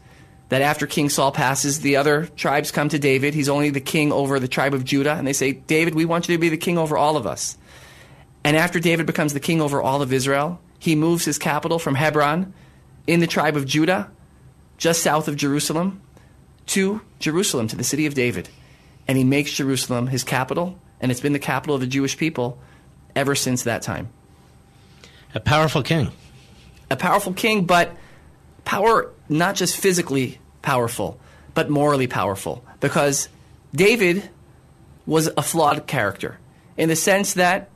That 0.49 0.62
after 0.62 0.87
King 0.89 1.11
Saul 1.11 1.31
passes, 1.31 1.81
the 1.81 1.97
other 1.97 2.27
tribes 2.27 2.73
come 2.73 2.89
to 2.89 2.99
David. 2.99 3.35
He's 3.35 3.49
only 3.49 3.71
the 3.71 3.81
king 3.81 4.11
over 4.11 4.41
the 4.41 4.49
tribe 4.49 4.75
of 4.75 4.85
Judah. 4.85 5.12
And 5.12 5.27
they 5.27 5.33
say, 5.33 5.53
David, 5.53 5.95
we 5.95 6.05
want 6.05 6.29
you 6.29 6.35
to 6.35 6.41
be 6.41 6.49
the 6.49 6.57
king 6.57 6.77
over 6.77 6.97
all 6.97 7.17
of 7.17 7.27
us. 7.27 7.57
And 8.43 8.57
after 8.57 8.81
David 8.81 9.07
becomes 9.07 9.33
the 9.33 9.41
king 9.41 9.61
over 9.61 9.81
all 9.81 10.03
of 10.03 10.12
Israel, 10.12 10.61
he 10.79 10.97
moves 10.97 11.25
his 11.25 11.39
capital 11.39 11.79
from 11.79 11.95
Hebron 11.95 12.53
in 13.07 13.21
the 13.21 13.27
tribe 13.27 13.57
of 13.57 13.67
Judah, 13.67 14.11
just 14.79 15.03
south 15.03 15.29
of 15.29 15.37
Jerusalem, 15.37 16.01
to 16.67 17.01
Jerusalem, 17.19 17.69
to 17.69 17.77
the 17.77 17.85
city 17.85 18.07
of 18.07 18.15
David. 18.15 18.49
And 19.07 19.19
he 19.19 19.25
makes 19.25 19.53
Jerusalem 19.53 20.07
his 20.07 20.25
capital, 20.25 20.79
and 21.01 21.11
it's 21.11 21.21
been 21.21 21.33
the 21.33 21.39
capital 21.39 21.75
of 21.75 21.81
the 21.81 21.87
Jewish 21.87 22.17
people 22.17 22.59
ever 23.15 23.35
since 23.35 23.65
that 23.65 23.83
time. 23.83 24.09
A 25.35 25.41
powerful 25.41 25.83
king. 25.83 26.11
A 26.91 26.97
powerful 26.97 27.33
king, 27.33 27.67
but 27.67 27.95
power 28.65 29.11
not 29.28 29.55
just 29.55 29.77
physically 29.77 30.39
powerful, 30.62 31.19
but 31.55 31.70
morally 31.70 32.07
powerful. 32.07 32.65
Because 32.81 33.28
David 33.74 34.28
was 35.07 35.28
a 35.37 35.43
flawed 35.43 35.87
character 35.87 36.39
in 36.77 36.89
the 36.89 36.97
sense 36.97 37.35
that 37.35 37.69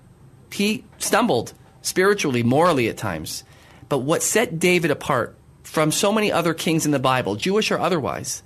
he 0.51 0.85
stumbled 0.99 1.53
spiritually, 1.83 2.43
morally 2.43 2.89
at 2.89 2.97
times. 2.97 3.45
But 3.89 3.99
what 3.99 4.23
set 4.23 4.59
David 4.59 4.91
apart 4.91 5.37
from 5.63 5.91
so 5.91 6.13
many 6.13 6.31
other 6.31 6.55
kings 6.55 6.87
in 6.87 6.93
the 6.93 6.99
Bible, 6.99 7.37
Jewish 7.37 7.71
or 7.71 7.79
otherwise, 7.79 8.43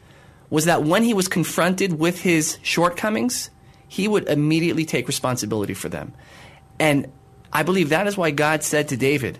was 0.50 0.64
that 0.64 0.82
when 0.82 1.02
he 1.04 1.14
was 1.14 1.28
confronted 1.28 1.98
with 1.98 2.22
his 2.22 2.58
shortcomings, 2.62 3.50
he 3.86 4.08
would 4.08 4.28
immediately 4.28 4.84
take 4.84 5.06
responsibility 5.06 5.74
for 5.74 5.88
them. 5.88 6.14
And 6.78 7.12
I 7.52 7.62
believe 7.62 7.90
that 7.90 8.06
is 8.06 8.16
why 8.16 8.30
God 8.30 8.62
said 8.62 8.88
to 8.88 8.96
David, 8.96 9.38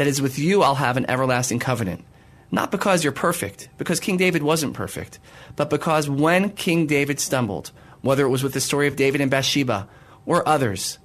That 0.00 0.06
is 0.06 0.22
with 0.22 0.38
you 0.38 0.62
I'll 0.62 0.76
have 0.76 0.96
an 0.96 1.10
everlasting 1.10 1.58
covenant. 1.58 2.06
Not 2.50 2.70
because 2.70 3.04
you're 3.04 3.12
perfect, 3.12 3.68
because 3.76 4.00
King 4.00 4.16
David 4.16 4.42
wasn't 4.42 4.72
perfect, 4.72 5.18
but 5.56 5.68
because 5.68 6.08
when 6.08 6.52
King 6.52 6.86
David 6.86 7.20
stumbled, 7.20 7.70
whether 8.00 8.24
it 8.24 8.30
was 8.30 8.42
with 8.42 8.54
the 8.54 8.62
story 8.62 8.86
of 8.86 8.96
David 8.96 9.20
and 9.20 9.30
Bathsheba 9.30 9.86
or 10.24 10.48
others, 10.48 10.98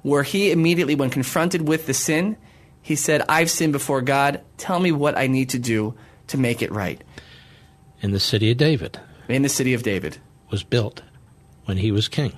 where 0.00 0.22
he 0.22 0.50
immediately, 0.52 0.94
when 0.94 1.10
confronted 1.10 1.68
with 1.68 1.84
the 1.84 1.92
sin, 1.92 2.38
he 2.80 2.96
said, 2.96 3.20
I've 3.28 3.50
sinned 3.50 3.74
before 3.74 4.00
God. 4.00 4.40
Tell 4.56 4.80
me 4.80 4.90
what 4.90 5.18
I 5.18 5.26
need 5.26 5.50
to 5.50 5.58
do 5.58 5.92
to 6.28 6.38
make 6.38 6.62
it 6.62 6.72
right. 6.72 7.04
In 8.00 8.12
the 8.12 8.18
city 8.18 8.50
of 8.50 8.56
David. 8.56 8.98
In 9.28 9.42
the 9.42 9.50
city 9.50 9.74
of 9.74 9.82
David. 9.82 10.16
Was 10.50 10.62
built 10.62 11.02
when 11.66 11.76
he 11.76 11.92
was 11.92 12.08
king. 12.08 12.32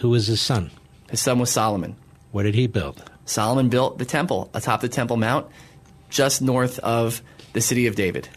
Who 0.00 0.10
was 0.10 0.26
his 0.26 0.42
son? 0.42 0.70
His 1.08 1.22
son 1.22 1.38
was 1.38 1.48
Solomon. 1.48 1.96
What 2.30 2.42
did 2.42 2.54
he 2.54 2.66
build? 2.66 3.10
Solomon 3.24 3.68
built 3.68 3.98
the 3.98 4.04
temple 4.04 4.50
atop 4.54 4.80
the 4.80 4.88
Temple 4.88 5.16
Mount, 5.16 5.46
just 6.10 6.42
north 6.42 6.78
of 6.80 7.22
the 7.52 7.60
city 7.60 7.86
of 7.86 7.94
David. 7.94 8.28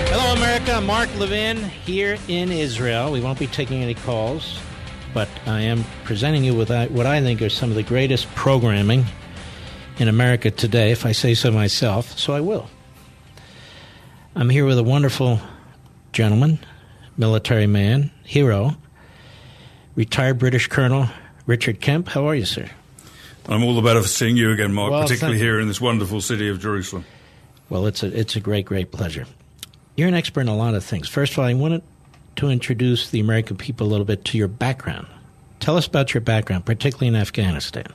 Hello, 0.10 0.34
America. 0.36 0.82
Mark 0.82 1.10
Levin 1.18 1.58
here 1.58 2.18
in 2.28 2.52
Israel. 2.52 3.12
We 3.12 3.20
won't 3.20 3.40
be 3.40 3.48
taking 3.48 3.82
any 3.82 3.96
calls, 3.96 4.60
but 5.14 5.30
I 5.48 5.62
am 5.62 5.84
presenting 6.04 6.44
you 6.44 6.54
with 6.54 6.70
uh, 6.70 6.88
what 6.88 7.08
I 7.08 7.20
think 7.22 7.42
are 7.42 7.50
some 7.50 7.70
of 7.70 7.76
the 7.76 7.84
greatest 7.84 8.28
programming 8.36 9.06
in 9.98 10.08
America 10.08 10.52
today, 10.52 10.92
if 10.92 11.04
I 11.06 11.14
say 11.14 11.34
so 11.34 11.50
myself, 11.50 12.18
so 12.18 12.34
I 12.34 12.42
will. 12.42 12.70
I'm 14.36 14.50
here 14.50 14.66
with 14.66 14.78
a 14.78 14.84
wonderful 14.84 15.40
gentleman, 16.14 16.60
military 17.18 17.68
man, 17.68 18.12
hero, 18.24 18.78
retired 19.96 20.40
British 20.40 20.68
Colonel 20.68 21.10
Richard 21.46 21.82
Kemp. 21.82 22.08
How 22.08 22.28
are 22.28 22.36
you, 22.36 22.46
sir? 22.46 22.70
I'm 23.50 23.64
all 23.64 23.76
the 23.76 23.82
better 23.82 24.02
for 24.02 24.08
seeing 24.08 24.38
you 24.38 24.52
again, 24.52 24.74
Mark, 24.74 24.92
well, 24.92 25.02
particularly 25.02 25.40
here 25.40 25.60
in 25.60 25.68
this 25.68 25.82
wonderful 25.82 26.22
city 26.22 26.48
of 26.48 26.60
Jerusalem. 26.60 27.06
Well, 27.70 27.86
it's 27.86 28.04
a, 28.04 28.18
it's 28.18 28.36
a 28.36 28.40
great, 28.40 28.66
great 28.66 28.92
pleasure. 28.92 29.26
You're 29.96 30.08
an 30.08 30.14
expert 30.14 30.42
in 30.42 30.48
a 30.48 30.56
lot 30.56 30.76
of 30.76 30.84
things. 30.84 31.10
First 31.10 31.34
of 31.34 31.40
all, 31.40 31.46
I 31.46 31.54
wanted 31.54 31.84
to 32.38 32.50
introduce 32.50 33.10
the 33.10 33.20
American 33.20 33.58
people 33.58 33.88
a 33.88 33.90
little 33.90 34.06
bit 34.06 34.24
to 34.26 34.38
your 34.38 34.48
background. 34.48 35.08
Tell 35.60 35.76
us 35.76 35.88
about 35.88 36.14
your 36.14 36.22
background, 36.22 36.66
particularly 36.66 37.08
in 37.08 37.16
Afghanistan. 37.16 37.88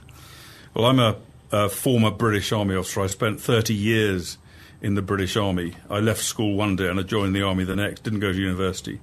Well, 0.74 0.86
I'm 0.86 0.98
a 0.98 1.16
a 1.52 1.68
former 1.68 2.10
British 2.10 2.52
Army 2.52 2.74
officer. 2.74 3.02
I 3.02 3.06
spent 3.06 3.40
30 3.40 3.74
years 3.74 4.38
in 4.86 4.94
the 4.94 5.02
British 5.02 5.36
Army. 5.36 5.74
I 5.90 5.98
left 5.98 6.22
school 6.22 6.54
one 6.54 6.76
day 6.76 6.86
and 6.86 7.00
I 7.00 7.02
joined 7.02 7.34
the 7.34 7.42
Army 7.42 7.64
the 7.64 7.74
next, 7.74 8.04
didn't 8.04 8.20
go 8.20 8.32
to 8.32 8.38
university. 8.38 9.00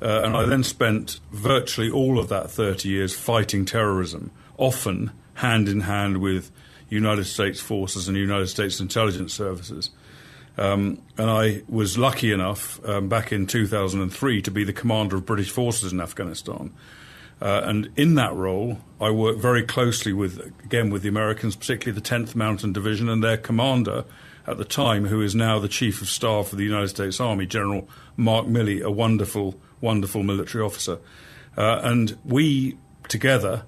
Uh, 0.00 0.22
and 0.22 0.36
I 0.36 0.44
then 0.44 0.62
spent 0.62 1.18
virtually 1.32 1.90
all 1.90 2.20
of 2.20 2.28
that 2.28 2.48
30 2.48 2.88
years 2.88 3.12
fighting 3.12 3.64
terrorism, 3.64 4.30
often 4.56 5.10
hand 5.34 5.68
in 5.68 5.80
hand 5.80 6.18
with 6.18 6.52
United 6.88 7.24
States 7.24 7.60
forces 7.60 8.06
and 8.06 8.16
United 8.16 8.46
States 8.46 8.78
intelligence 8.78 9.34
services. 9.34 9.90
Um, 10.56 11.02
and 11.18 11.28
I 11.28 11.62
was 11.68 11.98
lucky 11.98 12.32
enough 12.32 12.78
um, 12.88 13.08
back 13.08 13.32
in 13.32 13.48
2003 13.48 14.42
to 14.42 14.50
be 14.52 14.62
the 14.62 14.72
commander 14.72 15.16
of 15.16 15.26
British 15.26 15.50
forces 15.50 15.92
in 15.92 16.00
Afghanistan. 16.00 16.72
Uh, 17.42 17.62
and 17.64 17.90
in 17.96 18.14
that 18.14 18.32
role, 18.32 18.78
I 19.00 19.10
worked 19.10 19.40
very 19.40 19.64
closely 19.64 20.12
with, 20.12 20.38
again, 20.64 20.88
with 20.90 21.02
the 21.02 21.08
Americans, 21.08 21.56
particularly 21.56 22.00
the 22.00 22.08
10th 22.08 22.36
Mountain 22.36 22.72
Division 22.72 23.08
and 23.08 23.24
their 23.24 23.36
commander 23.36 24.04
at 24.46 24.58
the 24.58 24.64
time, 24.64 25.06
who 25.06 25.20
is 25.20 25.34
now 25.34 25.58
the 25.58 25.68
Chief 25.68 26.00
of 26.00 26.08
Staff 26.08 26.52
of 26.52 26.58
the 26.58 26.64
United 26.64 26.88
States 26.88 27.20
Army, 27.20 27.46
General 27.46 27.88
Mark 28.16 28.46
Milley, 28.46 28.82
a 28.82 28.90
wonderful, 28.90 29.56
wonderful 29.80 30.22
military 30.22 30.64
officer. 30.64 30.98
Uh, 31.56 31.80
and 31.82 32.16
we 32.24 32.76
together 33.08 33.62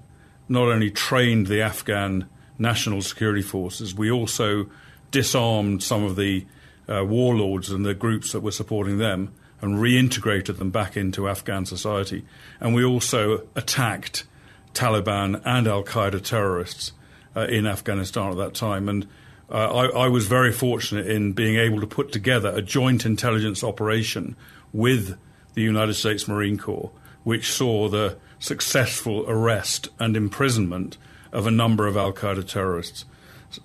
not 0.48 0.68
only 0.68 0.90
trained 0.90 1.46
the 1.46 1.60
Afghan 1.60 2.28
national 2.58 3.02
security 3.02 3.42
forces, 3.42 3.94
we 3.94 4.10
also 4.10 4.66
disarmed 5.10 5.82
some 5.82 6.04
of 6.04 6.16
the 6.16 6.46
uh, 6.88 7.04
warlords 7.04 7.70
and 7.70 7.84
the 7.84 7.94
groups 7.94 8.32
that 8.32 8.40
were 8.40 8.50
supporting 8.50 8.98
them 8.98 9.32
and 9.60 9.78
reintegrated 9.78 10.58
them 10.58 10.70
back 10.70 10.96
into 10.96 11.28
Afghan 11.28 11.66
society. 11.66 12.24
And 12.60 12.74
we 12.74 12.84
also 12.84 13.46
attacked 13.56 14.24
Taliban 14.72 15.40
and 15.44 15.66
Al 15.66 15.82
Qaeda 15.82 16.22
terrorists 16.22 16.92
uh, 17.36 17.42
in 17.42 17.66
Afghanistan 17.66 18.30
at 18.30 18.36
that 18.36 18.54
time. 18.54 18.88
And 18.88 19.06
uh, 19.50 19.54
I, 19.54 20.04
I, 20.04 20.08
was 20.08 20.26
very 20.26 20.52
fortunate 20.52 21.06
in 21.06 21.32
being 21.32 21.56
able 21.56 21.80
to 21.80 21.86
put 21.86 22.12
together 22.12 22.50
a 22.50 22.60
joint 22.60 23.06
intelligence 23.06 23.64
operation 23.64 24.36
with 24.72 25.18
the 25.54 25.62
United 25.62 25.94
States 25.94 26.28
Marine 26.28 26.58
Corps, 26.58 26.90
which 27.24 27.50
saw 27.50 27.88
the 27.88 28.18
successful 28.38 29.24
arrest 29.26 29.88
and 29.98 30.16
imprisonment 30.16 30.98
of 31.32 31.46
a 31.46 31.50
number 31.50 31.86
of 31.86 31.96
Al 31.96 32.12
Qaeda 32.12 32.46
terrorists. 32.46 33.04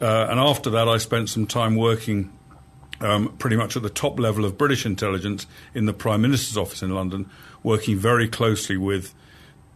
Uh, 0.02 0.28
and 0.30 0.40
after 0.40 0.70
that, 0.70 0.88
I 0.88 0.98
spent 0.98 1.30
some 1.30 1.46
time 1.46 1.76
working 1.76 2.32
um, 3.02 3.36
pretty 3.38 3.58
much 3.58 3.76
at 3.76 3.84
the 3.84 3.90
top 3.90 4.20
level 4.20 4.46
of 4.46 4.58
British 4.58 4.86
intelligence 4.86 5.46
in 5.74 5.86
the 5.86 5.94
Prime 5.94 6.22
Minister's 6.22 6.58
office 6.58 6.82
in 6.82 6.92
London, 6.92 7.30
working 7.62 7.98
very 7.98 8.28
closely 8.28 8.78
with 8.78 9.14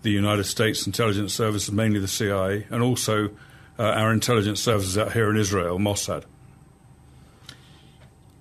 the 0.04 0.12
United 0.12 0.46
States 0.46 0.86
intelligence 0.86 1.34
services, 1.34 1.72
mainly 1.72 2.00
the 2.00 2.08
CIA, 2.08 2.66
and 2.70 2.82
also 2.82 3.30
uh, 3.80 3.84
our 3.84 4.14
intelligence 4.14 4.60
services 4.60 4.98
out 4.98 5.14
here 5.14 5.30
in 5.30 5.38
Israel, 5.38 5.80
Mossad. 5.80 6.24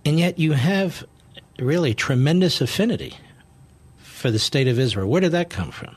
And 0.05 0.19
yet 0.19 0.39
you 0.39 0.53
have 0.53 1.05
really 1.59 1.95
tremendous 1.95 2.61
affinity 2.61 3.17
for 3.99 4.31
the 4.31 4.39
state 4.39 4.69
of 4.69 4.79
Israel. 4.79 5.09
Where 5.09 5.21
did 5.21 5.33
that 5.33 5.51
come 5.51 5.71
from? 5.71 5.97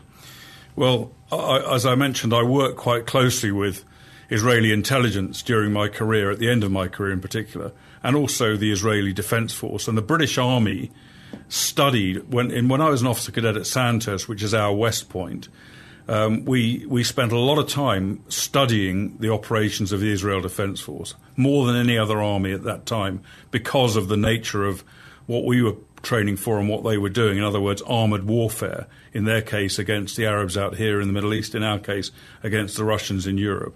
Well, 0.75 1.11
I, 1.31 1.75
as 1.75 1.85
I 1.85 1.95
mentioned, 1.95 2.33
I 2.33 2.43
worked 2.43 2.77
quite 2.77 3.05
closely 3.05 3.51
with 3.51 3.85
Israeli 4.29 4.71
intelligence 4.71 5.41
during 5.41 5.73
my 5.73 5.87
career, 5.87 6.31
at 6.31 6.39
the 6.39 6.49
end 6.49 6.63
of 6.63 6.71
my 6.71 6.87
career 6.87 7.11
in 7.11 7.21
particular 7.21 7.71
and 8.03 8.15
also 8.15 8.55
the 8.55 8.71
Israeli 8.71 9.13
Defense 9.13 9.53
Force. 9.53 9.87
And 9.87 9.97
the 9.97 10.01
British 10.01 10.37
Army 10.37 10.91
studied, 11.47 12.31
when, 12.31 12.51
in, 12.51 12.67
when 12.67 12.81
I 12.81 12.89
was 12.89 13.01
an 13.01 13.07
officer 13.07 13.31
cadet 13.31 13.57
at 13.57 13.65
Sandhurst, 13.65 14.27
which 14.27 14.43
is 14.43 14.53
our 14.53 14.73
West 14.73 15.09
Point, 15.09 15.49
um, 16.09 16.43
we, 16.43 16.87
we 16.87 17.03
spent 17.03 17.31
a 17.31 17.37
lot 17.37 17.59
of 17.59 17.67
time 17.67 18.23
studying 18.29 19.15
the 19.19 19.31
operations 19.31 19.91
of 19.91 19.99
the 19.99 20.11
Israel 20.11 20.41
Defense 20.41 20.79
Force, 20.79 21.13
more 21.37 21.67
than 21.67 21.75
any 21.75 21.99
other 21.99 22.19
army 22.19 22.51
at 22.51 22.63
that 22.63 22.87
time, 22.87 23.21
because 23.51 23.95
of 23.95 24.07
the 24.07 24.17
nature 24.17 24.65
of 24.65 24.83
what 25.27 25.45
we 25.45 25.61
were 25.61 25.75
training 26.01 26.35
for 26.35 26.57
and 26.57 26.67
what 26.67 26.83
they 26.83 26.97
were 26.97 27.09
doing. 27.09 27.37
In 27.37 27.43
other 27.43 27.61
words, 27.61 27.83
armored 27.83 28.23
warfare, 28.23 28.87
in 29.13 29.25
their 29.25 29.43
case 29.43 29.77
against 29.77 30.17
the 30.17 30.25
Arabs 30.25 30.57
out 30.57 30.77
here 30.77 30.99
in 30.99 31.07
the 31.07 31.13
Middle 31.13 31.31
East, 31.31 31.53
in 31.53 31.61
our 31.61 31.77
case 31.77 32.09
against 32.41 32.75
the 32.75 32.83
Russians 32.83 33.27
in 33.27 33.37
Europe. 33.37 33.75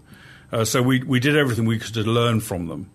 Uh, 0.51 0.65
so 0.65 0.81
we, 0.81 1.03
we 1.03 1.19
did 1.19 1.38
everything 1.38 1.65
we 1.65 1.77
could 1.77 1.93
to 1.93 2.01
learn 2.01 2.39
from 2.39 2.65
them. 2.65 2.89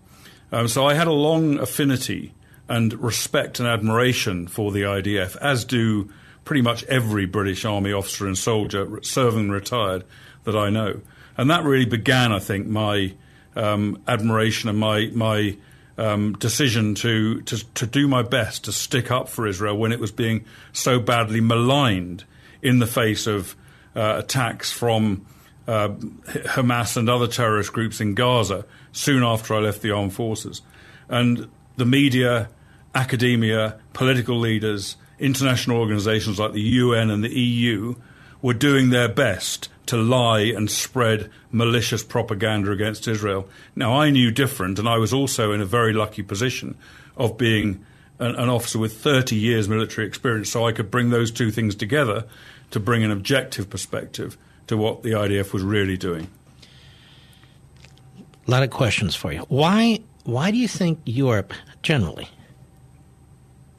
Um, 0.51 0.67
so 0.67 0.85
I 0.85 0.95
had 0.95 1.07
a 1.07 1.13
long 1.13 1.59
affinity 1.59 2.33
and 2.67 2.93
respect 2.93 3.59
and 3.59 3.69
admiration 3.69 4.47
for 4.47 4.73
the 4.73 4.81
IDF, 4.81 5.37
as 5.37 5.63
do 5.63 6.09
pretty 6.49 6.63
much 6.63 6.83
every 6.85 7.27
British 7.27 7.63
Army 7.63 7.93
officer 7.93 8.25
and 8.25 8.35
soldier, 8.35 8.99
serving 9.03 9.41
and 9.41 9.51
retired, 9.51 10.03
that 10.45 10.55
I 10.55 10.71
know. 10.71 10.99
And 11.37 11.51
that 11.51 11.63
really 11.63 11.85
began, 11.85 12.31
I 12.31 12.39
think, 12.39 12.65
my 12.65 13.13
um, 13.55 14.01
admiration 14.07 14.67
and 14.67 14.79
my 14.79 15.11
my 15.13 15.57
um, 15.99 16.33
decision 16.33 16.95
to, 16.95 17.41
to 17.41 17.63
to 17.75 17.85
do 17.85 18.07
my 18.07 18.23
best 18.23 18.63
to 18.63 18.71
stick 18.71 19.11
up 19.11 19.29
for 19.29 19.45
Israel 19.45 19.77
when 19.77 19.91
it 19.91 19.99
was 19.99 20.11
being 20.11 20.43
so 20.73 20.99
badly 20.99 21.39
maligned 21.39 22.23
in 22.63 22.79
the 22.79 22.87
face 22.87 23.27
of 23.27 23.55
uh, 23.95 24.15
attacks 24.17 24.71
from 24.71 25.27
uh, 25.67 25.89
Hamas 26.55 26.97
and 26.97 27.11
other 27.11 27.27
terrorist 27.27 27.73
groups 27.73 28.01
in 28.01 28.15
Gaza 28.15 28.65
soon 28.91 29.21
after 29.21 29.53
I 29.53 29.59
left 29.59 29.83
the 29.83 29.91
armed 29.91 30.13
forces. 30.13 30.63
And 31.09 31.47
the 31.77 31.85
media, 31.85 32.49
academia, 32.95 33.79
political 33.93 34.39
leaders, 34.39 34.95
international 35.19 35.77
organizations 35.77 36.39
like 36.39 36.53
the 36.53 36.61
UN 36.61 37.09
and 37.09 37.23
the 37.23 37.37
EU 37.37 37.95
were 38.41 38.53
doing 38.53 38.89
their 38.89 39.09
best 39.09 39.69
to 39.85 39.97
lie 39.97 40.41
and 40.41 40.69
spread 40.69 41.29
malicious 41.51 42.03
propaganda 42.03 42.71
against 42.71 43.07
Israel. 43.07 43.47
Now, 43.75 43.99
I 43.99 44.11
knew 44.11 44.31
different, 44.31 44.79
and 44.79 44.87
I 44.87 44.97
was 44.97 45.11
also 45.11 45.51
in 45.51 45.61
a 45.61 45.65
very 45.65 45.93
lucky 45.93 46.21
position 46.21 46.77
of 47.17 47.37
being 47.37 47.83
an, 48.19 48.35
an, 48.35 48.49
officer 48.49 48.79
with 48.79 49.01
30 49.01 49.35
years 49.35 49.67
military 49.67 50.07
experience, 50.07 50.49
so 50.49 50.65
I 50.65 50.71
could 50.71 50.91
bring 50.91 51.09
those 51.09 51.31
two 51.31 51.51
things 51.51 51.75
together 51.75 52.25
to 52.71 52.79
bring 52.79 53.03
an 53.03 53.11
objective 53.11 53.69
perspective 53.69 54.37
to 54.67 54.77
what 54.77 55.03
the 55.03 55.11
IDF 55.11 55.51
was 55.53 55.63
really 55.63 55.97
doing. 55.97 56.29
A 58.47 58.51
lot 58.51 58.63
of 58.63 58.69
questions 58.69 59.15
for 59.15 59.33
you. 59.33 59.39
Why 59.49 60.01
why 60.23 60.51
do 60.51 60.57
you 60.57 60.67
think 60.67 60.99
Europe 61.05 61.53
generally 61.81 62.29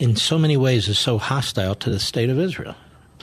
in 0.01 0.16
so 0.16 0.39
many 0.39 0.56
ways 0.56 0.89
is 0.89 0.98
so 0.98 1.18
hostile 1.18 1.77
to 1.77 1.90
the 1.90 2.01
state 2.01 2.31
of 2.31 2.40
Israel? 2.40 2.74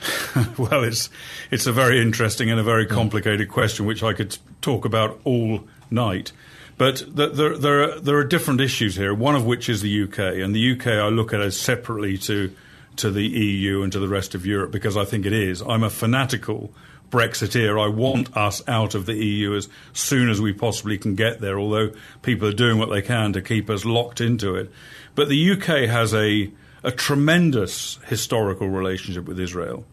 well, 0.58 0.84
it's 0.84 1.10
it's 1.52 1.66
a 1.66 1.72
very 1.74 2.00
interesting 2.00 2.50
and 2.50 2.60
a 2.60 2.64
very 2.64 2.86
complicated 2.86 3.50
question, 3.50 3.86
which 3.86 4.04
I 4.04 4.14
could 4.14 4.38
talk 4.62 4.86
about 4.86 5.20
all 5.24 5.64
night. 5.90 6.32
But 6.78 7.04
the, 7.08 7.30
the, 7.30 7.50
there 7.58 7.84
are 7.84 8.00
there 8.00 8.16
are 8.18 8.24
different 8.24 8.62
issues 8.62 8.96
here. 8.96 9.14
One 9.14 9.36
of 9.36 9.46
which 9.46 9.68
is 9.68 9.82
the 9.82 10.04
UK, 10.04 10.20
and 10.20 10.56
the 10.56 10.74
UK 10.74 10.88
I 10.88 11.10
look 11.10 11.34
at 11.34 11.42
as 11.42 11.60
separately 11.60 12.18
to 12.20 12.54
to 12.98 13.12
the 13.12 13.26
EU 13.26 13.82
and 13.82 13.92
to 13.92 14.00
the 14.00 14.08
rest 14.08 14.36
of 14.36 14.46
Europe 14.46 14.72
because 14.72 14.96
I 14.96 15.06
think 15.06 15.26
it 15.26 15.34
is. 15.34 15.62
I'm 15.62 15.84
a 15.84 15.90
fanatical 15.90 16.72
Brexiteer. 17.10 17.82
I 17.84 17.88
want 17.88 18.36
us 18.36 18.62
out 18.68 18.94
of 18.94 19.06
the 19.06 19.16
EU 19.16 19.56
as 19.56 19.70
soon 19.94 20.30
as 20.30 20.42
we 20.42 20.54
possibly 20.54 20.98
can 20.98 21.16
get 21.16 21.40
there, 21.40 21.60
although 21.60 21.92
people 22.22 22.48
are 22.48 22.54
doing 22.54 22.78
what 22.78 22.90
they 22.90 23.02
can 23.02 23.34
to 23.34 23.42
keep 23.42 23.70
us 23.70 23.86
locked 23.86 24.22
into 24.22 24.56
it. 24.56 24.72
But 25.16 25.30
the 25.30 25.52
UK 25.52 25.90
has 25.90 26.14
a, 26.14 26.52
a 26.84 26.92
tremendous 26.92 28.00
historical 28.06 28.70
relationship 28.70 29.26
with 29.26 29.40
Israel, 29.40 29.86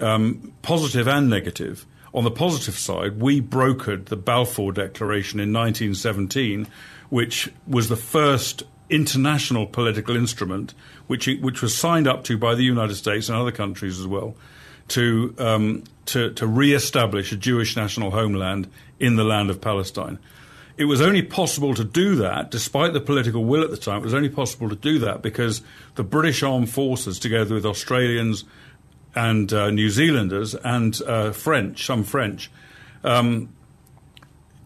um, 0.00 0.52
positive 0.62 1.08
and 1.08 1.28
negative. 1.28 1.86
On 2.14 2.24
the 2.24 2.30
positive 2.30 2.78
side, 2.78 3.20
we 3.20 3.40
brokered 3.40 4.06
the 4.06 4.16
Balfour 4.16 4.72
Declaration 4.72 5.40
in 5.40 5.52
1917, 5.52 6.66
which 7.08 7.50
was 7.66 7.88
the 7.88 7.96
first 7.96 8.64
international 8.90 9.66
political 9.66 10.14
instrument, 10.14 10.74
which 11.06 11.26
which 11.40 11.62
was 11.62 11.74
signed 11.74 12.06
up 12.06 12.24
to 12.24 12.36
by 12.36 12.54
the 12.54 12.64
United 12.64 12.94
States 12.94 13.28
and 13.28 13.38
other 13.38 13.50
countries 13.50 13.98
as 13.98 14.06
well, 14.06 14.36
to 14.88 15.34
um, 15.38 15.84
to 16.06 16.32
to 16.34 16.46
re-establish 16.46 17.32
a 17.32 17.36
Jewish 17.36 17.76
national 17.76 18.10
homeland 18.10 18.68
in 19.00 19.16
the 19.16 19.24
land 19.24 19.48
of 19.50 19.60
Palestine. 19.60 20.18
It 20.82 20.86
was 20.86 21.00
only 21.00 21.22
possible 21.22 21.74
to 21.74 21.84
do 21.84 22.16
that, 22.16 22.50
despite 22.50 22.92
the 22.92 23.00
political 23.00 23.44
will 23.44 23.62
at 23.62 23.70
the 23.70 23.76
time. 23.76 24.00
It 24.00 24.04
was 24.04 24.14
only 24.14 24.28
possible 24.28 24.68
to 24.68 24.74
do 24.74 24.98
that 24.98 25.22
because 25.22 25.62
the 25.94 26.02
British 26.02 26.42
Armed 26.42 26.70
Forces, 26.70 27.20
together 27.20 27.54
with 27.54 27.64
Australians 27.64 28.42
and 29.14 29.52
uh, 29.52 29.70
New 29.70 29.90
Zealanders 29.90 30.56
and 30.56 31.00
uh, 31.02 31.30
French, 31.30 31.86
some 31.86 32.02
French, 32.02 32.50
um, 33.04 33.50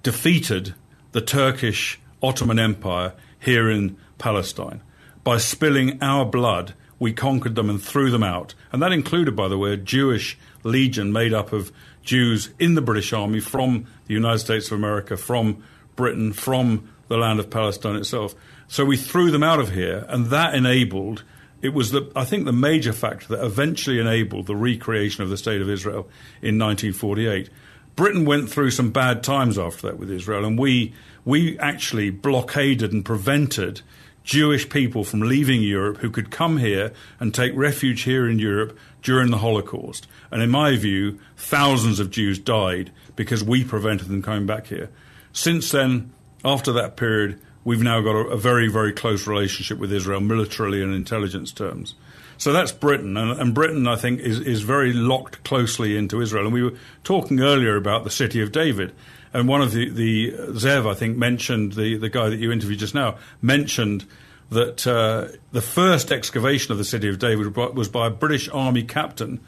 defeated 0.02 0.74
the 1.12 1.20
Turkish 1.20 2.00
Ottoman 2.22 2.58
Empire 2.58 3.12
here 3.38 3.68
in 3.68 3.98
Palestine. 4.16 4.80
By 5.22 5.36
spilling 5.36 6.02
our 6.02 6.24
blood, 6.24 6.72
we 6.98 7.12
conquered 7.12 7.56
them 7.56 7.68
and 7.68 7.82
threw 7.82 8.10
them 8.10 8.22
out. 8.22 8.54
And 8.72 8.80
that 8.80 8.90
included, 8.90 9.36
by 9.36 9.48
the 9.48 9.58
way, 9.58 9.74
a 9.74 9.76
Jewish 9.76 10.38
legion 10.62 11.12
made 11.12 11.34
up 11.34 11.52
of 11.52 11.72
Jews 12.02 12.54
in 12.58 12.74
the 12.74 12.80
British 12.80 13.12
Army 13.12 13.40
from 13.40 13.86
the 14.06 14.14
United 14.14 14.38
States 14.38 14.68
of 14.68 14.78
America, 14.78 15.18
from 15.18 15.62
Britain, 15.96 16.32
from 16.32 16.88
the 17.08 17.16
land 17.16 17.40
of 17.40 17.50
Palestine 17.50 17.96
itself. 17.96 18.34
So 18.68 18.84
we 18.84 18.96
threw 18.96 19.30
them 19.30 19.42
out 19.42 19.60
of 19.60 19.72
here, 19.72 20.06
and 20.08 20.26
that 20.26 20.54
enabled. 20.54 21.24
It 21.62 21.70
was, 21.70 21.90
the, 21.90 22.10
I 22.14 22.24
think, 22.24 22.44
the 22.44 22.52
major 22.52 22.92
factor 22.92 23.28
that 23.28 23.44
eventually 23.44 23.98
enabled 23.98 24.46
the 24.46 24.56
recreation 24.56 25.22
of 25.22 25.30
the 25.30 25.36
State 25.36 25.62
of 25.62 25.70
Israel 25.70 26.08
in 26.42 26.58
1948. 26.58 27.48
Britain 27.96 28.26
went 28.26 28.50
through 28.50 28.70
some 28.70 28.90
bad 28.90 29.22
times 29.22 29.58
after 29.58 29.86
that 29.86 29.98
with 29.98 30.10
Israel, 30.10 30.44
and 30.44 30.58
we 30.58 30.92
we 31.24 31.58
actually 31.58 32.10
blockaded 32.10 32.92
and 32.92 33.04
prevented 33.04 33.80
Jewish 34.22 34.68
people 34.68 35.02
from 35.02 35.20
leaving 35.20 35.62
Europe 35.62 35.98
who 35.98 36.10
could 36.10 36.30
come 36.30 36.58
here 36.58 36.92
and 37.18 37.32
take 37.32 37.52
refuge 37.54 38.02
here 38.02 38.28
in 38.28 38.38
Europe 38.38 38.76
during 39.02 39.30
the 39.30 39.38
Holocaust. 39.38 40.06
And 40.30 40.42
in 40.42 40.50
my 40.50 40.76
view, 40.76 41.18
thousands 41.36 42.00
of 42.00 42.10
Jews 42.10 42.38
died 42.38 42.90
because 43.14 43.42
we 43.42 43.64
prevented 43.64 44.08
them 44.08 44.22
coming 44.22 44.44
back 44.44 44.66
here. 44.66 44.90
Since 45.36 45.70
then, 45.70 46.14
after 46.46 46.72
that 46.72 46.96
period, 46.96 47.38
we've 47.62 47.82
now 47.82 48.00
got 48.00 48.14
a, 48.14 48.28
a 48.28 48.36
very, 48.38 48.68
very 48.68 48.94
close 48.94 49.26
relationship 49.26 49.76
with 49.76 49.92
Israel, 49.92 50.18
militarily 50.18 50.82
and 50.82 50.94
intelligence 50.94 51.52
terms. 51.52 51.94
So 52.38 52.54
that's 52.54 52.72
Britain, 52.72 53.18
and, 53.18 53.38
and, 53.38 53.54
Britain, 53.54 53.86
I 53.86 53.96
think, 53.96 54.20
is, 54.20 54.40
is 54.40 54.62
very 54.62 54.94
locked 54.94 55.44
closely 55.44 55.94
into 55.94 56.22
Israel. 56.22 56.46
And 56.46 56.54
we 56.54 56.62
were 56.62 56.72
talking 57.04 57.40
earlier 57.40 57.76
about 57.76 58.04
the 58.04 58.10
city 58.10 58.40
of 58.40 58.50
David, 58.50 58.94
and 59.34 59.46
one 59.46 59.60
of 59.60 59.72
the, 59.72 59.90
the 59.90 60.32
Zev, 60.52 60.90
I 60.90 60.94
think, 60.94 61.18
mentioned 61.18 61.74
the, 61.74 61.98
the 61.98 62.08
guy 62.08 62.30
that 62.30 62.38
you 62.38 62.50
interviewed 62.50 62.78
just 62.78 62.94
now 62.94 63.18
mentioned 63.42 64.06
that 64.48 64.86
uh, 64.86 65.28
the 65.52 65.60
first 65.60 66.12
excavation 66.12 66.72
of 66.72 66.78
the 66.78 66.84
city 66.84 67.10
of 67.10 67.18
David 67.18 67.54
was 67.54 67.90
by 67.90 68.06
a 68.06 68.10
British 68.10 68.48
Army 68.48 68.84
captain 68.84 69.40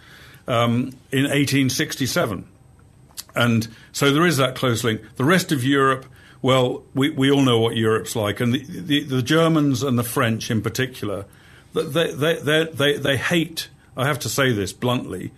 um, 0.47 0.93
in 1.11 1.25
1867. 1.25 2.47
And 3.39 3.69
so 3.93 4.13
there 4.13 4.27
is 4.27 4.37
that 4.37 4.55
close 4.55 4.85
link. 4.85 5.01
The 5.17 5.25
rest 5.25 5.53
of 5.53 5.65
Europe, 5.65 6.05
well, 6.43 6.83
we, 6.95 7.11
we 7.11 7.31
all 7.31 7.43
know 7.43 7.59
what 7.59 7.77
Europe's 7.77 8.15
like, 8.17 8.41
and 8.41 8.53
the, 8.53 8.65
the, 8.65 9.05
the 9.05 9.23
Germans 9.23 9.83
and 9.83 9.99
the 9.99 10.05
French 10.05 10.51
in 10.51 10.61
particular 10.61 11.25
they, 11.73 12.13
they, 12.13 12.35
they, 12.37 12.65
they, 12.65 12.97
they 12.97 13.17
hate, 13.17 13.69
I 13.97 14.07
have 14.07 14.19
to 14.21 14.29
say 14.29 14.53
this 14.53 14.73
bluntly, 14.73 15.33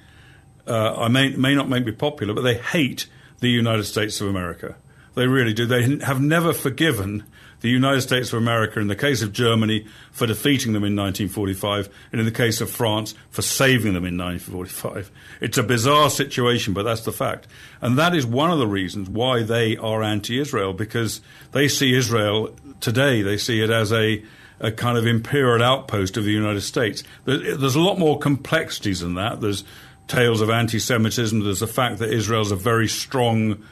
uh, 0.67 0.95
I 0.97 1.09
may, 1.09 1.31
may 1.31 1.55
not 1.55 1.69
make 1.69 1.85
me 1.85 1.93
popular, 1.93 2.35
but 2.35 2.43
they 2.43 2.55
hate 2.55 3.07
the 3.41 3.49
United 3.49 3.85
States 3.85 4.21
of 4.21 4.29
America. 4.29 4.77
They 5.15 5.27
really 5.27 5.53
do. 5.53 5.67
They 5.67 5.99
have 5.99 6.21
never 6.21 6.53
forgiven 6.53 7.25
the 7.61 7.69
United 7.69 8.01
States 8.01 8.33
of 8.33 8.39
America, 8.39 8.81
in 8.81 8.89
the 8.89 8.97
case 8.97 9.23
of 9.23 9.33
Germany, 9.33 9.87
for 10.13 10.27
defeating 10.27 10.73
them 10.73 10.85
in 10.85 10.97
1945, 10.97 11.89
and 12.13 12.21
in 12.21 12.25
the 12.25 12.33
case 12.33 12.61
of 12.61 12.71
France, 12.71 13.15
for 13.31 13.43
saving 13.43 13.95
them 13.95 14.05
in 14.05 14.17
1945. 14.17 15.11
It's 15.41 15.59
a 15.59 15.63
bizarre 15.63 16.11
situation, 16.11 16.75
but 16.75 16.85
that's 16.85 17.05
the 17.05 17.13
fact. 17.13 17.47
And 17.81 17.99
that 17.99 18.15
is 18.15 18.27
one 18.27 18.51
of 18.51 18.59
the 18.59 18.67
reasons 18.67 19.09
why 19.09 19.43
they 19.43 19.77
are 19.77 20.03
anti 20.03 20.41
Israel, 20.41 20.73
because 20.73 21.21
they 21.53 21.69
see 21.69 21.95
Israel 21.95 22.55
today, 22.81 23.23
they 23.23 23.37
see 23.37 23.63
it 23.63 23.71
as 23.71 23.93
a 23.93 24.23
a 24.63 24.71
kind 24.71 24.99
of 24.99 25.07
imperial 25.07 25.63
outpost 25.63 26.19
of 26.19 26.25
the 26.25 26.31
United 26.31 26.61
States. 26.61 27.03
There's 27.25 27.77
a 27.77 27.81
lot 27.81 27.99
more 27.99 28.19
complexities 28.19 29.01
than 29.01 29.15
that. 29.15 29.41
There's 29.41 29.65
tales 30.07 30.43
of 30.43 30.51
anti-Semitism. 30.51 31.43
There's 31.43 31.61
the 31.61 31.67
fact 31.67 31.99
that 31.99 32.13
Israel's 32.13 32.51
a 32.51 32.57
very 32.57 32.87
strong 32.87 33.65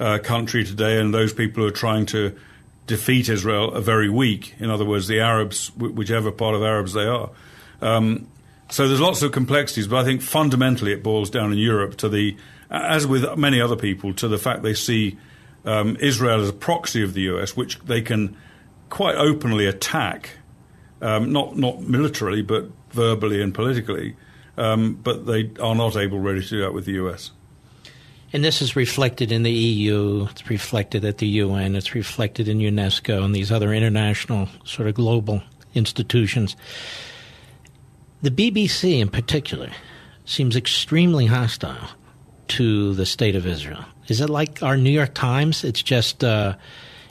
uh, 0.00 0.18
country 0.18 0.64
today, 0.64 0.98
and 1.00 1.14
those 1.14 1.32
people 1.32 1.62
who 1.62 1.68
are 1.68 1.72
trying 1.72 2.06
to 2.06 2.36
defeat 2.86 3.28
Israel 3.28 3.76
are 3.76 3.80
very 3.80 4.08
weak. 4.08 4.54
In 4.58 4.70
other 4.70 4.84
words, 4.84 5.08
the 5.08 5.20
Arabs, 5.20 5.74
whichever 5.76 6.30
part 6.32 6.54
of 6.54 6.62
Arabs 6.62 6.92
they 6.92 7.04
are. 7.04 7.30
Um, 7.80 8.26
so 8.70 8.88
there's 8.88 9.00
lots 9.00 9.22
of 9.22 9.32
complexities, 9.32 9.86
but 9.86 9.98
I 9.98 10.04
think 10.04 10.22
fundamentally 10.22 10.92
it 10.92 11.02
boils 11.02 11.30
down 11.30 11.52
in 11.52 11.58
Europe 11.58 11.96
to 11.98 12.08
the, 12.08 12.36
as 12.70 13.06
with 13.06 13.36
many 13.36 13.60
other 13.60 13.76
people, 13.76 14.14
to 14.14 14.28
the 14.28 14.38
fact 14.38 14.62
they 14.62 14.74
see 14.74 15.18
um, 15.64 15.96
Israel 16.00 16.40
as 16.40 16.48
a 16.48 16.54
proxy 16.54 17.02
of 17.02 17.14
the 17.14 17.22
US, 17.32 17.56
which 17.56 17.78
they 17.80 18.00
can 18.00 18.36
quite 18.88 19.16
openly 19.16 19.66
attack, 19.66 20.30
um, 21.00 21.32
not 21.32 21.56
not 21.56 21.80
militarily, 21.82 22.42
but 22.42 22.70
verbally 22.90 23.42
and 23.42 23.54
politically. 23.54 24.16
Um, 24.56 24.94
but 25.02 25.26
they 25.26 25.50
are 25.60 25.74
not 25.74 25.96
able 25.96 26.18
really 26.18 26.42
to 26.42 26.48
do 26.48 26.60
that 26.60 26.74
with 26.74 26.84
the 26.84 26.92
US. 26.92 27.30
And 28.32 28.42
this 28.42 28.62
is 28.62 28.74
reflected 28.74 29.30
in 29.30 29.42
the 29.42 29.52
EU, 29.52 30.26
it's 30.30 30.48
reflected 30.48 31.04
at 31.04 31.18
the 31.18 31.26
UN, 31.26 31.76
it's 31.76 31.94
reflected 31.94 32.48
in 32.48 32.58
UNESCO 32.58 33.22
and 33.22 33.34
these 33.34 33.52
other 33.52 33.74
international, 33.74 34.48
sort 34.64 34.88
of 34.88 34.94
global 34.94 35.42
institutions. 35.74 36.56
The 38.22 38.30
BBC 38.30 39.00
in 39.00 39.08
particular 39.08 39.70
seems 40.24 40.56
extremely 40.56 41.26
hostile 41.26 41.88
to 42.48 42.94
the 42.94 43.04
state 43.04 43.36
of 43.36 43.46
Israel. 43.46 43.84
Is 44.08 44.20
it 44.20 44.30
like 44.30 44.62
our 44.62 44.76
New 44.76 44.90
York 44.90 45.14
Times? 45.14 45.62
It's 45.64 45.82
just 45.82 46.24
uh, 46.24 46.54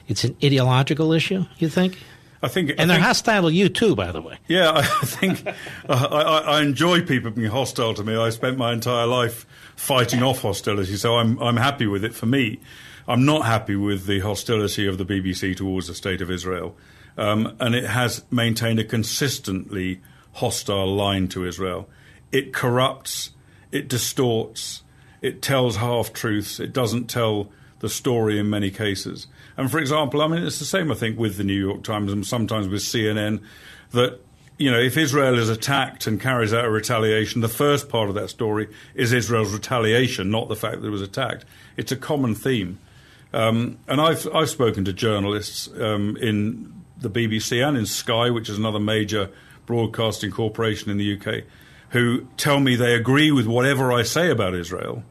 it's 0.08 0.24
an 0.24 0.36
ideological 0.42 1.12
issue, 1.12 1.44
you 1.58 1.68
think? 1.68 1.98
I 2.42 2.48
think, 2.48 2.70
and 2.70 2.80
I 2.80 2.84
they're 2.86 2.96
think, 2.96 3.06
hostile 3.06 3.42
to 3.44 3.52
you 3.52 3.68
too, 3.68 3.94
by 3.94 4.10
the 4.10 4.20
way. 4.20 4.38
Yeah, 4.48 4.72
I 4.74 5.06
think 5.06 5.46
uh, 5.88 6.08
I, 6.10 6.58
I, 6.58 6.62
enjoy 6.62 7.02
people 7.02 7.30
being 7.30 7.50
hostile 7.50 7.94
to 7.94 8.02
me. 8.02 8.16
I 8.16 8.30
spent 8.30 8.58
my 8.58 8.72
entire 8.72 9.06
life 9.06 9.46
fighting 9.76 10.22
off 10.22 10.42
hostility, 10.42 10.96
so 10.96 11.16
I'm 11.16 11.38
I'm 11.40 11.56
happy 11.56 11.86
with 11.86 12.04
it. 12.04 12.14
For 12.14 12.26
me, 12.26 12.58
I'm 13.06 13.24
not 13.24 13.46
happy 13.46 13.76
with 13.76 14.06
the 14.06 14.20
hostility 14.20 14.86
of 14.86 14.98
the 14.98 15.04
BBC 15.04 15.56
towards 15.56 15.86
the 15.86 15.94
state 15.94 16.20
of 16.20 16.30
Israel, 16.30 16.76
um, 17.16 17.56
and 17.60 17.76
it 17.76 17.84
has 17.84 18.24
maintained 18.30 18.80
a 18.80 18.84
consistently 18.84 20.00
hostile 20.34 20.92
line 20.92 21.28
to 21.28 21.46
Israel. 21.46 21.88
It 22.32 22.52
corrupts, 22.52 23.30
it 23.70 23.88
distorts, 23.88 24.82
it 25.20 25.42
tells 25.42 25.76
half 25.76 26.12
truths, 26.12 26.58
it 26.58 26.72
doesn't 26.72 27.08
tell 27.08 27.52
the 27.78 27.88
story 27.88 28.38
in 28.38 28.50
many 28.50 28.70
cases. 28.70 29.26
And 29.56 29.70
for 29.70 29.78
example, 29.78 30.22
I 30.22 30.28
mean, 30.28 30.42
it's 30.42 30.58
the 30.58 30.64
same, 30.64 30.90
I 30.90 30.94
think, 30.94 31.18
with 31.18 31.36
the 31.36 31.44
New 31.44 31.58
York 31.58 31.82
Times 31.82 32.12
and 32.12 32.26
sometimes 32.26 32.68
with 32.68 32.82
CNN, 32.82 33.42
that 33.92 34.20
you 34.58 34.70
know, 34.70 34.78
if 34.78 34.96
Israel 34.96 35.38
is 35.38 35.48
attacked 35.48 36.06
and 36.06 36.20
carries 36.20 36.54
out 36.54 36.64
a 36.64 36.70
retaliation, 36.70 37.40
the 37.40 37.48
first 37.48 37.88
part 37.88 38.08
of 38.08 38.14
that 38.14 38.30
story 38.30 38.68
is 38.94 39.12
Israel's 39.12 39.52
retaliation, 39.52 40.30
not 40.30 40.48
the 40.48 40.56
fact 40.56 40.80
that 40.80 40.86
it 40.86 40.90
was 40.90 41.02
attacked. 41.02 41.44
It's 41.76 41.90
a 41.90 41.96
common 41.96 42.34
theme. 42.34 42.78
Um, 43.32 43.78
and 43.88 44.00
I've, 44.00 44.28
I've 44.34 44.50
spoken 44.50 44.84
to 44.84 44.92
journalists 44.92 45.68
um, 45.80 46.16
in 46.18 46.72
the 47.00 47.10
BBC 47.10 47.66
and 47.66 47.76
in 47.76 47.86
Sky, 47.86 48.30
which 48.30 48.48
is 48.48 48.58
another 48.58 48.78
major 48.78 49.30
broadcasting 49.66 50.30
corporation 50.30 50.90
in 50.90 50.98
the 50.98 51.16
UK, 51.16 51.44
who 51.90 52.26
tell 52.36 52.60
me 52.60 52.76
they 52.76 52.94
agree 52.94 53.32
with 53.32 53.46
whatever 53.46 53.92
I 53.92 54.02
say 54.02 54.30
about 54.30 54.54
Israel, 54.54 55.02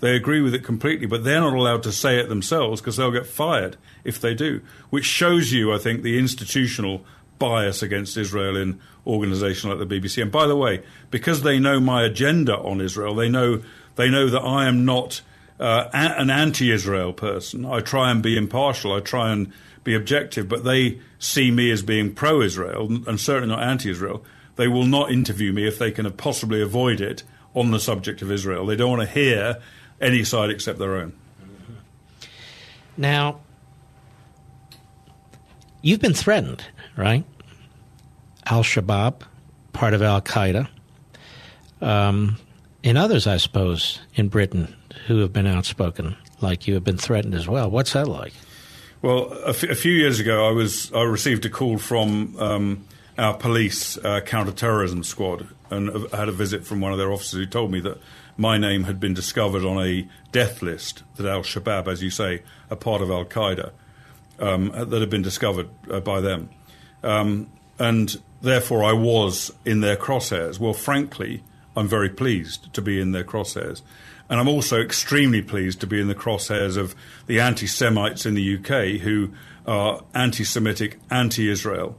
they 0.00 0.14
agree 0.14 0.40
with 0.40 0.54
it 0.54 0.64
completely, 0.64 1.06
but 1.06 1.24
they're 1.24 1.40
not 1.40 1.54
allowed 1.54 1.82
to 1.84 1.92
say 1.92 2.18
it 2.18 2.28
themselves 2.28 2.80
because 2.80 2.96
they'll 2.96 3.10
get 3.10 3.26
fired 3.26 3.76
if 4.04 4.20
they 4.20 4.34
do, 4.34 4.60
which 4.90 5.04
shows 5.04 5.52
you, 5.52 5.72
I 5.72 5.78
think, 5.78 6.02
the 6.02 6.18
institutional 6.18 7.04
bias 7.38 7.82
against 7.82 8.16
Israel 8.16 8.56
in 8.56 8.80
organisations 9.06 9.64
like 9.64 9.88
the 9.88 10.00
BBC. 10.00 10.22
And 10.22 10.32
by 10.32 10.46
the 10.46 10.56
way, 10.56 10.82
because 11.10 11.42
they 11.42 11.58
know 11.58 11.80
my 11.80 12.02
agenda 12.02 12.56
on 12.58 12.80
Israel, 12.80 13.14
they 13.14 13.28
know 13.28 13.62
they 13.96 14.10
know 14.10 14.28
that 14.28 14.40
I 14.40 14.68
am 14.68 14.84
not 14.84 15.22
uh, 15.58 15.88
an 15.92 16.30
anti-Israel 16.30 17.12
person. 17.12 17.64
I 17.64 17.80
try 17.80 18.10
and 18.10 18.22
be 18.22 18.36
impartial. 18.36 18.92
I 18.92 19.00
try 19.00 19.32
and 19.32 19.52
be 19.82 19.94
objective, 19.94 20.48
but 20.48 20.64
they 20.64 21.00
see 21.18 21.50
me 21.50 21.70
as 21.70 21.82
being 21.82 22.14
pro-Israel 22.14 22.86
and 23.08 23.18
certainly 23.18 23.48
not 23.48 23.62
anti-Israel. 23.62 24.24
They 24.54 24.68
will 24.68 24.86
not 24.86 25.10
interview 25.10 25.52
me 25.52 25.66
if 25.66 25.78
they 25.78 25.90
can 25.90 26.10
possibly 26.12 26.62
avoid 26.62 27.00
it 27.00 27.24
on 27.54 27.70
the 27.70 27.80
subject 27.80 28.22
of 28.22 28.30
Israel. 28.30 28.66
They 28.66 28.76
don't 28.76 28.98
want 28.98 29.08
to 29.08 29.14
hear 29.14 29.60
any 30.00 30.24
side 30.24 30.50
except 30.50 30.78
their 30.78 30.96
own. 30.96 31.12
Now, 32.96 33.40
you've 35.82 36.00
been 36.00 36.14
threatened, 36.14 36.64
right? 36.96 37.24
Al 38.46 38.62
Shabaab, 38.62 39.22
part 39.72 39.94
of 39.94 40.02
Al 40.02 40.20
Qaeda, 40.20 40.68
um, 41.80 42.36
and 42.82 42.98
others, 42.98 43.26
I 43.26 43.36
suppose, 43.36 44.00
in 44.14 44.28
Britain 44.28 44.74
who 45.06 45.18
have 45.18 45.32
been 45.32 45.46
outspoken 45.46 46.16
like 46.40 46.66
you 46.66 46.74
have 46.74 46.84
been 46.84 46.98
threatened 46.98 47.34
as 47.34 47.48
well. 47.48 47.70
What's 47.70 47.92
that 47.92 48.08
like? 48.08 48.32
Well, 49.02 49.32
a, 49.44 49.50
f- 49.50 49.62
a 49.64 49.74
few 49.74 49.92
years 49.92 50.18
ago, 50.20 50.48
I 50.48 50.50
was 50.50 50.92
I 50.92 51.02
received 51.02 51.44
a 51.44 51.50
call 51.50 51.78
from 51.78 52.36
um, 52.38 52.84
our 53.16 53.34
police 53.34 53.96
uh, 53.98 54.20
counter-terrorism 54.20 55.04
squad, 55.04 55.46
and 55.70 55.90
uh, 55.90 56.16
had 56.16 56.28
a 56.28 56.32
visit 56.32 56.66
from 56.66 56.80
one 56.80 56.92
of 56.92 56.98
their 56.98 57.12
officers 57.12 57.38
who 57.38 57.46
told 57.46 57.70
me 57.70 57.80
that 57.80 57.98
my 58.38 58.56
name 58.56 58.84
had 58.84 58.98
been 59.00 59.12
discovered 59.12 59.64
on 59.64 59.84
a 59.84 60.08
death 60.32 60.62
list 60.62 61.02
that 61.16 61.26
Al 61.26 61.42
Shabaab, 61.42 61.88
as 61.88 62.02
you 62.02 62.08
say, 62.08 62.42
a 62.70 62.76
part 62.76 63.02
of 63.02 63.10
Al 63.10 63.24
Qaeda, 63.24 63.72
um, 64.38 64.70
that 64.72 65.00
had 65.00 65.10
been 65.10 65.22
discovered 65.22 65.68
uh, 65.90 65.98
by 66.00 66.20
them, 66.20 66.48
um, 67.02 67.50
and 67.78 68.22
therefore 68.40 68.84
I 68.84 68.92
was 68.92 69.52
in 69.64 69.80
their 69.80 69.96
crosshairs. 69.96 70.60
Well, 70.60 70.72
frankly, 70.72 71.42
I'm 71.76 71.88
very 71.88 72.08
pleased 72.08 72.72
to 72.74 72.80
be 72.80 73.00
in 73.00 73.10
their 73.12 73.24
crosshairs. 73.24 73.82
And 74.30 74.38
I'm 74.38 74.48
also 74.48 74.80
extremely 74.80 75.42
pleased 75.42 75.80
to 75.80 75.86
be 75.86 76.00
in 76.00 76.06
the 76.08 76.14
crosshairs 76.14 76.76
of 76.76 76.94
the 77.26 77.40
anti 77.40 77.66
Semites 77.66 78.26
in 78.26 78.34
the 78.34 78.56
UK 78.56 79.00
who 79.00 79.32
are 79.66 80.04
anti 80.14 80.44
Semitic, 80.44 80.98
anti 81.10 81.50
Israel. 81.50 81.96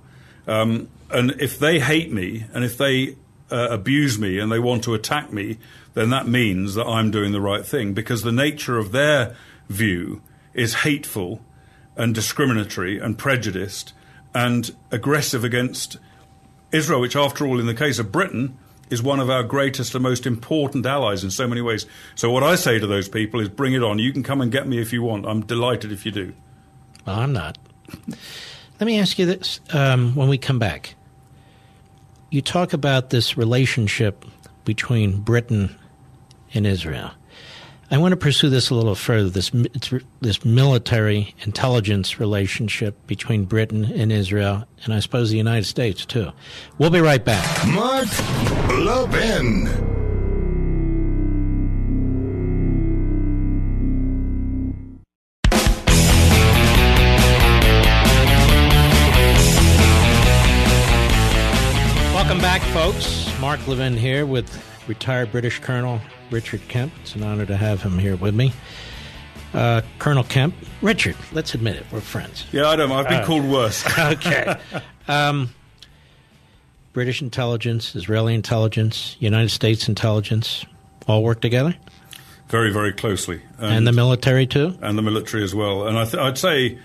Um, 0.48 0.90
and 1.10 1.32
if 1.40 1.58
they 1.58 1.80
hate 1.80 2.12
me 2.12 2.46
and 2.54 2.64
if 2.64 2.78
they 2.78 3.16
uh, 3.52 3.70
abuse 3.72 4.20
me 4.20 4.38
and 4.38 4.52
they 4.52 4.60
want 4.60 4.84
to 4.84 4.94
attack 4.94 5.34
me, 5.34 5.58
then 5.94 6.10
that 6.10 6.28
means 6.28 6.76
that 6.76 6.86
I'm 6.86 7.12
doing 7.12 7.32
the 7.32 7.42
right 7.42 7.66
thing 7.66 7.94
because 7.94 8.22
the 8.22 8.32
nature 8.32 8.78
of 8.78 8.92
their 8.92 9.36
view 9.70 10.22
is 10.54 10.76
hateful 10.76 11.42
and 11.96 12.16
discriminatory 12.16 13.00
and 13.00 13.18
prejudiced 13.18 13.94
and 14.34 14.72
aggressive 14.92 15.44
against 15.44 15.98
Israel, 16.72 17.02
which, 17.02 17.16
after 17.16 17.46
all, 17.46 17.60
in 17.60 17.66
the 17.66 17.74
case 17.74 18.00
of 18.00 18.12
Britain, 18.12 18.58
is 18.90 19.02
one 19.02 19.20
of 19.20 19.30
our 19.30 19.44
greatest 19.44 19.96
and 19.96 20.04
most 20.04 20.26
important 20.26 20.86
allies 20.86 21.24
in 21.24 21.32
so 21.32 21.48
many 21.48 21.62
ways. 21.62 21.86
So, 22.16 22.32
what 22.32 22.44
I 22.44 22.56
say 22.56 22.80
to 22.80 22.88
those 22.88 23.10
people 23.10 23.40
is 23.40 23.50
bring 23.50 23.74
it 23.74 23.84
on. 23.84 24.00
You 24.00 24.14
can 24.14 24.24
come 24.24 24.42
and 24.42 24.52
get 24.52 24.68
me 24.68 24.80
if 24.80 24.94
you 24.94 25.02
want. 25.02 25.26
I'm 25.26 25.42
delighted 25.42 25.92
if 25.92 26.06
you 26.06 26.12
do. 26.12 26.34
Well, 27.06 27.20
I'm 27.20 27.34
not. 27.34 27.58
Let 28.80 28.86
me 28.86 29.00
ask 29.00 29.20
you 29.20 29.26
this 29.26 29.60
um, 29.72 30.16
when 30.16 30.30
we 30.30 30.38
come 30.38 30.60
back. 30.60 30.96
You 32.30 32.42
talk 32.42 32.74
about 32.74 33.10
this 33.10 33.38
relationship 33.38 34.24
between 34.66 35.22
Britain 35.22 35.76
and 36.54 36.66
Israel. 36.66 37.12
I 37.92 37.98
want 37.98 38.12
to 38.12 38.18
pursue 38.18 38.50
this 38.50 38.70
a 38.70 38.76
little 38.76 38.94
further 38.94 39.30
this, 39.30 39.52
this 40.22 40.46
military 40.46 41.34
intelligence 41.42 42.20
relationship 42.20 42.96
between 43.08 43.46
Britain 43.46 43.86
and 43.86 44.12
Israel, 44.12 44.66
and 44.84 44.94
I 44.94 45.00
suppose 45.00 45.32
the 45.32 45.38
United 45.38 45.66
States, 45.66 46.06
too. 46.06 46.32
We'll 46.78 46.92
be 46.92 47.02
right 47.02 47.24
back. 47.24 47.68
Mark 47.68 48.08
Levin. 48.70 49.66
Welcome 62.14 62.40
back, 62.40 62.62
folks. 62.74 63.29
Mark 63.40 63.66
Levin 63.68 63.96
here 63.96 64.26
with 64.26 64.62
retired 64.88 65.32
British 65.32 65.60
Colonel 65.60 66.02
Richard 66.30 66.62
Kemp. 66.68 66.92
It's 67.02 67.16
an 67.16 67.24
honor 67.24 67.46
to 67.46 67.56
have 67.56 67.82
him 67.82 67.98
here 67.98 68.18
with 68.18 68.36
me. 68.36 68.52
Uh, 69.54 69.82
Colonel 69.98 70.26
Kemp, 70.26 70.54
Richard, 70.82 71.16
let's 71.32 71.56
admit 71.56 71.78
it, 71.78 71.86
we're 71.90 72.02
friends. 72.02 72.46
Yeah, 72.52 72.68
I 72.68 72.76
don't. 72.76 72.90
Know. 72.90 72.96
I've 72.96 73.08
been 73.08 73.22
uh, 73.22 73.26
called 73.26 73.46
worse. 73.46 73.86
okay. 74.00 74.56
Um, 75.08 75.52
British 76.92 77.22
intelligence, 77.22 77.96
Israeli 77.96 78.36
intelligence, 78.36 79.16
United 79.20 79.50
States 79.50 79.88
intelligence, 79.88 80.66
all 81.08 81.24
work 81.24 81.40
together. 81.40 81.76
Very, 82.50 82.74
very 82.74 82.92
closely, 82.92 83.42
and, 83.58 83.74
and 83.74 83.88
the 83.88 83.94
military 83.94 84.48
too, 84.48 84.78
and 84.82 84.98
the 84.98 85.02
military 85.02 85.44
as 85.44 85.56
well. 85.56 85.88
And 85.88 85.98
I 85.98 86.04
th- 86.04 86.22
I'd 86.22 86.38
say 86.38 86.78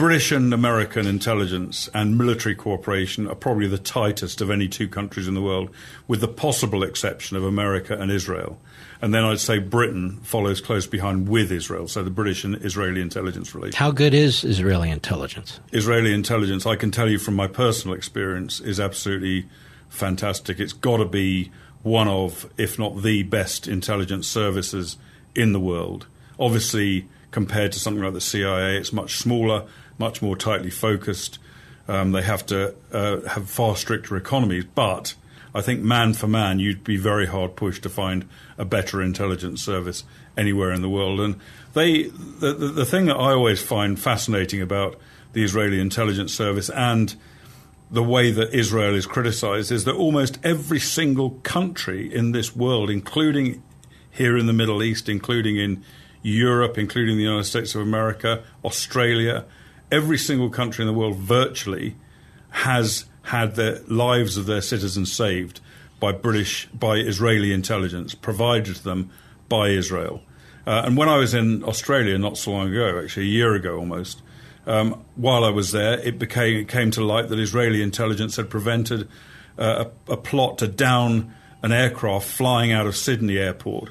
British 0.00 0.32
and 0.32 0.54
American 0.54 1.06
intelligence 1.06 1.86
and 1.92 2.16
military 2.16 2.54
cooperation 2.54 3.28
are 3.28 3.34
probably 3.34 3.66
the 3.66 3.76
tightest 3.76 4.40
of 4.40 4.50
any 4.50 4.66
two 4.66 4.88
countries 4.88 5.28
in 5.28 5.34
the 5.34 5.42
world, 5.42 5.68
with 6.08 6.22
the 6.22 6.26
possible 6.26 6.82
exception 6.82 7.36
of 7.36 7.44
America 7.44 7.94
and 8.00 8.10
Israel. 8.10 8.58
And 9.02 9.12
then 9.12 9.24
I'd 9.24 9.40
say 9.40 9.58
Britain 9.58 10.18
follows 10.22 10.62
close 10.62 10.86
behind 10.86 11.28
with 11.28 11.52
Israel, 11.52 11.86
so 11.86 12.02
the 12.02 12.08
British 12.08 12.44
and 12.44 12.56
Israeli 12.64 13.02
intelligence 13.02 13.54
relations. 13.54 13.76
How 13.76 13.90
good 13.90 14.14
is 14.14 14.42
Israeli 14.42 14.88
intelligence? 14.88 15.60
Israeli 15.70 16.14
intelligence, 16.14 16.64
I 16.64 16.76
can 16.76 16.90
tell 16.90 17.10
you 17.10 17.18
from 17.18 17.34
my 17.34 17.46
personal 17.46 17.94
experience, 17.94 18.58
is 18.58 18.80
absolutely 18.80 19.50
fantastic. 19.90 20.60
It's 20.60 20.72
got 20.72 20.96
to 20.96 21.04
be 21.04 21.52
one 21.82 22.08
of, 22.08 22.50
if 22.56 22.78
not 22.78 23.02
the 23.02 23.24
best 23.24 23.68
intelligence 23.68 24.26
services 24.26 24.96
in 25.34 25.52
the 25.52 25.60
world. 25.60 26.06
Obviously, 26.38 27.06
compared 27.32 27.72
to 27.72 27.78
something 27.78 28.02
like 28.02 28.14
the 28.14 28.20
CIA, 28.22 28.78
it's 28.78 28.94
much 28.94 29.16
smaller 29.16 29.66
much 30.00 30.20
more 30.20 30.36
tightly 30.36 30.70
focused. 30.70 31.38
Um, 31.86 32.10
they 32.10 32.22
have 32.22 32.44
to 32.46 32.74
uh, 32.92 33.20
have 33.28 33.48
far 33.48 33.76
stricter 33.76 34.16
economies, 34.16 34.64
but 34.74 35.14
I 35.54 35.60
think 35.60 35.80
man 35.82 36.14
for 36.14 36.26
man, 36.26 36.58
you'd 36.58 36.82
be 36.82 36.96
very 36.96 37.26
hard 37.26 37.54
pushed 37.54 37.82
to 37.84 37.88
find 37.88 38.28
a 38.58 38.64
better 38.64 39.02
intelligence 39.02 39.62
service 39.62 40.02
anywhere 40.36 40.72
in 40.72 40.82
the 40.82 40.88
world. 40.88 41.20
And 41.20 41.36
they, 41.74 42.04
the, 42.04 42.52
the, 42.52 42.68
the 42.68 42.84
thing 42.84 43.06
that 43.06 43.16
I 43.16 43.32
always 43.32 43.62
find 43.62 43.98
fascinating 43.98 44.62
about 44.62 44.98
the 45.32 45.44
Israeli 45.44 45.80
intelligence 45.80 46.32
service 46.32 46.70
and 46.70 47.14
the 47.90 48.02
way 48.02 48.30
that 48.30 48.54
Israel 48.54 48.94
is 48.94 49.06
criticized 49.06 49.72
is 49.72 49.84
that 49.84 49.94
almost 49.94 50.38
every 50.44 50.78
single 50.78 51.30
country 51.42 52.12
in 52.12 52.32
this 52.32 52.54
world, 52.54 52.88
including 52.88 53.62
here 54.10 54.36
in 54.36 54.46
the 54.46 54.52
Middle 54.52 54.82
East, 54.82 55.08
including 55.08 55.56
in 55.56 55.84
Europe, 56.22 56.78
including 56.78 57.16
the 57.16 57.24
United 57.24 57.44
States 57.44 57.74
of 57.74 57.80
America, 57.80 58.44
Australia, 58.64 59.44
every 59.90 60.18
single 60.18 60.50
country 60.50 60.82
in 60.82 60.86
the 60.86 60.98
world 60.98 61.16
virtually 61.16 61.96
has 62.50 63.04
had 63.22 63.54
the 63.54 63.82
lives 63.88 64.36
of 64.36 64.46
their 64.46 64.60
citizens 64.60 65.12
saved 65.12 65.60
by 65.98 66.12
British, 66.12 66.66
by 66.68 66.96
Israeli 66.96 67.52
intelligence, 67.52 68.14
provided 68.14 68.76
to 68.76 68.84
them 68.84 69.10
by 69.48 69.68
Israel. 69.68 70.22
Uh, 70.66 70.82
and 70.84 70.96
when 70.96 71.08
I 71.08 71.16
was 71.16 71.34
in 71.34 71.64
Australia 71.64 72.16
not 72.18 72.38
so 72.38 72.52
long 72.52 72.70
ago, 72.70 73.00
actually 73.02 73.24
a 73.24 73.30
year 73.30 73.54
ago 73.54 73.78
almost, 73.78 74.22
um, 74.66 75.04
while 75.16 75.44
I 75.44 75.50
was 75.50 75.72
there, 75.72 75.98
it 75.98 76.18
became 76.18 76.56
it 76.56 76.68
came 76.68 76.90
to 76.92 77.04
light 77.04 77.28
that 77.28 77.38
Israeli 77.38 77.82
intelligence 77.82 78.36
had 78.36 78.50
prevented 78.50 79.08
uh, 79.58 79.86
a, 80.08 80.12
a, 80.12 80.16
plot 80.16 80.58
to 80.58 80.68
down 80.68 81.34
an 81.62 81.72
aircraft 81.72 82.26
flying 82.26 82.72
out 82.72 82.86
of 82.86 82.96
Sydney 82.96 83.38
airport. 83.38 83.90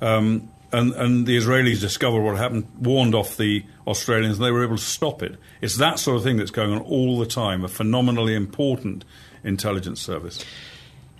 Um, 0.00 0.49
and, 0.72 0.92
and 0.94 1.26
the 1.26 1.36
Israelis 1.36 1.80
discovered 1.80 2.20
what 2.20 2.36
happened, 2.36 2.66
warned 2.78 3.14
off 3.14 3.36
the 3.36 3.64
Australians, 3.86 4.36
and 4.36 4.44
they 4.44 4.50
were 4.50 4.62
able 4.62 4.76
to 4.76 4.82
stop 4.82 5.22
it. 5.22 5.36
It's 5.60 5.76
that 5.76 5.98
sort 5.98 6.16
of 6.16 6.22
thing 6.22 6.36
that's 6.36 6.50
going 6.50 6.72
on 6.72 6.80
all 6.82 7.18
the 7.18 7.26
time, 7.26 7.64
a 7.64 7.68
phenomenally 7.68 8.34
important 8.34 9.04
intelligence 9.42 10.00
service. 10.00 10.44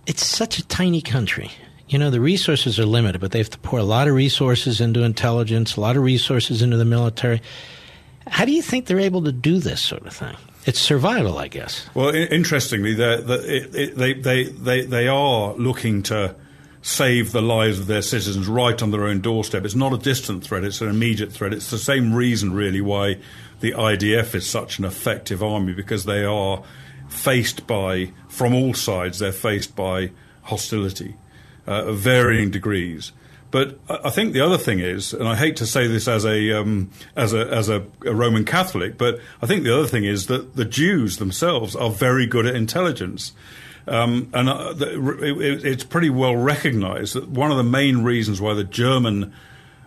It's 0.06 0.24
such 0.24 0.59
a 0.59 0.66
tiny 0.66 1.02
country. 1.02 1.51
You 1.89 1.98
know, 1.98 2.10
the 2.10 2.20
resources 2.20 2.78
are 2.78 2.86
limited, 2.86 3.20
but 3.20 3.32
they 3.32 3.39
have 3.39 3.51
to 3.51 3.59
pour 3.59 3.81
a 3.81 3.85
lot 3.85 4.06
of 4.06 4.14
resources 4.14 4.81
into 4.81 5.02
intelligence, 5.02 5.77
a 5.77 5.81
lot 5.81 5.97
of 5.97 6.05
resources 6.05 6.62
into 6.62 6.77
the 6.77 6.85
military. 6.85 7.43
How 8.28 8.44
do 8.44 8.52
you 8.52 8.62
think 8.62 8.86
they're 8.86 9.01
able 9.01 9.24
to 9.24 9.32
do 9.32 9.59
this 9.59 9.81
sort 9.81 10.06
of 10.06 10.12
thing? 10.12 10.36
It's 10.66 10.78
survival, 10.78 11.39
I 11.39 11.48
guess. 11.48 11.89
Well, 11.94 12.14
interestingly, 12.14 12.94
they're, 12.94 13.20
they're, 13.20 13.66
they, 13.66 14.12
they, 14.12 14.44
they, 14.44 14.82
they 14.82 15.09
are 15.09 15.55
looking 15.55 16.02
to 16.05 16.36
save 16.82 17.32
the 17.32 17.43
lives 17.43 17.78
of 17.78 17.86
their 17.86 18.02
citizens 18.02 18.48
right 18.48 18.82
on 18.82 18.90
their 18.90 19.05
own 19.05 19.20
doorstep. 19.20 19.65
It's 19.65 19.74
not 19.74 19.93
a 19.93 19.98
distant 19.98 20.44
threat, 20.44 20.65
it's 20.65 20.81
an 20.81 20.89
immediate 20.89 21.32
threat. 21.32 21.52
It's 21.52 21.70
the 21.70 21.78
same 21.78 22.15
reason, 22.15 22.52
really, 22.52 22.81
why 22.81 23.19
the 23.61 23.73
IDF 23.73 24.35
is 24.35 24.48
such 24.48 24.78
an 24.78 24.85
effective 24.85 25.43
army 25.43 25.74
because 25.74 26.05
they 26.05 26.24
are 26.24 26.62
faced 27.09 27.66
by, 27.66 28.12
from 28.28 28.55
all 28.55 28.73
sides, 28.73 29.19
they're 29.19 29.32
faced 29.32 29.77
by 29.77 30.11
hostility 30.43 31.16
uh, 31.69 31.85
of 31.86 31.98
varying 31.98 32.51
degrees. 32.51 33.12
But 33.51 33.78
I 33.89 34.11
think 34.11 34.32
the 34.32 34.40
other 34.40 34.59
thing 34.59 34.78
is, 34.78 35.12
and 35.12 35.27
I 35.27 35.35
hate 35.35 35.57
to 35.57 35.66
say 35.66 35.89
this 35.89 36.07
as 36.07 36.24
a 36.24 36.52
um, 36.52 36.90
as 37.16 37.32
a 37.32 37.48
as 37.48 37.69
a, 37.69 37.85
a, 38.07 38.15
Roman 38.15 38.44
Catholic, 38.44 38.97
but 38.97 39.19
I 39.43 39.47
think 39.47 39.65
the 39.65 39.77
other 39.77 39.89
thing 39.89 40.05
is 40.05 40.27
that 40.27 40.55
the 40.55 40.65
Jews 40.65 41.16
themselves 41.16 41.74
are 41.74 41.90
very 41.90 42.27
good 42.27 42.47
at 42.47 42.55
intelligence. 42.55 43.32
Um, 43.86 44.31
and 44.35 44.48
uh, 44.48 44.74
it, 44.78 45.65
it's 45.65 45.85
pretty 45.85 46.11
well 46.11 46.36
recognized 46.36 47.15
that 47.15 47.28
one 47.28 47.51
of 47.51 47.57
the 47.57 47.65
main 47.65 48.02
reasons 48.02 48.40
why 48.40 48.55
the 48.55 48.65
German 48.65 49.32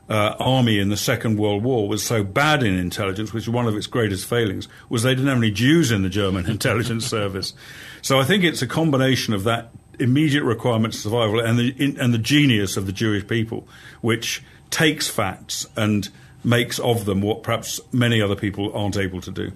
uh, 0.09 0.35
army 0.39 0.79
in 0.79 0.89
the 0.89 0.97
Second 0.97 1.37
World 1.37 1.63
War 1.63 1.87
was 1.87 2.03
so 2.03 2.23
bad 2.23 2.63
in 2.63 2.77
intelligence, 2.77 3.33
which 3.33 3.47
was 3.47 3.53
one 3.53 3.67
of 3.67 3.75
its 3.75 3.87
greatest 3.87 4.27
failings, 4.27 4.67
was 4.89 5.03
they 5.03 5.15
didn't 5.15 5.27
have 5.27 5.37
any 5.37 5.51
Jews 5.51 5.91
in 5.91 6.03
the 6.03 6.09
German 6.09 6.45
intelligence 6.49 7.05
service. 7.05 7.53
So 8.01 8.19
I 8.19 8.23
think 8.23 8.43
it's 8.43 8.61
a 8.61 8.67
combination 8.67 9.33
of 9.33 9.43
that 9.45 9.71
immediate 9.99 10.43
requirement 10.43 10.93
of 10.93 10.99
survival 10.99 11.39
and 11.39 11.57
the, 11.57 11.69
in, 11.77 11.99
and 11.99 12.13
the 12.13 12.17
genius 12.17 12.77
of 12.77 12.85
the 12.85 12.91
Jewish 12.91 13.27
people, 13.27 13.67
which 14.01 14.43
takes 14.69 15.07
facts 15.07 15.67
and 15.75 16.09
makes 16.43 16.79
of 16.79 17.05
them 17.05 17.21
what 17.21 17.43
perhaps 17.43 17.79
many 17.91 18.21
other 18.21 18.35
people 18.35 18.75
aren't 18.75 18.97
able 18.97 19.21
to 19.21 19.31
do. 19.31 19.51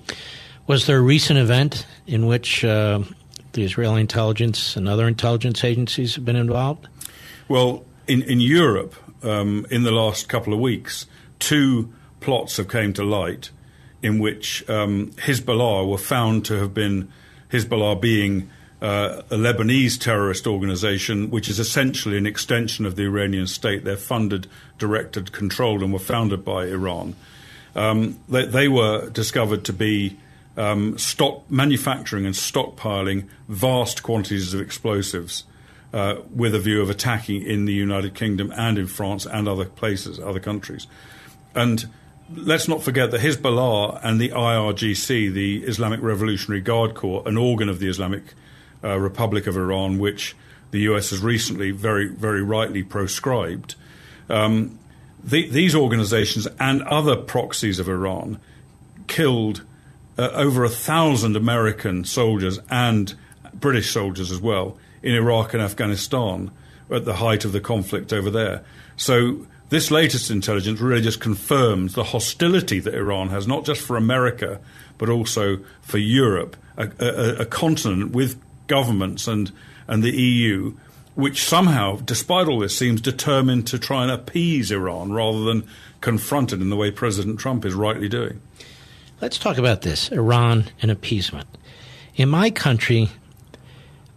Was 0.68 0.86
there 0.86 0.98
a 0.98 1.02
recent 1.02 1.40
event 1.40 1.86
in 2.06 2.28
which 2.28 2.64
uh, 2.64 3.00
the 3.58 3.64
Israeli 3.64 4.02
intelligence 4.02 4.78
and 4.78 4.88
other 4.88 5.08
intelligence 5.08 5.64
agencies 5.64 6.16
have 6.16 6.24
been 6.24 6.36
involved? 6.36 6.88
Well, 7.50 7.84
in, 8.08 8.22
in 8.22 8.40
Europe, 8.40 8.96
um, 9.24 9.66
in 9.72 9.84
the 9.84 9.92
last 9.92 10.30
couple 10.30 10.54
of 10.54 10.60
weeks, 10.60 11.08
two 11.40 11.92
plots 12.22 12.58
have 12.58 12.70
came 12.70 12.94
to 12.94 13.04
light 13.04 13.50
in 14.04 14.20
which 14.20 14.68
um, 14.70 15.08
Hezbollah 15.18 15.90
were 15.90 15.98
found 15.98 16.46
to 16.46 16.54
have 16.60 16.74
been 16.74 17.12
Hezbollah 17.52 18.00
being 18.00 18.50
uh, 18.80 19.24
a 19.32 19.36
Lebanese 19.36 20.00
terrorist 20.00 20.46
organization, 20.46 21.32
which 21.32 21.50
is 21.50 21.60
essentially 21.60 22.16
an 22.16 22.28
extension 22.28 22.86
of 22.86 22.96
the 22.96 23.04
Iranian 23.04 23.48
state. 23.48 23.84
They're 23.84 23.98
funded, 23.98 24.46
directed, 24.78 25.32
controlled, 25.32 25.82
and 25.82 25.92
were 25.92 26.00
founded 26.00 26.46
by 26.46 26.68
Iran. 26.68 27.16
Um, 27.76 28.20
they, 28.30 28.46
they, 28.46 28.68
were 28.68 29.10
discovered 29.10 29.66
to 29.66 29.74
be 29.74 30.18
um, 30.58 30.98
stock 30.98 31.50
manufacturing 31.50 32.26
and 32.26 32.36
stockpiling 32.36 33.28
vast 33.48 34.04
quantities 34.04 34.54
of 34.54 34.60
explosives 34.60 35.46
uh, 35.94 36.16
with 36.34 36.54
a 36.54 36.60
view 36.60 36.82
of 36.82 36.90
attacking 36.90 37.44
in 37.44 37.66
the 37.66 37.74
United 37.74 38.14
Kingdom 38.14 38.52
and 38.58 38.78
in 38.78 38.88
France 38.88 39.26
and 39.26 39.48
other 39.48 39.66
places, 39.66 40.20
other 40.20 40.40
countries. 40.40 40.88
And 41.56 41.88
let's 42.36 42.68
not 42.68 42.84
forget 42.84 43.12
that 43.12 43.22
Hezbollah 43.22 44.02
and 44.04 44.20
the 44.20 44.30
IRGC, 44.30 45.32
the 45.32 45.64
Islamic 45.64 46.02
Revolutionary 46.02 46.62
Guard 46.62 46.96
Corps, 46.96 47.24
an 47.26 47.38
organ 47.38 47.70
of 47.70 47.80
the 47.80 47.88
Islamic 47.88 48.24
uh, 48.84 49.00
Republic 49.00 49.48
of 49.48 49.56
Iran, 49.56 49.98
which 49.98 50.36
the 50.72 50.80
US 50.82 51.12
has 51.12 51.22
recently 51.22 51.72
very, 51.72 52.08
very 52.08 52.44
rightly 52.44 52.84
proscribed, 52.84 53.76
um, 54.30 54.78
the, 55.24 55.48
these 55.50 55.76
organizations 55.76 56.48
and 56.60 56.84
other 56.84 57.16
proxies 57.16 57.80
of 57.80 57.88
Iran 57.88 58.40
killed 59.08 59.64
uh, 60.18 60.30
over 60.34 60.64
a 60.64 60.70
thousand 60.70 61.36
American 61.36 62.04
soldiers 62.04 62.60
and 62.70 63.14
British 63.54 63.92
soldiers 63.92 64.32
as 64.32 64.40
well 64.40 64.78
in 65.04 65.14
Iraq 65.14 65.54
and 65.54 65.62
Afghanistan 65.62 66.52
at 66.90 67.06
the 67.06 67.16
height 67.16 67.46
of 67.46 67.52
the 67.52 67.60
conflict 67.60 68.14
over 68.14 68.30
there. 68.30 68.64
So 68.96 69.46
this 69.70 69.92
latest 69.92 70.32
intelligence 70.32 70.80
really 70.80 71.02
just 71.02 71.20
confirms 71.20 71.94
the 71.94 72.06
hostility 72.06 72.80
that 72.80 72.96
Iran 72.96 73.30
has, 73.30 73.48
not 73.48 73.66
just 73.66 73.82
for 73.82 73.98
America, 73.98 74.60
but 74.98 75.10
also 75.10 75.60
for 75.82 75.98
Europe, 75.98 76.56
a, 76.78 76.90
a, 77.00 77.42
a 77.42 77.46
continent 77.46 78.12
with 78.12 78.40
governments 78.68 79.28
and, 79.28 79.52
and 79.88 80.04
the 80.04 80.16
EU, 80.16 80.74
which 81.16 81.44
somehow, 81.44 81.98
despite 81.98 82.48
all 82.48 82.60
this, 82.60 82.78
seems 82.78 83.02
determined 83.02 83.68
to 83.68 83.78
try 83.78 84.04
and 84.04 84.12
appease 84.12 84.72
Iran 84.72 85.12
rather 85.12 85.44
than 85.44 85.68
confront 86.00 86.54
it 86.54 86.62
in 86.62 86.70
the 86.70 86.76
way 86.76 86.92
President 86.92 87.40
Trump 87.40 87.66
is 87.66 87.74
rightly 87.74 88.08
doing. 88.08 88.42
Let's 89.20 89.40
talk 89.40 89.58
about 89.58 89.82
this 89.82 90.12
Iran 90.12 90.66
and 90.80 90.92
appeasement. 90.92 91.48
In 92.16 92.30
my 92.30 92.52
country, 92.52 93.10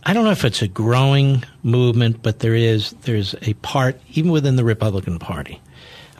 I 0.04 0.12
don't 0.12 0.24
know 0.24 0.30
if 0.30 0.44
it's 0.44 0.60
a 0.60 0.68
growing 0.68 1.42
movement, 1.62 2.22
but 2.22 2.40
there 2.40 2.54
is 2.54 2.90
there's 3.02 3.34
a 3.42 3.54
part 3.54 3.98
even 4.12 4.30
within 4.30 4.56
the 4.56 4.64
Republican 4.64 5.18
Party 5.18 5.58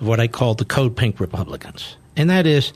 of 0.01 0.07
what 0.07 0.19
I 0.19 0.29
call 0.29 0.55
the 0.55 0.65
code 0.65 0.97
pink 0.97 1.21
Republicans, 1.21 1.97
and 2.17 2.31
that 2.31 2.47
is, 2.47 2.73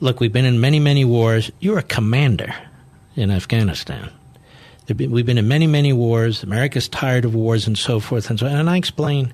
look, 0.00 0.18
we've 0.18 0.32
been 0.32 0.44
in 0.44 0.60
many 0.60 0.80
many 0.80 1.04
wars. 1.04 1.52
You're 1.60 1.78
a 1.78 1.84
commander 1.84 2.52
in 3.14 3.30
Afghanistan. 3.30 4.10
we've 4.88 5.26
been 5.26 5.38
in 5.38 5.46
many 5.46 5.68
many 5.68 5.92
wars. 5.92 6.42
America's 6.42 6.88
tired 6.88 7.24
of 7.24 7.32
wars 7.32 7.68
and 7.68 7.78
so 7.78 8.00
forth 8.00 8.28
and 8.28 8.40
so. 8.40 8.46
On. 8.46 8.52
And 8.52 8.68
I 8.68 8.76
explain. 8.76 9.32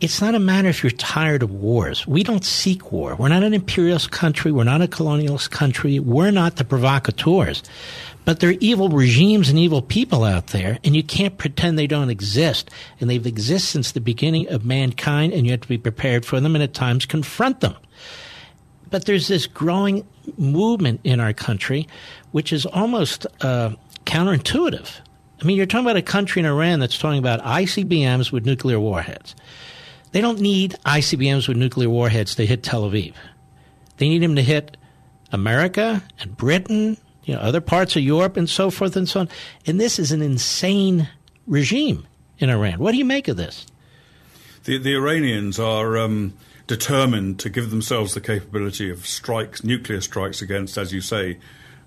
It's 0.00 0.22
not 0.22 0.34
a 0.34 0.38
matter 0.38 0.68
if 0.68 0.82
you're 0.82 0.90
tired 0.92 1.42
of 1.42 1.50
wars. 1.50 2.06
We 2.06 2.22
don't 2.22 2.44
seek 2.44 2.90
war. 2.90 3.14
We're 3.16 3.28
not 3.28 3.42
an 3.42 3.52
imperialist 3.52 4.10
country. 4.10 4.50
We're 4.50 4.64
not 4.64 4.80
a 4.80 4.86
colonialist 4.86 5.50
country. 5.50 5.98
We're 5.98 6.30
not 6.30 6.56
the 6.56 6.64
provocateurs. 6.64 7.62
But 8.24 8.40
there 8.40 8.48
are 8.48 8.56
evil 8.60 8.88
regimes 8.88 9.50
and 9.50 9.58
evil 9.58 9.82
people 9.82 10.24
out 10.24 10.48
there, 10.48 10.78
and 10.84 10.96
you 10.96 11.02
can't 11.02 11.36
pretend 11.36 11.78
they 11.78 11.86
don't 11.86 12.08
exist. 12.08 12.70
And 12.98 13.10
they've 13.10 13.26
existed 13.26 13.72
since 13.72 13.92
the 13.92 14.00
beginning 14.00 14.48
of 14.48 14.64
mankind, 14.64 15.34
and 15.34 15.44
you 15.44 15.52
have 15.52 15.60
to 15.60 15.68
be 15.68 15.76
prepared 15.76 16.24
for 16.24 16.40
them 16.40 16.54
and 16.54 16.62
at 16.62 16.72
times 16.72 17.04
confront 17.04 17.60
them. 17.60 17.76
But 18.88 19.04
there's 19.04 19.28
this 19.28 19.46
growing 19.46 20.06
movement 20.38 21.00
in 21.04 21.20
our 21.20 21.34
country, 21.34 21.86
which 22.32 22.54
is 22.54 22.64
almost 22.64 23.26
uh, 23.42 23.72
counterintuitive. 24.06 24.90
I 25.40 25.44
mean, 25.44 25.58
you're 25.58 25.66
talking 25.66 25.86
about 25.86 25.96
a 25.96 26.02
country 26.02 26.40
in 26.40 26.46
Iran 26.46 26.80
that's 26.80 26.98
talking 26.98 27.18
about 27.18 27.42
ICBMs 27.42 28.32
with 28.32 28.46
nuclear 28.46 28.80
warheads. 28.80 29.34
They 30.12 30.20
don't 30.20 30.40
need 30.40 30.76
ICBMs 30.84 31.46
with 31.46 31.56
nuclear 31.56 31.88
warheads 31.88 32.34
to 32.36 32.46
hit 32.46 32.62
Tel 32.62 32.88
Aviv. 32.90 33.14
They 33.98 34.08
need 34.08 34.22
them 34.22 34.36
to 34.36 34.42
hit 34.42 34.76
America 35.32 36.02
and 36.18 36.36
Britain 36.36 36.96
you 37.24 37.34
know, 37.34 37.40
other 37.40 37.60
parts 37.60 37.96
of 37.96 38.02
Europe 38.02 38.36
and 38.36 38.48
so 38.48 38.70
forth 38.70 38.96
and 38.96 39.08
so 39.08 39.20
on. 39.20 39.28
And 39.66 39.80
this 39.80 39.98
is 39.98 40.10
an 40.10 40.22
insane 40.22 41.08
regime 41.46 42.06
in 42.38 42.50
Iran. 42.50 42.78
What 42.78 42.92
do 42.92 42.98
you 42.98 43.04
make 43.04 43.28
of 43.28 43.36
this? 43.36 43.66
The, 44.64 44.78
the 44.78 44.94
Iranians 44.94 45.58
are 45.58 45.96
um, 45.96 46.34
determined 46.66 47.38
to 47.40 47.50
give 47.50 47.70
themselves 47.70 48.14
the 48.14 48.20
capability 48.20 48.90
of 48.90 49.06
strikes, 49.06 49.62
nuclear 49.62 50.00
strikes 50.00 50.42
against, 50.42 50.76
as 50.76 50.92
you 50.92 51.00
say, 51.00 51.38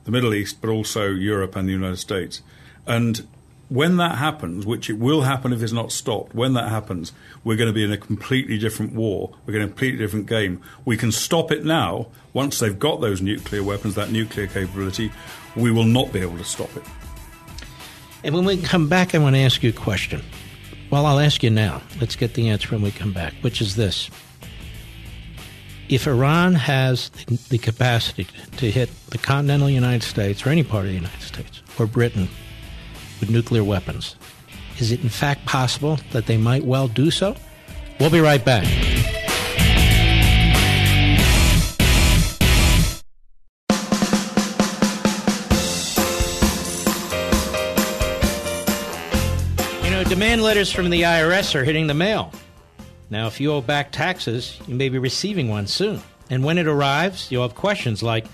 the 0.06 0.12
Middle 0.12 0.34
East, 0.34 0.62
but 0.62 0.70
also 0.70 1.10
Europe 1.10 1.56
and 1.56 1.68
the 1.68 1.74
United 1.74 1.98
States. 1.98 2.42
And 2.86 3.28
when 3.74 3.98
that 3.98 4.20
happens, 4.20 4.68
which 4.68 4.88
it 4.88 5.00
will 5.00 5.22
happen 5.22 5.52
if 5.52 5.64
it's 5.64 5.74
not 5.74 5.92
stopped, 5.92 6.36
when 6.36 6.54
that 6.54 6.70
happens, 6.70 7.12
we're 7.44 7.56
going 7.56 7.70
to 7.70 7.74
be 7.74 7.84
in 7.84 7.92
a 7.92 7.98
completely 7.98 8.60
different 8.60 8.94
war. 8.94 9.34
We're 9.48 9.54
going 9.54 9.66
to 9.66 9.66
a 9.66 9.70
completely 9.70 9.98
different 9.98 10.28
game. 10.28 10.62
We 10.86 10.96
can 10.96 11.12
stop 11.12 11.52
it 11.52 11.66
now. 11.66 12.06
Once 12.34 12.60
they've 12.60 12.78
got 12.78 13.02
those 13.02 13.20
nuclear 13.20 13.64
weapons, 13.64 13.96
that 13.96 14.12
nuclear 14.12 14.46
capability, 14.46 15.12
we 15.56 15.72
will 15.72 15.86
not 15.86 16.14
be 16.14 16.20
able 16.20 16.38
to 16.38 16.44
stop 16.44 16.70
it. 16.78 16.84
And 18.24 18.36
when 18.36 18.46
we 18.46 18.58
come 18.58 18.90
back, 18.90 19.16
I 19.16 19.18
want 19.18 19.36
to 19.36 19.42
ask 19.42 19.64
you 19.64 19.72
a 19.72 19.74
question. 19.74 20.22
Well, 20.92 21.08
I'll 21.08 21.20
ask 21.20 21.42
you 21.42 21.50
now. 21.50 21.82
Let's 22.00 22.16
get 22.16 22.36
the 22.36 22.50
answer 22.50 22.70
when 22.70 22.84
we 22.84 22.92
come 22.92 23.12
back, 23.12 23.34
which 23.42 23.60
is 23.60 23.76
this. 23.76 24.08
If 25.90 26.06
Iran 26.06 26.54
has 26.54 27.10
the 27.50 27.58
capacity 27.58 28.28
to 28.58 28.70
hit 28.70 28.92
the 29.08 29.18
continental 29.18 29.68
United 29.68 30.04
States 30.04 30.46
or 30.46 30.50
any 30.50 30.62
part 30.62 30.86
of 30.86 30.90
the 30.90 30.96
United 30.96 31.22
States 31.24 31.64
or 31.80 31.88
Britain 31.88 32.30
with 33.24 33.34
nuclear 33.34 33.64
weapons. 33.64 34.18
Is 34.80 34.92
it 34.92 35.02
in 35.02 35.08
fact 35.08 35.46
possible 35.46 35.98
that 36.12 36.26
they 36.26 36.36
might 36.36 36.66
well 36.66 36.90
do 36.90 37.10
so? 37.10 37.38
We'll 38.02 38.10
be 38.10 38.20
right 38.20 38.44
back. 38.44 38.66
You 49.86 49.90
know, 49.90 50.04
demand 50.04 50.42
letters 50.44 50.70
from 50.70 50.90
the 50.90 51.04
IRS 51.04 51.56
are 51.56 51.64
hitting 51.64 51.88
the 51.88 51.94
mail. 51.94 52.34
Now, 53.10 53.28
if 53.28 53.40
you 53.40 53.54
owe 53.54 53.62
back 53.62 53.94
taxes, 53.94 54.60
you 54.68 54.76
may 54.76 54.90
be 54.90 54.98
receiving 54.98 55.48
one 55.48 55.68
soon. 55.68 56.02
And 56.30 56.44
when 56.44 56.58
it 56.58 56.68
arrives, 56.68 57.32
you'll 57.32 57.48
have 57.48 57.56
questions 57.56 58.04
like 58.04 58.26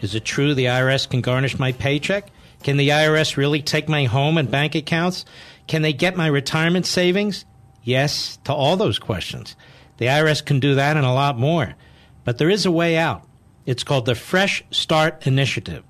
Is 0.00 0.14
it 0.14 0.24
true 0.24 0.54
the 0.54 0.64
IRS 0.66 1.10
can 1.10 1.20
garnish 1.20 1.58
my 1.58 1.72
paycheck? 1.72 2.30
Can 2.62 2.76
the 2.76 2.90
IRS 2.90 3.36
really 3.36 3.62
take 3.62 3.88
my 3.88 4.04
home 4.04 4.36
and 4.36 4.50
bank 4.50 4.74
accounts? 4.74 5.24
Can 5.66 5.82
they 5.82 5.92
get 5.92 6.16
my 6.16 6.26
retirement 6.26 6.86
savings? 6.86 7.44
Yes, 7.82 8.38
to 8.44 8.52
all 8.52 8.76
those 8.76 8.98
questions. 8.98 9.56
The 9.96 10.06
IRS 10.06 10.44
can 10.44 10.60
do 10.60 10.74
that 10.74 10.96
and 10.96 11.06
a 11.06 11.12
lot 11.12 11.38
more. 11.38 11.74
But 12.24 12.38
there 12.38 12.50
is 12.50 12.66
a 12.66 12.70
way 12.70 12.96
out. 12.96 13.26
It's 13.66 13.84
called 13.84 14.06
the 14.06 14.14
Fresh 14.14 14.64
Start 14.70 15.26
Initiative, 15.26 15.84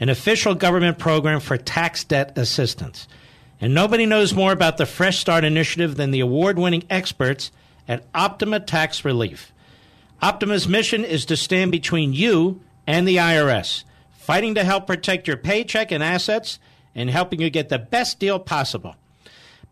an 0.00 0.08
official 0.08 0.54
government 0.54 0.98
program 0.98 1.40
for 1.40 1.56
tax 1.56 2.04
debt 2.04 2.36
assistance. 2.36 3.06
And 3.60 3.74
nobody 3.74 4.06
knows 4.06 4.34
more 4.34 4.52
about 4.52 4.76
the 4.76 4.86
Fresh 4.86 5.18
Start 5.18 5.44
Initiative 5.44 5.96
than 5.96 6.10
the 6.10 6.20
award 6.20 6.58
winning 6.58 6.84
experts 6.90 7.50
at 7.86 8.06
Optima 8.14 8.60
Tax 8.60 9.04
Relief. 9.04 9.52
Optima's 10.20 10.68
mission 10.68 11.04
is 11.04 11.24
to 11.26 11.36
stand 11.36 11.70
between 11.70 12.12
you 12.12 12.60
and 12.86 13.06
the 13.06 13.16
IRS 13.16 13.84
fighting 14.28 14.54
to 14.56 14.62
help 14.62 14.86
protect 14.86 15.26
your 15.26 15.38
paycheck 15.38 15.90
and 15.90 16.04
assets 16.04 16.58
and 16.94 17.08
helping 17.08 17.40
you 17.40 17.48
get 17.48 17.70
the 17.70 17.78
best 17.78 18.18
deal 18.18 18.38
possible. 18.38 18.94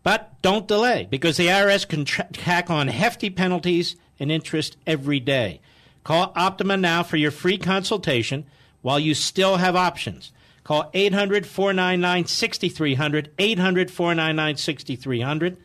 But 0.01 0.33
don't 0.41 0.67
delay 0.67 1.07
because 1.11 1.37
the 1.37 1.45
IRS 1.45 1.87
can 1.87 2.05
tack 2.05 2.71
on 2.71 2.87
hefty 2.87 3.29
penalties 3.29 3.95
and 4.19 4.31
interest 4.31 4.75
every 4.87 5.19
day. 5.19 5.61
Call 6.03 6.33
Optima 6.35 6.75
now 6.75 7.03
for 7.03 7.17
your 7.17 7.29
free 7.29 7.59
consultation 7.59 8.47
while 8.81 8.99
you 8.99 9.13
still 9.13 9.57
have 9.57 9.75
options. 9.75 10.31
Call 10.63 10.89
800 10.91 11.45
499 11.45 12.25
6300, 12.25 13.29
800 13.37 13.91
499 13.91 14.57
6300. 14.57 15.57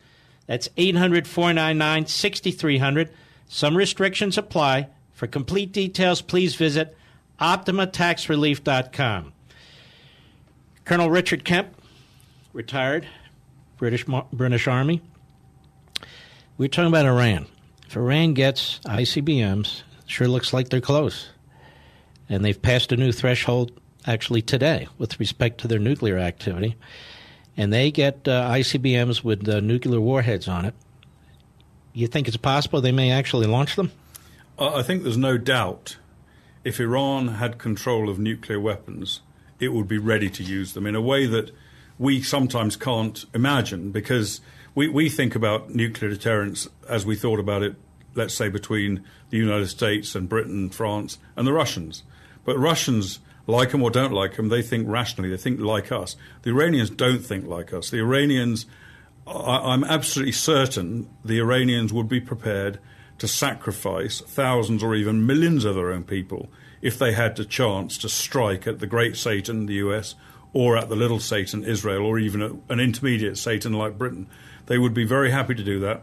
That's 0.45 0.69
800 0.77 1.27
499 1.27 2.05
6300. 2.05 3.09
Some 3.47 3.75
restrictions 3.75 4.37
apply. 4.37 4.89
For 5.13 5.25
complete 5.25 5.71
details, 5.71 6.21
please 6.21 6.53
visit 6.53 6.95
OptimaTaxRelief.com. 7.43 9.33
Colonel 10.85 11.09
Richard 11.09 11.43
Kemp, 11.43 11.75
retired, 12.53 13.05
British 13.75 14.05
British 14.31 14.65
Army. 14.65 15.01
We're 16.57 16.69
talking 16.69 16.87
about 16.87 17.05
Iran. 17.05 17.47
If 17.85 17.97
Iran 17.97 18.33
gets 18.33 18.79
ICBMs, 18.85 19.81
sure 20.05 20.29
looks 20.29 20.53
like 20.53 20.69
they're 20.69 20.79
close. 20.79 21.31
And 22.29 22.45
they've 22.45 22.59
passed 22.59 22.93
a 22.93 22.95
new 22.97 23.11
threshold 23.11 23.77
actually 24.07 24.41
today 24.41 24.87
with 24.97 25.19
respect 25.19 25.59
to 25.59 25.67
their 25.67 25.79
nuclear 25.79 26.17
activity. 26.17 26.77
And 27.57 27.73
they 27.73 27.91
get 27.91 28.25
uh, 28.25 28.51
ICBMs 28.51 29.21
with 29.21 29.47
uh, 29.49 29.59
nuclear 29.59 29.99
warheads 29.99 30.47
on 30.47 30.63
it. 30.63 30.75
You 31.91 32.07
think 32.07 32.29
it's 32.29 32.37
possible 32.37 32.79
they 32.79 32.93
may 32.93 33.11
actually 33.11 33.47
launch 33.47 33.75
them? 33.75 33.91
I 34.57 34.81
think 34.81 35.03
there's 35.03 35.17
no 35.17 35.37
doubt 35.37 35.97
if 36.63 36.79
Iran 36.79 37.27
had 37.29 37.57
control 37.57 38.09
of 38.09 38.19
nuclear 38.19 38.59
weapons, 38.59 39.21
it 39.59 39.69
would 39.69 39.87
be 39.87 39.97
ready 39.97 40.29
to 40.29 40.43
use 40.43 40.73
them 40.73 40.85
in 40.85 40.95
a 40.95 41.01
way 41.01 41.25
that 41.25 41.51
we 41.99 42.21
sometimes 42.21 42.75
can't 42.75 43.25
imagine 43.33 43.91
because 43.91 44.41
we, 44.75 44.87
we 44.87 45.09
think 45.09 45.35
about 45.35 45.69
nuclear 45.69 46.09
deterrence 46.09 46.67
as 46.87 47.05
we 47.05 47.15
thought 47.15 47.39
about 47.39 47.63
it, 47.63 47.75
let's 48.15 48.33
say, 48.33 48.49
between 48.49 49.03
the 49.29 49.37
United 49.37 49.67
States 49.67 50.15
and 50.15 50.29
Britain, 50.29 50.69
France, 50.69 51.17
and 51.35 51.45
the 51.45 51.53
Russians. 51.53 52.03
But 52.45 52.57
Russians, 52.57 53.19
like 53.45 53.71
them 53.71 53.83
or 53.83 53.91
don't 53.91 54.11
like 54.11 54.35
them, 54.35 54.49
they 54.49 54.61
think 54.61 54.87
rationally. 54.87 55.29
They 55.29 55.37
think 55.37 55.59
like 55.59 55.91
us. 55.91 56.15
The 56.41 56.49
Iranians 56.49 56.89
don't 56.89 57.23
think 57.23 57.45
like 57.45 57.73
us. 57.73 57.89
The 57.89 57.99
Iranians, 57.99 58.65
I, 59.27 59.73
I'm 59.73 59.83
absolutely 59.83 60.33
certain 60.33 61.09
the 61.23 61.39
Iranians 61.39 61.93
would 61.93 62.09
be 62.09 62.19
prepared 62.19 62.79
to 63.17 63.27
sacrifice 63.27 64.21
thousands 64.21 64.83
or 64.83 64.95
even 64.95 65.25
millions 65.25 65.65
of 65.65 65.75
their 65.75 65.91
own 65.91 66.03
people 66.03 66.49
if 66.81 66.99
they 66.99 67.13
had 67.13 67.35
the 67.35 67.45
chance 67.45 67.97
to 67.97 68.09
strike 68.09 68.67
at 68.67 68.79
the 68.79 68.87
great 68.87 69.15
Satan, 69.15 69.65
the 69.65 69.75
US, 69.75 70.15
or 70.51 70.77
at 70.77 70.89
the 70.89 70.95
little 70.95 71.19
Satan, 71.19 71.63
Israel, 71.63 72.05
or 72.05 72.19
even 72.19 72.61
an 72.69 72.79
intermediate 72.79 73.37
Satan 73.37 73.73
like 73.73 73.97
Britain. 73.97 74.27
They 74.65 74.77
would 74.77 74.93
be 74.93 75.05
very 75.05 75.31
happy 75.31 75.55
to 75.55 75.63
do 75.63 75.79
that. 75.79 76.01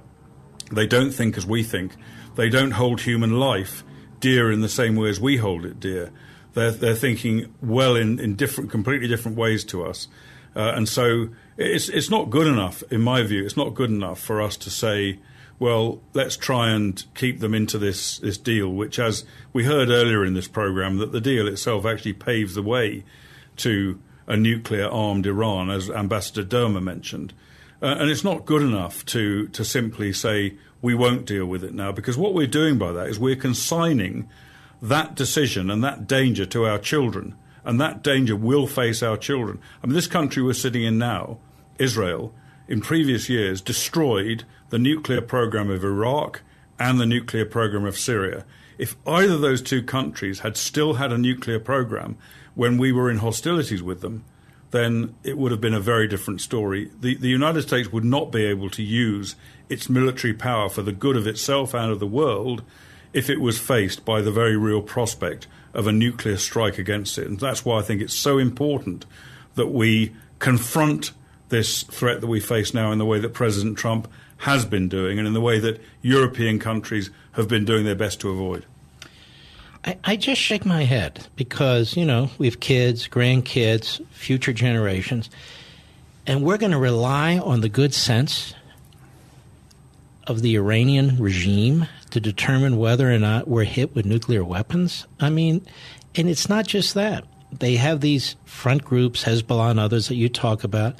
They 0.72 0.86
don't 0.86 1.12
think 1.12 1.36
as 1.36 1.46
we 1.46 1.62
think. 1.62 1.92
They 2.36 2.48
don't 2.48 2.72
hold 2.72 3.02
human 3.02 3.38
life 3.38 3.84
dear 4.20 4.50
in 4.50 4.60
the 4.60 4.68
same 4.68 4.96
way 4.96 5.10
as 5.10 5.20
we 5.20 5.36
hold 5.36 5.64
it 5.64 5.80
dear. 5.80 6.10
They're, 6.54 6.72
they're 6.72 6.94
thinking 6.94 7.54
well 7.62 7.96
in, 7.96 8.18
in 8.18 8.34
different, 8.34 8.70
completely 8.70 9.08
different 9.08 9.36
ways 9.36 9.64
to 9.66 9.84
us. 9.84 10.08
Uh, 10.54 10.72
and 10.74 10.88
so 10.88 11.28
it's, 11.56 11.88
it's 11.88 12.10
not 12.10 12.30
good 12.30 12.46
enough, 12.46 12.82
in 12.90 13.00
my 13.02 13.22
view, 13.22 13.44
it's 13.44 13.56
not 13.56 13.74
good 13.74 13.90
enough 13.90 14.18
for 14.18 14.40
us 14.40 14.56
to 14.58 14.70
say, 14.70 15.18
well, 15.60 16.00
let's 16.14 16.38
try 16.38 16.70
and 16.70 17.04
keep 17.14 17.38
them 17.38 17.54
into 17.54 17.76
this, 17.76 18.18
this 18.18 18.38
deal, 18.38 18.70
which, 18.70 18.98
as 18.98 19.24
we 19.52 19.64
heard 19.64 19.90
earlier 19.90 20.24
in 20.24 20.32
this 20.32 20.48
program, 20.48 20.96
that 20.96 21.12
the 21.12 21.20
deal 21.20 21.46
itself 21.46 21.84
actually 21.84 22.14
paves 22.14 22.54
the 22.54 22.62
way 22.62 23.04
to 23.58 24.00
a 24.26 24.38
nuclear 24.38 24.88
armed 24.88 25.26
Iran, 25.26 25.70
as 25.70 25.90
Ambassador 25.90 26.42
Dermer 26.42 26.82
mentioned. 26.82 27.34
Uh, 27.82 27.96
and 27.98 28.10
it's 28.10 28.24
not 28.24 28.46
good 28.46 28.62
enough 28.62 29.04
to, 29.06 29.48
to 29.48 29.62
simply 29.62 30.14
say, 30.14 30.54
we 30.80 30.94
won't 30.94 31.26
deal 31.26 31.44
with 31.44 31.62
it 31.62 31.74
now, 31.74 31.92
because 31.92 32.16
what 32.16 32.32
we're 32.32 32.46
doing 32.46 32.78
by 32.78 32.90
that 32.92 33.08
is 33.08 33.18
we're 33.18 33.36
consigning 33.36 34.28
that 34.80 35.14
decision 35.14 35.70
and 35.70 35.84
that 35.84 36.06
danger 36.06 36.46
to 36.46 36.64
our 36.64 36.78
children. 36.78 37.34
And 37.66 37.78
that 37.78 38.02
danger 38.02 38.34
will 38.34 38.66
face 38.66 39.02
our 39.02 39.18
children. 39.18 39.60
I 39.82 39.86
mean, 39.86 39.94
this 39.94 40.06
country 40.06 40.42
we're 40.42 40.54
sitting 40.54 40.84
in 40.84 40.96
now, 40.96 41.36
Israel, 41.78 42.32
in 42.66 42.80
previous 42.80 43.28
years 43.28 43.60
destroyed 43.60 44.44
the 44.70 44.78
nuclear 44.78 45.20
program 45.20 45.70
of 45.70 45.84
Iraq 45.84 46.40
and 46.78 46.98
the 46.98 47.06
nuclear 47.06 47.44
program 47.44 47.84
of 47.84 47.98
Syria. 47.98 48.44
If 48.78 48.96
either 49.06 49.34
of 49.34 49.40
those 49.42 49.60
two 49.60 49.82
countries 49.82 50.40
had 50.40 50.56
still 50.56 50.94
had 50.94 51.12
a 51.12 51.18
nuclear 51.18 51.60
program 51.60 52.16
when 52.54 52.78
we 52.78 52.92
were 52.92 53.10
in 53.10 53.18
hostilities 53.18 53.82
with 53.82 54.00
them, 54.00 54.24
then 54.70 55.14
it 55.24 55.36
would 55.36 55.50
have 55.50 55.60
been 55.60 55.74
a 55.74 55.80
very 55.80 56.06
different 56.06 56.40
story. 56.40 56.90
The, 57.00 57.16
the 57.16 57.28
United 57.28 57.62
States 57.62 57.92
would 57.92 58.04
not 58.04 58.32
be 58.32 58.44
able 58.44 58.70
to 58.70 58.82
use 58.82 59.36
its 59.68 59.90
military 59.90 60.32
power 60.32 60.68
for 60.68 60.82
the 60.82 60.92
good 60.92 61.16
of 61.16 61.26
itself 61.26 61.74
and 61.74 61.90
of 61.90 62.00
the 62.00 62.06
world 62.06 62.62
if 63.12 63.28
it 63.28 63.40
was 63.40 63.58
faced 63.58 64.04
by 64.04 64.20
the 64.20 64.30
very 64.30 64.56
real 64.56 64.80
prospect 64.80 65.46
of 65.74 65.86
a 65.86 65.92
nuclear 65.92 66.36
strike 66.36 66.78
against 66.78 67.18
it. 67.18 67.26
And 67.26 67.38
that's 67.38 67.64
why 67.64 67.78
I 67.78 67.82
think 67.82 68.00
it's 68.00 68.14
so 68.14 68.38
important 68.38 69.04
that 69.56 69.68
we 69.68 70.14
confront 70.38 71.12
this 71.48 71.82
threat 71.82 72.20
that 72.20 72.28
we 72.28 72.40
face 72.40 72.72
now 72.72 72.92
in 72.92 72.98
the 72.98 73.04
way 73.04 73.18
that 73.18 73.34
President 73.34 73.76
Trump 73.76 74.08
has 74.40 74.64
been 74.64 74.88
doing 74.88 75.18
and 75.18 75.26
in 75.26 75.34
the 75.34 75.40
way 75.40 75.58
that 75.58 75.80
European 76.02 76.58
countries 76.58 77.10
have 77.32 77.46
been 77.46 77.64
doing 77.64 77.84
their 77.84 77.94
best 77.94 78.20
to 78.20 78.30
avoid. 78.30 78.64
I, 79.84 79.98
I 80.04 80.16
just 80.16 80.40
shake 80.40 80.64
my 80.64 80.84
head 80.84 81.26
because, 81.36 81.96
you 81.96 82.04
know, 82.04 82.30
we 82.38 82.46
have 82.46 82.60
kids, 82.60 83.06
grandkids, 83.08 84.04
future 84.10 84.52
generations, 84.52 85.30
and 86.26 86.42
we're 86.42 86.58
going 86.58 86.72
to 86.72 86.78
rely 86.78 87.38
on 87.38 87.60
the 87.60 87.68
good 87.68 87.94
sense 87.94 88.54
of 90.26 90.42
the 90.42 90.56
Iranian 90.56 91.18
regime 91.18 91.86
to 92.10 92.20
determine 92.20 92.76
whether 92.76 93.12
or 93.12 93.18
not 93.18 93.48
we're 93.48 93.64
hit 93.64 93.94
with 93.94 94.06
nuclear 94.06 94.44
weapons. 94.44 95.06
I 95.18 95.30
mean, 95.30 95.66
and 96.14 96.28
it's 96.28 96.48
not 96.48 96.66
just 96.66 96.94
that. 96.94 97.24
They 97.52 97.76
have 97.76 98.00
these 98.00 98.36
front 98.44 98.84
groups, 98.84 99.24
Hezbollah 99.24 99.72
and 99.72 99.80
others 99.80 100.08
that 100.08 100.14
you 100.14 100.28
talk 100.28 100.62
about. 100.64 100.96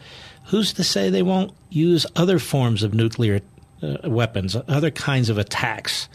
Who's 0.51 0.73
to 0.75 0.85
say 0.85 1.11
they 1.11 1.23
won't 1.23 1.53
use 1.71 2.07
other 2.15 2.39
forms 2.39 2.83
of 2.83 2.95
nuclear 2.95 3.41
uh, 3.83 4.09
weapons, 4.09 4.57
other 4.69 4.91
kinds 4.91 5.31
of 5.31 5.39
attacks? 5.39 6.09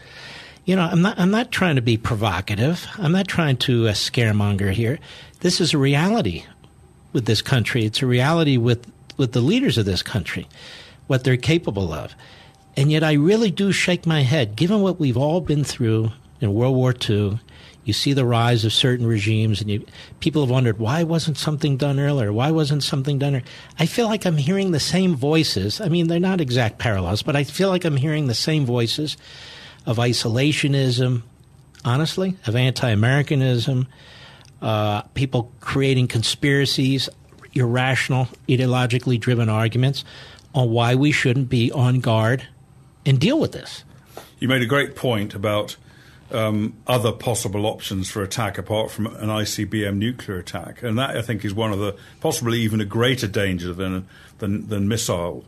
you 0.66 0.74
know, 0.74 0.82
I'm 0.82 1.00
not, 1.00 1.18
I'm 1.18 1.30
not 1.30 1.52
trying 1.52 1.76
to 1.76 1.82
be 1.82 1.96
provocative. 1.96 2.86
I'm 2.98 3.12
not 3.12 3.28
trying 3.28 3.56
to 3.58 3.88
uh, 3.88 3.92
scaremonger 3.92 4.72
here. 4.72 4.98
This 5.40 5.60
is 5.60 5.72
a 5.72 5.78
reality 5.78 6.44
with 7.12 7.24
this 7.24 7.40
country. 7.40 7.84
It's 7.84 8.02
a 8.02 8.06
reality 8.06 8.56
with, 8.56 8.92
with 9.16 9.32
the 9.32 9.40
leaders 9.40 9.78
of 9.78 9.86
this 9.86 10.02
country, 10.02 10.48
what 11.06 11.22
they're 11.22 11.36
capable 11.36 11.92
of. 11.92 12.14
And 12.76 12.90
yet 12.90 13.04
I 13.04 13.12
really 13.12 13.52
do 13.52 13.70
shake 13.70 14.06
my 14.06 14.22
head, 14.22 14.56
given 14.56 14.82
what 14.82 14.98
we've 14.98 15.16
all 15.16 15.40
been 15.40 15.62
through 15.62 16.10
in 16.40 16.52
World 16.52 16.74
War 16.74 16.92
II. 17.08 17.38
You 17.86 17.92
see 17.92 18.14
the 18.14 18.24
rise 18.24 18.64
of 18.64 18.72
certain 18.72 19.06
regimes, 19.06 19.60
and 19.60 19.70
you, 19.70 19.86
people 20.18 20.42
have 20.42 20.50
wondered 20.50 20.80
why 20.80 21.04
wasn't 21.04 21.38
something 21.38 21.76
done 21.76 22.00
earlier? 22.00 22.32
Why 22.32 22.50
wasn't 22.50 22.82
something 22.82 23.20
done? 23.20 23.34
Earlier? 23.36 23.46
I 23.78 23.86
feel 23.86 24.06
like 24.06 24.26
I'm 24.26 24.36
hearing 24.36 24.72
the 24.72 24.80
same 24.80 25.14
voices. 25.14 25.80
I 25.80 25.88
mean, 25.88 26.08
they're 26.08 26.18
not 26.18 26.40
exact 26.40 26.78
parallels, 26.78 27.22
but 27.22 27.36
I 27.36 27.44
feel 27.44 27.68
like 27.68 27.84
I'm 27.84 27.96
hearing 27.96 28.26
the 28.26 28.34
same 28.34 28.66
voices 28.66 29.16
of 29.86 29.98
isolationism, 29.98 31.22
honestly, 31.84 32.36
of 32.48 32.56
anti 32.56 32.90
Americanism, 32.90 33.86
uh, 34.60 35.02
people 35.14 35.52
creating 35.60 36.08
conspiracies, 36.08 37.08
irrational, 37.52 38.26
ideologically 38.48 39.20
driven 39.20 39.48
arguments 39.48 40.04
on 40.56 40.70
why 40.70 40.96
we 40.96 41.12
shouldn't 41.12 41.48
be 41.48 41.70
on 41.70 42.00
guard 42.00 42.48
and 43.06 43.20
deal 43.20 43.38
with 43.38 43.52
this. 43.52 43.84
You 44.40 44.48
made 44.48 44.62
a 44.62 44.66
great 44.66 44.96
point 44.96 45.36
about 45.36 45.76
um, 46.32 46.74
other 46.86 47.12
possible 47.12 47.66
options 47.66 48.10
for 48.10 48.22
attack 48.22 48.58
apart 48.58 48.90
from 48.90 49.06
an 49.06 49.28
ICBM 49.28 49.96
nuclear 49.96 50.38
attack, 50.38 50.82
and 50.82 50.98
that 50.98 51.16
I 51.16 51.22
think 51.22 51.44
is 51.44 51.54
one 51.54 51.72
of 51.72 51.78
the 51.78 51.96
possibly 52.20 52.60
even 52.60 52.80
a 52.80 52.84
greater 52.84 53.26
danger 53.26 53.72
than 53.72 54.08
than, 54.38 54.68
than 54.68 54.88
missile 54.88 55.44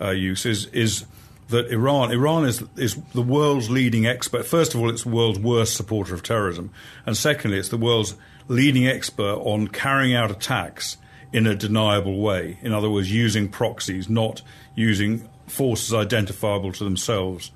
uh, 0.00 0.10
use 0.10 0.46
is 0.46 0.66
is 0.66 1.04
that 1.48 1.70
Iran 1.70 2.10
Iran 2.10 2.44
is 2.44 2.62
is 2.76 2.96
the 3.12 3.22
world's 3.22 3.70
leading 3.70 4.06
expert. 4.06 4.46
First 4.46 4.74
of 4.74 4.80
all, 4.80 4.90
it's 4.90 5.04
the 5.04 5.10
world's 5.10 5.38
worst 5.38 5.76
supporter 5.76 6.14
of 6.14 6.22
terrorism, 6.22 6.70
and 7.06 7.16
secondly, 7.16 7.58
it's 7.58 7.68
the 7.68 7.76
world's 7.76 8.14
leading 8.48 8.86
expert 8.86 9.36
on 9.36 9.68
carrying 9.68 10.14
out 10.14 10.30
attacks 10.30 10.96
in 11.32 11.46
a 11.46 11.54
deniable 11.54 12.18
way. 12.18 12.58
In 12.62 12.72
other 12.72 12.88
words, 12.88 13.12
using 13.12 13.48
proxies, 13.48 14.08
not 14.08 14.42
using 14.74 15.28
forces 15.46 15.92
identifiable 15.92 16.72
to 16.72 16.84
themselves. 16.84 17.50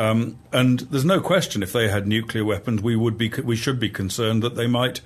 Um, 0.00 0.38
and 0.50 0.80
there's 0.80 1.04
no 1.04 1.20
question 1.20 1.62
if 1.62 1.74
they 1.74 1.88
had 1.88 2.06
nuclear 2.06 2.42
weapons, 2.42 2.80
we 2.80 2.96
would 2.96 3.18
be 3.18 3.28
we 3.28 3.54
should 3.54 3.78
be 3.78 3.90
concerned 3.90 4.42
that 4.42 4.54
they 4.54 4.66
might 4.66 5.02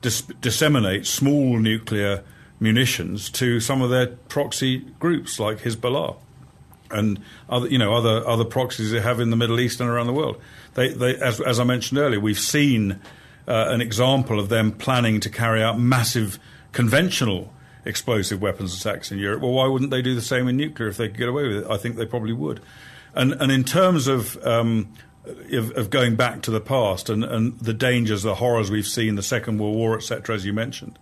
dis- 0.00 0.22
disseminate 0.40 1.06
small 1.06 1.58
nuclear 1.58 2.24
munitions 2.58 3.30
to 3.30 3.60
some 3.60 3.80
of 3.80 3.90
their 3.90 4.08
proxy 4.08 4.78
groups 4.98 5.38
like 5.38 5.58
Hezbollah 5.58 6.16
and 6.90 7.20
other, 7.48 7.68
you 7.68 7.78
know, 7.78 7.94
other 7.94 8.26
other 8.26 8.44
proxies 8.44 8.90
they 8.90 9.00
have 9.00 9.20
in 9.20 9.30
the 9.30 9.36
Middle 9.36 9.60
East 9.60 9.80
and 9.80 9.88
around 9.88 10.08
the 10.08 10.12
world. 10.12 10.40
They, 10.74 10.88
they 10.88 11.14
as, 11.18 11.40
as 11.40 11.60
I 11.60 11.64
mentioned 11.64 12.00
earlier, 12.00 12.18
we've 12.18 12.36
seen 12.36 12.98
uh, 13.46 13.66
an 13.68 13.80
example 13.80 14.40
of 14.40 14.48
them 14.48 14.72
planning 14.72 15.20
to 15.20 15.30
carry 15.30 15.62
out 15.62 15.78
massive 15.78 16.40
conventional 16.72 17.52
explosive 17.84 18.42
weapons 18.42 18.74
attacks 18.80 19.12
in 19.12 19.20
Europe. 19.20 19.42
Well, 19.42 19.52
why 19.52 19.68
wouldn't 19.68 19.92
they 19.92 20.02
do 20.02 20.16
the 20.16 20.20
same 20.20 20.48
in 20.48 20.56
nuclear 20.56 20.88
if 20.88 20.96
they 20.96 21.06
could 21.06 21.18
get 21.18 21.28
away 21.28 21.46
with 21.46 21.58
it? 21.58 21.70
I 21.70 21.76
think 21.76 21.94
they 21.94 22.06
probably 22.06 22.32
would. 22.32 22.60
And 23.14 23.32
and 23.32 23.52
in 23.52 23.64
terms 23.64 24.06
of 24.06 24.44
um, 24.46 24.92
of, 25.24 25.70
of, 25.76 25.90
going 25.90 26.16
back 26.16 26.42
to 26.42 26.50
the 26.50 26.60
past 26.60 27.08
and, 27.08 27.22
and 27.22 27.58
the 27.60 27.74
dangers, 27.74 28.22
the 28.22 28.36
horrors 28.36 28.70
we've 28.70 28.86
seen, 28.86 29.14
the 29.14 29.22
Second 29.22 29.58
World 29.58 29.76
War, 29.76 29.96
etc., 29.96 30.34
as 30.34 30.44
you 30.44 30.52
mentioned, 30.52 30.98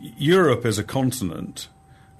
Europe 0.00 0.66
is 0.66 0.78
a 0.78 0.84
continent 0.84 1.68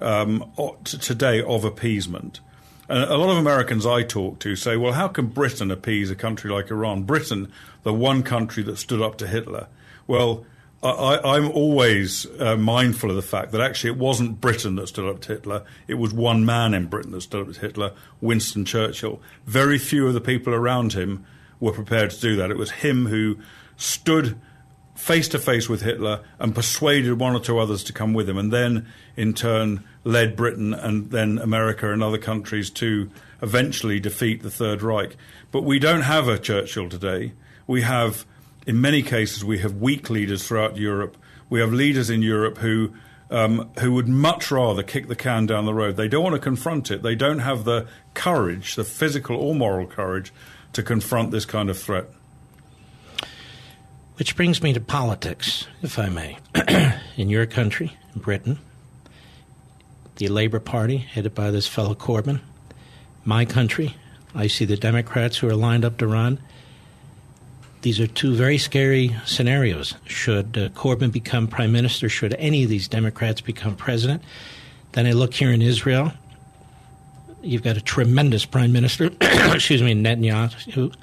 um, 0.01 0.51
today 0.83 1.41
of 1.41 1.63
appeasement. 1.63 2.39
And 2.87 3.03
a 3.03 3.17
lot 3.17 3.29
of 3.29 3.37
Americans 3.37 3.85
I 3.85 4.03
talk 4.03 4.39
to 4.39 4.55
say, 4.55 4.77
well, 4.77 4.93
how 4.93 5.07
can 5.07 5.27
Britain 5.27 5.71
appease 5.71 6.11
a 6.11 6.15
country 6.15 6.51
like 6.51 6.69
Iran? 6.69 7.03
Britain, 7.03 7.51
the 7.83 7.93
one 7.93 8.21
country 8.21 8.63
that 8.63 8.77
stood 8.77 9.01
up 9.01 9.17
to 9.17 9.27
Hitler. 9.27 9.67
Well, 10.07 10.45
I, 10.85 11.37
am 11.37 11.51
always 11.51 12.27
uh, 12.39 12.57
mindful 12.57 13.09
of 13.09 13.15
the 13.15 13.21
fact 13.21 13.51
that 13.51 13.61
actually 13.61 13.91
it 13.91 13.97
wasn't 13.97 14.39
Britain 14.39 14.75
that 14.75 14.87
stood 14.87 15.09
up 15.09 15.21
to 15.21 15.33
Hitler. 15.33 15.63
It 15.87 15.95
was 15.95 16.13
one 16.13 16.45
man 16.45 16.73
in 16.73 16.87
Britain 16.87 17.11
that 17.11 17.21
stood 17.21 17.47
up 17.47 17.53
to 17.53 17.59
Hitler, 17.59 17.93
Winston 18.21 18.65
Churchill. 18.65 19.21
Very 19.45 19.77
few 19.79 20.07
of 20.07 20.13
the 20.13 20.21
people 20.21 20.53
around 20.53 20.93
him 20.93 21.25
were 21.59 21.71
prepared 21.71 22.11
to 22.11 22.21
do 22.21 22.35
that. 22.35 22.51
It 22.51 22.57
was 22.57 22.71
him 22.71 23.07
who 23.07 23.37
stood 23.77 24.39
face 24.95 25.27
to 25.29 25.39
face 25.39 25.67
with 25.67 25.81
Hitler 25.81 26.23
and 26.39 26.55
persuaded 26.55 27.19
one 27.19 27.35
or 27.35 27.39
two 27.39 27.59
others 27.59 27.83
to 27.85 27.93
come 27.93 28.13
with 28.13 28.29
him, 28.29 28.37
and 28.37 28.53
then 28.53 28.87
in 29.17 29.33
turn 29.33 29.83
led 30.03 30.35
Britain 30.35 30.73
and 30.73 31.11
then 31.11 31.37
America 31.39 31.91
and 31.91 32.03
other 32.03 32.17
countries 32.17 32.69
to 32.69 33.09
eventually 33.41 33.99
defeat 33.99 34.43
the 34.43 34.51
Third 34.51 34.81
Reich. 34.81 35.17
But 35.51 35.63
we 35.63 35.79
don't 35.79 36.01
have 36.01 36.27
a 36.27 36.37
Churchill 36.37 36.89
today. 36.89 37.33
We 37.67 37.81
have 37.81 38.25
in 38.65 38.81
many 38.81 39.01
cases, 39.01 39.45
we 39.45 39.59
have 39.59 39.75
weak 39.75 40.09
leaders 40.09 40.47
throughout 40.47 40.77
Europe. 40.77 41.17
We 41.49 41.59
have 41.59 41.71
leaders 41.71 42.09
in 42.09 42.21
Europe 42.21 42.57
who 42.57 42.93
um, 43.29 43.71
who 43.79 43.91
would 43.93 44.07
much 44.07 44.51
rather 44.51 44.83
kick 44.83 45.07
the 45.07 45.15
can 45.15 45.45
down 45.45 45.65
the 45.65 45.73
road. 45.73 45.97
They 45.97 46.07
don't 46.07 46.23
want 46.23 46.35
to 46.35 46.41
confront 46.41 46.91
it. 46.91 47.01
They 47.01 47.15
don't 47.15 47.39
have 47.39 47.65
the 47.65 47.87
courage, 48.13 48.75
the 48.75 48.83
physical 48.83 49.35
or 49.35 49.55
moral 49.55 49.87
courage, 49.87 50.31
to 50.73 50.83
confront 50.83 51.31
this 51.31 51.45
kind 51.45 51.69
of 51.69 51.77
threat. 51.77 52.05
Which 54.17 54.35
brings 54.35 54.61
me 54.61 54.73
to 54.73 54.79
politics, 54.79 55.67
if 55.81 55.97
I 55.99 56.09
may. 56.09 56.37
in 57.17 57.29
your 57.29 57.45
country, 57.45 57.97
in 58.13 58.21
Britain, 58.21 58.59
the 60.17 60.27
Labour 60.27 60.59
Party, 60.59 60.97
headed 60.97 61.35
by 61.35 61.51
this 61.51 61.67
fellow 61.67 61.95
Corbyn, 61.95 62.39
my 63.25 63.43
country, 63.43 63.95
I 64.33 64.47
see 64.47 64.65
the 64.65 64.77
Democrats 64.77 65.37
who 65.37 65.49
are 65.49 65.55
lined 65.55 65.83
up 65.83 65.97
to 65.97 66.07
run. 66.07 66.39
These 67.81 67.99
are 67.99 68.07
two 68.07 68.33
very 68.33 68.57
scary 68.57 69.15
scenarios. 69.25 69.95
Should 70.05 70.57
uh, 70.57 70.69
Corbyn 70.69 71.11
become 71.11 71.47
prime 71.47 71.71
minister, 71.71 72.09
should 72.09 72.33
any 72.35 72.63
of 72.63 72.69
these 72.69 72.87
Democrats 72.87 73.41
become 73.41 73.75
president, 73.75 74.23
then 74.93 75.05
I 75.05 75.11
look 75.11 75.33
here 75.33 75.51
in 75.51 75.61
Israel. 75.61 76.11
You've 77.41 77.63
got 77.63 77.77
a 77.77 77.81
tremendous 77.81 78.45
prime 78.45 78.71
minister, 78.71 79.05
excuse 79.21 79.83
me, 79.83 79.93
Netanyahu. 79.93 80.95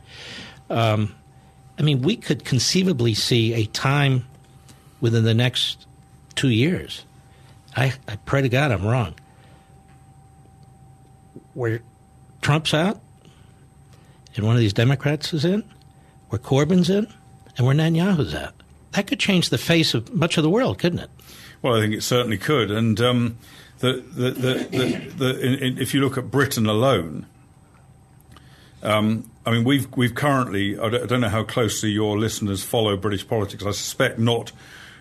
Um, 0.70 1.14
I 1.78 1.82
mean, 1.82 2.02
we 2.02 2.16
could 2.16 2.44
conceivably 2.44 3.14
see 3.14 3.54
a 3.54 3.66
time 3.66 4.26
within 5.00 5.24
the 5.24 5.34
next 5.34 5.86
two 6.34 6.48
years. 6.48 7.04
I, 7.76 7.92
I 8.08 8.16
pray 8.16 8.42
to 8.42 8.48
God 8.48 8.72
I'm 8.72 8.84
wrong. 8.84 9.14
Where 11.54 11.80
Trump's 12.40 12.74
out 12.74 13.00
and 14.36 14.46
one 14.46 14.56
of 14.56 14.60
these 14.60 14.72
Democrats 14.72 15.32
is 15.32 15.44
in, 15.44 15.64
where 16.32 16.38
Corbyn's 16.38 16.88
in, 16.88 17.06
and 17.58 17.66
where 17.66 17.76
Netanyahu's 17.76 18.32
at. 18.32 18.54
That 18.92 19.06
could 19.06 19.20
change 19.20 19.50
the 19.50 19.58
face 19.58 19.92
of 19.92 20.14
much 20.14 20.38
of 20.38 20.42
the 20.42 20.48
world, 20.48 20.78
couldn't 20.78 21.00
it? 21.00 21.10
Well, 21.60 21.76
I 21.76 21.80
think 21.80 21.92
it 21.92 22.02
certainly 22.02 22.38
could. 22.38 22.70
And 22.70 22.98
um, 23.02 23.38
the, 23.80 24.02
the, 24.14 24.30
the, 24.30 25.12
the 25.14 25.40
in, 25.40 25.54
in, 25.58 25.78
if 25.78 25.92
you 25.92 26.00
look 26.00 26.16
at 26.16 26.30
Britain 26.30 26.64
alone, 26.64 27.26
um, 28.82 29.30
I 29.44 29.50
mean, 29.50 29.64
we've 29.64 29.86
we've 29.94 30.14
currently. 30.14 30.78
I 30.78 30.88
don't 30.88 31.20
know 31.20 31.28
how 31.28 31.44
closely 31.44 31.90
your 31.90 32.18
listeners 32.18 32.64
follow 32.64 32.96
British 32.96 33.28
politics. 33.28 33.62
I 33.62 33.72
suspect 33.72 34.18
not 34.18 34.52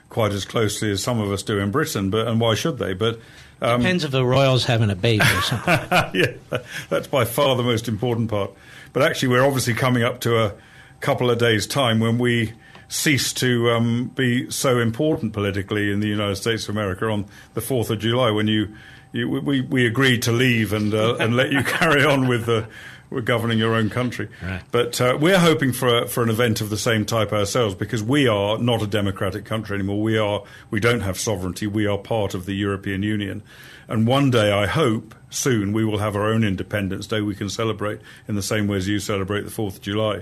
quite 0.09 0.33
as 0.33 0.43
closely 0.43 0.91
as 0.91 1.01
some 1.01 1.21
of 1.21 1.31
us 1.31 1.43
do 1.43 1.59
in 1.59 1.71
Britain. 1.71 2.09
But 2.09 2.27
and 2.27 2.41
why 2.41 2.55
should 2.55 2.77
they? 2.77 2.93
But 2.93 3.21
um, 3.61 3.79
depends 3.79 4.03
if 4.03 4.11
the 4.11 4.25
royals 4.25 4.65
having 4.65 4.89
a 4.89 4.95
baby 4.97 5.23
or 5.23 5.41
something. 5.43 5.73
yeah, 6.13 6.59
that's 6.89 7.07
by 7.07 7.23
far 7.23 7.55
the 7.55 7.63
most 7.63 7.87
important 7.87 8.29
part. 8.29 8.51
But 8.91 9.03
actually, 9.03 9.29
we're 9.29 9.45
obviously 9.45 9.75
coming 9.75 10.03
up 10.03 10.19
to 10.21 10.37
a 10.37 10.53
couple 11.01 11.29
of 11.29 11.39
days' 11.39 11.67
time 11.67 11.99
when 11.99 12.17
we 12.17 12.53
cease 12.87 13.31
to 13.33 13.69
um, 13.71 14.11
be 14.15 14.49
so 14.51 14.79
important 14.79 15.33
politically 15.33 15.91
in 15.91 15.99
the 15.99 16.07
United 16.07 16.35
States 16.35 16.67
of 16.67 16.75
America 16.75 17.07
on 17.07 17.25
the 17.53 17.61
4th 17.61 17.89
of 17.89 17.99
July 17.99 18.29
when 18.31 18.47
you, 18.47 18.75
you 19.13 19.29
we, 19.29 19.61
we 19.61 19.85
agreed 19.85 20.21
to 20.21 20.31
leave 20.31 20.73
and, 20.73 20.93
uh, 20.93 21.15
and 21.15 21.35
let 21.35 21.51
you 21.51 21.63
carry 21.63 22.03
on 22.03 22.27
with 22.27 22.45
the 22.45 22.67
with 23.11 23.25
governing 23.25 23.59
your 23.59 23.75
own 23.75 23.89
country. 23.89 24.29
Right. 24.41 24.63
But 24.71 24.99
uh, 24.99 25.17
we're 25.19 25.37
hoping 25.37 25.73
for 25.73 26.03
a, 26.03 26.07
for 26.07 26.23
an 26.23 26.29
event 26.29 26.61
of 26.61 26.69
the 26.69 26.77
same 26.77 27.05
type 27.05 27.33
ourselves 27.33 27.75
because 27.75 28.01
we 28.01 28.27
are 28.27 28.57
not 28.57 28.81
a 28.81 28.87
democratic 28.87 29.45
country 29.45 29.75
anymore. 29.75 30.01
We 30.01 30.17
are 30.17 30.43
we 30.71 30.79
don't 30.79 31.01
have 31.01 31.19
sovereignty. 31.19 31.67
We 31.67 31.85
are 31.85 31.97
part 31.97 32.33
of 32.33 32.45
the 32.45 32.53
European 32.53 33.03
Union, 33.03 33.43
and 33.87 34.07
one 34.07 34.31
day 34.31 34.51
I 34.51 34.65
hope 34.65 35.13
soon 35.29 35.73
we 35.73 35.85
will 35.85 35.99
have 35.99 36.15
our 36.15 36.25
own 36.25 36.43
Independence 36.43 37.05
Day. 37.05 37.21
We 37.21 37.35
can 37.35 37.49
celebrate 37.49 37.99
in 38.27 38.35
the 38.35 38.41
same 38.41 38.67
way 38.67 38.77
as 38.77 38.87
you 38.87 38.99
celebrate 38.99 39.41
the 39.41 39.51
Fourth 39.51 39.75
of 39.75 39.81
July. 39.81 40.21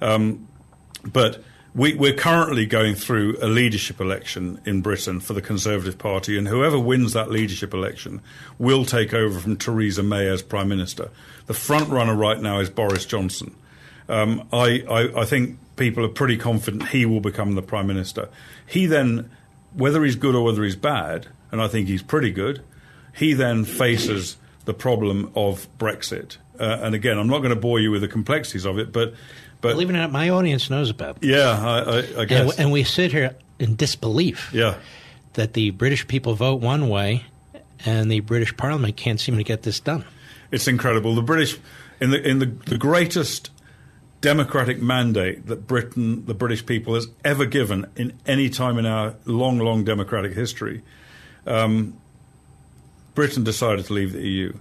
Um, 0.00 0.48
but 1.04 1.42
we, 1.74 1.94
we're 1.94 2.14
currently 2.14 2.64
going 2.64 2.94
through 2.94 3.36
a 3.42 3.46
leadership 3.46 4.00
election 4.00 4.60
in 4.64 4.80
Britain 4.80 5.20
for 5.20 5.34
the 5.34 5.42
Conservative 5.42 5.98
Party, 5.98 6.38
and 6.38 6.48
whoever 6.48 6.78
wins 6.78 7.12
that 7.12 7.30
leadership 7.30 7.74
election 7.74 8.22
will 8.58 8.86
take 8.86 9.12
over 9.12 9.38
from 9.38 9.56
Theresa 9.56 10.02
May 10.02 10.26
as 10.26 10.42
Prime 10.42 10.68
Minister. 10.68 11.10
The 11.46 11.54
front 11.54 11.90
runner 11.90 12.14
right 12.14 12.40
now 12.40 12.60
is 12.60 12.70
Boris 12.70 13.04
Johnson. 13.04 13.54
Um, 14.08 14.48
I, 14.52 14.84
I, 14.88 15.20
I 15.20 15.24
think 15.26 15.58
people 15.76 16.04
are 16.04 16.08
pretty 16.08 16.38
confident 16.38 16.88
he 16.88 17.04
will 17.04 17.20
become 17.20 17.54
the 17.54 17.62
Prime 17.62 17.86
Minister. 17.86 18.30
He 18.66 18.86
then, 18.86 19.30
whether 19.74 20.02
he's 20.02 20.16
good 20.16 20.34
or 20.34 20.44
whether 20.44 20.64
he's 20.64 20.76
bad, 20.76 21.26
and 21.52 21.60
I 21.60 21.68
think 21.68 21.88
he's 21.88 22.02
pretty 22.02 22.30
good, 22.30 22.62
he 23.14 23.34
then 23.34 23.64
faces 23.64 24.38
the 24.64 24.74
problem 24.74 25.30
of 25.36 25.68
Brexit. 25.78 26.38
Uh, 26.58 26.78
and 26.80 26.94
again, 26.94 27.18
I'm 27.18 27.28
not 27.28 27.38
going 27.38 27.54
to 27.54 27.60
bore 27.60 27.80
you 27.80 27.90
with 27.90 28.00
the 28.00 28.08
complexities 28.08 28.64
of 28.64 28.78
it, 28.78 28.92
but 28.92 29.12
but 29.60 29.72
believe 29.72 29.90
it 29.90 29.94
or 29.94 29.98
not, 29.98 30.12
my 30.12 30.30
audience 30.30 30.70
knows 30.70 30.90
about. 30.90 31.18
It. 31.18 31.28
Yeah, 31.28 31.50
I, 31.50 31.78
I, 31.78 32.20
I 32.22 32.24
guess. 32.24 32.50
And, 32.52 32.60
and, 32.60 32.72
we 32.72 32.84
sit 32.84 33.12
here 33.12 33.36
in 33.58 33.76
disbelief. 33.76 34.50
Yeah. 34.52 34.76
That 35.34 35.52
the 35.52 35.70
British 35.70 36.06
people 36.08 36.34
vote 36.34 36.60
one 36.60 36.88
way, 36.88 37.24
and 37.84 38.10
the 38.10 38.20
British 38.20 38.56
Parliament 38.56 38.96
can't 38.96 39.20
seem 39.20 39.36
to 39.36 39.44
get 39.44 39.62
this 39.62 39.80
done. 39.80 40.04
It's 40.50 40.66
incredible. 40.66 41.14
The 41.14 41.22
British, 41.22 41.58
in 42.00 42.10
the 42.10 42.26
in 42.26 42.38
the, 42.38 42.46
the 42.46 42.78
greatest 42.78 43.50
democratic 44.20 44.80
mandate 44.80 45.46
that 45.46 45.66
Britain, 45.66 46.24
the 46.26 46.34
British 46.34 46.64
people, 46.64 46.94
has 46.94 47.08
ever 47.24 47.44
given 47.44 47.86
in 47.96 48.12
any 48.26 48.48
time 48.48 48.78
in 48.78 48.86
our 48.86 49.14
long, 49.26 49.58
long 49.58 49.84
democratic 49.84 50.32
history, 50.32 50.82
um, 51.46 51.96
Britain 53.14 53.44
decided 53.44 53.84
to 53.84 53.92
leave 53.92 54.12
the 54.12 54.26
EU, 54.26 54.52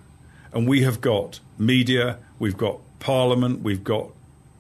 and 0.54 0.68
we 0.68 0.84
have 0.84 1.02
got 1.02 1.40
media, 1.58 2.18
we've 2.38 2.58
got 2.58 2.80
Parliament, 3.00 3.62
we've 3.62 3.84
got 3.84 4.10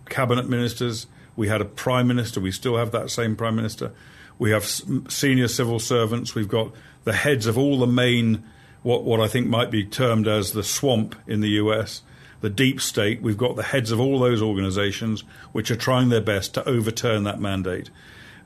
cabinet 0.09 0.49
ministers. 0.49 1.07
We 1.35 1.47
had 1.47 1.61
a 1.61 1.65
prime 1.65 2.07
minister. 2.07 2.39
We 2.39 2.51
still 2.51 2.77
have 2.77 2.91
that 2.91 3.09
same 3.09 3.35
prime 3.35 3.55
minister. 3.55 3.91
We 4.37 4.51
have 4.51 4.65
senior 4.65 5.47
civil 5.47 5.79
servants. 5.79 6.35
We've 6.35 6.47
got 6.47 6.71
the 7.03 7.13
heads 7.13 7.45
of 7.47 7.57
all 7.57 7.79
the 7.79 7.87
main, 7.87 8.43
what, 8.83 9.03
what 9.03 9.19
I 9.19 9.27
think 9.27 9.47
might 9.47 9.71
be 9.71 9.85
termed 9.85 10.27
as 10.27 10.51
the 10.51 10.63
swamp 10.63 11.15
in 11.27 11.41
the 11.41 11.49
US, 11.49 12.01
the 12.41 12.49
deep 12.49 12.81
state. 12.81 13.21
We've 13.21 13.37
got 13.37 13.55
the 13.55 13.63
heads 13.63 13.91
of 13.91 13.99
all 13.99 14.19
those 14.19 14.41
organizations 14.41 15.23
which 15.51 15.71
are 15.71 15.75
trying 15.75 16.09
their 16.09 16.21
best 16.21 16.53
to 16.55 16.67
overturn 16.67 17.23
that 17.23 17.39
mandate. 17.39 17.89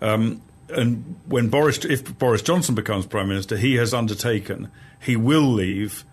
Um, 0.02 0.42
and 0.70 1.16
when 1.26 1.50
Boris, 1.50 1.84
if 1.86 2.18
Boris 2.18 2.44
Johnson 2.44 2.76
becomes 2.76 3.06
prime 3.08 3.28
minister, 3.28 3.58
he 3.58 3.76
has 3.76 3.94
undertaken, 3.94 4.72
he 5.00 5.16
will 5.16 5.52
leave 5.52 6.06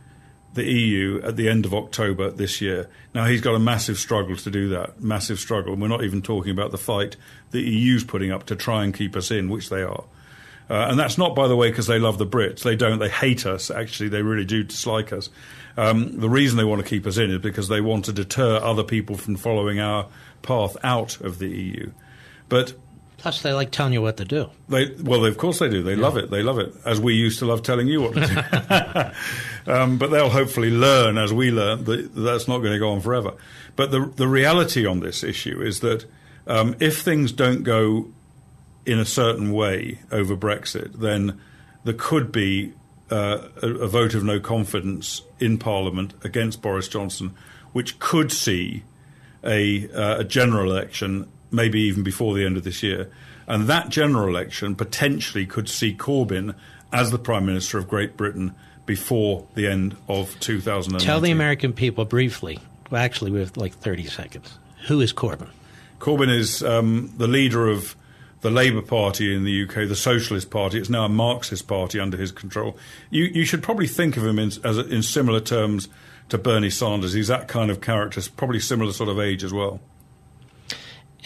the 0.56 0.64
EU 0.64 1.20
at 1.22 1.36
the 1.36 1.48
end 1.48 1.64
of 1.64 1.72
October 1.72 2.30
this 2.30 2.60
year. 2.60 2.88
Now, 3.14 3.26
he's 3.26 3.40
got 3.40 3.54
a 3.54 3.60
massive 3.60 3.98
struggle 3.98 4.36
to 4.36 4.50
do 4.50 4.68
that, 4.70 5.00
massive 5.00 5.38
struggle. 5.38 5.72
And 5.72 5.80
we're 5.80 5.88
not 5.88 6.02
even 6.02 6.20
talking 6.20 6.50
about 6.50 6.72
the 6.72 6.78
fight 6.78 7.16
the 7.52 7.62
EU's 7.62 8.04
putting 8.04 8.32
up 8.32 8.44
to 8.46 8.56
try 8.56 8.82
and 8.82 8.92
keep 8.92 9.14
us 9.14 9.30
in, 9.30 9.48
which 9.48 9.70
they 9.70 9.82
are. 9.82 10.04
Uh, 10.68 10.88
and 10.90 10.98
that's 10.98 11.16
not, 11.16 11.36
by 11.36 11.46
the 11.46 11.54
way, 11.54 11.70
because 11.70 11.86
they 11.86 11.98
love 11.98 12.18
the 12.18 12.26
Brits. 12.26 12.62
They 12.62 12.74
don't. 12.74 12.98
They 12.98 13.08
hate 13.08 13.46
us, 13.46 13.70
actually. 13.70 14.08
They 14.08 14.22
really 14.22 14.44
do 14.44 14.64
dislike 14.64 15.12
us. 15.12 15.30
Um, 15.76 16.18
the 16.18 16.28
reason 16.28 16.56
they 16.56 16.64
want 16.64 16.82
to 16.82 16.88
keep 16.88 17.06
us 17.06 17.18
in 17.18 17.30
is 17.30 17.38
because 17.38 17.68
they 17.68 17.80
want 17.80 18.06
to 18.06 18.12
deter 18.12 18.56
other 18.56 18.82
people 18.82 19.16
from 19.16 19.36
following 19.36 19.78
our 19.78 20.08
path 20.42 20.76
out 20.82 21.20
of 21.20 21.38
the 21.38 21.48
EU. 21.48 21.92
But 22.48 22.74
Plus, 23.18 23.40
they 23.40 23.52
like 23.52 23.70
telling 23.70 23.92
you 23.92 24.02
what 24.02 24.18
to 24.18 24.24
do. 24.24 24.50
They 24.68 24.90
well, 25.02 25.24
of 25.24 25.38
course 25.38 25.58
they 25.58 25.70
do. 25.70 25.82
They 25.82 25.94
yeah. 25.94 26.02
love 26.02 26.16
it. 26.16 26.30
They 26.30 26.42
love 26.42 26.58
it, 26.58 26.74
as 26.84 27.00
we 27.00 27.14
used 27.14 27.38
to 27.38 27.46
love 27.46 27.62
telling 27.62 27.88
you 27.88 28.02
what 28.02 28.14
to 28.14 29.12
do. 29.66 29.72
um, 29.72 29.98
but 29.98 30.10
they'll 30.10 30.30
hopefully 30.30 30.70
learn, 30.70 31.16
as 31.16 31.32
we 31.32 31.50
learn, 31.50 31.84
that 31.84 32.14
that's 32.14 32.46
not 32.46 32.58
going 32.58 32.72
to 32.72 32.78
go 32.78 32.90
on 32.90 33.00
forever. 33.00 33.32
But 33.74 33.90
the 33.90 34.12
the 34.16 34.28
reality 34.28 34.86
on 34.86 35.00
this 35.00 35.24
issue 35.24 35.62
is 35.62 35.80
that 35.80 36.04
um, 36.46 36.76
if 36.78 37.00
things 37.00 37.32
don't 37.32 37.62
go 37.62 38.08
in 38.84 38.98
a 38.98 39.04
certain 39.04 39.52
way 39.52 40.00
over 40.12 40.36
Brexit, 40.36 40.92
then 40.94 41.40
there 41.84 41.94
could 41.94 42.30
be 42.30 42.72
uh, 43.10 43.48
a, 43.62 43.68
a 43.68 43.88
vote 43.88 44.14
of 44.14 44.24
no 44.24 44.40
confidence 44.40 45.22
in 45.40 45.58
Parliament 45.58 46.14
against 46.22 46.62
Boris 46.62 46.88
Johnson, 46.88 47.34
which 47.72 47.98
could 47.98 48.30
see 48.30 48.84
a, 49.44 49.88
uh, 49.90 50.20
a 50.20 50.24
general 50.24 50.70
election 50.70 51.28
maybe 51.50 51.80
even 51.80 52.02
before 52.02 52.34
the 52.34 52.44
end 52.44 52.56
of 52.56 52.64
this 52.64 52.82
year. 52.82 53.10
And 53.46 53.68
that 53.68 53.88
general 53.88 54.28
election 54.28 54.74
potentially 54.74 55.46
could 55.46 55.68
see 55.68 55.94
Corbyn 55.94 56.54
as 56.92 57.10
the 57.10 57.18
Prime 57.18 57.46
Minister 57.46 57.78
of 57.78 57.88
Great 57.88 58.16
Britain 58.16 58.54
before 58.86 59.46
the 59.54 59.66
end 59.66 59.96
of 60.08 60.38
2019. 60.40 61.04
Tell 61.04 61.20
the 61.20 61.30
American 61.30 61.72
people 61.72 62.04
briefly, 62.04 62.58
well, 62.90 63.02
actually, 63.02 63.30
we 63.30 63.40
have 63.40 63.56
like 63.56 63.74
30 63.74 64.06
seconds. 64.06 64.58
Who 64.86 65.00
is 65.00 65.12
Corbyn? 65.12 65.48
Corbyn 65.98 66.30
is 66.34 66.62
um, 66.62 67.12
the 67.16 67.26
leader 67.26 67.68
of 67.68 67.96
the 68.42 68.50
Labour 68.50 68.82
Party 68.82 69.34
in 69.34 69.44
the 69.44 69.64
UK, 69.64 69.88
the 69.88 69.96
Socialist 69.96 70.50
Party. 70.50 70.78
It's 70.78 70.90
now 70.90 71.04
a 71.04 71.08
Marxist 71.08 71.66
party 71.66 71.98
under 71.98 72.16
his 72.16 72.30
control. 72.30 72.76
You, 73.10 73.24
you 73.24 73.44
should 73.44 73.62
probably 73.62 73.86
think 73.88 74.16
of 74.16 74.24
him 74.24 74.38
in, 74.38 74.52
as 74.62 74.78
in 74.78 75.02
similar 75.02 75.40
terms 75.40 75.88
to 76.28 76.38
Bernie 76.38 76.70
Sanders. 76.70 77.12
He's 77.12 77.28
that 77.28 77.48
kind 77.48 77.70
of 77.70 77.80
character, 77.80 78.20
probably 78.36 78.60
similar 78.60 78.92
sort 78.92 79.08
of 79.08 79.18
age 79.18 79.42
as 79.42 79.52
well. 79.52 79.80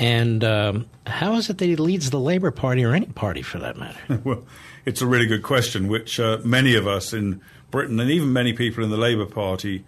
And 0.00 0.42
um, 0.42 0.86
how 1.06 1.34
is 1.34 1.50
it 1.50 1.58
that 1.58 1.66
he 1.66 1.76
leads 1.76 2.08
the 2.08 2.18
Labour 2.18 2.50
Party 2.50 2.82
or 2.84 2.94
any 2.94 3.06
party 3.06 3.42
for 3.42 3.58
that 3.58 3.76
matter? 3.76 4.00
well, 4.24 4.44
it's 4.86 5.02
a 5.02 5.06
really 5.06 5.26
good 5.26 5.42
question, 5.42 5.88
which 5.88 6.18
uh, 6.18 6.38
many 6.42 6.74
of 6.74 6.86
us 6.86 7.12
in 7.12 7.42
Britain 7.70 8.00
and 8.00 8.10
even 8.10 8.32
many 8.32 8.54
people 8.54 8.82
in 8.82 8.88
the 8.88 8.96
Labour 8.96 9.26
Party 9.26 9.84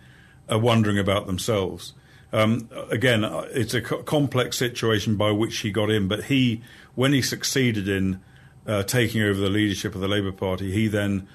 are 0.51 0.59
wondering 0.59 0.99
about 0.99 1.27
themselves. 1.27 1.95
Um, 2.31 2.69
again, 2.91 3.25
uh, 3.25 3.49
it's 3.53 3.73
a 3.73 3.81
co- 3.81 4.03
complex 4.03 4.59
situation 4.59 5.17
by 5.17 5.31
which 5.31 5.59
he 5.61 5.71
got 5.71 5.91
in, 5.91 6.09
but 6.09 6.25
he, 6.25 6.61
when 6.95 7.15
he 7.15 7.23
succeeded 7.23 7.89
in 7.89 8.21
uh, 8.67 8.83
taking 8.83 9.23
over 9.23 9.41
the 9.41 9.49
leadership 9.49 9.95
of 9.95 10.03
the 10.03 10.09
Labour 10.09 10.33
Party, 10.33 10.73
he 10.73 10.89
then 10.89 11.27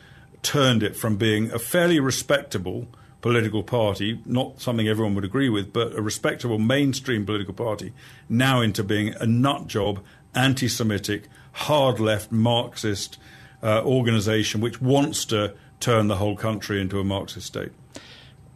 turned 0.44 0.84
it 0.84 0.96
from 0.96 1.18
being 1.18 1.52
a 1.52 1.58
fairly 1.58 2.00
respectable 2.00 2.88
political 3.22 3.64
party, 3.64 4.20
not 4.26 4.62
something 4.62 4.88
everyone 4.88 5.16
would 5.16 5.26
agree 5.26 5.50
with, 5.50 5.74
but 5.74 5.94
a 5.96 6.02
respectable 6.02 6.60
mainstream 6.60 7.26
political 7.26 7.54
party, 7.54 7.94
now 8.30 8.62
into 8.62 8.84
being 8.84 9.14
a 9.20 9.26
nut 9.26 9.68
job, 9.68 10.04
anti 10.36 10.68
Semitic, 10.68 11.24
hard 11.54 12.00
left, 12.00 12.32
Marxist 12.32 13.18
uh, 13.64 13.82
organization 13.84 14.62
which 14.62 14.80
wants 14.82 15.26
to 15.26 15.54
turn 15.80 16.08
the 16.08 16.18
whole 16.18 16.36
country 16.36 16.80
into 16.80 17.00
a 17.00 17.04
Marxist 17.04 17.48
state. 17.48 17.72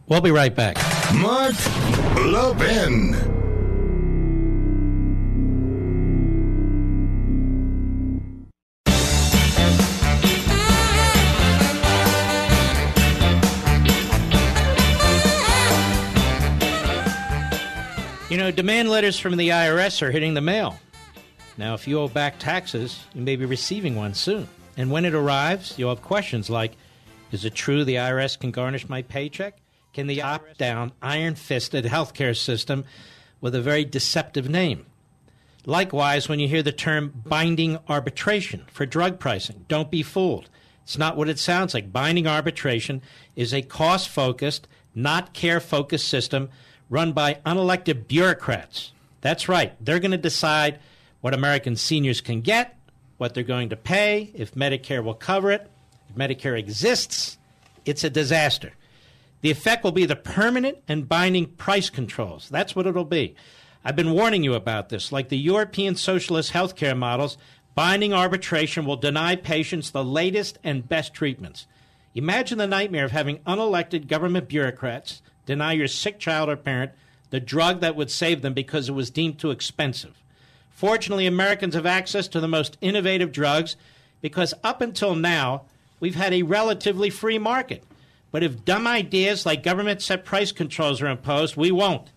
We'll 0.06 0.20
be 0.20 0.30
right 0.30 0.54
back. 0.54 0.76
Mark 1.14 1.54
Levin. 2.16 3.51
Know, 18.42 18.50
demand 18.50 18.90
letters 18.90 19.18
from 19.18 19.36
the 19.36 19.50
IRS 19.50 20.02
are 20.02 20.10
hitting 20.10 20.34
the 20.34 20.40
mail. 20.40 20.78
Now, 21.56 21.74
if 21.74 21.86
you 21.86 22.00
owe 22.00 22.08
back 22.08 22.38
taxes, 22.38 23.04
you 23.14 23.22
may 23.22 23.36
be 23.36 23.44
receiving 23.44 23.94
one 23.94 24.14
soon. 24.14 24.48
And 24.76 24.90
when 24.90 25.04
it 25.04 25.14
arrives, 25.14 25.78
you'll 25.78 25.94
have 25.94 26.02
questions 26.02 26.50
like 26.50 26.72
Is 27.30 27.44
it 27.44 27.54
true 27.54 27.84
the 27.84 27.96
IRS 27.96 28.38
can 28.38 28.50
garnish 28.50 28.88
my 28.88 29.02
paycheck? 29.02 29.58
Can 29.92 30.06
the 30.06 30.22
opt 30.22 30.58
down, 30.58 30.92
iron 31.02 31.34
fisted 31.34 31.84
healthcare 31.84 32.36
system 32.36 32.84
with 33.40 33.54
a 33.54 33.60
very 33.60 33.84
deceptive 33.84 34.48
name? 34.48 34.86
Likewise, 35.64 36.28
when 36.28 36.40
you 36.40 36.48
hear 36.48 36.62
the 36.62 36.72
term 36.72 37.12
binding 37.24 37.78
arbitration 37.88 38.64
for 38.72 38.86
drug 38.86 39.20
pricing, 39.20 39.64
don't 39.68 39.90
be 39.90 40.02
fooled. 40.02 40.48
It's 40.82 40.98
not 40.98 41.16
what 41.16 41.28
it 41.28 41.38
sounds 41.38 41.74
like. 41.74 41.92
Binding 41.92 42.26
arbitration 42.26 43.02
is 43.36 43.54
a 43.54 43.62
cost 43.62 44.08
focused, 44.08 44.66
not 44.94 45.32
care 45.32 45.60
focused 45.60 46.08
system 46.08 46.48
run 46.92 47.12
by 47.12 47.38
unelected 47.46 48.06
bureaucrats. 48.06 48.92
That's 49.22 49.48
right. 49.48 49.72
They're 49.82 49.98
going 49.98 50.10
to 50.10 50.18
decide 50.18 50.78
what 51.22 51.32
American 51.32 51.74
seniors 51.74 52.20
can 52.20 52.42
get, 52.42 52.78
what 53.16 53.32
they're 53.32 53.44
going 53.44 53.70
to 53.70 53.76
pay, 53.76 54.30
if 54.34 54.54
Medicare 54.54 55.02
will 55.02 55.14
cover 55.14 55.50
it. 55.50 55.70
If 56.10 56.16
Medicare 56.16 56.58
exists, 56.58 57.38
it's 57.86 58.04
a 58.04 58.10
disaster. 58.10 58.72
The 59.40 59.50
effect 59.50 59.84
will 59.84 59.92
be 59.92 60.04
the 60.04 60.16
permanent 60.16 60.78
and 60.86 61.08
binding 61.08 61.46
price 61.46 61.88
controls. 61.88 62.50
That's 62.50 62.76
what 62.76 62.86
it'll 62.86 63.06
be. 63.06 63.36
I've 63.82 63.96
been 63.96 64.12
warning 64.12 64.44
you 64.44 64.52
about 64.52 64.90
this. 64.90 65.10
Like 65.10 65.30
the 65.30 65.38
European 65.38 65.96
socialist 65.96 66.52
healthcare 66.52 66.96
models, 66.96 67.38
binding 67.74 68.12
arbitration 68.12 68.84
will 68.84 68.96
deny 68.96 69.34
patients 69.34 69.90
the 69.90 70.04
latest 70.04 70.58
and 70.62 70.86
best 70.86 71.14
treatments. 71.14 71.66
Imagine 72.14 72.58
the 72.58 72.66
nightmare 72.66 73.06
of 73.06 73.12
having 73.12 73.38
unelected 73.38 74.08
government 74.08 74.46
bureaucrats 74.46 75.22
deny 75.46 75.72
your 75.72 75.88
sick 75.88 76.18
child 76.18 76.48
or 76.48 76.56
parent 76.56 76.92
the 77.32 77.40
drug 77.40 77.80
that 77.80 77.96
would 77.96 78.10
save 78.10 78.42
them 78.42 78.52
because 78.52 78.88
it 78.90 78.92
was 78.92 79.10
deemed 79.10 79.38
too 79.38 79.50
expensive. 79.50 80.22
Fortunately, 80.70 81.26
Americans 81.26 81.74
have 81.74 81.86
access 81.86 82.28
to 82.28 82.40
the 82.40 82.46
most 82.46 82.76
innovative 82.82 83.32
drugs 83.32 83.74
because 84.20 84.52
up 84.62 84.82
until 84.82 85.14
now, 85.14 85.62
we've 85.98 86.14
had 86.14 86.34
a 86.34 86.42
relatively 86.42 87.08
free 87.08 87.38
market. 87.38 87.84
But 88.30 88.42
if 88.42 88.66
dumb 88.66 88.86
ideas 88.86 89.46
like 89.46 89.62
government 89.62 90.02
set 90.02 90.26
price 90.26 90.52
controls 90.52 91.00
are 91.00 91.06
imposed, 91.06 91.56
we 91.56 91.70
won't. 91.70 92.10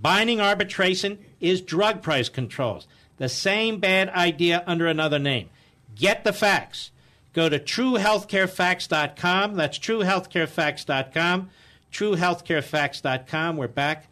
Binding 0.00 0.40
arbitration 0.40 1.18
is 1.40 1.60
drug 1.60 2.02
price 2.02 2.30
controls, 2.30 2.86
the 3.18 3.28
same 3.28 3.80
bad 3.80 4.08
idea 4.10 4.64
under 4.66 4.86
another 4.86 5.18
name. 5.18 5.50
Get 5.94 6.24
the 6.24 6.32
facts. 6.32 6.90
Go 7.34 7.50
to 7.50 7.58
truehealthcarefacts.com. 7.58 9.56
That's 9.56 9.78
truehealthcarefacts.com 9.78 11.50
truehealthcarefacts.com. 11.94 13.56
We're 13.56 13.68
back. 13.68 14.08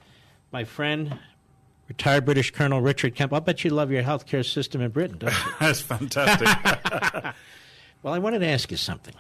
My 0.53 0.65
friend, 0.65 1.19
retired 1.89 2.25
British 2.25 2.53
Colonel 2.53 2.81
Richard 2.81 3.15
Kemp. 3.15 3.33
I'll 3.33 3.41
bet 3.41 3.65
you 3.65 3.71
love 3.71 3.91
your 3.91 4.03
healthcare 4.03 4.49
system 4.49 4.81
in 4.81 4.91
Britain, 4.93 5.19
don't 5.19 5.33
you? 5.33 5.53
That's 5.61 5.81
fantastic. 5.81 6.49
well, 8.03 8.15
I 8.15 8.19
wanted 8.19 8.39
to 8.39 8.47
ask 8.47 8.71
you 8.71 8.77
something. 8.77 9.15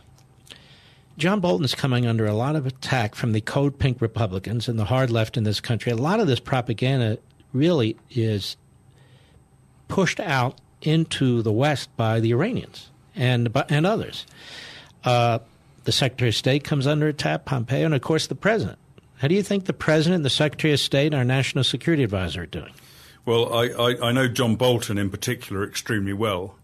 John 1.19 1.41
Bolton's 1.41 1.75
coming 1.75 2.07
under 2.07 2.25
a 2.25 2.33
lot 2.33 2.57
of 2.57 2.67
attack 2.67 3.15
from 3.15 3.33
the 3.33 3.41
code 3.41 3.79
pink 3.79 4.01
Republicans 4.01 4.69
and 4.69 4.79
the 4.79 4.85
hard 4.85 5.11
left 5.11 5.37
in 5.37 5.45
this 5.45 5.61
country. 5.61 5.93
A 5.93 5.97
lot 5.97 6.21
of 6.21 6.27
this 6.27 6.41
propaganda 6.41 7.19
really 7.53 7.97
is 8.11 8.57
pushed 9.89 10.21
out 10.21 10.61
into 10.81 11.43
the 11.43 11.53
West 11.53 11.95
by 11.97 12.21
the 12.21 12.31
Iranians 12.31 12.91
and 13.15 13.55
and 13.69 13.85
others. 13.87 14.25
Uh, 15.05 15.41
the 15.85 15.93
Secretary 15.93 16.29
of 16.29 16.35
State 16.35 16.65
comes 16.65 16.87
under 16.87 17.09
attack, 17.09 17.45
Pompeo, 17.45 17.87
and 17.87 17.95
of 17.95 18.03
course 18.03 18.27
the 18.27 18.35
President. 18.35 18.79
How 19.19 19.29
do 19.29 19.35
you 19.35 19.43
think 19.43 19.67
the 19.67 19.73
President, 19.73 20.17
and 20.17 20.25
the 20.25 20.31
Secretary 20.31 20.73
of 20.73 20.81
State, 20.81 21.07
and 21.07 21.15
our 21.15 21.25
National 21.25 21.65
Security 21.65 22.03
Advisor 22.03 22.43
are 22.43 22.47
doing? 22.47 22.73
Well, 23.25 23.55
I, 23.55 23.69
I, 23.69 24.09
I 24.09 24.13
know 24.13 24.27
John 24.27 24.57
Bolton 24.57 24.99
in 24.99 25.11
particular 25.11 25.65
extremely 25.65 26.13
well, 26.13 26.57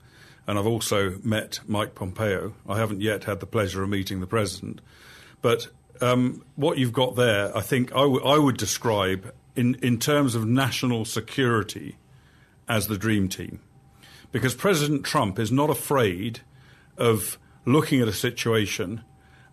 and 0.46 0.58
I've 0.58 0.66
also 0.66 1.18
met 1.22 1.60
Mike 1.68 1.94
Pompeo. 1.94 2.54
I 2.68 2.78
haven't 2.78 3.00
yet 3.00 3.24
had 3.24 3.38
the 3.40 3.46
pleasure 3.46 3.82
of 3.82 3.88
meeting 3.88 4.20
the 4.20 4.26
President. 4.26 4.80
But 5.40 5.68
um, 6.00 6.44
what 6.56 6.78
you've 6.78 6.92
got 6.92 7.14
there, 7.14 7.56
I 7.56 7.60
think 7.60 7.92
I, 7.92 8.00
w- 8.00 8.24
I 8.24 8.38
would 8.38 8.56
describe 8.56 9.32
in, 9.54 9.76
in 9.76 9.98
terms 9.98 10.34
of 10.34 10.46
national 10.46 11.04
security 11.04 11.96
as 12.68 12.88
the 12.88 12.98
dream 12.98 13.28
team. 13.28 13.60
Because 14.32 14.54
President 14.54 15.04
Trump 15.04 15.38
is 15.38 15.52
not 15.52 15.70
afraid 15.70 16.40
of 16.96 17.38
looking 17.64 18.00
at 18.00 18.08
a 18.08 18.12
situation 18.12 19.04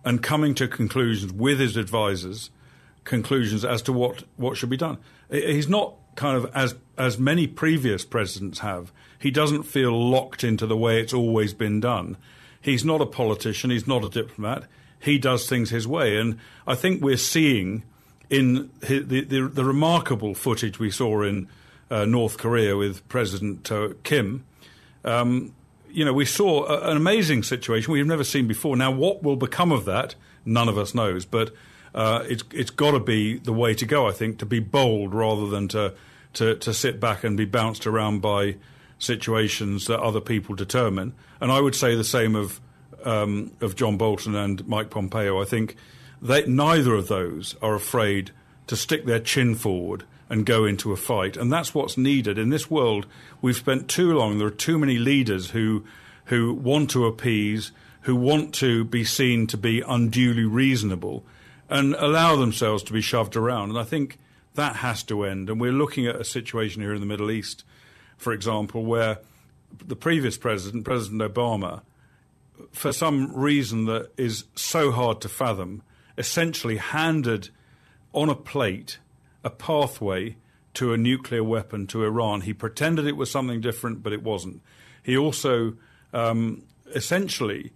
and 0.05 0.21
coming 0.21 0.53
to 0.55 0.67
conclusions 0.67 1.33
with 1.33 1.59
his 1.59 1.75
advisors, 1.75 2.51
conclusions 3.03 3.65
as 3.65 3.81
to 3.81 3.91
what, 3.91 4.23
what 4.37 4.55
should 4.55 4.69
be 4.69 4.77
done. 4.77 4.99
He's 5.29 5.67
not 5.67 5.95
kind 6.15 6.37
of 6.37 6.49
as 6.55 6.75
as 6.97 7.17
many 7.17 7.47
previous 7.47 8.05
presidents 8.05 8.59
have. 8.59 8.91
He 9.19 9.31
doesn't 9.31 9.63
feel 9.63 9.91
locked 9.91 10.43
into 10.43 10.65
the 10.65 10.77
way 10.77 11.01
it's 11.01 11.13
always 11.13 11.53
been 11.53 11.79
done. 11.79 12.15
He's 12.61 12.85
not 12.85 13.01
a 13.01 13.05
politician. 13.05 13.69
He's 13.69 13.87
not 13.87 14.05
a 14.05 14.09
diplomat. 14.09 14.63
He 14.99 15.17
does 15.17 15.49
things 15.49 15.71
his 15.71 15.87
way, 15.87 16.17
and 16.17 16.39
I 16.65 16.75
think 16.75 17.01
we're 17.01 17.17
seeing 17.17 17.83
in 18.29 18.69
the 18.79 18.99
the, 19.01 19.41
the 19.41 19.65
remarkable 19.65 20.35
footage 20.35 20.79
we 20.79 20.91
saw 20.91 21.21
in 21.21 21.47
uh, 21.89 22.05
North 22.05 22.37
Korea 22.37 22.77
with 22.77 23.07
President 23.09 23.71
uh, 23.71 23.89
Kim. 24.03 24.45
Um, 25.03 25.53
you 25.95 26.03
know, 26.03 26.13
we 26.13 26.25
saw 26.25 26.65
a, 26.65 26.91
an 26.91 26.97
amazing 26.97 27.41
situation 27.43 27.93
we've 27.93 28.05
never 28.05 28.25
seen 28.25 28.47
before. 28.47 28.75
Now, 28.75 28.91
what 28.91 29.23
will 29.23 29.37
become 29.37 29.71
of 29.71 29.85
that, 29.85 30.15
none 30.43 30.67
of 30.67 30.77
us 30.77 30.93
knows, 30.93 31.25
but 31.25 31.53
uh, 31.93 32.23
it's 32.27 32.43
it's 32.51 32.69
got 32.69 32.91
to 32.91 32.99
be 32.99 33.37
the 33.37 33.53
way 33.53 33.73
to 33.73 33.85
go. 33.85 34.07
I 34.07 34.11
think 34.11 34.37
to 34.39 34.45
be 34.45 34.59
bold 34.59 35.13
rather 35.13 35.47
than 35.47 35.69
to 35.69 35.93
to 36.33 36.55
to 36.55 36.73
sit 36.73 36.99
back 36.99 37.23
and 37.23 37.37
be 37.37 37.45
bounced 37.45 37.87
around 37.87 38.21
by 38.21 38.57
situations 38.99 39.87
that 39.87 40.01
other 40.01 40.19
people 40.19 40.53
determine. 40.53 41.13
And 41.39 41.51
I 41.51 41.61
would 41.61 41.75
say 41.75 41.95
the 41.95 42.03
same 42.03 42.35
of 42.35 42.59
um, 43.05 43.51
of 43.61 43.75
John 43.75 43.97
Bolton 43.97 44.35
and 44.35 44.67
Mike 44.67 44.89
Pompeo. 44.89 45.41
I 45.41 45.45
think 45.45 45.77
they, 46.21 46.45
neither 46.45 46.93
of 46.93 47.07
those 47.07 47.55
are 47.61 47.73
afraid 47.73 48.31
to 48.67 48.75
stick 48.75 49.05
their 49.05 49.19
chin 49.19 49.55
forward 49.55 50.03
and 50.29 50.45
go 50.45 50.65
into 50.65 50.91
a 50.91 50.97
fight. 50.97 51.37
And 51.37 51.51
that's 51.51 51.73
what's 51.73 51.97
needed. 51.97 52.37
In 52.37 52.49
this 52.49 52.69
world, 52.69 53.05
we've 53.41 53.55
spent 53.55 53.87
too 53.87 54.13
long, 54.13 54.37
there 54.37 54.47
are 54.47 54.51
too 54.51 54.79
many 54.79 54.97
leaders 54.97 55.51
who, 55.51 55.85
who 56.25 56.53
want 56.53 56.89
to 56.91 57.05
appease, 57.05 57.71
who 58.01 58.15
want 58.15 58.53
to 58.55 58.83
be 58.83 59.03
seen 59.03 59.47
to 59.47 59.57
be 59.57 59.81
unduly 59.81 60.45
reasonable, 60.45 61.25
and 61.69 61.95
allow 61.95 62.35
themselves 62.35 62.83
to 62.83 62.93
be 62.93 63.01
shoved 63.01 63.35
around. 63.35 63.69
And 63.69 63.79
I 63.79 63.83
think 63.83 64.17
that 64.55 64.77
has 64.77 65.03
to 65.03 65.23
end. 65.23 65.49
And 65.49 65.59
we're 65.59 65.71
looking 65.71 66.07
at 66.07 66.15
a 66.15 66.25
situation 66.25 66.81
here 66.81 66.93
in 66.93 66.99
the 67.01 67.07
Middle 67.07 67.31
East, 67.31 67.63
for 68.17 68.33
example, 68.33 68.85
where 68.85 69.19
the 69.85 69.95
previous 69.95 70.37
president, 70.37 70.85
President 70.85 71.21
Obama, 71.21 71.81
for 72.71 72.93
some 72.93 73.35
reason 73.35 73.85
that 73.85 74.11
is 74.17 74.45
so 74.55 74.91
hard 74.91 75.21
to 75.21 75.29
fathom, 75.29 75.81
essentially 76.17 76.77
handed 76.77 77.49
on 78.13 78.29
a 78.29 78.35
plate 78.35 78.99
a 79.45 79.49
pathway 79.49 80.35
to 80.73 80.91
a 80.91 80.97
nuclear 80.97 81.43
weapon 81.43 81.87
to 81.87 82.03
Iran. 82.03 82.41
He 82.41 82.53
pretended 82.53 83.07
it 83.07 83.15
was 83.15 83.31
something 83.31 83.61
different, 83.61 84.03
but 84.03 84.11
it 84.11 84.23
wasn't. 84.23 84.61
He 85.01 85.15
also 85.15 85.75
um, 86.11 86.63
essentially 86.93 87.71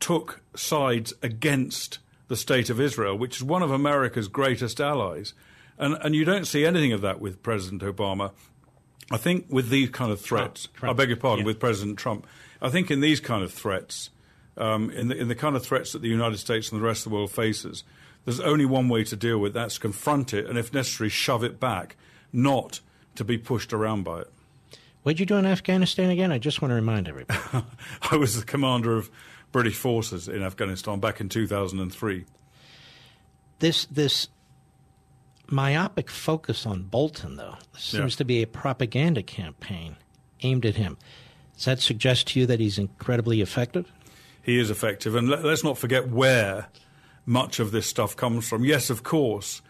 took 0.00 0.40
sides 0.56 1.12
against 1.22 1.98
the 2.28 2.36
state 2.36 2.70
of 2.70 2.80
Israel, 2.80 3.16
which 3.16 3.36
is 3.36 3.44
one 3.44 3.62
of 3.62 3.70
America's 3.70 4.28
greatest 4.28 4.80
allies. 4.80 5.34
And, 5.78 5.96
and 6.02 6.14
you 6.14 6.24
don't 6.24 6.46
see 6.46 6.64
anything 6.64 6.92
of 6.92 7.02
that 7.02 7.20
with 7.20 7.42
President 7.42 7.82
Obama. 7.82 8.32
I 9.10 9.16
think 9.16 9.46
with 9.48 9.68
these 9.68 9.90
kind 9.90 10.10
of 10.10 10.20
threats, 10.20 10.64
Trump, 10.66 10.76
Trump. 10.76 10.90
I 10.90 11.02
beg 11.02 11.08
your 11.08 11.16
pardon, 11.16 11.44
yeah. 11.44 11.46
with 11.46 11.60
President 11.60 11.98
Trump, 11.98 12.26
I 12.62 12.70
think 12.70 12.90
in 12.90 13.00
these 13.00 13.20
kind 13.20 13.42
of 13.42 13.52
threats, 13.52 14.10
um, 14.56 14.90
in, 14.90 15.08
the, 15.08 15.16
in 15.16 15.28
the 15.28 15.34
kind 15.34 15.56
of 15.56 15.64
threats 15.64 15.92
that 15.92 16.02
the 16.02 16.08
United 16.08 16.38
States 16.38 16.70
and 16.70 16.80
the 16.80 16.86
rest 16.86 17.06
of 17.06 17.10
the 17.10 17.16
world 17.16 17.30
faces, 17.30 17.84
there's 18.24 18.40
only 18.40 18.64
one 18.66 18.88
way 18.88 19.04
to 19.04 19.16
deal 19.16 19.38
with 19.38 19.50
it, 19.52 19.54
that's 19.54 19.78
confront 19.78 20.32
it 20.34 20.46
and, 20.46 20.58
if 20.58 20.72
necessary, 20.72 21.08
shove 21.08 21.42
it 21.44 21.58
back, 21.60 21.96
not 22.32 22.80
to 23.16 23.24
be 23.24 23.38
pushed 23.38 23.72
around 23.72 24.04
by 24.04 24.20
it. 24.20 24.32
What 25.02 25.12
did 25.12 25.20
you 25.20 25.26
do 25.26 25.36
in 25.36 25.46
Afghanistan 25.46 26.10
again? 26.10 26.30
I 26.30 26.38
just 26.38 26.60
want 26.60 26.70
to 26.70 26.74
remind 26.74 27.08
everybody. 27.08 27.38
I 28.10 28.16
was 28.16 28.38
the 28.38 28.44
commander 28.44 28.96
of 28.96 29.10
British 29.50 29.76
forces 29.76 30.28
in 30.28 30.42
Afghanistan 30.42 31.00
back 31.00 31.20
in 31.20 31.28
2003. 31.28 32.24
This 33.60 33.86
this 33.86 34.28
myopic 35.48 36.10
focus 36.10 36.66
on 36.66 36.82
Bolton, 36.84 37.36
though, 37.36 37.56
seems 37.76 38.14
Yeah. 38.14 38.18
to 38.18 38.24
be 38.24 38.42
a 38.42 38.46
propaganda 38.46 39.22
campaign 39.22 39.96
aimed 40.42 40.64
at 40.64 40.76
him. 40.76 40.96
Does 41.56 41.64
that 41.64 41.80
suggest 41.80 42.28
to 42.28 42.40
you 42.40 42.46
that 42.46 42.60
he's 42.60 42.78
incredibly 42.78 43.40
effective? 43.40 43.90
he 44.42 44.58
is 44.58 44.70
effective. 44.70 45.14
And 45.14 45.28
let, 45.28 45.44
us 45.44 45.62
not 45.62 45.76
forget 45.76 46.08
where 46.08 46.68
much 47.26 47.60
of 47.60 47.70
this 47.70 47.86
stuff 47.86 48.16
comes 48.16 48.48
from. 48.48 48.64
Yes, 48.64 48.90
of 48.90 49.02
course, 49.02 49.62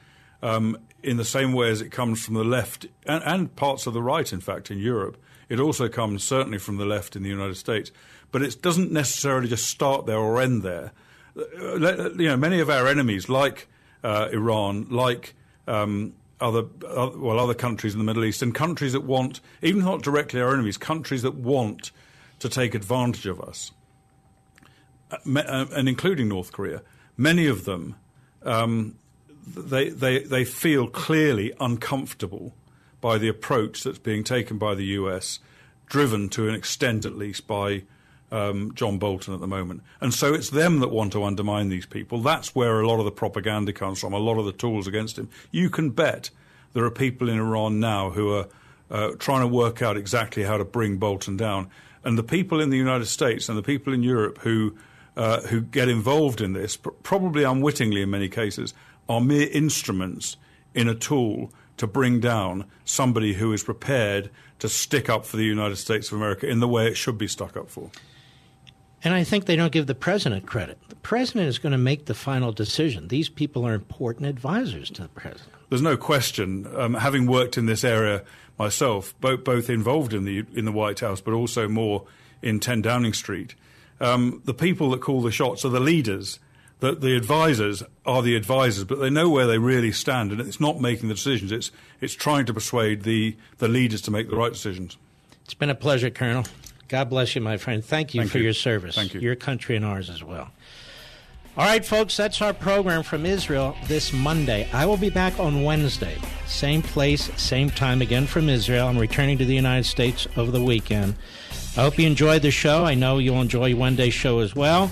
um, 0.43 0.79
in 1.03 1.17
the 1.17 1.25
same 1.25 1.53
way 1.53 1.71
as 1.71 1.81
it 1.81 1.91
comes 1.91 2.25
from 2.25 2.35
the 2.35 2.45
left 2.45 2.87
and, 3.07 3.23
and 3.25 3.57
parts 3.57 3.87
of 3.87 3.95
the 3.95 4.03
right, 4.03 4.33
in 4.33 4.41
fact, 4.41 4.71
in 4.71 4.79
Europe, 4.79 5.17
it 5.49 5.61
also 5.61 5.89
comes 5.89 6.23
certainly 6.23 6.59
from 6.59 6.77
the 6.77 6.85
left 6.85 7.17
in 7.17 7.23
the 7.23 7.29
United 7.29 7.57
States. 7.57 7.91
But 8.31 8.43
it 8.43 8.63
doesn't 8.63 8.93
necessarily 8.93 9.49
just 9.49 9.67
start 9.67 10.07
there 10.07 10.19
or 10.19 10.41
end 10.41 10.63
there. 10.63 10.93
Uh, 11.37 12.11
You 12.17 12.29
know, 12.29 12.37
many 12.37 12.61
of 12.61 12.71
our 12.71 12.87
enemies, 12.87 13.29
like 13.29 13.69
uh, 14.05 14.29
Iran, 14.33 14.87
like 14.89 15.35
um, 15.67 16.15
other, 16.41 16.65
uh, 16.87 17.11
well, 17.17 17.41
other 17.41 17.55
countries 17.55 17.93
in 17.93 17.99
the 17.99 18.05
Middle 18.05 18.25
East, 18.25 18.43
and 18.43 18.55
countries 18.55 18.93
that 18.93 19.05
want, 19.05 19.41
even 19.63 19.85
not 19.85 20.03
directly 20.03 20.41
our 20.41 20.55
enemies, 20.55 20.79
countries 20.79 21.23
that 21.23 21.35
want 21.35 21.91
to 22.39 22.49
take 22.49 22.75
advantage 22.75 23.27
of 23.27 23.41
us 23.41 23.73
uh, 25.13 25.67
and 25.73 25.89
including 25.89 26.29
North 26.29 26.53
Korea, 26.53 26.83
many 27.21 27.47
of 27.47 27.67
them, 27.67 27.97
um, 28.45 28.97
they, 29.47 29.91
they, 29.91 30.21
they 30.21 30.45
feel 30.45 30.89
clearly 30.89 31.53
uncomfortable 31.61 32.55
by 33.01 33.19
the 33.19 33.29
approach 33.29 33.83
that's 33.83 33.99
being 33.99 34.25
taken 34.25 34.57
by 34.57 34.75
the 34.75 34.85
US, 34.87 35.39
driven 35.87 36.31
to 36.31 36.49
an 36.49 36.55
extent 36.55 37.05
at 37.05 37.17
least 37.17 37.47
by 37.47 37.83
um, 38.33 38.73
John 38.75 38.99
Bolton 38.99 39.35
at 39.35 39.41
the 39.41 39.47
moment. 39.47 39.83
And 40.01 40.15
so 40.15 40.33
it's 40.33 40.51
them 40.51 40.81
that 40.81 40.89
want 40.89 41.13
to 41.13 41.25
undermine 41.25 41.69
these 41.69 41.87
people. 41.87 42.23
That's 42.23 42.55
where 42.55 42.81
a 42.81 42.89
lot 42.89 43.01
of 43.01 43.05
the 43.05 43.11
propaganda 43.11 43.73
comes 43.73 44.01
from, 44.01 44.15
a 44.15 44.19
lot 44.19 44.39
of 44.39 44.47
the 44.47 44.53
tools 44.53 44.87
against 44.87 45.19
him. 45.19 45.29
You 45.51 45.69
can 45.69 45.91
bet 45.91 46.31
there 46.73 46.85
are 46.85 46.91
people 46.91 47.29
in 47.29 47.39
Iran 47.39 47.81
now 47.81 48.11
who 48.11 48.33
are 48.33 48.47
uh, 48.91 49.11
trying 49.19 49.41
to 49.41 49.47
work 49.47 49.83
out 49.83 49.97
exactly 49.97 50.45
how 50.45 50.57
to 50.57 50.65
bring 50.65 50.97
Bolton 50.97 51.37
down. 51.37 51.69
And 52.03 52.17
the 52.17 52.23
people 52.23 52.61
in 52.61 52.71
the 52.71 52.79
United 52.79 53.07
States 53.07 53.49
and 53.49 53.59
the 53.59 53.63
people 53.63 53.93
in 53.93 54.03
Europe 54.03 54.39
who 54.39 54.75
uh, 55.17 55.41
who 55.43 55.61
get 55.61 55.89
involved 55.89 56.41
in 56.41 56.53
this, 56.53 56.77
probably 56.77 57.45
unwittingly 57.45 58.03
in 58.03 58.11
many 58.11 58.29
cases, 58.29 58.75
are 59.09 59.21
mere 59.21 59.49
instruments 59.51 60.37
in 60.75 60.89
a 60.89 60.95
tool 60.95 61.53
to 61.77 61.87
bring 61.87 62.21
down 62.21 62.65
somebody 62.85 63.35
who 63.35 63.53
is 63.53 63.65
prepared 63.65 64.31
to 64.59 64.69
stick 64.69 65.09
up 65.09 65.25
for 65.25 65.37
the 65.37 65.45
United 65.45 65.77
States 65.77 66.13
of 66.13 66.19
America 66.19 66.47
in 66.47 66.61
the 66.61 66.69
way 66.69 66.87
it 66.87 66.95
should 66.95 67.19
be 67.19 67.27
stuck 67.27 67.57
up 67.57 67.71
for. 67.71 67.91
And 69.03 69.15
I 69.15 69.25
think 69.25 69.47
they 69.47 69.57
don't 69.57 69.73
give 69.73 69.87
the 69.87 69.95
president 69.95 70.47
credit. 70.47 70.79
The 70.89 70.97
president 70.97 71.49
is 71.49 71.59
going 71.59 71.73
to 71.73 71.79
make 71.79 72.05
the 72.05 72.15
final 72.15 72.53
decision. 72.53 73.09
These 73.09 73.31
people 73.31 73.67
are 73.67 73.73
important 73.73 74.27
advisors 74.27 74.91
to 74.91 75.03
the 75.03 75.09
president. 75.09 75.53
There's 75.71 75.81
no 75.81 75.97
question. 75.97 76.69
Um, 76.77 76.95
having 76.95 77.27
worked 77.27 77.57
in 77.57 77.67
this 77.67 77.83
area 77.83 78.25
myself, 78.59 79.19
both, 79.21 79.43
both 79.45 79.71
involved 79.71 80.13
in 80.13 80.25
the 80.25 80.45
in 80.53 80.67
the 80.67 80.73
White 80.73 81.01
House, 81.01 81.23
but 81.23 81.33
also 81.33 81.67
more 81.67 82.05
in 82.43 82.61
10 82.61 82.83
Downing 82.83 83.15
Street, 83.15 83.55
um, 84.01 84.43
the 84.45 84.55
people 84.55 84.91
that 84.91 85.01
call 85.01 85.21
the 85.23 85.31
shots 85.31 85.65
are 85.65 85.69
the 85.69 85.81
leaders. 85.81 86.39
The, 86.81 86.95
the 86.95 87.15
advisors 87.15 87.83
are 88.07 88.23
the 88.23 88.35
advisors, 88.35 88.85
but 88.85 89.01
they 89.01 89.11
know 89.11 89.29
where 89.29 89.47
they 89.47 89.59
really 89.59 89.93
stand, 89.93 90.33
and 90.33 90.41
it's 90.41 90.61
not 90.61 90.81
making 90.81 91.09
the 91.09 91.15
decisions. 91.15 91.53
It's 91.53 91.71
it's 92.01 92.15
trying 92.15 92.47
to 92.47 92.55
persuade 92.55 93.03
the 93.03 93.37
the 93.59 93.69
leaders 93.69 94.01
to 94.03 94.11
make 94.11 94.31
the 94.31 94.37
right 94.37 94.53
decisions. 94.53 94.97
It's 95.45 95.53
been 95.53 95.69
a 95.69 95.75
pleasure, 95.75 96.09
Colonel. 96.09 96.45
God 96.89 97.11
bless 97.11 97.35
you, 97.35 97.43
my 97.43 97.59
friend. 97.59 97.85
Thank 97.85 98.15
you 98.15 98.23
Thank 98.23 98.33
for 98.33 98.39
you. 98.39 98.45
your 98.45 98.53
service. 98.55 98.95
Thank 98.95 99.15
you. 99.15 99.21
Your 99.21 99.37
country 99.37 99.77
and 99.77 99.85
ours 99.85 100.09
as 100.09 100.25
well. 100.25 100.51
All 101.57 101.67
right, 101.67 101.85
folks, 101.85 102.17
that's 102.17 102.41
our 102.41 102.55
program 102.55 103.03
from 103.03 103.27
Israel 103.27 103.77
this 103.87 104.13
Monday. 104.13 104.69
I 104.73 104.87
will 104.87 104.97
be 104.97 105.11
back 105.11 105.39
on 105.39 105.63
Wednesday. 105.63 106.17
Same 106.47 106.81
place, 106.81 107.31
same 107.37 107.71
time 107.71 108.01
again 108.01 108.27
from 108.27 108.49
Israel. 108.49 108.89
I'm 108.89 108.97
returning 108.97 109.37
to 109.39 109.45
the 109.45 109.55
United 109.55 109.85
States 109.85 110.27
over 110.37 110.51
the 110.51 110.63
weekend. 110.63 111.17
I 111.77 111.83
hope 111.83 111.99
you 111.99 112.07
enjoyed 112.07 112.43
the 112.43 112.51
show. 112.51 112.85
I 112.85 112.95
know 112.95 113.19
you'll 113.19 113.41
enjoy 113.41 113.75
Wednesday's 113.77 114.15
show 114.15 114.41
as 114.41 114.55
well. 114.55 114.91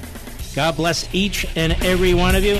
God 0.54 0.76
bless 0.76 1.12
each 1.14 1.46
and 1.56 1.72
every 1.84 2.14
one 2.14 2.34
of 2.34 2.44
you. 2.44 2.56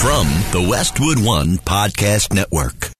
From 0.00 0.28
the 0.52 0.66
Westwood 0.68 1.24
One 1.24 1.56
Podcast 1.58 2.34
Network. 2.34 2.93